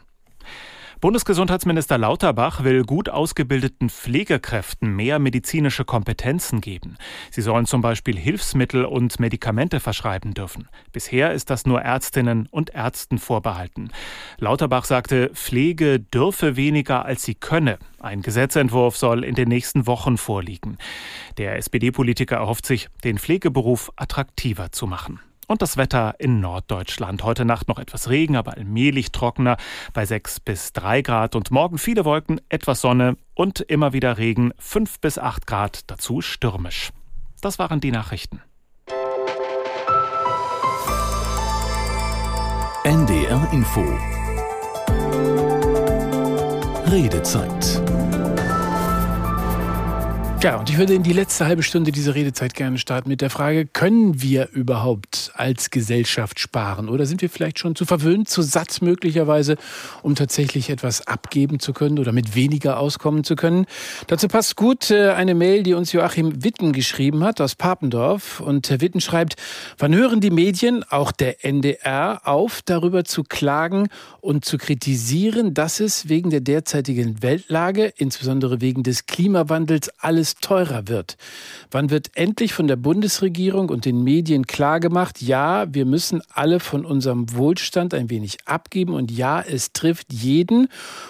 Bundesgesundheitsminister 1.02 1.98
Lauterbach 1.98 2.64
will 2.64 2.84
gut 2.84 3.10
ausgebildeten 3.10 3.90
Pflegekräften 3.90 4.96
mehr 4.96 5.18
medizinische 5.18 5.84
Kompetenzen 5.84 6.62
geben. 6.62 6.96
Sie 7.32 7.42
sollen 7.42 7.66
zum 7.66 7.82
Beispiel 7.82 8.16
Hilfsmittel 8.16 8.86
und 8.86 9.20
Medikamente 9.20 9.80
verschreiben 9.80 10.36
dürfen. 10.36 10.70
Bisher 10.92 11.34
ist 11.34 11.50
das 11.50 11.66
nur 11.66 11.82
Ärztinnen 11.82 12.48
und 12.52 12.70
Ärzten 12.76 13.18
vorbehalten. 13.18 13.90
Lauterbach 14.38 14.86
sagte, 14.86 15.32
Pflege 15.34 16.00
dürfe 16.00 16.56
weniger, 16.56 17.04
als 17.04 17.24
sie 17.24 17.34
könne. 17.34 17.80
Ein 18.00 18.22
Gesetzentwurf 18.22 18.96
soll 18.96 19.24
in 19.24 19.34
den 19.34 19.50
nächsten 19.50 19.88
Wochen 19.88 20.18
vorliegen. 20.18 20.78
Der 21.40 21.58
SPD-Politiker 21.58 22.36
erhofft 22.36 22.68
sich, 22.68 22.90
den 23.04 23.18
Pflegeberuf 23.18 23.92
attraktiver 23.96 24.72
zu 24.72 24.86
machen. 24.86 25.20
Und 25.48 25.62
das 25.62 25.76
Wetter 25.78 26.16
in 26.20 26.40
Norddeutschland. 26.40 27.24
Heute 27.24 27.46
Nacht 27.46 27.68
noch 27.68 27.80
etwas 27.80 28.10
Regen, 28.10 28.36
aber 28.36 28.54
allmählich 28.54 29.12
trockener 29.12 29.58
bei 29.94 30.06
6 30.06 30.40
bis 30.40 30.74
3 30.74 31.02
Grad. 31.02 31.36
Und 31.36 31.52
morgen 31.52 31.78
viele 31.78 32.06
Wolken, 32.06 32.40
etwas 32.50 32.82
Sonne 32.82 33.18
und 33.34 33.60
immer 33.60 33.94
wieder 33.94 34.18
Regen, 34.18 34.54
5 34.58 35.00
bis 35.00 35.18
8 35.18 35.48
Grad, 35.48 35.90
dazu 35.92 36.22
stürmisch. 36.22 36.92
Das 37.42 37.60
waren 37.60 37.82
die 37.82 37.92
Nachrichten. 37.92 38.42
NDR 42.84 43.48
Info 43.52 43.84
Redezeit 46.92 48.01
ja, 50.44 50.58
und 50.58 50.72
ich 50.72 50.78
würde 50.80 50.96
in 50.96 51.04
die 51.04 51.14
letzte 51.14 51.46
halbe 51.46 51.62
Stunde 51.62 51.92
dieser 51.92 52.16
Redezeit 52.16 52.56
gerne 52.56 52.80
starten 52.80 53.10
mit 53.10 53.22
der 53.22 53.30
Frage, 53.30 53.68
können 53.68 54.24
wir 54.24 54.50
überhaupt 54.54 55.32
als 55.36 55.70
Gesellschaft 55.70 56.40
sparen? 56.40 56.90
Oder 56.90 57.06
sind 57.06 57.22
wir 57.22 57.30
vielleicht 57.30 57.60
schon 57.60 57.76
zu 57.76 57.86
verwöhnt, 57.86 58.28
zu 58.28 58.42
satt 58.42 58.82
möglicherweise, 58.82 59.56
um 60.02 60.16
tatsächlich 60.16 60.72
etwas 60.72 61.06
abgeben 61.06 61.60
zu 61.60 61.74
können 61.74 62.00
oder 62.00 62.12
mit 62.12 62.34
weniger 62.34 62.80
auskommen 62.80 63.24
zu 63.24 63.36
können? 63.36 63.68
Dazu 64.08 64.28
passt 64.28 64.56
gut 64.56 64.90
äh, 64.90 65.12
eine 65.12 65.36
Mail, 65.36 65.62
die 65.62 65.76
uns 65.76 65.92
Joachim 65.92 66.44
Witten 66.44 66.74
geschrieben 66.74 67.24
hat 67.24 67.40
aus 67.40 67.54
Papendorf. 67.54 68.40
Und 68.40 68.68
Herr 68.72 68.82
Witten 68.82 69.00
schreibt, 69.00 69.36
wann 69.78 69.94
hören 69.94 70.22
die 70.22 70.32
Medien, 70.32 70.84
auch 70.90 71.12
der 71.12 71.46
NDR, 71.46 72.22
auf, 72.24 72.62
darüber 72.66 73.04
zu 73.04 73.24
klagen 73.24 73.90
und 74.22 74.46
zu 74.46 74.58
kritisieren, 74.58 75.54
dass 75.54 75.80
es 75.80 76.08
wegen 76.08 76.30
der 76.30 76.42
derzeitigen 76.42 77.24
Weltlage, 77.24 77.92
insbesondere 77.98 78.62
wegen 78.62 78.84
des 78.84 79.08
Klimawandels, 79.08 79.90
alles 79.98 80.36
teurer 80.36 80.88
wird. 80.88 81.18
Wann 81.72 81.90
wird 81.90 82.12
endlich 82.14 82.54
von 82.54 82.68
der 82.68 82.76
Bundesregierung 82.76 83.70
und 83.70 83.86
den 83.86 84.04
Medien 84.04 84.46
klargemacht, 84.46 85.22
ja, 85.22 85.66
wir 85.74 85.86
müssen 85.86 86.22
alle 86.34 86.60
von 86.60 86.86
unserem 86.86 87.34
Wohlstand 87.36 87.96
ein 87.96 88.12
wenig 88.12 88.38
abgeben 88.46 88.94
und 88.94 89.12
ja, 89.12 89.42
es 89.42 89.74
trifft 89.74 90.14
jeden 90.14 90.68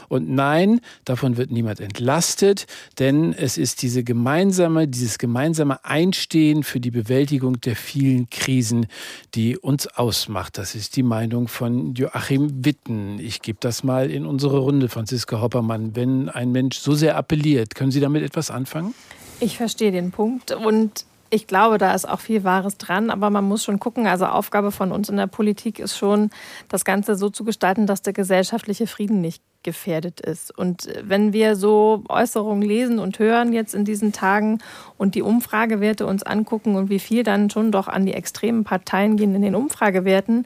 und 0.08 0.30
nein, 0.30 0.80
davon 1.04 1.36
wird 1.36 1.52
niemand 1.52 1.82
entlastet, 1.82 2.66
denn 2.98 3.34
es 3.34 3.58
ist 3.58 3.82
diese 3.82 4.04
gemeinsame, 4.04 4.88
dieses 4.88 5.18
gemeinsame 5.18 5.84
Einstehen 5.84 6.64
für 6.64 6.80
die 6.80 6.92
Bewältigung 6.92 7.60
der 7.60 7.76
vielen 7.76 8.30
Krisen, 8.30 8.88
die 9.36 9.58
uns 9.58 9.88
ausmacht. 9.88 10.58
Das 10.58 10.76
ist 10.76 10.96
die 10.96 11.04
Meinung 11.04 11.50
von 11.50 11.94
Joachim 11.94 12.64
Witten. 12.64 13.01
Ich 13.20 13.42
gebe 13.42 13.58
das 13.60 13.84
mal 13.84 14.10
in 14.10 14.26
unsere 14.26 14.60
Runde, 14.60 14.90
Franziska 14.90 15.42
Hoppermann. 15.42 15.96
Wenn 15.96 16.30
ein 16.30 16.52
Mensch 16.52 16.78
so 16.78 16.94
sehr 16.94 17.18
appelliert, 17.18 17.76
können 17.76 17.92
Sie 17.92 18.00
damit 18.00 18.24
etwas 18.24 18.52
anfangen? 18.52 18.94
Ich 19.40 19.58
verstehe 19.58 19.92
den 19.92 20.12
Punkt 20.12 20.52
und 20.52 21.06
ich 21.34 21.48
glaube, 21.48 21.78
da 21.78 21.96
ist 21.96 22.08
auch 22.08 22.20
viel 22.20 22.44
Wahres 22.44 22.78
dran, 22.78 23.10
aber 23.10 23.30
man 23.30 23.46
muss 23.46 23.64
schon 23.64 23.80
gucken. 23.80 24.06
Also 24.06 24.26
Aufgabe 24.26 24.72
von 24.72 24.92
uns 24.92 25.08
in 25.08 25.16
der 25.16 25.28
Politik 25.28 25.80
ist 25.80 25.98
schon, 25.98 26.30
das 26.68 26.84
Ganze 26.84 27.16
so 27.16 27.30
zu 27.30 27.46
gestalten, 27.46 27.88
dass 27.88 28.02
der 28.02 28.12
gesellschaftliche 28.12 28.86
Frieden 28.86 29.22
nicht 29.22 29.42
gefährdet 29.64 30.20
ist. 30.20 30.58
Und 30.58 30.90
wenn 31.02 31.32
wir 31.32 31.56
so 31.56 32.04
Äußerungen 32.10 32.68
lesen 32.68 33.00
und 33.00 33.18
hören 33.18 33.54
jetzt 33.54 33.74
in 33.74 33.86
diesen 33.86 34.12
Tagen 34.12 34.60
und 34.98 35.16
die 35.16 35.22
Umfragewerte 35.22 36.06
uns 36.06 36.24
angucken 36.24 36.76
und 36.76 36.90
wie 36.90 37.00
viel 37.00 37.24
dann 37.24 37.50
schon 37.50 37.72
doch 37.72 37.88
an 37.88 38.06
die 38.06 38.14
extremen 38.14 38.66
Parteien 38.66 39.16
gehen 39.16 39.34
in 39.34 39.42
den 39.42 39.56
Umfragewerten, 39.56 40.46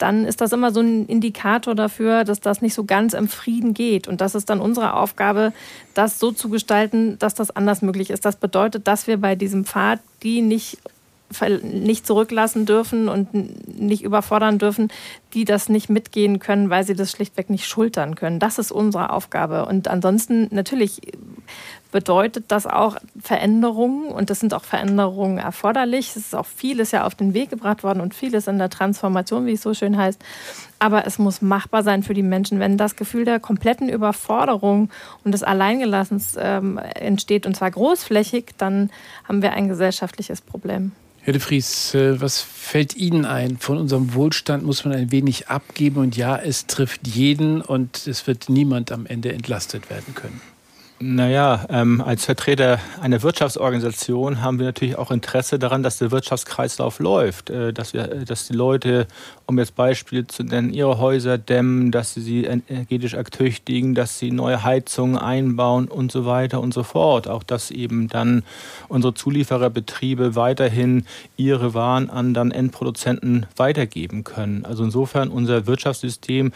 dann 0.00 0.24
ist 0.24 0.40
das 0.40 0.52
immer 0.52 0.72
so 0.72 0.80
ein 0.80 1.06
Indikator 1.06 1.74
dafür, 1.74 2.24
dass 2.24 2.40
das 2.40 2.62
nicht 2.62 2.74
so 2.74 2.84
ganz 2.84 3.12
im 3.12 3.28
Frieden 3.28 3.74
geht. 3.74 4.08
Und 4.08 4.20
das 4.20 4.34
ist 4.34 4.48
dann 4.48 4.60
unsere 4.60 4.94
Aufgabe, 4.94 5.52
das 5.94 6.18
so 6.18 6.32
zu 6.32 6.48
gestalten, 6.48 7.18
dass 7.18 7.34
das 7.34 7.54
anders 7.54 7.82
möglich 7.82 8.10
ist. 8.10 8.24
Das 8.24 8.36
bedeutet, 8.36 8.86
dass 8.88 9.06
wir 9.06 9.18
bei 9.18 9.36
diesem 9.36 9.64
Pfad 9.64 10.00
die 10.22 10.42
nicht 10.42 10.78
nicht 11.62 12.06
zurücklassen 12.06 12.66
dürfen 12.66 13.08
und 13.08 13.78
nicht 13.80 14.02
überfordern 14.02 14.58
dürfen, 14.58 14.88
die 15.32 15.44
das 15.44 15.68
nicht 15.68 15.88
mitgehen 15.88 16.40
können, 16.40 16.70
weil 16.70 16.84
sie 16.84 16.94
das 16.94 17.12
schlichtweg 17.12 17.50
nicht 17.50 17.66
schultern 17.66 18.16
können. 18.16 18.40
Das 18.40 18.58
ist 18.58 18.72
unsere 18.72 19.10
Aufgabe. 19.10 19.64
Und 19.66 19.88
ansonsten 19.88 20.48
natürlich 20.50 21.00
bedeutet 21.92 22.46
das 22.48 22.66
auch 22.66 22.96
Veränderungen 23.20 24.08
und 24.08 24.30
es 24.30 24.40
sind 24.40 24.54
auch 24.54 24.64
Veränderungen 24.64 25.38
erforderlich. 25.38 26.10
Es 26.10 26.16
ist 26.16 26.34
auch 26.34 26.46
vieles 26.46 26.92
ja 26.92 27.04
auf 27.04 27.14
den 27.14 27.34
Weg 27.34 27.50
gebracht 27.50 27.82
worden 27.82 28.00
und 28.00 28.14
vieles 28.14 28.46
in 28.46 28.58
der 28.58 28.70
Transformation, 28.70 29.46
wie 29.46 29.52
es 29.52 29.62
so 29.62 29.74
schön 29.74 29.96
heißt. 29.96 30.20
Aber 30.78 31.06
es 31.06 31.18
muss 31.18 31.42
machbar 31.42 31.82
sein 31.82 32.02
für 32.02 32.14
die 32.14 32.22
Menschen. 32.22 32.60
Wenn 32.60 32.76
das 32.76 32.96
Gefühl 32.96 33.24
der 33.24 33.40
kompletten 33.40 33.88
Überforderung 33.88 34.90
und 35.24 35.32
des 35.32 35.42
Alleingelassens 35.42 36.36
ähm, 36.38 36.78
entsteht, 36.78 37.46
und 37.46 37.56
zwar 37.56 37.70
großflächig, 37.70 38.52
dann 38.56 38.90
haben 39.28 39.42
wir 39.42 39.52
ein 39.52 39.68
gesellschaftliches 39.68 40.40
Problem. 40.40 40.92
Herr 41.30 41.38
de 41.38 41.42
Vries, 41.42 41.94
äh, 41.94 42.20
was 42.20 42.42
fällt 42.42 42.96
Ihnen 42.96 43.24
ein? 43.24 43.56
Von 43.56 43.78
unserem 43.78 44.14
Wohlstand 44.14 44.64
muss 44.64 44.84
man 44.84 44.92
ein 44.92 45.12
wenig 45.12 45.46
abgeben 45.46 45.98
und 45.98 46.16
ja, 46.16 46.36
es 46.36 46.66
trifft 46.66 47.06
jeden 47.06 47.60
und 47.60 48.08
es 48.08 48.26
wird 48.26 48.48
niemand 48.48 48.90
am 48.90 49.06
Ende 49.06 49.32
entlastet 49.32 49.90
werden 49.90 50.16
können. 50.16 50.40
Naja, 51.02 51.64
ähm, 51.70 52.02
als 52.02 52.26
Vertreter 52.26 52.78
einer 53.00 53.22
Wirtschaftsorganisation 53.22 54.42
haben 54.42 54.58
wir 54.58 54.66
natürlich 54.66 54.98
auch 54.98 55.10
Interesse 55.10 55.58
daran, 55.58 55.82
dass 55.82 55.96
der 55.96 56.10
Wirtschaftskreislauf 56.10 56.98
läuft, 56.98 57.48
äh, 57.48 57.72
dass, 57.72 57.94
wir, 57.94 58.12
äh, 58.12 58.24
dass 58.26 58.48
die 58.48 58.52
Leute, 58.52 59.06
um 59.46 59.58
jetzt 59.58 59.74
Beispiele 59.74 60.26
zu 60.26 60.42
nennen, 60.42 60.74
ihre 60.74 60.98
Häuser 60.98 61.38
dämmen, 61.38 61.90
dass 61.90 62.12
sie 62.12 62.20
sie 62.20 62.44
energetisch 62.44 63.14
ertüchtigen, 63.14 63.94
dass 63.94 64.18
sie 64.18 64.30
neue 64.30 64.62
Heizungen 64.62 65.16
einbauen 65.16 65.88
und 65.88 66.12
so 66.12 66.26
weiter 66.26 66.60
und 66.60 66.74
so 66.74 66.82
fort. 66.82 67.28
Auch 67.28 67.44
dass 67.44 67.70
eben 67.70 68.08
dann 68.08 68.42
unsere 68.88 69.14
Zuliefererbetriebe 69.14 70.36
weiterhin 70.36 71.06
ihre 71.38 71.72
Waren 71.72 72.10
an 72.10 72.34
dann 72.34 72.50
Endproduzenten 72.50 73.46
weitergeben 73.56 74.22
können. 74.22 74.66
Also 74.66 74.84
insofern 74.84 75.30
unser 75.30 75.66
Wirtschaftssystem 75.66 76.52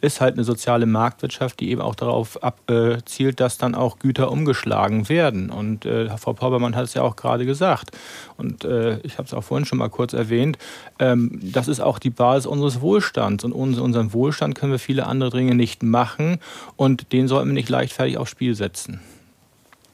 ist 0.00 0.20
halt 0.20 0.34
eine 0.34 0.44
soziale 0.44 0.86
Marktwirtschaft, 0.86 1.60
die 1.60 1.70
eben 1.70 1.80
auch 1.80 1.94
darauf 1.94 2.42
abzielt, 2.42 3.40
dass 3.40 3.58
dann 3.58 3.74
auch 3.74 3.98
Güter 3.98 4.30
umgeschlagen 4.30 5.08
werden. 5.08 5.50
Und 5.50 5.86
äh, 5.86 6.08
Frau 6.16 6.32
Paubermann 6.32 6.76
hat 6.76 6.84
es 6.84 6.94
ja 6.94 7.02
auch 7.02 7.16
gerade 7.16 7.44
gesagt. 7.46 7.90
Und 8.36 8.64
äh, 8.64 8.98
ich 9.00 9.18
habe 9.18 9.26
es 9.26 9.34
auch 9.34 9.42
vorhin 9.42 9.66
schon 9.66 9.78
mal 9.78 9.90
kurz 9.90 10.12
erwähnt. 10.12 10.58
Ähm, 10.98 11.40
das 11.42 11.68
ist 11.68 11.80
auch 11.80 11.98
die 11.98 12.10
Basis 12.10 12.46
unseres 12.46 12.80
Wohlstands. 12.80 13.44
Und 13.44 13.52
ohne 13.52 13.80
unseren 13.82 14.12
Wohlstand 14.12 14.54
können 14.54 14.72
wir 14.72 14.78
viele 14.78 15.06
andere 15.06 15.30
Dinge 15.30 15.54
nicht 15.54 15.82
machen. 15.82 16.38
Und 16.76 17.12
den 17.12 17.26
sollten 17.26 17.48
wir 17.48 17.54
nicht 17.54 17.68
leichtfertig 17.68 18.18
aufs 18.18 18.30
Spiel 18.30 18.54
setzen. 18.54 19.00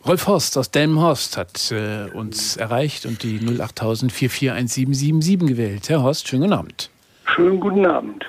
Rolf 0.06 0.26
Horst 0.26 0.58
aus 0.58 0.70
Delmenhorst 0.70 1.38
hat 1.38 1.72
äh, 1.72 2.10
uns 2.12 2.58
erreicht 2.58 3.06
und 3.06 3.22
die 3.22 3.38
08000 3.38 4.12
441777 4.12 5.48
gewählt. 5.48 5.88
Herr 5.88 6.02
Horst, 6.02 6.28
schönen 6.28 6.42
guten 6.42 6.52
Abend. 6.52 6.90
Schönen 7.24 7.58
guten 7.58 7.86
Abend. 7.86 8.26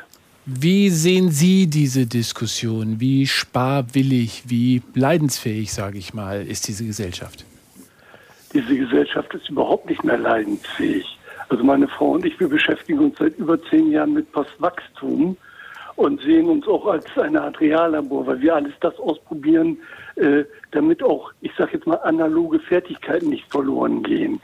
Wie 0.48 0.92
sehen 0.92 1.32
Sie 1.32 1.66
diese 1.66 2.06
Diskussion? 2.06 3.00
Wie 3.00 3.26
sparwillig, 3.26 4.44
wie 4.46 4.84
leidensfähig, 4.94 5.74
sage 5.74 5.98
ich 5.98 6.14
mal, 6.14 6.46
ist 6.46 6.68
diese 6.68 6.86
Gesellschaft? 6.86 7.44
Diese 8.54 8.78
Gesellschaft 8.78 9.34
ist 9.34 9.50
überhaupt 9.50 9.90
nicht 9.90 10.04
mehr 10.04 10.20
leidensfähig. 10.20 11.18
Also 11.50 11.64
meine 11.64 11.88
Frau 11.88 12.12
und 12.12 12.26
ich, 12.26 12.40
wir 12.40 12.48
beschäftigen 12.48 13.00
uns 13.00 13.18
seit 13.18 13.36
über 13.40 13.60
zehn 13.72 13.90
Jahren 13.90 14.14
mit 14.14 14.32
Postwachstum 14.34 15.36
und 15.96 16.22
sehen 16.22 16.48
uns 16.48 16.68
auch 16.68 16.86
als 16.86 17.06
eine 17.18 17.42
Art 17.42 17.60
Reallabor, 17.60 18.28
weil 18.28 18.40
wir 18.42 18.56
alles 18.56 18.74
das 18.82 18.96
ausprobieren, 19.00 19.80
äh, 20.16 20.44
damit 20.70 21.02
auch, 21.02 21.34
ich 21.42 21.54
sage 21.58 21.72
jetzt 21.74 21.88
mal, 21.88 22.00
analoge 22.04 22.60
Fertigkeiten 22.60 23.30
nicht 23.30 23.50
verloren 23.50 24.04
gehen. 24.04 24.40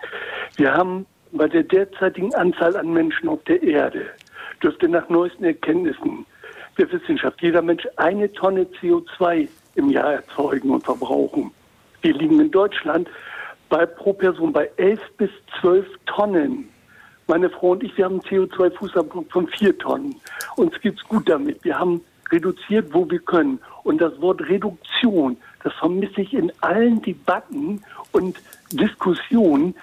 Wir 0.55 0.73
haben 0.73 1.05
bei 1.31 1.47
der 1.47 1.61
derzeitigen 1.61 2.33
Anzahl 2.33 2.75
an 2.75 2.91
Menschen 2.91 3.29
auf 3.29 3.43
der 3.43 3.61
Erde 3.61 4.07
dürfte 4.63 4.87
nach 4.87 5.07
neuesten 5.09 5.43
Erkenntnissen 5.43 6.25
der 6.77 6.91
Wissenschaft 6.91 7.41
jeder 7.41 7.61
Mensch 7.61 7.87
eine 7.97 8.31
Tonne 8.33 8.65
CO2 8.81 9.47
im 9.75 9.89
Jahr 9.89 10.13
erzeugen 10.13 10.71
und 10.71 10.83
verbrauchen. 10.83 11.51
Wir 12.01 12.13
liegen 12.13 12.39
in 12.39 12.51
Deutschland 12.51 13.07
bei, 13.69 13.85
pro 13.85 14.13
Person 14.13 14.51
bei 14.51 14.69
11 14.77 14.99
bis 15.17 15.29
12 15.59 15.87
Tonnen. 16.05 16.69
Meine 17.27 17.49
Frau 17.49 17.71
und 17.71 17.83
ich, 17.83 17.95
wir 17.97 18.05
haben 18.05 18.19
einen 18.19 18.47
CO2-Fußabdruck 18.47 19.31
von 19.31 19.47
4 19.47 19.77
Tonnen. 19.77 20.15
Uns 20.57 20.79
geht's 20.81 21.03
gut 21.03 21.29
damit. 21.29 21.63
Wir 21.63 21.77
haben 21.77 22.01
reduziert, 22.31 22.93
wo 22.93 23.09
wir 23.09 23.19
können. 23.19 23.59
Und 23.83 24.01
das 24.01 24.19
Wort 24.19 24.41
Reduktion, 24.41 25.37
das 25.63 25.73
vermisse 25.73 26.21
ich 26.21 26.33
in 26.33 26.51
allen 26.61 27.01
Debatten 27.01 27.83
und 28.11 28.41
Diskussionen. 28.71 29.75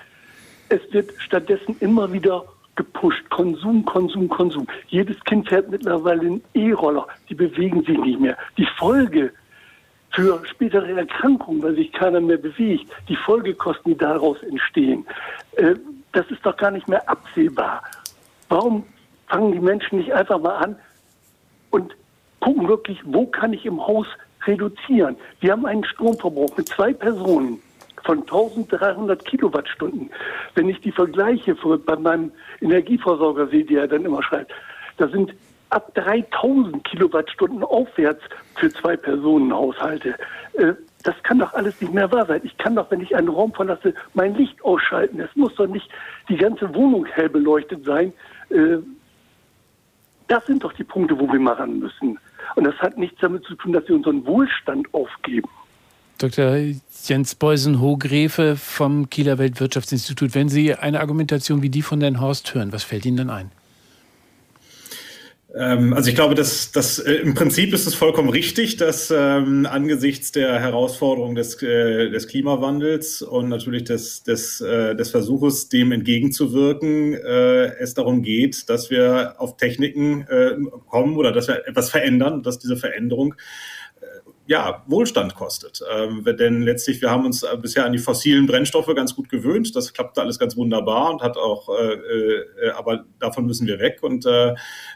Es 0.69 0.81
wird 0.93 1.13
stattdessen 1.19 1.77
immer 1.81 2.13
wieder 2.13 2.45
gepusht. 2.79 3.29
Konsum, 3.29 3.85
Konsum, 3.85 4.29
Konsum. 4.29 4.67
Jedes 4.87 5.23
Kind 5.25 5.49
fährt 5.49 5.69
mittlerweile 5.69 6.21
einen 6.21 6.45
E-Roller. 6.55 7.07
Die 7.29 7.35
bewegen 7.35 7.83
sich 7.85 7.99
nicht 7.99 8.21
mehr. 8.21 8.39
Die 8.57 8.67
Folge 8.79 9.33
für 10.13 10.41
spätere 10.47 10.97
Erkrankungen, 10.97 11.63
weil 11.63 11.75
sich 11.75 11.93
keiner 11.93 12.21
mehr 12.21 12.39
bewegt, 12.39 12.91
die 13.09 13.17
Folgekosten, 13.17 13.93
die 13.93 13.99
daraus 13.99 14.43
entstehen, 14.43 15.05
äh, 15.57 15.75
das 16.13 16.27
ist 16.31 16.47
doch 16.47 16.57
gar 16.57 16.71
nicht 16.71 16.89
mehr 16.89 17.07
absehbar. 17.09 17.83
Warum 18.49 18.85
fangen 19.27 19.53
die 19.53 19.61
Menschen 19.61 19.99
nicht 19.99 20.13
einfach 20.13 20.41
mal 20.41 20.57
an 20.57 20.77
und 21.71 21.95
gucken 22.41 22.67
wirklich, 22.69 22.99
wo 23.05 23.27
kann 23.27 23.53
ich 23.53 23.67
im 23.67 23.85
Haus 23.87 24.07
reduzieren? 24.47 25.17
Wir 25.41 25.53
haben 25.53 25.67
einen 25.67 25.85
Stromverbrauch 25.85 26.57
mit 26.57 26.69
zwei 26.69 26.95
Personen 26.95 27.61
von 28.09 28.21
1300 28.21 29.23
Kilowattstunden. 29.27 30.09
Wenn 30.55 30.71
ich 30.71 30.81
die 30.81 30.93
vergleiche 30.93 31.55
bei 31.85 31.97
meinem 31.97 32.33
Energieversorger 32.63 33.49
sehe, 33.49 33.67
der 33.67 33.87
dann 33.87 34.07
immer 34.07 34.23
schreibt, 34.23 34.51
da 34.97 35.09
sind 35.09 35.35
ab 35.69 35.95
3000 35.95 36.83
Kilowattstunden 36.85 37.63
aufwärts 37.63 38.23
für 38.55 38.71
zwei 38.71 38.97
Personen 38.97 39.53
Haushalte. 39.53 40.15
Äh, 40.55 40.73
das 41.03 41.23
kann 41.23 41.39
doch 41.39 41.53
alles 41.53 41.79
nicht 41.83 41.93
mehr 41.93 42.11
wahr 42.11 42.25
sein. 42.25 42.41
Ich 42.45 42.57
kann 42.57 42.77
doch, 42.77 42.91
wenn 42.91 43.03
ich 43.03 43.15
einen 43.15 43.29
Raum 43.29 43.53
verlasse, 43.53 43.93
mein 44.15 44.35
Licht 44.37 44.65
ausschalten. 44.65 45.21
Es 45.21 45.37
muss 45.37 45.55
doch 45.57 45.67
nicht 45.67 45.91
die 46.31 46.39
ganze 46.39 46.75
Wohnung 46.75 47.05
hell 47.05 47.29
beleuchtet 47.29 47.85
sein. 47.85 48.15
Äh, 48.49 48.79
das 50.29 50.47
sind 50.47 50.65
doch 50.65 50.73
die 50.73 50.85
Punkte, 50.85 51.21
wo 51.21 51.31
wir 51.31 51.41
mal 51.41 51.53
ran 51.53 51.79
müssen. 51.79 52.19
Und 52.57 52.65
das 52.65 52.77
hat 52.77 52.97
nichts 52.97 53.21
damit 53.21 53.45
zu 53.45 53.55
tun, 53.55 53.75
dass 53.75 53.87
wir 53.87 53.97
unseren 53.97 54.25
Wohlstand 54.25 54.93
aufgeben. 54.95 55.51
Dr. 56.19 56.59
Jens 57.05 57.37
Beusen-Hogrefe 57.37 58.57
vom 58.57 59.09
Kieler 59.09 59.39
Weltwirtschaftsinstitut. 59.39 60.35
Wenn 60.35 60.49
Sie 60.49 60.75
eine 60.75 61.01
Argumentation 61.01 61.63
wie 61.63 61.71
die 61.71 61.83
von 61.83 62.01
Herrn 62.01 62.21
Horst 62.21 62.55
hören, 62.55 62.73
was 62.73 62.85
fällt 62.85 63.07
Ihnen 63.07 63.17
denn 63.17 63.31
ein? 63.31 63.51
Ähm, 65.55 65.95
also 65.95 66.11
ich 66.11 66.15
glaube, 66.15 66.35
dass, 66.35 66.73
dass 66.73 66.99
äh, 66.99 67.15
im 67.15 67.35
Prinzip 67.35 67.73
ist 67.73 67.87
es 67.87 67.95
vollkommen 67.95 68.29
richtig, 68.29 68.77
dass 68.77 69.11
ähm, 69.11 69.67
angesichts 69.67 70.31
der 70.31 70.61
Herausforderung 70.61 71.35
des, 71.35 71.63
äh, 71.63 72.11
des 72.11 72.29
Klimawandels 72.29 73.23
und 73.23 73.49
natürlich 73.49 73.85
des, 73.85 74.23
des, 74.25 74.61
äh, 74.61 74.95
des 74.95 75.11
Versuches, 75.11 75.71
dem 75.71 75.93
entgegenzuwirken, 75.93 77.15
äh, 77.15 77.77
es 77.79 77.95
darum 77.95 78.23
geht, 78.23 78.69
dass 78.69 78.91
wir 78.91 79.37
auf 79.39 79.57
Techniken 79.57 80.27
äh, 80.29 80.57
kommen 80.89 81.17
oder 81.17 81.33
dass 81.33 81.49
wir 81.49 81.67
etwas 81.67 81.91
verändern, 81.91 82.43
dass 82.43 82.59
diese 82.59 82.77
Veränderung 82.77 83.35
ja, 84.49 84.83
Wohlstand 84.87 85.35
kostet. 85.35 85.83
Ähm, 85.95 86.25
denn 86.25 86.63
letztlich, 86.63 87.03
wir 87.03 87.11
haben 87.11 87.27
uns 87.27 87.43
äh, 87.43 87.55
bisher 87.61 87.85
an 87.85 87.93
die 87.93 87.99
fossilen 87.99 88.47
Brennstoffe 88.47 88.91
ganz 88.97 89.15
gut 89.15 89.29
gewöhnt. 89.29 89.77
Das 89.77 89.93
klappte 89.93 90.23
alles 90.23 90.39
ganz 90.39 90.57
wunderbar 90.57 91.11
und 91.11 91.21
hat 91.21 91.37
auch, 91.37 91.69
äh, 91.69 91.93
äh, 91.93 92.71
aber 92.71 93.05
davon 93.21 93.45
müssen 93.45 93.67
wir 93.67 93.79
weg. 93.79 93.99
Und 94.01 94.25
äh, 94.25 94.55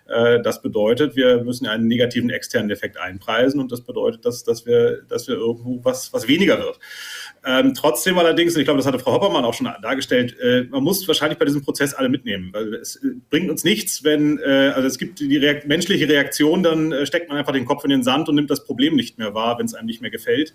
äh, 0.08 0.40
das 0.40 0.62
bedeutet, 0.62 1.16
wir 1.16 1.44
müssen 1.44 1.66
einen 1.66 1.86
negativen 1.86 2.30
externen 2.30 2.70
Effekt 2.70 2.96
einpreisen 2.96 3.60
und 3.60 3.70
das 3.70 3.82
bedeutet, 3.82 4.24
dass, 4.24 4.42
dass 4.42 4.64
wir, 4.64 5.02
dass 5.02 5.28
wir 5.28 5.34
irgendwo 5.34 5.84
was, 5.84 6.14
was 6.14 6.26
weniger 6.26 6.58
wird. 6.58 6.80
Ähm, 7.44 7.74
trotzdem 7.74 8.16
allerdings, 8.18 8.54
und 8.54 8.60
ich 8.60 8.66
glaube, 8.66 8.78
das 8.78 8.86
hatte 8.86 9.00
Frau 9.00 9.14
Hoppermann 9.14 9.44
auch 9.44 9.54
schon 9.54 9.68
dargestellt, 9.82 10.38
äh, 10.38 10.62
man 10.70 10.84
muss 10.84 11.06
wahrscheinlich 11.08 11.38
bei 11.38 11.44
diesem 11.44 11.62
Prozess 11.62 11.92
alle 11.92 12.08
mitnehmen, 12.08 12.50
weil 12.52 12.74
es 12.74 12.96
äh, 12.96 13.14
bringt 13.30 13.50
uns 13.50 13.64
nichts, 13.64 14.04
wenn, 14.04 14.38
äh, 14.38 14.72
also 14.74 14.86
es 14.86 14.96
gibt 14.96 15.18
die 15.18 15.36
Reakt 15.38 15.66
menschliche 15.66 16.08
Reaktion, 16.08 16.62
dann 16.62 16.92
äh, 16.92 17.04
steckt 17.04 17.28
man 17.28 17.38
einfach 17.38 17.52
den 17.52 17.64
Kopf 17.64 17.82
in 17.82 17.90
den 17.90 18.04
Sand 18.04 18.28
und 18.28 18.36
nimmt 18.36 18.50
das 18.50 18.64
Problem 18.64 18.94
nicht 18.94 19.18
mehr 19.18 19.34
wahr, 19.34 19.58
wenn 19.58 19.66
es 19.66 19.74
einem 19.74 19.86
nicht 19.86 20.00
mehr 20.00 20.12
gefällt. 20.12 20.54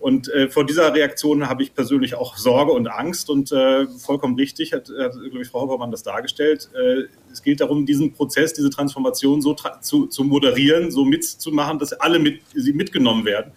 Und 0.00 0.28
äh, 0.28 0.48
vor 0.48 0.66
dieser 0.66 0.94
Reaktion 0.94 1.48
habe 1.48 1.62
ich 1.62 1.74
persönlich 1.74 2.14
auch 2.14 2.36
Sorge 2.36 2.72
und 2.72 2.88
Angst 2.88 3.30
und 3.30 3.50
äh, 3.50 3.86
vollkommen 3.86 4.36
richtig 4.36 4.74
hat, 4.74 4.90
hat 4.90 5.12
glaube 5.14 5.42
ich, 5.42 5.48
Frau 5.48 5.62
Hoppermann 5.62 5.90
das 5.90 6.04
dargestellt. 6.04 6.70
Es 7.32 7.42
gilt 7.42 7.60
darum, 7.60 7.84
diesen 7.84 8.12
Prozess, 8.12 8.52
diese 8.52 8.70
Transformation 8.70 9.42
so 9.42 9.56
zu, 9.80 10.06
zu 10.06 10.22
moderieren, 10.22 10.92
so 10.92 11.04
mitzumachen, 11.04 11.80
dass 11.80 11.94
alle 11.94 12.20
mit, 12.20 12.42
sie 12.54 12.74
mitgenommen 12.74 13.24
werden. 13.24 13.50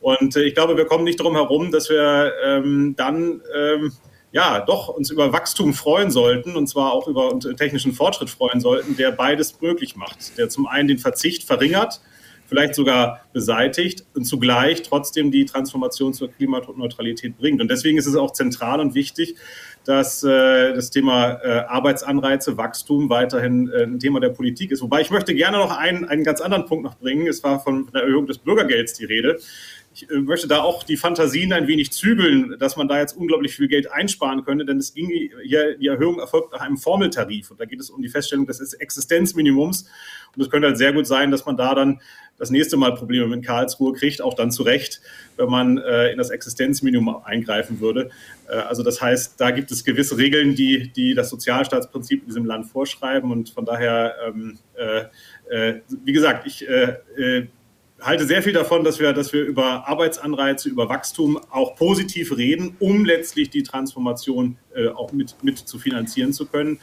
Und 0.00 0.36
äh, 0.36 0.42
ich 0.42 0.54
glaube, 0.54 0.76
wir 0.76 0.84
kommen 0.84 1.04
nicht 1.04 1.20
darum 1.20 1.34
herum, 1.34 1.70
dass 1.70 1.88
wir 1.88 2.32
ähm, 2.44 2.94
dann 2.96 3.42
ähm, 3.54 3.92
ja 4.32 4.60
doch 4.60 4.88
uns 4.88 5.10
über 5.10 5.32
Wachstum 5.32 5.74
freuen 5.74 6.10
sollten 6.10 6.56
und 6.56 6.66
zwar 6.66 6.92
auch 6.92 7.08
über 7.08 7.38
technischen 7.56 7.92
Fortschritt 7.92 8.30
freuen 8.30 8.60
sollten, 8.60 8.96
der 8.96 9.12
beides 9.12 9.60
möglich 9.60 9.96
macht, 9.96 10.36
der 10.38 10.48
zum 10.48 10.66
einen 10.66 10.88
den 10.88 10.98
Verzicht 10.98 11.44
verringert, 11.44 12.00
vielleicht 12.46 12.74
sogar 12.74 13.20
beseitigt 13.32 14.04
und 14.14 14.24
zugleich 14.24 14.82
trotzdem 14.82 15.30
die 15.30 15.44
Transformation 15.44 16.14
zur 16.14 16.30
Klimaneutralität 16.32 17.36
bringt. 17.36 17.60
Und 17.60 17.70
deswegen 17.70 17.98
ist 17.98 18.06
es 18.06 18.16
auch 18.16 18.32
zentral 18.32 18.80
und 18.80 18.94
wichtig, 18.94 19.36
dass 19.84 20.22
äh, 20.22 20.74
das 20.74 20.90
Thema 20.90 21.40
äh, 21.42 21.60
Arbeitsanreize, 21.66 22.58
Wachstum 22.58 23.08
weiterhin 23.08 23.70
äh, 23.70 23.84
ein 23.84 23.98
Thema 23.98 24.20
der 24.20 24.30
Politik 24.30 24.70
ist. 24.70 24.82
Wobei 24.82 25.00
ich 25.00 25.10
möchte 25.10 25.34
gerne 25.34 25.56
noch 25.56 25.76
einen, 25.76 26.04
einen 26.04 26.24
ganz 26.24 26.40
anderen 26.40 26.66
Punkt 26.66 26.84
noch 26.84 26.96
bringen. 26.96 27.26
Es 27.26 27.42
war 27.42 27.60
von 27.60 27.88
der 27.94 28.02
Erhöhung 28.02 28.26
des 28.26 28.36
Bürgergelds 28.36 28.94
die 28.94 29.06
Rede. 29.06 29.38
Ich 29.98 30.10
äh, 30.10 30.20
möchte 30.20 30.46
da 30.46 30.60
auch 30.60 30.84
die 30.84 30.96
Fantasien 30.96 31.52
ein 31.52 31.66
wenig 31.66 31.90
zügeln, 31.90 32.56
dass 32.58 32.76
man 32.76 32.86
da 32.86 32.98
jetzt 32.98 33.16
unglaublich 33.16 33.56
viel 33.56 33.66
Geld 33.66 33.90
einsparen 33.90 34.44
könnte, 34.44 34.64
denn 34.64 34.78
es 34.78 34.94
ging 34.94 35.08
hier, 35.42 35.76
die 35.76 35.86
Erhöhung 35.88 36.20
erfolgt 36.20 36.52
nach 36.52 36.60
einem 36.60 36.76
Formeltarif. 36.76 37.50
Und 37.50 37.60
da 37.60 37.64
geht 37.64 37.80
es 37.80 37.90
um 37.90 38.00
die 38.00 38.08
Feststellung 38.08 38.46
des 38.46 38.74
Existenzminimums. 38.74 39.88
Und 40.36 40.42
es 40.42 40.50
könnte 40.50 40.68
halt 40.68 40.78
sehr 40.78 40.92
gut 40.92 41.06
sein, 41.06 41.32
dass 41.32 41.46
man 41.46 41.56
da 41.56 41.74
dann 41.74 42.00
das 42.36 42.50
nächste 42.50 42.76
Mal 42.76 42.94
Probleme 42.94 43.26
mit 43.26 43.44
Karlsruhe 43.44 43.94
kriegt, 43.94 44.22
auch 44.22 44.34
dann 44.34 44.52
zu 44.52 44.62
Recht, 44.62 45.00
wenn 45.36 45.48
man 45.48 45.78
äh, 45.78 46.12
in 46.12 46.18
das 46.18 46.30
Existenzminimum 46.30 47.24
eingreifen 47.24 47.80
würde. 47.80 48.10
Äh, 48.48 48.52
also 48.52 48.84
das 48.84 49.00
heißt, 49.00 49.40
da 49.40 49.50
gibt 49.50 49.72
es 49.72 49.82
gewisse 49.82 50.16
Regeln, 50.16 50.54
die, 50.54 50.92
die 50.92 51.14
das 51.14 51.30
Sozialstaatsprinzip 51.30 52.20
in 52.20 52.26
diesem 52.26 52.44
Land 52.44 52.66
vorschreiben. 52.66 53.32
Und 53.32 53.50
von 53.50 53.64
daher, 53.64 54.14
ähm, 54.28 54.58
äh, 54.76 55.06
äh 55.50 55.80
wie 56.04 56.12
gesagt, 56.12 56.46
ich 56.46 56.68
äh, 56.68 57.48
halte 58.00 58.26
sehr 58.26 58.42
viel 58.42 58.52
davon, 58.52 58.84
dass 58.84 58.98
wir, 59.00 59.12
dass 59.12 59.32
wir 59.32 59.42
über 59.42 59.88
Arbeitsanreize, 59.88 60.68
über 60.68 60.88
Wachstum 60.88 61.38
auch 61.50 61.74
positiv 61.76 62.36
reden, 62.36 62.76
um 62.78 63.04
letztlich 63.04 63.50
die 63.50 63.62
Transformation 63.62 64.56
äh, 64.74 64.88
auch 64.88 65.12
mit, 65.12 65.36
mit 65.42 65.58
zu 65.58 65.78
finanzieren 65.78 66.32
zu 66.32 66.46
können. 66.46 66.80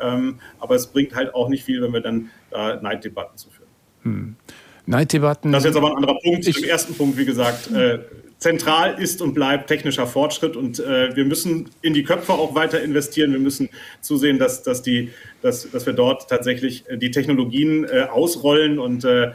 Ähm, 0.00 0.38
aber 0.58 0.74
es 0.74 0.86
bringt 0.86 1.14
halt 1.14 1.34
auch 1.34 1.48
nicht 1.48 1.64
viel, 1.64 1.82
wenn 1.82 1.92
wir 1.92 2.00
dann 2.00 2.30
da 2.50 2.80
Neiddebatten 2.80 3.36
zu 3.36 3.50
führen. 3.50 3.68
Hm. 4.02 4.36
Neiddebatten. 4.86 5.52
Das 5.52 5.62
ist 5.62 5.68
jetzt 5.68 5.76
aber 5.76 5.90
ein 5.90 5.96
anderer 5.96 6.18
Punkt. 6.22 6.46
Ich, 6.46 6.58
Im 6.58 6.68
ersten 6.68 6.94
Punkt, 6.94 7.16
wie 7.16 7.24
gesagt, 7.24 7.70
äh, 7.70 8.00
zentral 8.42 9.00
ist 9.00 9.22
und 9.22 9.34
bleibt 9.34 9.68
technischer 9.68 10.06
Fortschritt 10.06 10.56
und 10.56 10.80
äh, 10.80 11.14
wir 11.14 11.24
müssen 11.24 11.70
in 11.80 11.94
die 11.94 12.02
Köpfe 12.02 12.32
auch 12.32 12.56
weiter 12.56 12.82
investieren. 12.82 13.32
Wir 13.32 13.38
müssen 13.38 13.68
zusehen, 14.00 14.40
dass, 14.40 14.64
dass, 14.64 14.82
die, 14.82 15.10
dass, 15.40 15.70
dass 15.70 15.86
wir 15.86 15.92
dort 15.92 16.28
tatsächlich 16.28 16.88
äh, 16.88 16.98
die 16.98 17.12
Technologien 17.12 17.84
äh, 17.84 18.08
ausrollen 18.10 18.80
und 18.80 19.04
äh, 19.04 19.26
äh, 19.26 19.32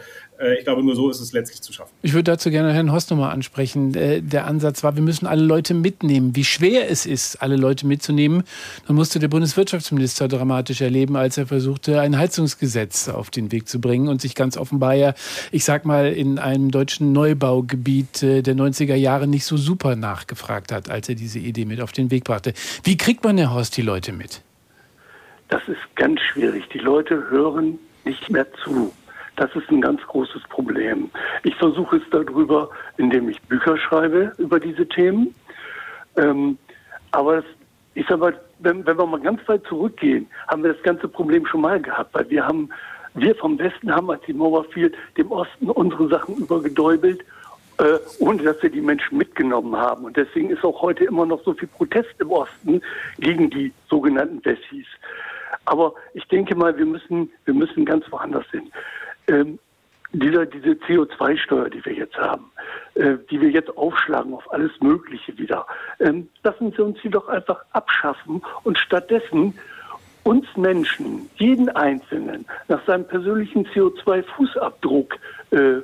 ich 0.58 0.64
glaube, 0.64 0.84
nur 0.84 0.96
so 0.96 1.10
ist 1.10 1.20
es 1.20 1.34
letztlich 1.34 1.62
zu 1.62 1.74
schaffen. 1.74 1.92
Ich 2.02 2.14
würde 2.14 2.32
dazu 2.32 2.52
gerne 2.52 2.74
Herrn 2.74 2.92
Horst 2.92 3.10
nochmal 3.10 3.32
ansprechen. 3.32 3.96
Äh, 3.96 4.22
der 4.22 4.46
Ansatz 4.46 4.84
war, 4.84 4.96
wir 4.96 5.02
müssen 5.02 5.26
alle 5.26 5.44
Leute 5.44 5.74
mitnehmen. 5.74 6.36
Wie 6.36 6.44
schwer 6.44 6.90
es 6.90 7.06
ist, 7.06 7.42
alle 7.42 7.56
Leute 7.56 7.88
mitzunehmen, 7.88 8.44
dann 8.86 8.96
musste 8.96 9.20
der 9.20 9.28
Bundeswirtschaftsminister 9.28 10.28
dramatisch 10.28 10.82
erleben, 10.82 11.16
als 11.16 11.38
er 11.38 11.48
versuchte, 11.48 12.00
ein 12.02 12.18
Heizungsgesetz 12.18 13.10
auf 13.10 13.30
den 13.30 13.52
Weg 13.52 13.68
zu 13.68 13.82
bringen 13.82 14.08
und 14.08 14.22
sich 14.22 14.36
ganz 14.36 14.58
offenbar 14.58 14.94
ja, 14.94 15.14
ich 15.52 15.64
sag 15.64 15.86
mal, 15.86 16.14
in 16.14 16.40
einem 16.40 16.72
deutschen 16.72 17.14
Neubaugebiet 17.14 18.22
äh, 18.24 18.42
der 18.42 18.56
90er 18.56 18.96
Jahre 18.96 19.28
nicht 19.28 19.46
so 19.46 19.58
super 19.58 19.96
nachgefragt 19.96 20.72
hat, 20.72 20.90
als 20.90 21.10
er 21.10 21.16
diese 21.16 21.40
Idee 21.40 21.66
mit 21.66 21.82
auf 21.82 21.92
den 21.92 22.12
Weg 22.12 22.26
brachte. 22.26 22.54
Wie 22.84 22.98
kriegt 22.98 23.24
man, 23.24 23.38
Herr 23.38 23.54
Horst, 23.54 23.78
die 23.78 23.82
Leute 23.82 24.12
mit? 24.12 24.42
Das 25.50 25.62
ist 25.68 25.80
ganz 25.96 26.20
schwierig. 26.22 26.66
Die 26.74 26.80
Leute 26.80 27.30
hören 27.30 27.80
nicht 28.04 28.30
mehr 28.30 28.46
zu. 28.64 28.94
Das 29.38 29.56
ist 29.56 29.70
ein 29.70 29.82
ganz 29.82 30.02
großes 30.02 30.42
Problem. 30.50 31.10
Ich 31.44 31.56
versuche 31.56 31.98
es 31.98 32.04
darüber, 32.12 32.70
indem 32.98 33.30
ich 33.30 33.42
Bücher 33.44 33.78
schreibe 33.78 34.34
über 34.38 34.60
diese 34.60 34.88
Themen. 34.88 35.34
Ähm, 36.18 36.58
aber 37.12 37.38
das, 37.38 37.46
ich 37.94 38.06
sag 38.08 38.20
mal, 38.20 38.38
wenn, 38.60 38.86
wenn 38.86 38.98
wir 38.98 39.06
mal 39.06 39.22
ganz 39.22 39.40
weit 39.48 39.64
zurückgehen, 39.66 40.28
haben 40.48 40.64
wir 40.64 40.74
das 40.74 40.84
ganze 40.84 41.08
Problem 41.08 41.46
schon 41.46 41.62
mal 41.62 41.80
gehabt, 41.80 42.14
weil 42.14 42.30
wir 42.30 42.46
haben, 42.46 42.70
wir 43.14 43.36
vom 43.36 43.58
Westen 43.60 43.94
haben, 43.94 44.10
als 44.10 44.22
die 44.28 44.34
Mauer 44.34 44.66
fiel, 44.66 44.92
dem 45.18 45.32
Osten 45.32 45.70
unsere 45.70 46.10
Sachen 46.10 46.36
übergedäubelt 46.36 47.24
äh, 47.80 48.00
ohne 48.20 48.42
dass 48.44 48.62
wir 48.64 48.72
die 48.72 48.82
Menschen 48.82 49.18
mitgenommen 49.18 49.76
haben. 49.76 50.06
Und 50.06 50.18
deswegen 50.18 50.50
ist 50.50 50.64
auch 50.64 50.82
heute 50.82 51.06
immer 51.06 51.26
noch 51.26 51.44
so 51.44 51.54
viel 51.54 51.68
Protest 51.68 52.10
im 52.20 52.32
Osten 52.32 52.82
gegen 53.20 53.50
die 53.50 53.72
sogenannten 53.90 54.44
Wessis. 54.44 54.88
Aber 55.66 55.94
ich 56.14 56.28
denke 56.28 56.56
mal, 56.56 56.76
wir 56.78 56.86
müssen, 56.86 57.30
wir 57.46 57.54
müssen 57.54 57.86
ganz 57.86 58.12
woanders 58.12 58.46
hin. 58.52 58.72
Ähm, 59.28 59.60
dieser, 60.14 60.46
diese 60.46 60.70
CO2-Steuer, 60.70 61.70
die 61.70 61.84
wir 61.86 61.94
jetzt 61.94 62.18
haben, 62.18 62.46
äh, 62.96 63.16
die 63.30 63.42
wir 63.42 63.50
jetzt 63.50 63.76
aufschlagen 63.78 64.34
auf 64.34 64.52
alles 64.52 64.72
Mögliche 64.80 65.38
wieder, 65.38 65.68
ähm, 66.00 66.30
lassen 66.44 66.72
Sie 66.72 66.82
uns 66.82 66.98
die 67.04 67.10
doch 67.10 67.28
einfach 67.28 67.64
abschaffen 67.74 68.42
und 68.64 68.78
stattdessen 68.80 69.54
uns 70.24 70.46
Menschen, 70.56 71.30
jeden 71.36 71.70
Einzelnen, 71.70 72.46
nach 72.68 72.86
seinem 72.86 73.06
persönlichen 73.06 73.66
CO2-Fußabdruck 73.68 75.14
äh, 75.52 75.82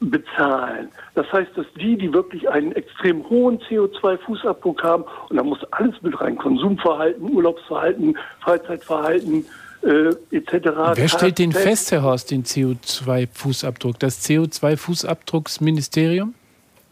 bezahlen. 0.00 0.88
Das 1.14 1.30
heißt, 1.32 1.50
dass 1.56 1.66
die, 1.74 1.96
die 1.96 2.12
wirklich 2.12 2.48
einen 2.48 2.72
extrem 2.72 3.28
hohen 3.28 3.58
CO2-Fußabdruck 3.60 4.82
haben, 4.82 5.04
und 5.28 5.36
da 5.36 5.42
muss 5.42 5.64
alles 5.72 6.00
mit 6.02 6.20
rein, 6.20 6.36
Konsumverhalten, 6.36 7.32
Urlaubsverhalten, 7.32 8.16
Freizeitverhalten, 8.40 9.46
äh, 9.86 10.10
etc. 10.30 10.68
Wer 10.94 11.08
stellt 11.08 11.38
den 11.38 11.52
fest, 11.52 11.92
Herr 11.92 12.02
Horst, 12.02 12.32
den 12.32 12.44
CO2-Fußabdruck? 12.44 13.98
Das 13.98 14.28
CO2-Fußabdrucksministerium? 14.28 16.34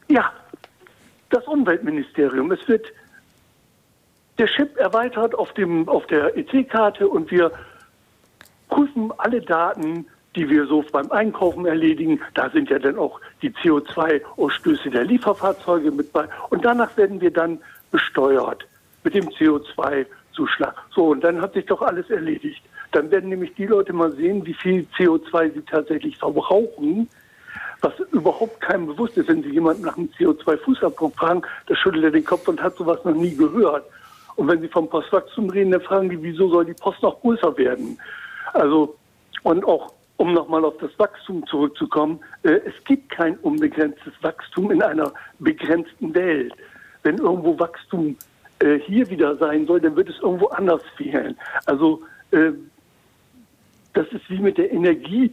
Ja, 0.09 0.33
das 1.31 1.45
Umweltministerium. 1.47 2.53
Es 2.53 2.69
wird 2.69 2.87
der 4.39 4.47
Chip 4.47 4.77
erweitert 4.77 5.35
auf, 5.35 5.53
dem, 5.55 5.89
auf 5.89 6.07
der 6.07 6.37
EC-Karte 6.37 7.09
und 7.09 7.31
wir 7.31 7.51
prüfen 8.69 9.11
alle 9.19 9.41
Daten, 9.41 10.07
die 10.37 10.49
wir 10.49 10.67
so 10.67 10.85
beim 10.93 11.11
Einkaufen 11.13 11.67
erledigen. 11.67 12.21
Da 12.35 12.51
sind 12.51 12.71
ja 12.71 12.79
dann 12.79 12.99
auch 12.99 13.21
die 13.43 13.51
CO2-Ausstöße 13.51 14.91
der 14.91 15.05
Lieferfahrzeuge 15.05 15.91
mit 15.91 16.13
bei. 16.13 16.29
Und 16.51 16.65
danach 16.65 16.97
werden 16.97 17.21
wir 17.21 17.33
dann 17.33 17.59
besteuert 17.91 18.65
mit 19.05 19.15
dem 19.15 19.29
CO2-Zuschlag. 19.29 20.75
So, 20.95 21.09
und 21.09 21.23
dann 21.23 21.41
hat 21.41 21.55
sich 21.55 21.67
doch 21.67 21.83
alles 21.83 22.11
erledigt. 22.11 22.63
Dann 22.95 23.11
werden 23.11 23.29
nämlich 23.29 23.53
die 23.55 23.67
Leute 23.67 23.93
mal 23.93 24.13
sehen, 24.13 24.47
wie 24.47 24.55
viel 24.55 24.87
CO2 24.97 25.53
sie 25.53 25.63
tatsächlich 25.63 26.17
verbrauchen, 26.17 27.09
was 27.81 27.93
überhaupt 28.13 28.61
keinem 28.61 28.87
bewusst 28.87 29.17
ist. 29.19 29.29
Wenn 29.29 29.43
Sie 29.43 29.51
jemanden 29.51 29.83
nach 29.83 29.97
einem 29.97 30.09
CO2-Fußabdruck 30.17 31.17
fragen, 31.17 31.43
da 31.67 31.75
schüttelt 31.75 32.05
er 32.05 32.13
den 32.13 32.25
Kopf 32.25 32.47
und 32.47 32.63
hat 32.63 32.77
sowas 32.77 33.05
noch 33.05 33.15
nie 33.15 33.35
gehört. 33.35 33.85
Und 34.37 34.47
wenn 34.47 34.61
Sie 34.61 34.69
vom 34.69 34.89
Postwachstum 34.89 35.51
reden, 35.51 35.73
dann 35.73 35.81
fragen 35.81 36.09
die, 36.09 36.23
wieso 36.23 36.49
soll 36.49 36.67
die 36.67 36.75
Post 36.75 37.03
noch 37.03 37.21
größer 37.21 37.57
werden? 37.59 37.99
Also, 38.53 38.97
und 39.43 39.65
auch 39.65 39.93
um 40.17 40.33
nochmal 40.33 40.65
auf 40.65 40.75
das 40.79 40.97
Wachstum 40.97 41.45
zurückzukommen, 41.49 42.21
äh, 42.45 42.61
es 42.65 42.85
gibt 42.85 43.11
kein 43.11 43.37
unbegrenztes 43.39 44.13
Wachstum 44.23 44.71
in 44.71 44.83
einer 44.83 45.13
begrenzten 45.41 46.15
Welt. 46.15 46.55
Wenn 47.03 47.19
irgendwo 47.19 47.59
Wachstum 47.59 48.17
äh, 48.61 48.79
hier 48.79 49.11
wieder 49.11 49.37
sein 49.37 49.67
soll, 49.67 49.81
dann 49.81 49.97
wird 49.97 50.09
es 50.09 50.21
irgendwo 50.21 50.47
anders 50.47 50.83
fehlen. 50.97 51.37
Also 51.67 52.03
äh, 52.31 52.53
das 53.95 54.07
ist 54.09 54.29
wie 54.29 54.39
mit 54.39 54.59
der 54.59 54.73
Energie, 54.73 55.33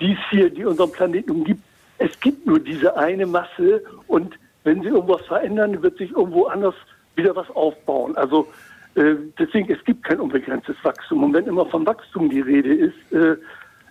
die 0.00 0.12
es 0.12 0.18
hier, 0.30 0.50
die 0.50 0.64
unserem 0.64 0.92
Planeten 0.92 1.30
umgibt. 1.30 1.62
Es 1.98 2.18
gibt 2.20 2.46
nur 2.46 2.58
diese 2.58 2.96
eine 2.96 3.26
Masse 3.26 3.82
und 4.06 4.38
wenn 4.64 4.82
sie 4.82 4.88
irgendwas 4.88 5.22
verändern, 5.26 5.82
wird 5.82 5.98
sich 5.98 6.10
irgendwo 6.10 6.46
anders 6.46 6.74
wieder 7.16 7.34
was 7.34 7.48
aufbauen. 7.50 8.16
Also 8.16 8.48
äh, 8.94 9.14
deswegen, 9.38 9.72
es 9.72 9.84
gibt 9.84 10.04
kein 10.04 10.20
unbegrenztes 10.20 10.76
Wachstum. 10.82 11.24
Und 11.24 11.34
wenn 11.34 11.46
immer 11.46 11.66
von 11.66 11.86
Wachstum 11.86 12.28
die 12.28 12.40
Rede 12.40 12.74
ist, 12.74 13.12
äh, 13.12 13.36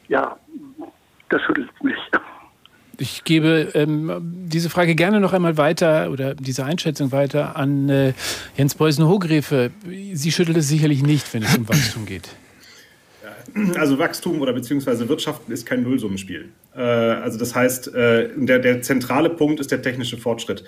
ja, 0.08 0.38
das 1.30 1.41
schüttelt 1.44 1.70
mich. 1.84 1.96
Ich 2.98 3.24
gebe 3.24 3.72
ähm, 3.76 4.20
diese 4.48 4.70
Frage 4.70 4.94
gerne 4.94 5.22
noch 5.22 5.32
einmal 5.32 5.56
weiter 5.56 6.12
oder 6.12 6.36
diese 6.36 6.66
Einschätzung 6.66 7.14
weiter 7.14 7.56
an 7.56 7.88
äh, 7.88 8.14
Jens 8.58 8.76
Beusen-Hogrefe. 8.76 9.72
Sie 10.14 10.32
schüttelt 10.32 10.58
es 10.58 10.68
sicherlich 10.68 11.02
nicht, 11.02 11.34
wenn 11.34 11.44
es 11.44 11.58
um 11.58 11.70
Wachstum 11.70 12.06
geht. 12.06 12.30
Also 13.78 13.98
Wachstum 14.00 14.42
oder 14.42 14.54
beziehungsweise 14.54 15.08
Wirtschaften 15.10 15.52
ist 15.52 15.66
kein 15.66 15.84
Nullsummenspiel. 15.84 16.50
Äh, 16.76 16.82
also 16.82 17.38
das 17.38 17.56
heißt, 17.56 17.94
äh, 17.94 18.30
der, 18.36 18.60
der 18.60 18.82
zentrale 18.82 19.30
Punkt 19.30 19.60
ist 19.60 19.72
der 19.72 19.82
technische 19.82 20.18
Fortschritt. 20.18 20.64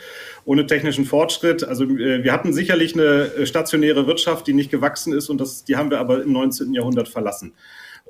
Ohne 0.46 0.66
technischen 0.66 1.06
Fortschritt, 1.06 1.64
also 1.64 1.84
äh, 1.84 2.24
wir 2.24 2.32
hatten 2.32 2.54
sicherlich 2.54 2.94
eine 2.94 3.46
stationäre 3.46 4.08
Wirtschaft, 4.08 4.48
die 4.48 4.54
nicht 4.54 4.72
gewachsen 4.72 5.14
ist 5.14 5.30
und 5.30 5.40
das, 5.40 5.64
die 5.64 5.76
haben 5.76 5.90
wir 5.90 6.00
aber 6.00 6.24
im 6.24 6.32
19. 6.32 6.74
Jahrhundert 6.74 7.08
verlassen. 7.08 7.54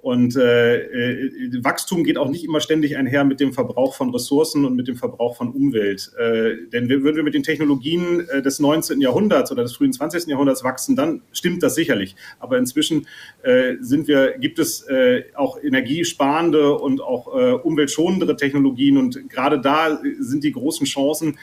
Und 0.02 0.36
äh, 0.36 0.78
äh, 0.78 1.64
Wachstum 1.64 2.03
geht 2.03 2.18
auch 2.18 2.30
nicht 2.30 2.44
immer 2.44 2.60
ständig 2.60 2.98
einher 2.98 3.23
mit 3.23 3.40
dem 3.40 3.53
Verbrauch 3.53 3.94
von 3.94 4.10
Ressourcen 4.10 4.65
und 4.65 4.76
mit 4.76 4.88
dem 4.88 4.95
Verbrauch 4.95 5.38
von 5.38 5.49
Umwelt. 5.49 6.11
Äh, 6.18 6.68
denn 6.73 6.90
würden 6.90 7.15
wir 7.15 7.23
mit 7.23 7.36
den 7.36 7.44
Technologien 7.44 8.28
äh, 8.30 8.41
des 8.41 8.60
19. 8.60 8.99
Jahrhunderts 8.99 9.52
oder 9.52 9.61
des 9.61 9.76
frühen 9.76 9.94
20. 9.94 10.26
Jahrhunderts 10.26 10.64
wachsen, 10.64 10.95
dann 10.95 11.22
stimmt 11.32 11.61
das 11.61 11.76
sicherlich. 11.76 12.15
Aber 12.40 12.57
inzwischen 12.57 13.06
äh, 13.44 13.76
sind 13.80 14.07
wir, 14.07 14.40
gibt 14.40 14.57
es 14.57 14.82
äh, 14.88 15.26
auch 15.36 15.61
energiesparende 15.61 16.76
und 16.78 17.02
auch 17.02 17.36
äh, 17.38 17.52
umweltschonendere 17.52 18.36
Technologien 18.36 18.98
und 18.98 19.30
gerade 19.30 19.61
da 19.61 20.02
sind 20.19 20.44
die 20.44 20.52
großen 20.52 20.88
Chancen. 20.88 21.38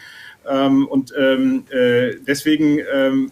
Ähm, 0.48 0.86
und 0.86 1.12
ähm, 1.16 1.64
äh, 1.70 2.16
deswegen 2.26 2.80
ähm, 2.92 3.30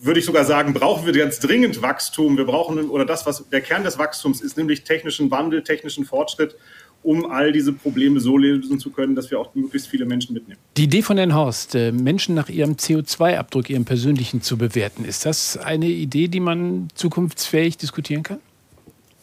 würde 0.00 0.20
ich 0.20 0.26
sogar 0.26 0.44
sagen, 0.44 0.72
brauchen 0.74 1.06
wir 1.06 1.12
ganz 1.12 1.40
dringend 1.40 1.82
Wachstum. 1.82 2.36
Wir 2.36 2.44
brauchen, 2.44 2.88
oder 2.88 3.04
das, 3.04 3.26
was 3.26 3.44
der 3.50 3.60
Kern 3.60 3.82
des 3.84 3.98
Wachstums 3.98 4.40
ist, 4.40 4.56
nämlich 4.56 4.84
technischen 4.84 5.30
Wandel, 5.30 5.62
technischen 5.62 6.04
Fortschritt, 6.04 6.56
um 7.02 7.30
all 7.30 7.52
diese 7.52 7.72
Probleme 7.72 8.20
so 8.20 8.36
lösen 8.36 8.78
zu 8.78 8.90
können, 8.90 9.14
dass 9.14 9.30
wir 9.30 9.40
auch 9.40 9.54
möglichst 9.54 9.88
viele 9.88 10.04
Menschen 10.04 10.34
mitnehmen. 10.34 10.58
Die 10.76 10.84
Idee 10.84 11.02
von 11.02 11.16
Herrn 11.16 11.34
Horst, 11.34 11.74
äh, 11.74 11.92
Menschen 11.92 12.34
nach 12.34 12.48
ihrem 12.48 12.74
CO2-Abdruck, 12.74 13.70
ihrem 13.70 13.84
persönlichen 13.84 14.42
zu 14.42 14.56
bewerten, 14.56 15.04
ist 15.04 15.26
das 15.26 15.56
eine 15.56 15.86
Idee, 15.86 16.28
die 16.28 16.40
man 16.40 16.88
zukunftsfähig 16.94 17.76
diskutieren 17.76 18.22
kann? 18.22 18.38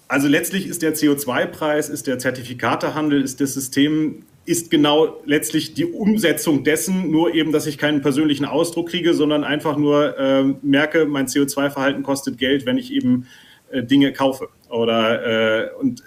Also 0.08 0.28
letztlich 0.28 0.68
ist 0.68 0.82
der 0.82 0.96
CO2-Preis, 0.96 1.90
ist 1.90 2.08
der 2.08 2.20
Zertifikatehandel, 2.20 3.22
ist 3.22 3.42
das 3.42 3.54
System 3.54 4.24
ist 4.46 4.70
genau 4.70 5.22
letztlich 5.26 5.74
die 5.74 5.86
Umsetzung 5.86 6.64
dessen, 6.64 7.10
nur 7.10 7.34
eben, 7.34 7.52
dass 7.52 7.66
ich 7.66 7.78
keinen 7.78 8.02
persönlichen 8.02 8.46
Ausdruck 8.46 8.90
kriege, 8.90 9.14
sondern 9.14 9.44
einfach 9.44 9.76
nur 9.76 10.18
äh, 10.18 10.44
merke, 10.62 11.06
mein 11.06 11.28
CO2-Verhalten 11.28 12.04
kostet 12.04 12.38
Geld, 12.38 12.66
wenn 12.66 12.78
ich 12.78 12.94
eben 12.94 13.28
äh, 13.72 13.84
Dinge 13.84 14.14
kaufe. 14.14 14.50
Oder 14.70 15.66
äh, 15.66 15.74
und 15.80 16.04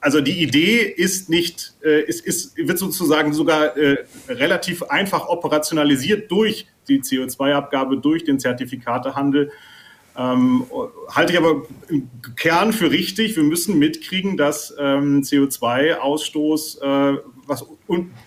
also 0.00 0.20
die 0.20 0.42
Idee 0.42 0.80
ist 0.82 1.30
nicht, 1.30 1.74
äh, 1.84 2.02
ist, 2.02 2.26
ist, 2.26 2.56
wird 2.56 2.78
sozusagen 2.78 3.32
sogar 3.32 3.76
äh, 3.76 4.04
relativ 4.28 4.82
einfach 4.82 5.28
operationalisiert 5.28 6.30
durch 6.30 6.66
die 6.88 7.00
CO2-Abgabe, 7.00 7.98
durch 7.98 8.24
den 8.24 8.38
Zertifikatehandel. 8.38 9.50
Ähm, 10.16 10.64
halte 11.10 11.32
ich 11.32 11.38
aber 11.38 11.62
im 11.88 12.08
Kern 12.36 12.72
für 12.72 12.90
richtig. 12.90 13.36
Wir 13.36 13.44
müssen 13.44 13.78
mitkriegen, 13.78 14.36
dass 14.36 14.74
ähm, 14.78 15.22
CO2-Ausstoß 15.22 17.20
was, 17.48 17.64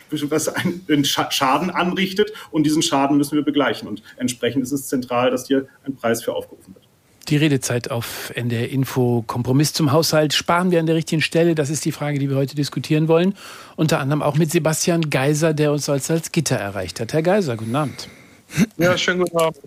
was 0.09 0.47
einen 0.49 1.05
Schaden 1.05 1.69
anrichtet 1.69 2.31
und 2.51 2.63
diesen 2.63 2.81
Schaden 2.81 3.17
müssen 3.17 3.35
wir 3.35 3.43
begleichen. 3.43 3.87
Und 3.87 4.03
entsprechend 4.17 4.63
ist 4.63 4.71
es 4.71 4.87
zentral, 4.87 5.31
dass 5.31 5.47
hier 5.47 5.67
ein 5.85 5.95
Preis 5.95 6.23
für 6.23 6.33
aufgerufen 6.33 6.73
wird. 6.73 6.87
Die 7.29 7.37
Redezeit 7.37 7.91
auf 7.91 8.31
NDR 8.35 8.69
Info. 8.69 9.23
Kompromiss 9.25 9.73
zum 9.73 9.91
Haushalt. 9.91 10.33
Sparen 10.33 10.71
wir 10.71 10.79
an 10.79 10.85
der 10.85 10.95
richtigen 10.95 11.21
Stelle? 11.21 11.55
Das 11.55 11.69
ist 11.69 11.85
die 11.85 11.91
Frage, 11.91 12.19
die 12.19 12.29
wir 12.29 12.35
heute 12.35 12.55
diskutieren 12.55 13.07
wollen. 13.07 13.35
Unter 13.75 13.99
anderem 13.99 14.21
auch 14.21 14.35
mit 14.35 14.51
Sebastian 14.51 15.09
Geiser, 15.09 15.53
der 15.53 15.71
uns 15.71 15.87
als 15.87 16.07
Salzgitter 16.07 16.57
erreicht 16.57 16.99
hat. 16.99 17.13
Herr 17.13 17.21
Geiser, 17.21 17.55
guten 17.55 17.75
Abend. 17.75 18.09
Ja, 18.77 18.97
schönen 18.97 19.19
guten 19.19 19.37
Abend. 19.37 19.59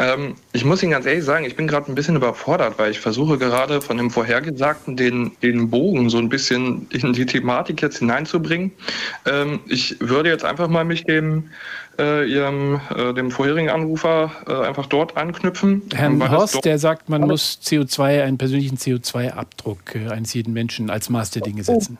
Ähm, 0.00 0.34
ich 0.52 0.64
muss 0.64 0.82
Ihnen 0.82 0.92
ganz 0.92 1.04
ehrlich 1.04 1.24
sagen, 1.24 1.44
ich 1.44 1.56
bin 1.56 1.68
gerade 1.68 1.92
ein 1.92 1.94
bisschen 1.94 2.16
überfordert, 2.16 2.78
weil 2.78 2.90
ich 2.90 3.00
versuche 3.00 3.36
gerade 3.36 3.82
von 3.82 3.98
dem 3.98 4.10
Vorhergesagten 4.10 4.96
den, 4.96 5.32
den 5.42 5.68
Bogen 5.68 6.08
so 6.08 6.16
ein 6.16 6.30
bisschen 6.30 6.86
in 6.90 7.12
die 7.12 7.26
Thematik 7.26 7.82
jetzt 7.82 7.98
hineinzubringen. 7.98 8.72
Ähm, 9.26 9.60
ich 9.68 9.96
würde 10.00 10.30
jetzt 10.30 10.44
einfach 10.44 10.68
mal 10.68 10.84
mich 10.84 11.04
dem 11.04 11.50
äh, 11.98 12.24
Ihrem 12.24 12.80
äh, 12.96 13.12
dem 13.12 13.30
vorherigen 13.30 13.68
Anrufer 13.68 14.30
äh, 14.48 14.66
einfach 14.66 14.86
dort 14.86 15.18
anknüpfen. 15.18 15.82
Herrn 15.94 16.30
Horst, 16.30 16.64
der 16.64 16.78
sagt, 16.78 17.10
man 17.10 17.22
muss 17.22 17.60
CO2, 17.62 18.22
einen 18.22 18.38
persönlichen 18.38 18.78
CO2-Abdruck 18.78 19.96
äh, 19.96 20.08
eines 20.08 20.32
jeden 20.32 20.54
Menschen 20.54 20.88
als 20.88 21.10
Maß 21.10 21.32
der 21.32 21.42
Dinge 21.42 21.62
setzen. 21.62 21.98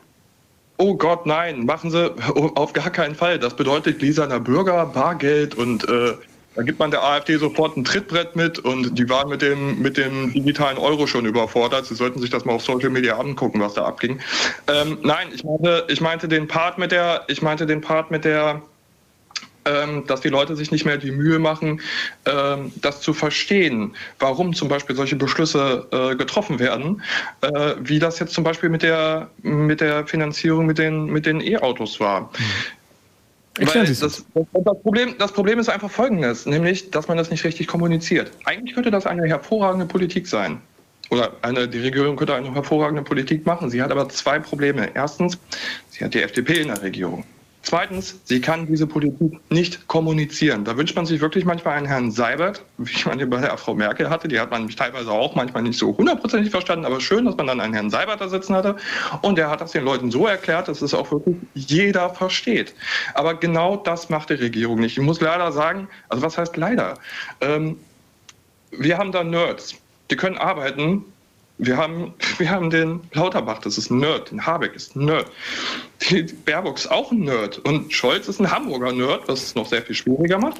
Oh 0.77 0.95
Gott, 0.95 1.27
nein, 1.27 1.65
machen 1.65 1.91
Sie 1.91 2.11
auf 2.55 2.73
gar 2.73 2.89
keinen 2.89 3.13
Fall. 3.13 3.37
Das 3.37 3.55
bedeutet 3.55 3.99
gläserner 3.99 4.39
Bürger, 4.39 4.83
Bargeld 4.87 5.53
und 5.53 5.87
äh, 5.87 6.13
da 6.55 6.63
gibt 6.63 6.79
man 6.79 6.91
der 6.91 7.01
AfD 7.03 7.37
sofort 7.37 7.77
ein 7.77 7.83
Trittbrett 7.83 8.35
mit 8.35 8.59
und 8.59 8.97
die 8.97 9.07
waren 9.09 9.29
mit 9.29 9.41
dem, 9.41 9.79
mit 9.79 9.97
dem 9.97 10.33
digitalen 10.33 10.77
Euro 10.77 11.07
schon 11.07 11.25
überfordert. 11.25 11.85
Sie 11.85 11.95
sollten 11.95 12.19
sich 12.19 12.29
das 12.29 12.43
mal 12.43 12.53
auf 12.53 12.63
Social 12.63 12.89
Media 12.89 13.17
angucken, 13.17 13.61
was 13.61 13.75
da 13.75 13.85
abging. 13.85 14.19
Ähm, 14.67 14.97
nein, 15.01 15.29
ich 15.33 15.43
meinte, 15.43 15.85
ich 15.87 16.01
meinte 16.01 16.27
den 16.27 16.47
Part 16.47 16.77
mit 16.77 16.91
der, 16.91 17.23
ich 17.27 17.41
meinte 17.41 17.65
den 17.65 17.79
Part 17.79 18.11
mit 18.11 18.25
der, 18.25 18.61
ähm, 19.63 20.05
dass 20.07 20.19
die 20.21 20.29
Leute 20.29 20.57
sich 20.57 20.71
nicht 20.71 20.85
mehr 20.85 20.97
die 20.97 21.11
Mühe 21.11 21.39
machen, 21.39 21.79
ähm, 22.25 22.73
das 22.81 22.99
zu 22.99 23.13
verstehen, 23.13 23.95
warum 24.19 24.53
zum 24.53 24.67
Beispiel 24.67 24.95
solche 24.95 25.15
Beschlüsse 25.15 25.87
äh, 25.91 26.15
getroffen 26.17 26.59
werden, 26.59 27.01
äh, 27.41 27.75
wie 27.79 27.99
das 27.99 28.19
jetzt 28.19 28.33
zum 28.33 28.43
Beispiel 28.43 28.69
mit 28.69 28.83
der, 28.83 29.29
mit 29.41 29.79
der 29.79 30.05
Finanzierung 30.05 30.65
mit 30.65 30.79
den, 30.79 31.05
mit 31.05 31.25
den 31.25 31.39
E-Autos 31.39 31.99
war. 32.01 32.21
Mhm. 32.21 32.80
Weil 33.57 33.85
das, 33.85 33.99
das, 33.99 34.23
Problem, 34.81 35.15
das 35.19 35.31
Problem 35.33 35.59
ist 35.59 35.69
einfach 35.69 35.91
folgendes, 35.91 36.45
nämlich, 36.45 36.89
dass 36.91 37.07
man 37.07 37.17
das 37.17 37.29
nicht 37.29 37.43
richtig 37.43 37.67
kommuniziert. 37.67 38.31
Eigentlich 38.45 38.73
könnte 38.75 38.91
das 38.91 39.05
eine 39.05 39.27
hervorragende 39.27 39.85
Politik 39.85 40.27
sein. 40.27 40.61
oder 41.09 41.33
eine, 41.41 41.67
die 41.67 41.79
Regierung 41.79 42.15
könnte 42.15 42.33
eine 42.33 42.53
hervorragende 42.53 43.03
Politik 43.03 43.45
machen. 43.45 43.69
Sie 43.69 43.81
hat 43.81 43.91
aber 43.91 44.07
zwei 44.07 44.39
Probleme. 44.39 44.89
Erstens, 44.93 45.37
sie 45.89 46.05
hat 46.05 46.13
die 46.13 46.21
FDP 46.21 46.61
in 46.61 46.69
der 46.69 46.81
Regierung. 46.81 47.25
Zweitens, 47.63 48.19
sie 48.23 48.41
kann 48.41 48.65
diese 48.65 48.87
Politik 48.87 49.39
nicht 49.51 49.87
kommunizieren. 49.87 50.65
Da 50.65 50.77
wünscht 50.77 50.95
man 50.95 51.05
sich 51.05 51.21
wirklich 51.21 51.45
manchmal 51.45 51.77
einen 51.77 51.85
Herrn 51.85 52.11
Seibert, 52.11 52.63
wie 52.77 53.07
man 53.07 53.19
ihn 53.19 53.29
bei 53.29 53.39
der 53.39 53.55
Frau 53.57 53.75
Merkel 53.75 54.09
hatte. 54.09 54.27
Die 54.27 54.39
hat 54.39 54.49
man 54.49 54.67
teilweise 54.69 55.11
auch 55.11 55.35
manchmal 55.35 55.63
nicht 55.63 55.77
so 55.77 55.95
hundertprozentig 55.95 56.49
verstanden, 56.49 56.85
aber 56.85 56.99
schön, 56.99 57.25
dass 57.25 57.37
man 57.37 57.47
dann 57.47 57.59
einen 57.59 57.73
Herrn 57.73 57.89
Seibert 57.89 58.19
da 58.19 58.29
sitzen 58.29 58.55
hatte. 58.55 58.77
Und 59.21 59.37
der 59.37 59.49
hat 59.49 59.61
das 59.61 59.71
den 59.71 59.83
Leuten 59.83 60.09
so 60.09 60.25
erklärt, 60.25 60.67
dass 60.67 60.81
es 60.81 60.93
auch 60.93 61.11
wirklich 61.11 61.35
jeder 61.53 62.09
versteht. 62.09 62.73
Aber 63.13 63.35
genau 63.35 63.77
das 63.77 64.09
macht 64.09 64.29
die 64.29 64.35
Regierung 64.35 64.79
nicht. 64.79 64.97
Ich 64.97 65.03
muss 65.03 65.21
leider 65.21 65.51
sagen, 65.51 65.87
also 66.09 66.23
was 66.23 66.37
heißt 66.37 66.57
leider? 66.57 66.95
Ähm, 67.41 67.77
wir 68.71 68.97
haben 68.97 69.11
da 69.11 69.23
Nerds, 69.23 69.75
die 70.09 70.15
können 70.15 70.37
arbeiten, 70.37 71.05
wir 71.61 71.77
haben, 71.77 72.13
wir 72.39 72.49
haben 72.49 72.71
den 72.71 73.01
Lauterbach, 73.13 73.59
das 73.59 73.77
ist 73.77 73.91
ein 73.91 73.99
Nerd. 73.99 74.31
Den 74.31 74.45
Habeck 74.45 74.75
ist 74.75 74.95
ein 74.95 75.05
Nerd. 75.05 75.27
Die 76.09 76.23
Baerbock 76.23 76.77
ist 76.77 76.89
auch 76.89 77.11
ein 77.11 77.19
Nerd. 77.19 77.59
Und 77.59 77.93
Scholz 77.93 78.27
ist 78.27 78.41
ein 78.41 78.51
Hamburger 78.51 78.91
Nerd, 78.91 79.27
was 79.27 79.43
es 79.43 79.55
noch 79.55 79.67
sehr 79.67 79.83
viel 79.83 79.95
schwieriger 79.95 80.39
macht. 80.39 80.59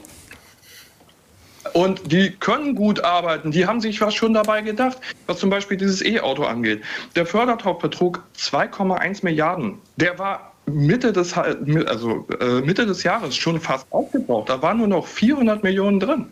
Und 1.73 2.11
die 2.11 2.31
können 2.31 2.75
gut 2.75 3.03
arbeiten. 3.03 3.51
Die 3.51 3.65
haben 3.65 3.81
sich 3.81 3.99
was 3.99 4.13
schon 4.13 4.35
dabei 4.35 4.61
gedacht, 4.61 4.97
was 5.25 5.39
zum 5.39 5.49
Beispiel 5.49 5.77
dieses 5.77 6.03
E-Auto 6.05 6.43
angeht. 6.43 6.83
Der 7.15 7.25
Fördertopf 7.25 7.81
betrug 7.81 8.23
2,1 8.37 9.23
Milliarden. 9.23 9.79
Der 9.95 10.19
war 10.19 10.51
Mitte 10.67 11.11
des, 11.11 11.35
also, 11.35 12.27
äh, 12.39 12.61
Mitte 12.61 12.85
des 12.85 13.01
Jahres 13.01 13.35
schon 13.35 13.59
fast 13.59 13.87
aufgebraucht. 13.91 14.49
Da 14.49 14.61
waren 14.61 14.77
nur 14.77 14.87
noch 14.87 15.07
400 15.07 15.63
Millionen 15.63 15.99
drin. 15.99 16.27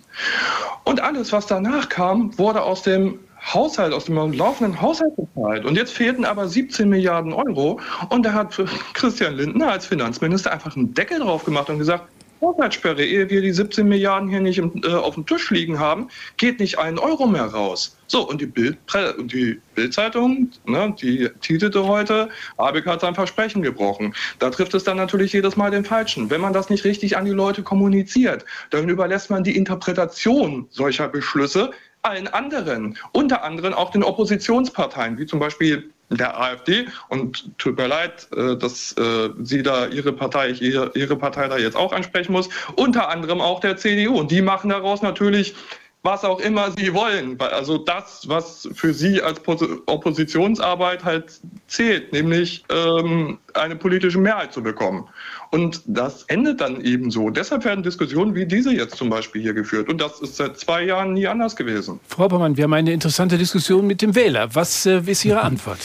Und 0.83 1.01
alles, 1.01 1.31
was 1.31 1.47
danach 1.47 1.89
kam, 1.89 2.37
wurde 2.37 2.61
aus 2.61 2.83
dem 2.83 3.19
Haushalt, 3.41 3.93
aus 3.93 4.05
dem 4.05 4.15
laufenden 4.33 4.81
Haushalt 4.81 5.15
bezahlt. 5.15 5.65
Und 5.65 5.75
jetzt 5.75 5.93
fehlten 5.93 6.25
aber 6.25 6.47
17 6.47 6.89
Milliarden 6.89 7.33
Euro. 7.33 7.79
Und 8.09 8.25
da 8.25 8.33
hat 8.33 8.61
Christian 8.93 9.35
Lindner 9.35 9.71
als 9.71 9.87
Finanzminister 9.87 10.51
einfach 10.51 10.75
einen 10.75 10.93
Deckel 10.93 11.19
drauf 11.19 11.45
gemacht 11.45 11.69
und 11.69 11.79
gesagt, 11.79 12.05
Haushaltssperre, 12.41 13.03
ehe 13.03 13.29
wir 13.29 13.41
die 13.41 13.51
17 13.51 13.87
Milliarden 13.87 14.29
hier 14.29 14.39
nicht 14.39 14.57
im, 14.57 14.81
äh, 14.83 14.93
auf 14.93 15.15
dem 15.15 15.25
Tisch 15.25 15.49
liegen 15.51 15.79
haben, 15.79 16.07
geht 16.37 16.59
nicht 16.59 16.79
ein 16.79 16.97
Euro 16.97 17.27
mehr 17.27 17.45
raus. 17.45 17.97
So, 18.07 18.27
und 18.27 18.41
die 18.41 18.45
Bild 18.45 18.77
und 19.17 19.33
die 19.33 19.61
Bildzeitung, 19.75 20.49
ne, 20.65 20.95
die 20.99 21.29
titelte 21.41 21.85
heute, 21.85 22.29
Abeck 22.57 22.85
hat 22.87 23.01
sein 23.01 23.13
Versprechen 23.13 23.61
gebrochen. 23.61 24.15
Da 24.39 24.49
trifft 24.49 24.73
es 24.73 24.83
dann 24.83 24.97
natürlich 24.97 25.33
jedes 25.33 25.57
Mal 25.57 25.69
den 25.69 25.85
Falschen. 25.85 26.29
Wenn 26.29 26.41
man 26.41 26.53
das 26.53 26.69
nicht 26.69 26.85
richtig 26.85 27.17
an 27.17 27.25
die 27.25 27.31
Leute 27.31 27.61
kommuniziert, 27.61 28.45
dann 28.69 28.89
überlässt 28.89 29.29
man 29.29 29.43
die 29.43 29.55
Interpretation 29.55 30.65
solcher 30.71 31.07
Beschlüsse 31.07 31.71
allen 32.01 32.27
anderen, 32.27 32.97
unter 33.11 33.43
anderem 33.43 33.73
auch 33.73 33.91
den 33.91 34.03
Oppositionsparteien, 34.03 35.17
wie 35.17 35.25
zum 35.25 35.39
Beispiel 35.39 35.91
der 36.09 36.39
AfD. 36.39 36.87
Und 37.09 37.57
tut 37.57 37.77
mir 37.77 37.87
leid, 37.87 38.27
äh, 38.35 38.55
dass 38.57 38.93
äh, 38.93 39.29
Sie 39.41 39.63
da 39.63 39.87
Ihre 39.87 40.13
Partei, 40.13 40.49
Ihre 40.51 41.15
Partei 41.15 41.47
da 41.47 41.57
jetzt 41.57 41.75
auch 41.75 41.93
ansprechen 41.93 42.31
muss. 42.31 42.49
Unter 42.75 43.09
anderem 43.09 43.41
auch 43.41 43.59
der 43.59 43.77
CDU. 43.77 44.17
Und 44.17 44.31
die 44.31 44.41
machen 44.41 44.69
daraus 44.69 45.01
natürlich 45.01 45.55
was 46.03 46.23
auch 46.23 46.39
immer 46.39 46.71
sie 46.71 46.93
wollen. 46.93 47.37
Also 47.39 47.77
das, 47.77 48.27
was 48.27 48.69
für 48.73 48.93
sie 48.93 49.21
als 49.21 49.41
Oppositionsarbeit 49.85 51.03
halt 51.03 51.41
zählt, 51.67 52.13
nämlich 52.13 52.63
ähm, 52.69 53.37
eine 53.53 53.75
politische 53.75 54.17
Mehrheit 54.17 54.53
zu 54.53 54.63
bekommen. 54.63 55.07
Und 55.51 55.81
das 55.85 56.23
endet 56.23 56.61
dann 56.61 56.81
eben 56.81 57.11
so. 57.11 57.29
Deshalb 57.29 57.65
werden 57.65 57.83
Diskussionen 57.83 58.33
wie 58.33 58.45
diese 58.45 58.71
jetzt 58.71 58.95
zum 58.95 59.09
Beispiel 59.09 59.41
hier 59.41 59.53
geführt. 59.53 59.89
Und 59.89 59.99
das 59.99 60.21
ist 60.21 60.37
seit 60.37 60.57
zwei 60.57 60.83
Jahren 60.83 61.13
nie 61.13 61.27
anders 61.27 61.55
gewesen. 61.55 61.99
Frau 62.07 62.25
Oppermann, 62.25 62.55
wir 62.55 62.63
haben 62.63 62.73
eine 62.73 62.93
interessante 62.93 63.37
Diskussion 63.37 63.85
mit 63.85 64.01
dem 64.01 64.15
Wähler. 64.15 64.55
Was 64.55 64.85
äh, 64.85 65.01
ist 65.05 65.25
Ihre 65.25 65.41
Antwort? 65.41 65.79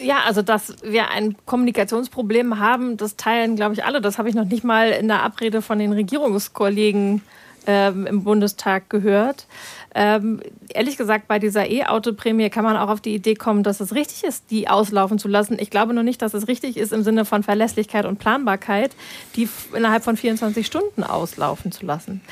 Ja, 0.00 0.22
also 0.26 0.42
dass 0.42 0.74
wir 0.82 1.10
ein 1.10 1.36
Kommunikationsproblem 1.44 2.58
haben, 2.58 2.96
das 2.96 3.16
teilen, 3.16 3.56
glaube 3.56 3.74
ich, 3.74 3.84
alle. 3.84 4.00
Das 4.00 4.18
habe 4.18 4.28
ich 4.28 4.34
noch 4.34 4.46
nicht 4.46 4.64
mal 4.64 4.90
in 4.90 5.08
der 5.08 5.22
Abrede 5.22 5.60
von 5.60 5.78
den 5.78 5.92
Regierungskollegen 5.92 7.22
ähm, 7.66 8.06
im 8.06 8.24
Bundestag 8.24 8.90
gehört. 8.90 9.46
Ähm, 9.94 10.40
ehrlich 10.68 10.96
gesagt, 10.96 11.28
bei 11.28 11.38
dieser 11.38 11.68
E-Auto-Prämie 11.68 12.48
kann 12.50 12.64
man 12.64 12.76
auch 12.76 12.88
auf 12.88 13.00
die 13.00 13.14
Idee 13.14 13.34
kommen, 13.34 13.62
dass 13.62 13.80
es 13.80 13.94
richtig 13.94 14.24
ist, 14.24 14.50
die 14.50 14.68
auslaufen 14.68 15.18
zu 15.18 15.28
lassen. 15.28 15.58
Ich 15.58 15.70
glaube 15.70 15.92
nur 15.92 16.02
nicht, 16.02 16.22
dass 16.22 16.34
es 16.34 16.48
richtig 16.48 16.76
ist 16.76 16.92
im 16.92 17.02
Sinne 17.02 17.24
von 17.24 17.42
Verlässlichkeit 17.42 18.06
und 18.06 18.18
Planbarkeit, 18.18 18.92
die 19.36 19.48
innerhalb 19.74 20.02
von 20.02 20.16
24 20.16 20.66
Stunden 20.66 21.04
auslaufen 21.04 21.72
zu 21.72 21.84
lassen. 21.84 22.22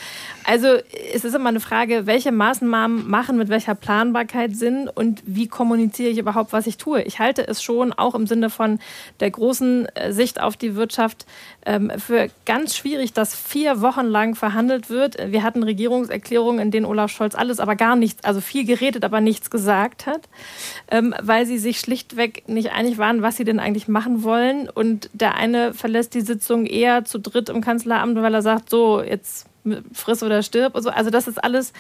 Also 0.45 0.69
es 1.13 1.25
ist 1.25 1.35
immer 1.35 1.51
eine 1.51 1.61
Frage, 1.61 2.07
welche 2.07 2.33
Maßnahmen 2.33 3.09
machen 3.09 3.37
mit 3.37 3.51
welcher 3.51 3.75
Planbarkeit 3.75 4.57
Sinn 4.57 4.89
und 4.93 5.23
wie 5.27 5.49
kommuniziere 5.49 6.11
ich 6.11 6.19
überhaupt, 6.19 6.53
was 6.55 6.67
ich 6.67 6.79
tue. 6.79 7.03
Ich 7.03 7.19
halte 7.19 7.47
es 7.47 7.63
schon 7.63 7.93
auch 7.93 8.15
im 8.15 8.27
Sinne 8.27 8.49
von 8.49 8.79
der 9.21 9.31
großen 9.31 9.87
äh, 9.95 10.13
Sicht 10.13 10.41
auf 10.41 10.57
die 10.57 10.77
Wirtschaft 10.77 11.27
ähm, 11.67 11.93
für 11.99 12.29
ganz 12.47 12.75
schwierig, 12.75 13.13
dass 13.13 13.35
vier 13.35 13.83
Wochen 13.83 14.07
lang 14.07 14.35
verhandelt 14.35 14.89
wird. 14.89 15.19
Wir 15.31 15.43
hatten 15.43 15.63
Regierungserklärungen, 15.63 16.61
in 16.61 16.71
denen 16.71 16.87
Olaf 16.87 17.11
Scholz 17.11 17.35
alle 17.35 17.51
alles, 17.51 17.59
aber 17.59 17.75
gar 17.75 17.97
nichts, 17.97 18.23
also 18.23 18.41
viel 18.41 18.65
geredet, 18.65 19.05
aber 19.05 19.21
nichts 19.21 19.51
gesagt 19.51 20.07
hat, 20.07 20.29
ähm, 20.91 21.13
weil 21.21 21.47
sie 21.47 21.59
sich 21.59 21.81
schlichtweg 21.81 22.49
nicht 22.49 22.71
einig 22.71 22.97
waren, 22.97 23.23
was 23.23 23.37
sie 23.37 23.45
denn 23.45 23.59
eigentlich 23.59 23.89
machen 23.89 24.23
wollen. 24.23 24.69
Und 24.69 25.11
der 25.13 25.35
eine 25.35 25.75
verlässt 25.75 26.15
die 26.15 26.21
Sitzung 26.21 26.67
eher 26.67 27.05
zu 27.05 27.19
dritt 27.19 27.49
im 27.49 27.61
Kanzleramt, 27.61 28.17
weil 28.17 28.35
er 28.35 28.43
sagt, 28.43 28.71
so, 28.71 29.03
jetzt 29.03 29.50
friss 29.93 30.23
oder 30.23 30.43
stirb. 30.43 30.75
Und 30.75 30.83
so. 30.83 30.91
Also 30.91 31.11
das 31.11 31.29
ist 31.29 31.43
alles 31.43 31.73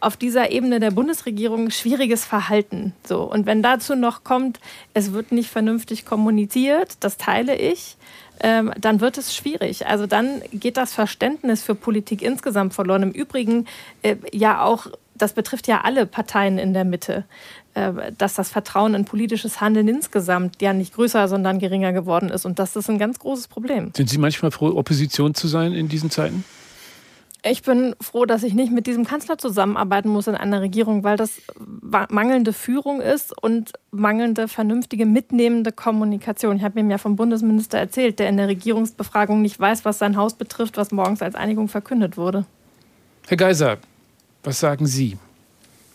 auf 0.00 0.16
dieser 0.16 0.52
Ebene 0.52 0.78
der 0.78 0.92
Bundesregierung 0.92 1.70
schwieriges 1.70 2.24
Verhalten. 2.24 2.94
So. 3.04 3.22
Und 3.22 3.46
wenn 3.46 3.62
dazu 3.62 3.96
noch 3.96 4.22
kommt, 4.22 4.60
es 4.94 5.12
wird 5.12 5.32
nicht 5.32 5.50
vernünftig 5.50 6.04
kommuniziert, 6.04 6.98
das 7.00 7.16
teile 7.16 7.56
ich 7.56 7.96
ähm, 8.40 8.72
dann 8.80 9.00
wird 9.00 9.18
es 9.18 9.34
schwierig. 9.34 9.86
Also 9.86 10.06
dann 10.06 10.42
geht 10.52 10.76
das 10.76 10.92
Verständnis 10.92 11.62
für 11.62 11.74
Politik 11.74 12.22
insgesamt 12.22 12.74
verloren. 12.74 13.02
Im 13.02 13.10
Übrigen 13.10 13.66
äh, 14.02 14.16
ja 14.32 14.62
auch, 14.64 14.86
das 15.14 15.32
betrifft 15.32 15.66
ja 15.66 15.80
alle 15.82 16.06
Parteien 16.06 16.58
in 16.58 16.72
der 16.72 16.84
Mitte, 16.84 17.24
äh, 17.74 17.92
dass 18.16 18.34
das 18.34 18.50
Vertrauen 18.50 18.94
in 18.94 19.04
politisches 19.04 19.60
Handeln 19.60 19.88
insgesamt 19.88 20.62
ja 20.62 20.72
nicht 20.72 20.94
größer, 20.94 21.28
sondern 21.28 21.58
geringer 21.58 21.92
geworden 21.92 22.28
ist. 22.28 22.46
Und 22.46 22.58
das 22.58 22.76
ist 22.76 22.88
ein 22.88 22.98
ganz 22.98 23.18
großes 23.18 23.48
Problem. 23.48 23.92
Sind 23.96 24.08
Sie 24.08 24.18
manchmal 24.18 24.50
froh, 24.50 24.68
Opposition 24.76 25.34
zu 25.34 25.48
sein 25.48 25.72
in 25.72 25.88
diesen 25.88 26.10
Zeiten? 26.10 26.44
Ich 27.44 27.62
bin 27.62 27.94
froh, 28.00 28.24
dass 28.24 28.42
ich 28.42 28.54
nicht 28.54 28.72
mit 28.72 28.86
diesem 28.88 29.06
Kanzler 29.06 29.38
zusammenarbeiten 29.38 30.08
muss 30.08 30.26
in 30.26 30.34
einer 30.34 30.60
Regierung, 30.60 31.04
weil 31.04 31.16
das 31.16 31.40
mangelnde 32.08 32.52
Führung 32.52 33.00
ist 33.00 33.32
und 33.40 33.72
mangelnde 33.92 34.48
vernünftige 34.48 35.06
mitnehmende 35.06 35.70
Kommunikation. 35.70 36.56
Ich 36.56 36.62
habe 36.64 36.80
ihm 36.80 36.90
ja 36.90 36.98
vom 36.98 37.14
Bundesminister 37.14 37.78
erzählt, 37.78 38.18
der 38.18 38.28
in 38.28 38.38
der 38.38 38.48
Regierungsbefragung 38.48 39.40
nicht 39.40 39.58
weiß, 39.58 39.84
was 39.84 39.98
sein 39.98 40.16
Haus 40.16 40.34
betrifft, 40.34 40.76
was 40.76 40.90
morgens 40.90 41.22
als 41.22 41.36
Einigung 41.36 41.68
verkündet 41.68 42.16
wurde. 42.16 42.44
Herr 43.28 43.36
Geiser, 43.36 43.78
was 44.42 44.58
sagen 44.58 44.86
Sie? 44.86 45.16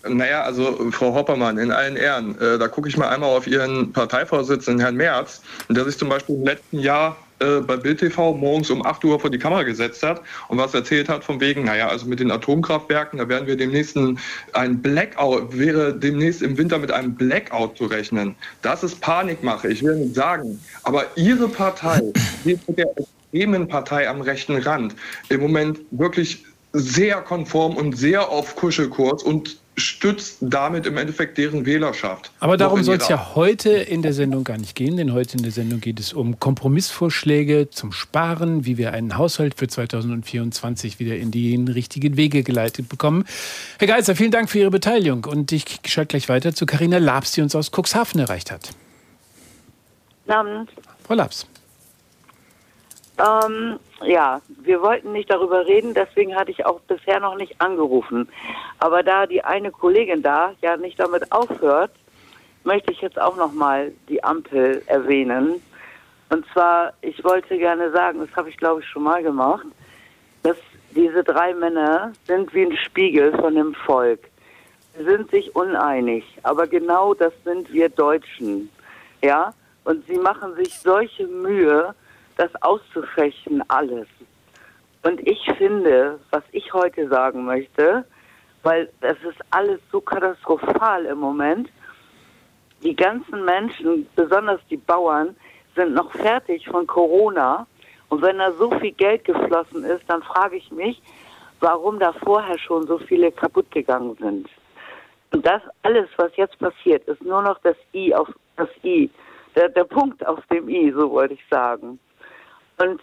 Naja, 0.07 0.44
also 0.44 0.91
Frau 0.91 1.14
Hoppermann, 1.14 1.57
in 1.57 1.72
allen 1.72 1.95
Ehren, 1.95 2.40
äh, 2.40 2.57
da 2.57 2.68
gucke 2.68 2.90
ich 2.90 2.98
mal 2.98 3.10
einmal 3.10 3.36
auf 3.36 3.48
Ihren 3.48 3.94
Parteivorsitzenden, 3.94 4.82
Herrn 4.82 4.95
Merz, 4.95 5.41
der 5.70 5.86
sich 5.86 5.98
zum 5.98 6.10
Beispiel 6.10 6.36
im 6.36 6.44
letzten 6.44 6.80
Jahr 6.80 7.15
äh, 7.44 7.61
bei 7.61 7.76
Bild 7.78 7.99
TV 7.99 8.34
morgens 8.34 8.70
um 8.70 8.86
8 8.86 9.03
Uhr 9.03 9.20
vor 9.20 9.30
die 9.30 9.38
Kamera 9.38 9.64
gesetzt 9.64 10.02
hat 10.03 10.22
und 10.48 10.57
was 10.57 10.74
erzählt 10.74 11.10
hat 11.10 11.24
von 11.24 11.41
wegen, 11.41 11.65
naja, 11.65 11.88
also 11.88 12.06
mit 12.06 12.20
den 12.20 12.32
Atomkraftwerken, 12.32 13.20
da 13.20 13.28
werden 13.28 13.48
wir 13.48 13.57
demnächst 13.57 13.98
ein 14.53 14.82
Blackout, 14.82 15.57
wäre 15.57 15.94
demnächst 15.94 16.41
im 16.41 16.57
Winter 16.57 16.80
mit 16.80 16.91
einem 16.91 17.15
Blackout 17.15 17.78
zu 17.78 17.86
rechnen. 17.86 18.36
Das 18.61 18.84
ist 18.84 19.02
Panikmache, 19.02 19.68
ich 19.68 19.84
will 19.84 19.95
nicht 19.98 20.15
sagen. 20.15 20.60
Aber 20.84 21.06
Ihre 21.15 21.48
Partei, 21.48 22.02
die 22.45 22.57
mit 22.68 22.78
der 22.78 22.88
extremen 22.98 23.68
Partei 23.68 24.07
am 24.07 24.22
rechten 24.22 24.57
Rand, 24.57 24.95
im 25.30 25.41
Moment 25.41 25.80
wirklich 25.91 26.45
sehr 26.74 27.22
konform 27.22 27.76
und 27.76 27.98
sehr 27.98 28.30
auf 28.30 28.56
Kuschelkurs 28.56 29.22
und 29.24 29.60
stützt 29.76 30.38
damit 30.41 30.86
im 30.86 30.98
Endeffekt 30.98 31.38
deren 31.38 31.66
Wählerschaft. 31.66 32.32
Aber 32.40 32.58
darum 32.58 32.84
soll 32.84 32.98
es 32.98 33.08
ja 33.08 33.36
heute 33.36 33.72
in 33.72 34.02
der 34.02 34.14
Sendung 34.14 34.44
gar 34.44 34.58
nicht 34.58 34.76
gehen, 34.76 34.98
denn 34.98 35.14
heute 35.14 35.38
in 35.38 35.44
der 35.44 35.52
Sendung 35.52 35.82
geht 35.82 36.00
es 36.00 36.14
um 36.14 36.40
Kompromissvorschläge 36.40 37.70
zum 37.70 37.91
Sparen, 37.91 38.66
wie 38.66 38.78
wir 38.78 38.94
einen 38.94 39.18
Haushalt 39.18 39.56
für 39.58 39.68
2024 39.68 41.00
wieder 41.00 41.16
in 41.16 41.32
die 41.32 41.56
richtigen 41.56 42.18
Wege 42.18 42.44
geleitet 42.44 42.88
bekommen. 42.90 43.26
Herr 43.80 43.88
Geizer, 43.88 44.16
vielen 44.16 44.32
Dank 44.32 44.50
für 44.50 44.60
Ihre 44.60 44.72
Beteiligung 44.72 45.26
und 45.26 45.52
ich 45.52 45.80
schalte 45.86 46.10
gleich 46.10 46.30
weiter 46.30 46.54
zu 46.54 46.66
Karina 46.66 47.00
Labs, 47.00 47.32
die 47.32 47.41
uns 47.41 47.56
aus 47.56 47.72
Cuxhaven 47.72 48.20
erreicht 48.20 48.52
hat. 48.52 48.70
Guten 50.26 50.32
Abend. 50.38 50.70
Frau 51.06 51.16
Labs. 51.16 51.48
Ähm, 53.19 53.80
ja, 54.03 54.41
wir 54.48 54.81
wollten 54.81 55.11
nicht 55.11 55.30
darüber 55.30 55.65
reden, 55.68 55.94
deswegen 55.94 56.35
hatte 56.35 56.52
ich 56.52 56.65
auch 56.65 56.80
bisher 56.81 57.19
noch 57.19 57.35
nicht 57.35 57.61
angerufen. 57.61 58.27
Aber 58.80 59.03
da 59.03 59.27
die 59.27 59.44
eine 59.44 59.72
Kollegin 59.72 60.23
da 60.23 60.53
ja 60.61 60.77
nicht 60.77 60.99
damit 60.99 61.31
aufhört, 61.31 61.91
möchte 62.64 62.91
ich 62.91 63.02
jetzt 63.02 63.19
auch 63.19 63.35
noch 63.35 63.52
mal 63.52 63.91
die 64.10 64.23
Ampel 64.23 64.81
erwähnen. 64.88 65.61
Und 66.30 66.45
zwar, 66.53 66.94
ich 67.02 67.23
wollte 67.23 67.57
gerne 67.57 67.91
sagen, 67.91 68.19
das 68.19 68.35
habe 68.35 68.49
ich 68.49 68.57
glaube 68.57 68.81
ich 68.81 68.88
schon 68.88 69.03
mal 69.03 69.22
gemacht, 69.22 69.68
dass 70.41 70.57
diese 70.95 71.23
drei 71.23 71.53
Männer 71.53 72.14
sind 72.26 72.53
wie 72.53 72.65
ein 72.65 72.77
Spiegel 72.77 73.38
von 73.38 73.56
dem 73.56 73.76
Volk. 73.76 74.19
Sie 74.98 75.03
sind 75.03 75.30
sich 75.31 75.56
uneinig, 75.56 76.23
aber 76.44 76.68
genau 76.68 77.14
das 77.14 77.34
sind 77.44 77.72
wir 77.72 77.90
Deutschen. 77.90 78.69
Ja? 79.22 79.53
Und 79.84 80.06
sie 80.07 80.18
machen 80.18 80.56
sich 80.56 80.80
solche 80.80 81.27
Mühe, 81.27 81.94
das 82.38 82.49
auszufechten, 82.61 83.64
alles. 83.69 84.07
Und 85.03 85.19
ich 85.27 85.39
finde, 85.57 86.19
was 86.31 86.43
ich 86.51 86.73
heute 86.73 87.07
sagen 87.10 87.45
möchte, 87.45 88.05
weil 88.64 88.89
es 89.01 89.18
ist 89.23 89.39
alles 89.51 89.80
so 89.91 89.99
katastrophal 89.99 91.05
im 91.05 91.18
Moment, 91.19 91.69
die 92.81 92.95
ganzen 92.95 93.45
Menschen, 93.45 94.07
besonders 94.15 94.60
die 94.69 94.77
Bauern, 94.77 95.35
sind 95.76 95.93
noch 95.93 96.11
fertig 96.11 96.68
von 96.68 96.85
Corona. 96.88 97.65
Und 98.10 98.22
wenn 98.22 98.38
da 98.38 98.51
so 98.53 98.69
viel 98.80 98.91
Geld 98.91 99.23
geflossen 99.26 99.84
ist, 99.84 100.03
dann 100.07 100.22
frage 100.22 100.57
ich 100.57 100.72
mich, 100.72 101.01
warum 101.60 101.99
da 101.99 102.14
vorher 102.14 102.60
schon 102.60 102.85
so 102.88 102.97
viele 102.97 103.31
kaputt 103.31 103.72
gegangen 103.72 104.15
sind. 104.19 104.49
Und 105.31 105.45
das 105.45 105.61
alles, 105.81 106.10
was 106.18 106.35
jetzt 106.35 106.60
passiert, 106.60 107.07
ist 107.07 107.23
nur 107.23 107.41
noch 107.41 107.60
das 107.60 107.76
I 107.93 108.14
auf 108.14 108.30
das 108.55 108.69
I. 108.84 109.10
Der, 109.55 109.69
der 109.69 109.85
Punkt 109.85 110.26
auf 110.26 110.39
dem 110.51 110.69
I, 110.69 110.91
so 110.91 111.10
wollte 111.10 111.34
ich 111.35 111.43
sagen. 111.49 111.99
Und 112.78 113.02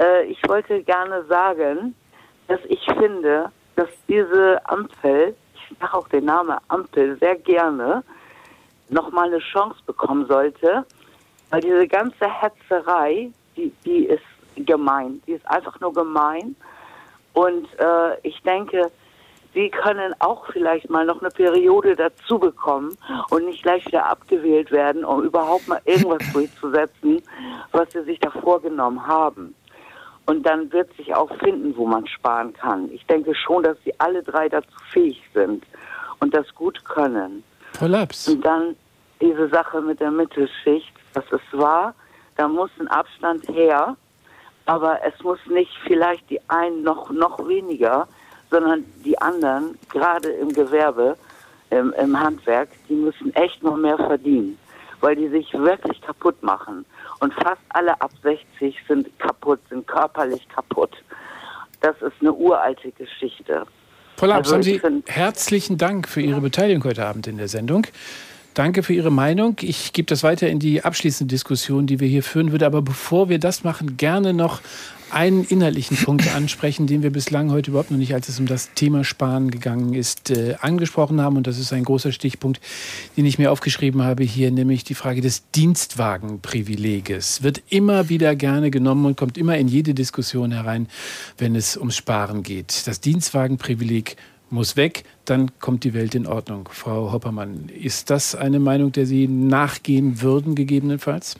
äh, 0.00 0.24
ich 0.24 0.38
wollte 0.48 0.82
gerne 0.82 1.24
sagen, 1.24 1.94
dass 2.48 2.60
ich 2.68 2.84
finde, 2.98 3.50
dass 3.74 3.88
diese 4.08 4.60
Ampel, 4.68 5.34
ich 5.54 5.78
sage 5.78 5.94
auch 5.94 6.08
den 6.08 6.24
Namen 6.26 6.56
Ampel 6.68 7.18
sehr 7.18 7.36
gerne, 7.36 8.02
nochmal 8.88 9.28
eine 9.28 9.38
Chance 9.38 9.78
bekommen 9.86 10.26
sollte, 10.26 10.84
weil 11.50 11.60
diese 11.60 11.88
ganze 11.88 12.26
Hetzerei, 12.28 13.30
die, 13.56 13.72
die 13.84 14.06
ist 14.06 14.22
gemein, 14.56 15.22
die 15.26 15.32
ist 15.32 15.48
einfach 15.48 15.78
nur 15.80 15.92
gemein. 15.92 16.56
Und 17.32 17.68
äh, 17.78 18.18
ich 18.22 18.40
denke, 18.42 18.90
sie 19.56 19.70
können 19.70 20.14
auch 20.18 20.44
vielleicht 20.52 20.90
mal 20.90 21.06
noch 21.06 21.20
eine 21.22 21.30
Periode 21.30 21.96
dazu 21.96 22.38
bekommen 22.38 22.96
und 23.30 23.46
nicht 23.46 23.62
gleich 23.62 23.86
wieder 23.86 24.06
abgewählt 24.06 24.70
werden, 24.70 25.02
um 25.02 25.24
überhaupt 25.24 25.66
mal 25.66 25.80
irgendwas 25.86 26.22
durchzusetzen, 26.32 27.22
was 27.72 27.90
sie 27.92 28.02
sich 28.02 28.20
da 28.20 28.30
vorgenommen 28.30 29.04
haben. 29.04 29.54
Und 30.26 30.44
dann 30.44 30.70
wird 30.72 30.94
sich 30.96 31.14
auch 31.14 31.30
finden, 31.38 31.74
wo 31.76 31.86
man 31.86 32.06
sparen 32.06 32.52
kann. 32.52 32.90
Ich 32.92 33.06
denke 33.06 33.34
schon, 33.34 33.62
dass 33.62 33.78
sie 33.84 33.98
alle 33.98 34.22
drei 34.22 34.48
dazu 34.48 34.76
fähig 34.92 35.22
sind 35.32 35.64
und 36.20 36.34
das 36.34 36.54
gut 36.54 36.84
können. 36.84 37.42
Kollaps. 37.78 38.28
Und 38.28 38.44
dann 38.44 38.76
diese 39.22 39.48
Sache 39.48 39.80
mit 39.80 40.00
der 40.00 40.10
Mittelschicht, 40.10 40.92
was 41.14 41.24
es 41.30 41.58
war, 41.58 41.94
da 42.36 42.46
muss 42.46 42.70
ein 42.78 42.88
Abstand 42.88 43.48
her, 43.48 43.96
aber 44.66 44.98
es 45.02 45.18
muss 45.22 45.38
nicht 45.46 45.72
vielleicht 45.86 46.28
die 46.28 46.40
einen 46.48 46.82
noch, 46.82 47.10
noch 47.10 47.38
weniger, 47.48 48.06
sondern 48.50 48.84
die 49.04 49.18
anderen, 49.18 49.78
gerade 49.90 50.28
im 50.28 50.52
Gewerbe, 50.52 51.16
im, 51.70 51.92
im 52.00 52.18
Handwerk, 52.18 52.68
die 52.88 52.94
müssen 52.94 53.34
echt 53.34 53.62
noch 53.62 53.76
mehr 53.76 53.96
verdienen, 53.96 54.58
weil 55.00 55.16
die 55.16 55.28
sich 55.28 55.52
wirklich 55.52 56.00
kaputt 56.00 56.40
machen. 56.42 56.84
Und 57.20 57.32
fast 57.34 57.60
alle 57.70 58.00
ab 58.00 58.12
60 58.22 58.76
sind 58.86 59.18
kaputt, 59.18 59.60
sind 59.68 59.86
körperlich 59.86 60.46
kaputt. 60.48 60.92
Das 61.80 61.96
ist 62.02 62.14
eine 62.20 62.32
uralte 62.32 62.90
Geschichte. 62.92 63.66
Frau 64.16 64.26
Laps, 64.26 64.52
also 64.52 64.54
haben 64.54 64.62
Sie 64.62 65.12
herzlichen 65.12 65.76
Dank 65.76 66.08
für 66.08 66.20
Ihre 66.20 66.40
Beteiligung 66.40 66.84
heute 66.84 67.04
Abend 67.04 67.26
in 67.26 67.36
der 67.36 67.48
Sendung. 67.48 67.86
Danke 68.54 68.82
für 68.82 68.94
Ihre 68.94 69.10
Meinung. 69.10 69.56
Ich 69.60 69.92
gebe 69.92 70.06
das 70.06 70.22
weiter 70.22 70.48
in 70.48 70.58
die 70.58 70.82
abschließende 70.82 71.30
Diskussion, 71.30 71.86
die 71.86 72.00
wir 72.00 72.08
hier 72.08 72.22
führen 72.22 72.52
würde. 72.52 72.64
Aber 72.64 72.80
bevor 72.80 73.28
wir 73.28 73.38
das 73.38 73.64
machen, 73.64 73.98
gerne 73.98 74.32
noch 74.32 74.62
einen 75.10 75.44
inhaltlichen 75.44 75.96
Punkt 75.96 76.34
ansprechen, 76.34 76.86
den 76.86 77.02
wir 77.02 77.10
bislang 77.10 77.50
heute 77.50 77.70
überhaupt 77.70 77.90
noch 77.90 77.98
nicht, 77.98 78.14
als 78.14 78.28
es 78.28 78.38
um 78.40 78.46
das 78.46 78.70
Thema 78.74 79.04
Sparen 79.04 79.50
gegangen 79.50 79.94
ist, 79.94 80.30
äh, 80.30 80.56
angesprochen 80.60 81.20
haben. 81.20 81.36
Und 81.36 81.46
das 81.46 81.58
ist 81.58 81.72
ein 81.72 81.84
großer 81.84 82.12
Stichpunkt, 82.12 82.60
den 83.16 83.24
ich 83.24 83.38
mir 83.38 83.52
aufgeschrieben 83.52 84.02
habe 84.02 84.24
hier, 84.24 84.50
nämlich 84.50 84.84
die 84.84 84.94
Frage 84.94 85.20
des 85.20 85.50
Dienstwagenprivileges. 85.50 87.42
Wird 87.42 87.62
immer 87.68 88.08
wieder 88.08 88.34
gerne 88.34 88.70
genommen 88.70 89.06
und 89.06 89.16
kommt 89.16 89.38
immer 89.38 89.56
in 89.56 89.68
jede 89.68 89.94
Diskussion 89.94 90.52
herein, 90.52 90.88
wenn 91.38 91.54
es 91.54 91.76
ums 91.76 91.96
Sparen 91.96 92.42
geht. 92.42 92.86
Das 92.86 93.00
Dienstwagenprivileg 93.00 94.16
muss 94.48 94.76
weg, 94.76 95.04
dann 95.24 95.58
kommt 95.58 95.82
die 95.82 95.92
Welt 95.92 96.14
in 96.14 96.26
Ordnung. 96.26 96.68
Frau 96.70 97.10
Hoppermann, 97.10 97.68
ist 97.68 98.10
das 98.10 98.36
eine 98.36 98.60
Meinung, 98.60 98.92
der 98.92 99.04
Sie 99.04 99.26
nachgehen 99.26 100.22
würden, 100.22 100.54
gegebenenfalls? 100.54 101.36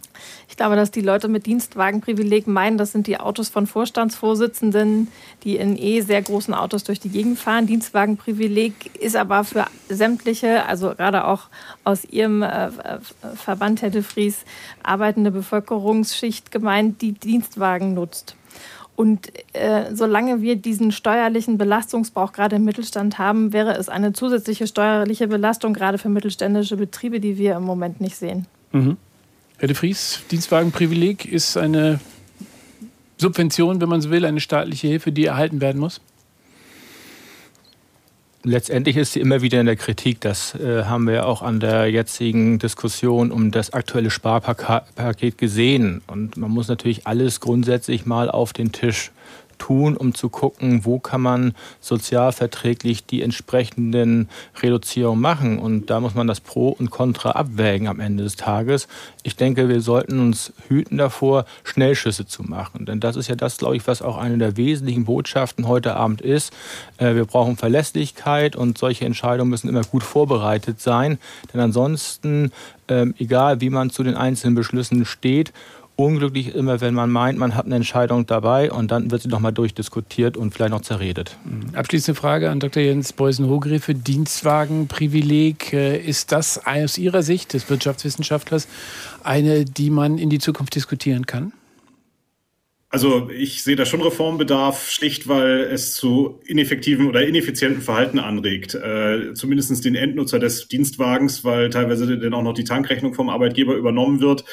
Ich 0.49 0.57
glaube, 0.57 0.75
dass 0.75 0.91
die 0.91 1.03
Leute 1.03 1.29
mit 1.29 1.47
Dienstwagenprivileg 1.47 2.49
meinen, 2.49 2.79
das 2.79 2.93
sind 2.93 3.07
die 3.07 3.19
Autos 3.19 3.49
von 3.49 3.67
Vorstandsvorsitzenden, 3.67 5.09
die 5.45 5.57
in 5.57 5.77
eh 5.77 6.01
sehr 6.01 6.21
großen 6.21 6.53
Autos 6.53 6.83
durch 6.83 6.99
die 6.99 7.11
Gegend 7.11 7.39
fahren. 7.39 7.67
Dienstwagenprivileg 7.67 8.97
ist 9.01 9.15
aber 9.15 9.45
für 9.45 9.67
sämtliche, 9.89 10.67
also 10.67 10.95
gerade 10.95 11.27
auch 11.27 11.43
aus 11.85 12.05
Ihrem 12.05 12.43
äh, 12.43 12.71
Verband, 13.37 13.83
Herr 13.83 13.91
de 13.91 14.03
Vries, 14.03 14.39
arbeitende 14.83 15.31
Bevölkerungsschicht 15.31 16.51
gemeint, 16.51 17.03
die 17.03 17.13
Dienstwagen 17.13 17.95
nutzt. 17.95 18.35
Und 18.97 19.31
äh, 19.53 19.95
solange 19.95 20.41
wir 20.41 20.57
diesen 20.57 20.91
steuerlichen 20.91 21.59
Belastungsbauch 21.59 22.33
gerade 22.33 22.57
im 22.57 22.65
Mittelstand 22.65 23.19
haben, 23.19 23.53
wäre 23.53 23.77
es 23.77 23.91
eine 23.91 24.15
zusätzliche 24.15 24.67
steuerliche 24.67 25.29
Belastung 25.29 25.75
gerade 25.75 25.99
für 25.99 26.09
mittelständische 26.09 26.77
Betriebe, 26.77 27.21
die 27.21 27.37
wir 27.37 27.57
im 27.57 27.63
Moment 27.63 28.01
nicht 28.01 28.17
sehen. 28.17 28.47
Mhm. 28.73 28.97
Herr 29.59 29.69
de 29.69 29.77
Vries, 29.77 30.21
Dienstwagenprivileg 30.31 31.27
ist 31.31 31.57
eine 31.57 32.01
Subvention, 33.19 33.81
wenn 33.81 33.89
man 33.89 34.01
so 34.01 34.11
will, 34.11 34.25
eine 34.25 34.41
staatliche 34.41 34.89
Hilfe, 34.89 35.13
die 35.13 35.27
erhalten 35.27 35.61
werden 35.61 35.79
muss? 35.79 36.01
Letztendlich 38.47 38.97
ist 38.97 39.13
sie 39.13 39.21
immer 39.21 39.43
wieder 39.43 39.61
in 39.61 39.67
der 39.67 39.77
Kritik. 39.77 40.21
Das 40.21 40.55
äh, 40.55 40.85
haben 40.85 41.07
wir 41.07 41.27
auch 41.27 41.43
an 41.43 41.61
der 41.61 41.91
jetzigen 41.91 42.59
Diskussion 42.59 43.31
um 43.31 43.51
das 43.51 43.73
aktuelle 43.73 44.11
Sparpaket 44.11 45.37
gesehen. 45.37 46.03
Und 46.07 46.37
man 46.37 46.51
muss 46.51 46.69
natürlich 46.69 47.07
alles 47.07 47.41
grundsätzlich 47.41 48.07
mal 48.07 48.31
auf 48.31 48.53
den 48.53 48.73
Tisch 48.73 49.11
tun, 49.59 49.97
um 49.97 50.15
zu 50.15 50.29
gucken, 50.29 50.85
wo 50.85 50.99
kann 50.99 51.21
man 51.21 51.55
sozialverträglich 51.81 53.07
die 53.07 53.23
entsprechenden 53.23 54.29
Reduzierungen 54.63 55.21
machen. 55.21 55.59
Und 55.59 55.91
da 55.91 56.01
muss 56.01 56.15
man 56.15 56.27
das 56.27 56.41
Pro 56.41 56.69
und 56.69 56.91
Contra 56.91 57.33
abwägen 57.33 57.89
am 57.89 58.01
Ende 58.01 58.25
des 58.25 58.37
Tages. 58.37 58.89
Ich 59.23 59.37
denke, 59.37 59.69
wir 59.69 59.81
sollten 59.81 60.21
uns 60.21 60.53
hüten 60.69 60.99
davor, 60.99 61.47
Schnellschüsse 61.65 62.27
zu 62.27 62.43
machen. 62.43 62.87
Denn 62.87 63.01
das 63.01 63.17
ist 63.17 63.29
ja 63.29 63.35
das, 63.35 63.59
glaube 63.59 63.77
ich, 63.77 63.87
was 63.87 64.03
auch 64.03 64.17
eine 64.17 64.39
der 64.39 64.57
wesentlichen 64.57 65.05
Botschaften 65.05 65.67
heute 65.69 65.97
Abend 65.97 66.21
ist. 66.21 66.53
Äh, 66.99 67.15
wir 67.15 67.25
brauchen 67.25 67.57
Verlässlichkeit 67.57 68.57
und 68.57 68.79
solche 68.79 69.05
Entscheidungen 69.05 69.51
müssen 69.51 69.69
immer 69.69 69.83
gut 69.83 70.03
vorbereitet 70.03 70.81
sein. 70.81 71.19
Denn 71.53 71.61
ansonsten, 71.61 72.53
ähm, 72.89 73.15
egal 73.19 73.61
wie 73.61 73.71
man 73.71 73.91
zu 73.91 74.03
den 74.03 74.15
einzelnen 74.15 74.55
Beschlüssen 74.55 75.05
steht, 75.05 75.53
unglücklich 75.97 76.55
immer, 76.55 76.81
wenn 76.81 76.95
man 76.95 77.11
meint, 77.11 77.39
man 77.39 77.55
hat 77.55 77.67
eine 77.67 77.77
Entscheidung 77.77 78.27
dabei 78.27 78.71
und 78.71 78.91
dann 78.91 79.11
wird 79.11 79.23
sie 79.23 79.29
nochmal 79.29 79.53
durchdiskutiert 79.53 80.37
und 80.37 80.53
vielleicht 80.53 80.71
noch 80.71 80.83
zerredet. 80.83 81.37
Mhm. 81.45 81.75
Abschließende 81.75 82.19
Frage 82.19 82.51
an 82.51 82.61
Dr. 82.61 82.83
Jens 82.83 83.15
Beusen-Hogrefe. 83.15 83.95
Dienstwagenprivileg, 83.95 85.73
äh, 85.73 85.99
ist 85.99 86.33
das 86.33 86.67
aus 86.67 86.99
Ihrer 86.99 87.23
Sicht 87.23 87.55
des 87.55 87.69
Wirtschaftswissenschaftlers 87.71 88.69
eine, 89.25 89.65
die 89.65 89.91
man 89.91 90.19
in 90.19 90.29
die 90.29 90.39
Zukunft 90.39 90.75
diskutieren 90.75 91.25
kann? 91.25 91.53
Also 92.89 93.29
ich 93.31 93.63
sehe 93.63 93.75
da 93.75 93.85
schon 93.85 94.01
Reformbedarf, 94.01 94.89
schlicht 94.91 95.27
weil 95.27 95.69
es 95.73 95.95
zu 95.95 96.41
ineffektiven 96.47 97.09
oder 97.09 97.27
ineffizienten 97.27 97.83
Verhalten 97.83 98.19
anregt. 98.19 98.75
Äh, 98.75 99.35
Zumindest 99.35 99.85
den 99.85 99.97
Endnutzer 99.97 100.39
des 100.39 100.69
Dienstwagens, 100.69 101.43
weil 101.43 101.71
teilweise 101.71 102.17
dann 102.19 102.33
auch 102.33 102.43
noch 102.43 102.55
die 102.55 102.65
Tankrechnung 102.65 103.13
vom 103.13 103.29
Arbeitgeber 103.29 103.75
übernommen 103.75 104.21
wird. 104.21 104.45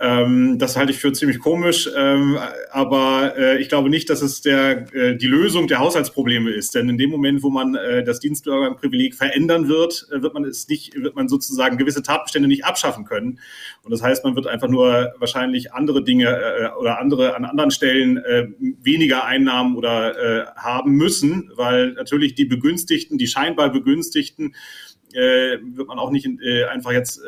Ähm, 0.00 0.58
das 0.58 0.76
halte 0.76 0.92
ich 0.92 0.98
für 0.98 1.12
ziemlich 1.12 1.38
komisch, 1.38 1.88
ähm, 1.96 2.38
aber 2.70 3.34
äh, 3.38 3.60
ich 3.60 3.68
glaube 3.68 3.88
nicht, 3.88 4.10
dass 4.10 4.20
es 4.20 4.42
der, 4.42 4.92
äh, 4.94 5.16
die 5.16 5.26
Lösung 5.26 5.68
der 5.68 5.78
Haushaltsprobleme 5.78 6.50
ist. 6.50 6.74
Denn 6.74 6.88
in 6.88 6.98
dem 6.98 7.10
Moment, 7.10 7.42
wo 7.42 7.48
man 7.48 7.74
äh, 7.74 8.04
das 8.04 8.20
Dienstbürgerprivileg 8.20 9.14
verändern 9.14 9.68
wird, 9.68 10.06
äh, 10.10 10.20
wird 10.20 10.34
man 10.34 10.44
es 10.44 10.68
nicht, 10.68 10.94
wird 10.94 11.16
man 11.16 11.28
sozusagen 11.28 11.78
gewisse 11.78 12.02
Tatbestände 12.02 12.48
nicht 12.48 12.64
abschaffen 12.64 13.04
können. 13.04 13.38
Und 13.82 13.90
das 13.90 14.02
heißt, 14.02 14.24
man 14.24 14.36
wird 14.36 14.46
einfach 14.46 14.68
nur 14.68 15.14
wahrscheinlich 15.18 15.72
andere 15.72 16.04
Dinge 16.04 16.26
äh, 16.28 16.68
oder 16.78 16.98
andere 17.00 17.34
an 17.34 17.46
anderen 17.46 17.70
Stellen 17.70 18.18
äh, 18.18 18.48
weniger 18.82 19.24
Einnahmen 19.24 19.76
oder 19.76 20.54
haben 20.56 20.92
müssen, 20.92 21.50
weil 21.56 21.92
natürlich 21.92 22.34
die 22.34 22.44
Begünstigten, 22.44 23.18
die 23.18 23.26
scheinbar 23.26 23.70
Begünstigten, 23.70 24.54
wird 25.12 25.88
man 25.88 25.98
auch 25.98 26.10
nicht 26.10 26.28
einfach 26.70 26.92
jetzt 26.92 27.20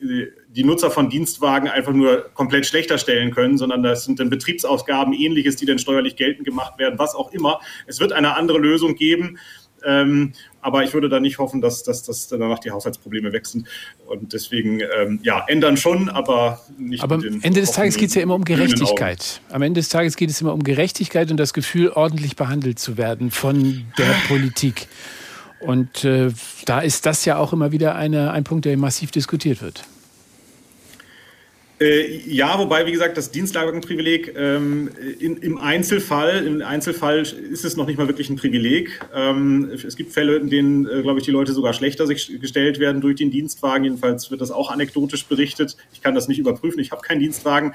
die 0.00 0.64
Nutzer 0.64 0.90
von 0.90 1.08
Dienstwagen 1.08 1.68
einfach 1.68 1.92
nur 1.92 2.28
komplett 2.34 2.66
schlechter 2.66 2.98
stellen 2.98 3.30
können, 3.32 3.56
sondern 3.56 3.82
das 3.82 4.04
sind 4.04 4.20
dann 4.20 4.30
Betriebsausgaben, 4.30 5.14
ähnliches, 5.14 5.56
die 5.56 5.66
dann 5.66 5.78
steuerlich 5.78 6.16
geltend 6.16 6.46
gemacht 6.46 6.78
werden, 6.78 6.98
was 6.98 7.14
auch 7.14 7.32
immer. 7.32 7.60
Es 7.86 8.00
wird 8.00 8.12
eine 8.12 8.36
andere 8.36 8.58
Lösung 8.58 8.94
geben. 8.94 9.38
Ähm, 9.84 10.32
aber 10.62 10.82
ich 10.82 10.94
würde 10.94 11.08
da 11.08 11.20
nicht 11.20 11.38
hoffen, 11.38 11.60
dass, 11.60 11.84
dass, 11.84 12.02
dass 12.02 12.26
danach 12.26 12.58
die 12.58 12.72
Haushaltsprobleme 12.72 13.32
wechseln. 13.32 13.68
Und 14.06 14.32
deswegen, 14.32 14.80
ähm, 14.80 15.20
ja, 15.22 15.44
ändern 15.46 15.76
schon, 15.76 16.08
aber 16.08 16.60
nicht. 16.76 17.04
Aber 17.04 17.16
am 17.16 17.40
Ende 17.42 17.60
des 17.60 17.72
Tages 17.72 17.96
geht 17.96 18.08
es 18.08 18.16
ja 18.16 18.22
immer 18.22 18.34
um 18.34 18.44
Gerechtigkeit. 18.44 19.40
Am 19.50 19.62
Ende 19.62 19.80
des 19.80 19.88
Tages 19.88 20.16
geht 20.16 20.30
es 20.30 20.40
immer 20.40 20.54
um 20.54 20.64
Gerechtigkeit 20.64 21.30
und 21.30 21.36
das 21.36 21.52
Gefühl, 21.52 21.90
ordentlich 21.90 22.34
behandelt 22.34 22.80
zu 22.80 22.96
werden 22.96 23.30
von 23.30 23.84
der 23.96 24.12
Politik. 24.28 24.88
Und 25.60 26.04
äh, 26.04 26.30
da 26.64 26.80
ist 26.80 27.06
das 27.06 27.24
ja 27.24 27.38
auch 27.38 27.52
immer 27.52 27.72
wieder 27.72 27.94
eine, 27.94 28.32
ein 28.32 28.44
Punkt, 28.44 28.64
der 28.64 28.76
massiv 28.76 29.10
diskutiert 29.10 29.62
wird. 29.62 29.84
Äh, 31.78 32.22
ja, 32.26 32.58
wobei, 32.58 32.86
wie 32.86 32.92
gesagt, 32.92 33.18
das 33.18 33.30
Dienstlagenprivileg 33.30 34.34
ähm, 34.34 34.88
in, 35.18 35.36
im 35.36 35.58
Einzelfall, 35.58 36.46
im 36.46 36.62
Einzelfall 36.62 37.20
ist 37.20 37.66
es 37.66 37.76
noch 37.76 37.86
nicht 37.86 37.98
mal 37.98 38.08
wirklich 38.08 38.30
ein 38.30 38.36
Privileg. 38.36 38.98
Ähm, 39.14 39.70
es 39.70 39.94
gibt 39.94 40.14
Fälle, 40.14 40.36
in 40.36 40.48
denen, 40.48 40.86
äh, 40.86 41.02
glaube 41.02 41.18
ich, 41.18 41.26
die 41.26 41.32
Leute 41.32 41.52
sogar 41.52 41.74
schlechter 41.74 42.06
sich 42.06 42.40
gestellt 42.40 42.78
werden 42.78 43.02
durch 43.02 43.16
den 43.16 43.30
Dienstwagen. 43.30 43.84
Jedenfalls 43.84 44.30
wird 44.30 44.40
das 44.40 44.50
auch 44.50 44.70
anekdotisch 44.70 45.26
berichtet. 45.26 45.76
Ich 45.92 46.00
kann 46.00 46.14
das 46.14 46.28
nicht 46.28 46.38
überprüfen, 46.38 46.80
ich 46.80 46.92
habe 46.92 47.02
keinen 47.02 47.20
Dienstwagen. 47.20 47.74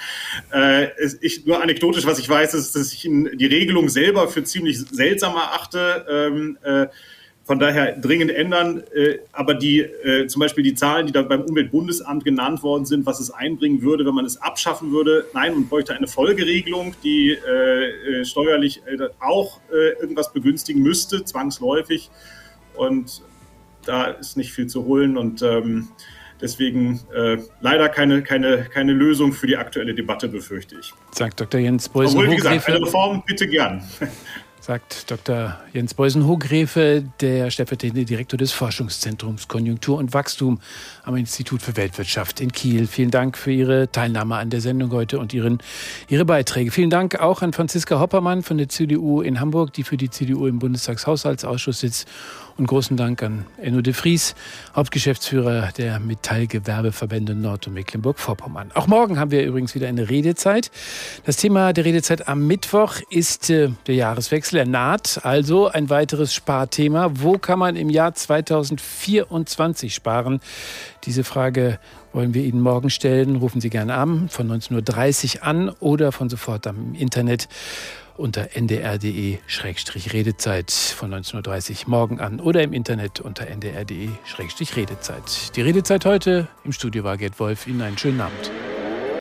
Äh, 0.51 0.87
ich, 1.21 1.45
nur 1.45 1.61
anekdotisch, 1.61 2.07
was 2.07 2.17
ich 2.17 2.27
weiß, 2.27 2.55
ist, 2.55 2.75
dass 2.75 2.91
ich 2.93 3.01
die 3.01 3.45
Regelung 3.45 3.87
selber 3.87 4.27
für 4.29 4.43
ziemlich 4.43 4.79
seltsam 4.79 5.35
erachte. 5.35 6.07
Ähm, 6.09 6.57
äh, 6.63 6.87
von 7.43 7.59
daher 7.59 7.97
dringend 7.97 8.31
ändern. 8.31 8.83
Äh, 8.93 9.19
aber 9.31 9.53
die, 9.53 9.79
äh, 9.79 10.27
zum 10.27 10.39
Beispiel 10.39 10.63
die 10.63 10.75
Zahlen, 10.75 11.07
die 11.07 11.11
da 11.11 11.21
beim 11.21 11.41
Umweltbundesamt 11.41 12.23
genannt 12.23 12.63
worden 12.63 12.85
sind, 12.85 13.05
was 13.05 13.19
es 13.19 13.31
einbringen 13.31 13.81
würde, 13.81 14.05
wenn 14.05 14.13
man 14.13 14.25
es 14.25 14.41
abschaffen 14.41 14.91
würde, 14.91 15.25
nein, 15.33 15.53
man 15.53 15.67
bräuchte 15.67 15.93
eine 15.93 16.07
Folgeregelung, 16.07 16.95
die 17.03 17.31
äh, 17.31 18.25
steuerlich 18.25 18.81
auch 19.19 19.59
irgendwas 20.01 20.33
begünstigen 20.33 20.81
müsste, 20.81 21.23
zwangsläufig. 21.23 22.09
Und 22.75 23.21
da 23.85 24.05
ist 24.05 24.37
nicht 24.37 24.53
viel 24.53 24.67
zu 24.67 24.85
holen 24.85 25.17
und 25.17 25.41
ähm, 25.41 25.89
deswegen 26.41 27.01
äh, 27.13 27.37
leider 27.61 27.89
keine, 27.89 28.23
keine, 28.23 28.65
keine 28.65 28.93
Lösung 28.93 29.33
für 29.33 29.47
die 29.47 29.57
aktuelle 29.57 29.93
Debatte, 29.93 30.27
befürchte 30.27 30.75
ich. 30.79 30.93
Sagt 31.11 31.39
Dr. 31.39 31.59
Jens 31.59 31.87
Beusen. 31.89 32.17
Obwohl, 32.17 32.31
wie 32.31 32.35
gesagt, 32.37 32.67
eine 32.67 32.81
Reform 32.81 33.23
bitte 33.25 33.47
gern. 33.47 33.83
sagt 34.61 35.09
Dr. 35.09 35.57
Jens 35.73 35.95
Beusen-Hogrefe, 35.95 37.03
der 37.19 37.49
stellvertretende 37.49 38.05
Direktor 38.05 38.37
des 38.37 38.51
Forschungszentrums 38.51 39.47
Konjunktur 39.47 39.97
und 39.97 40.13
Wachstum 40.13 40.59
am 41.03 41.15
Institut 41.15 41.63
für 41.63 41.75
Weltwirtschaft 41.77 42.39
in 42.39 42.51
Kiel. 42.51 42.85
Vielen 42.85 43.09
Dank 43.09 43.39
für 43.39 43.51
Ihre 43.51 43.91
Teilnahme 43.91 44.35
an 44.35 44.51
der 44.51 44.61
Sendung 44.61 44.91
heute 44.91 45.17
und 45.17 45.33
Ihren, 45.33 45.57
Ihre 46.09 46.25
Beiträge. 46.25 46.69
Vielen 46.69 46.91
Dank 46.91 47.19
auch 47.19 47.41
an 47.41 47.53
Franziska 47.53 47.99
Hoppermann 47.99 48.43
von 48.43 48.59
der 48.59 48.69
CDU 48.69 49.21
in 49.21 49.39
Hamburg, 49.39 49.73
die 49.73 49.83
für 49.83 49.97
die 49.97 50.11
CDU 50.11 50.45
im 50.45 50.59
Bundestagshaushaltsausschuss 50.59 51.79
sitzt 51.79 52.07
und 52.61 52.67
großen 52.67 52.95
Dank 52.95 53.23
an 53.23 53.47
Enno 53.57 53.81
de 53.81 53.91
Vries, 53.91 54.35
Hauptgeschäftsführer 54.75 55.69
der 55.77 55.99
Metallgewerbeverbände 55.99 57.33
Nord- 57.33 57.65
und 57.65 57.73
Mecklenburg-Vorpommern. 57.73 58.69
Auch 58.75 58.85
morgen 58.85 59.17
haben 59.17 59.31
wir 59.31 59.43
übrigens 59.43 59.73
wieder 59.73 59.87
eine 59.87 60.11
Redezeit. 60.11 60.69
Das 61.25 61.37
Thema 61.37 61.73
der 61.73 61.85
Redezeit 61.85 62.27
am 62.27 62.45
Mittwoch 62.45 62.97
ist 63.09 63.49
äh, 63.49 63.69
der 63.87 63.95
Jahreswechsel. 63.95 64.59
Er 64.59 64.67
naht 64.67 65.25
also 65.25 65.69
ein 65.69 65.89
weiteres 65.89 66.35
Sparthema. 66.35 67.09
Wo 67.15 67.39
kann 67.39 67.57
man 67.57 67.75
im 67.75 67.89
Jahr 67.89 68.13
2024 68.13 69.95
sparen? 69.95 70.39
Diese 71.05 71.23
Frage 71.23 71.79
wollen 72.13 72.35
wir 72.35 72.43
Ihnen 72.43 72.61
morgen 72.61 72.91
stellen. 72.91 73.37
Rufen 73.37 73.59
Sie 73.59 73.71
gerne 73.71 73.95
an 73.95 74.29
von 74.29 74.47
19.30 74.47 75.37
Uhr 75.37 75.43
an 75.43 75.69
oder 75.79 76.11
von 76.11 76.29
sofort 76.29 76.67
am 76.67 76.93
Internet 76.93 77.47
unter 78.21 78.55
ndr.de-redezeit 78.55 80.71
von 80.71 81.13
19.30 81.13 81.83
Uhr 81.83 81.89
morgen 81.89 82.19
an 82.19 82.39
oder 82.39 82.63
im 82.63 82.71
Internet 82.71 83.19
unter 83.19 83.47
ndr.de-redezeit. 83.47 85.55
Die 85.55 85.61
Redezeit 85.61 86.05
heute 86.05 86.47
im 86.63 86.71
Studio 86.71 87.03
war 87.03 87.17
Gerd 87.17 87.39
Wolf. 87.39 87.67
Ihnen 87.67 87.81
einen 87.81 87.97
schönen 87.97 88.21
Abend. 88.21 88.51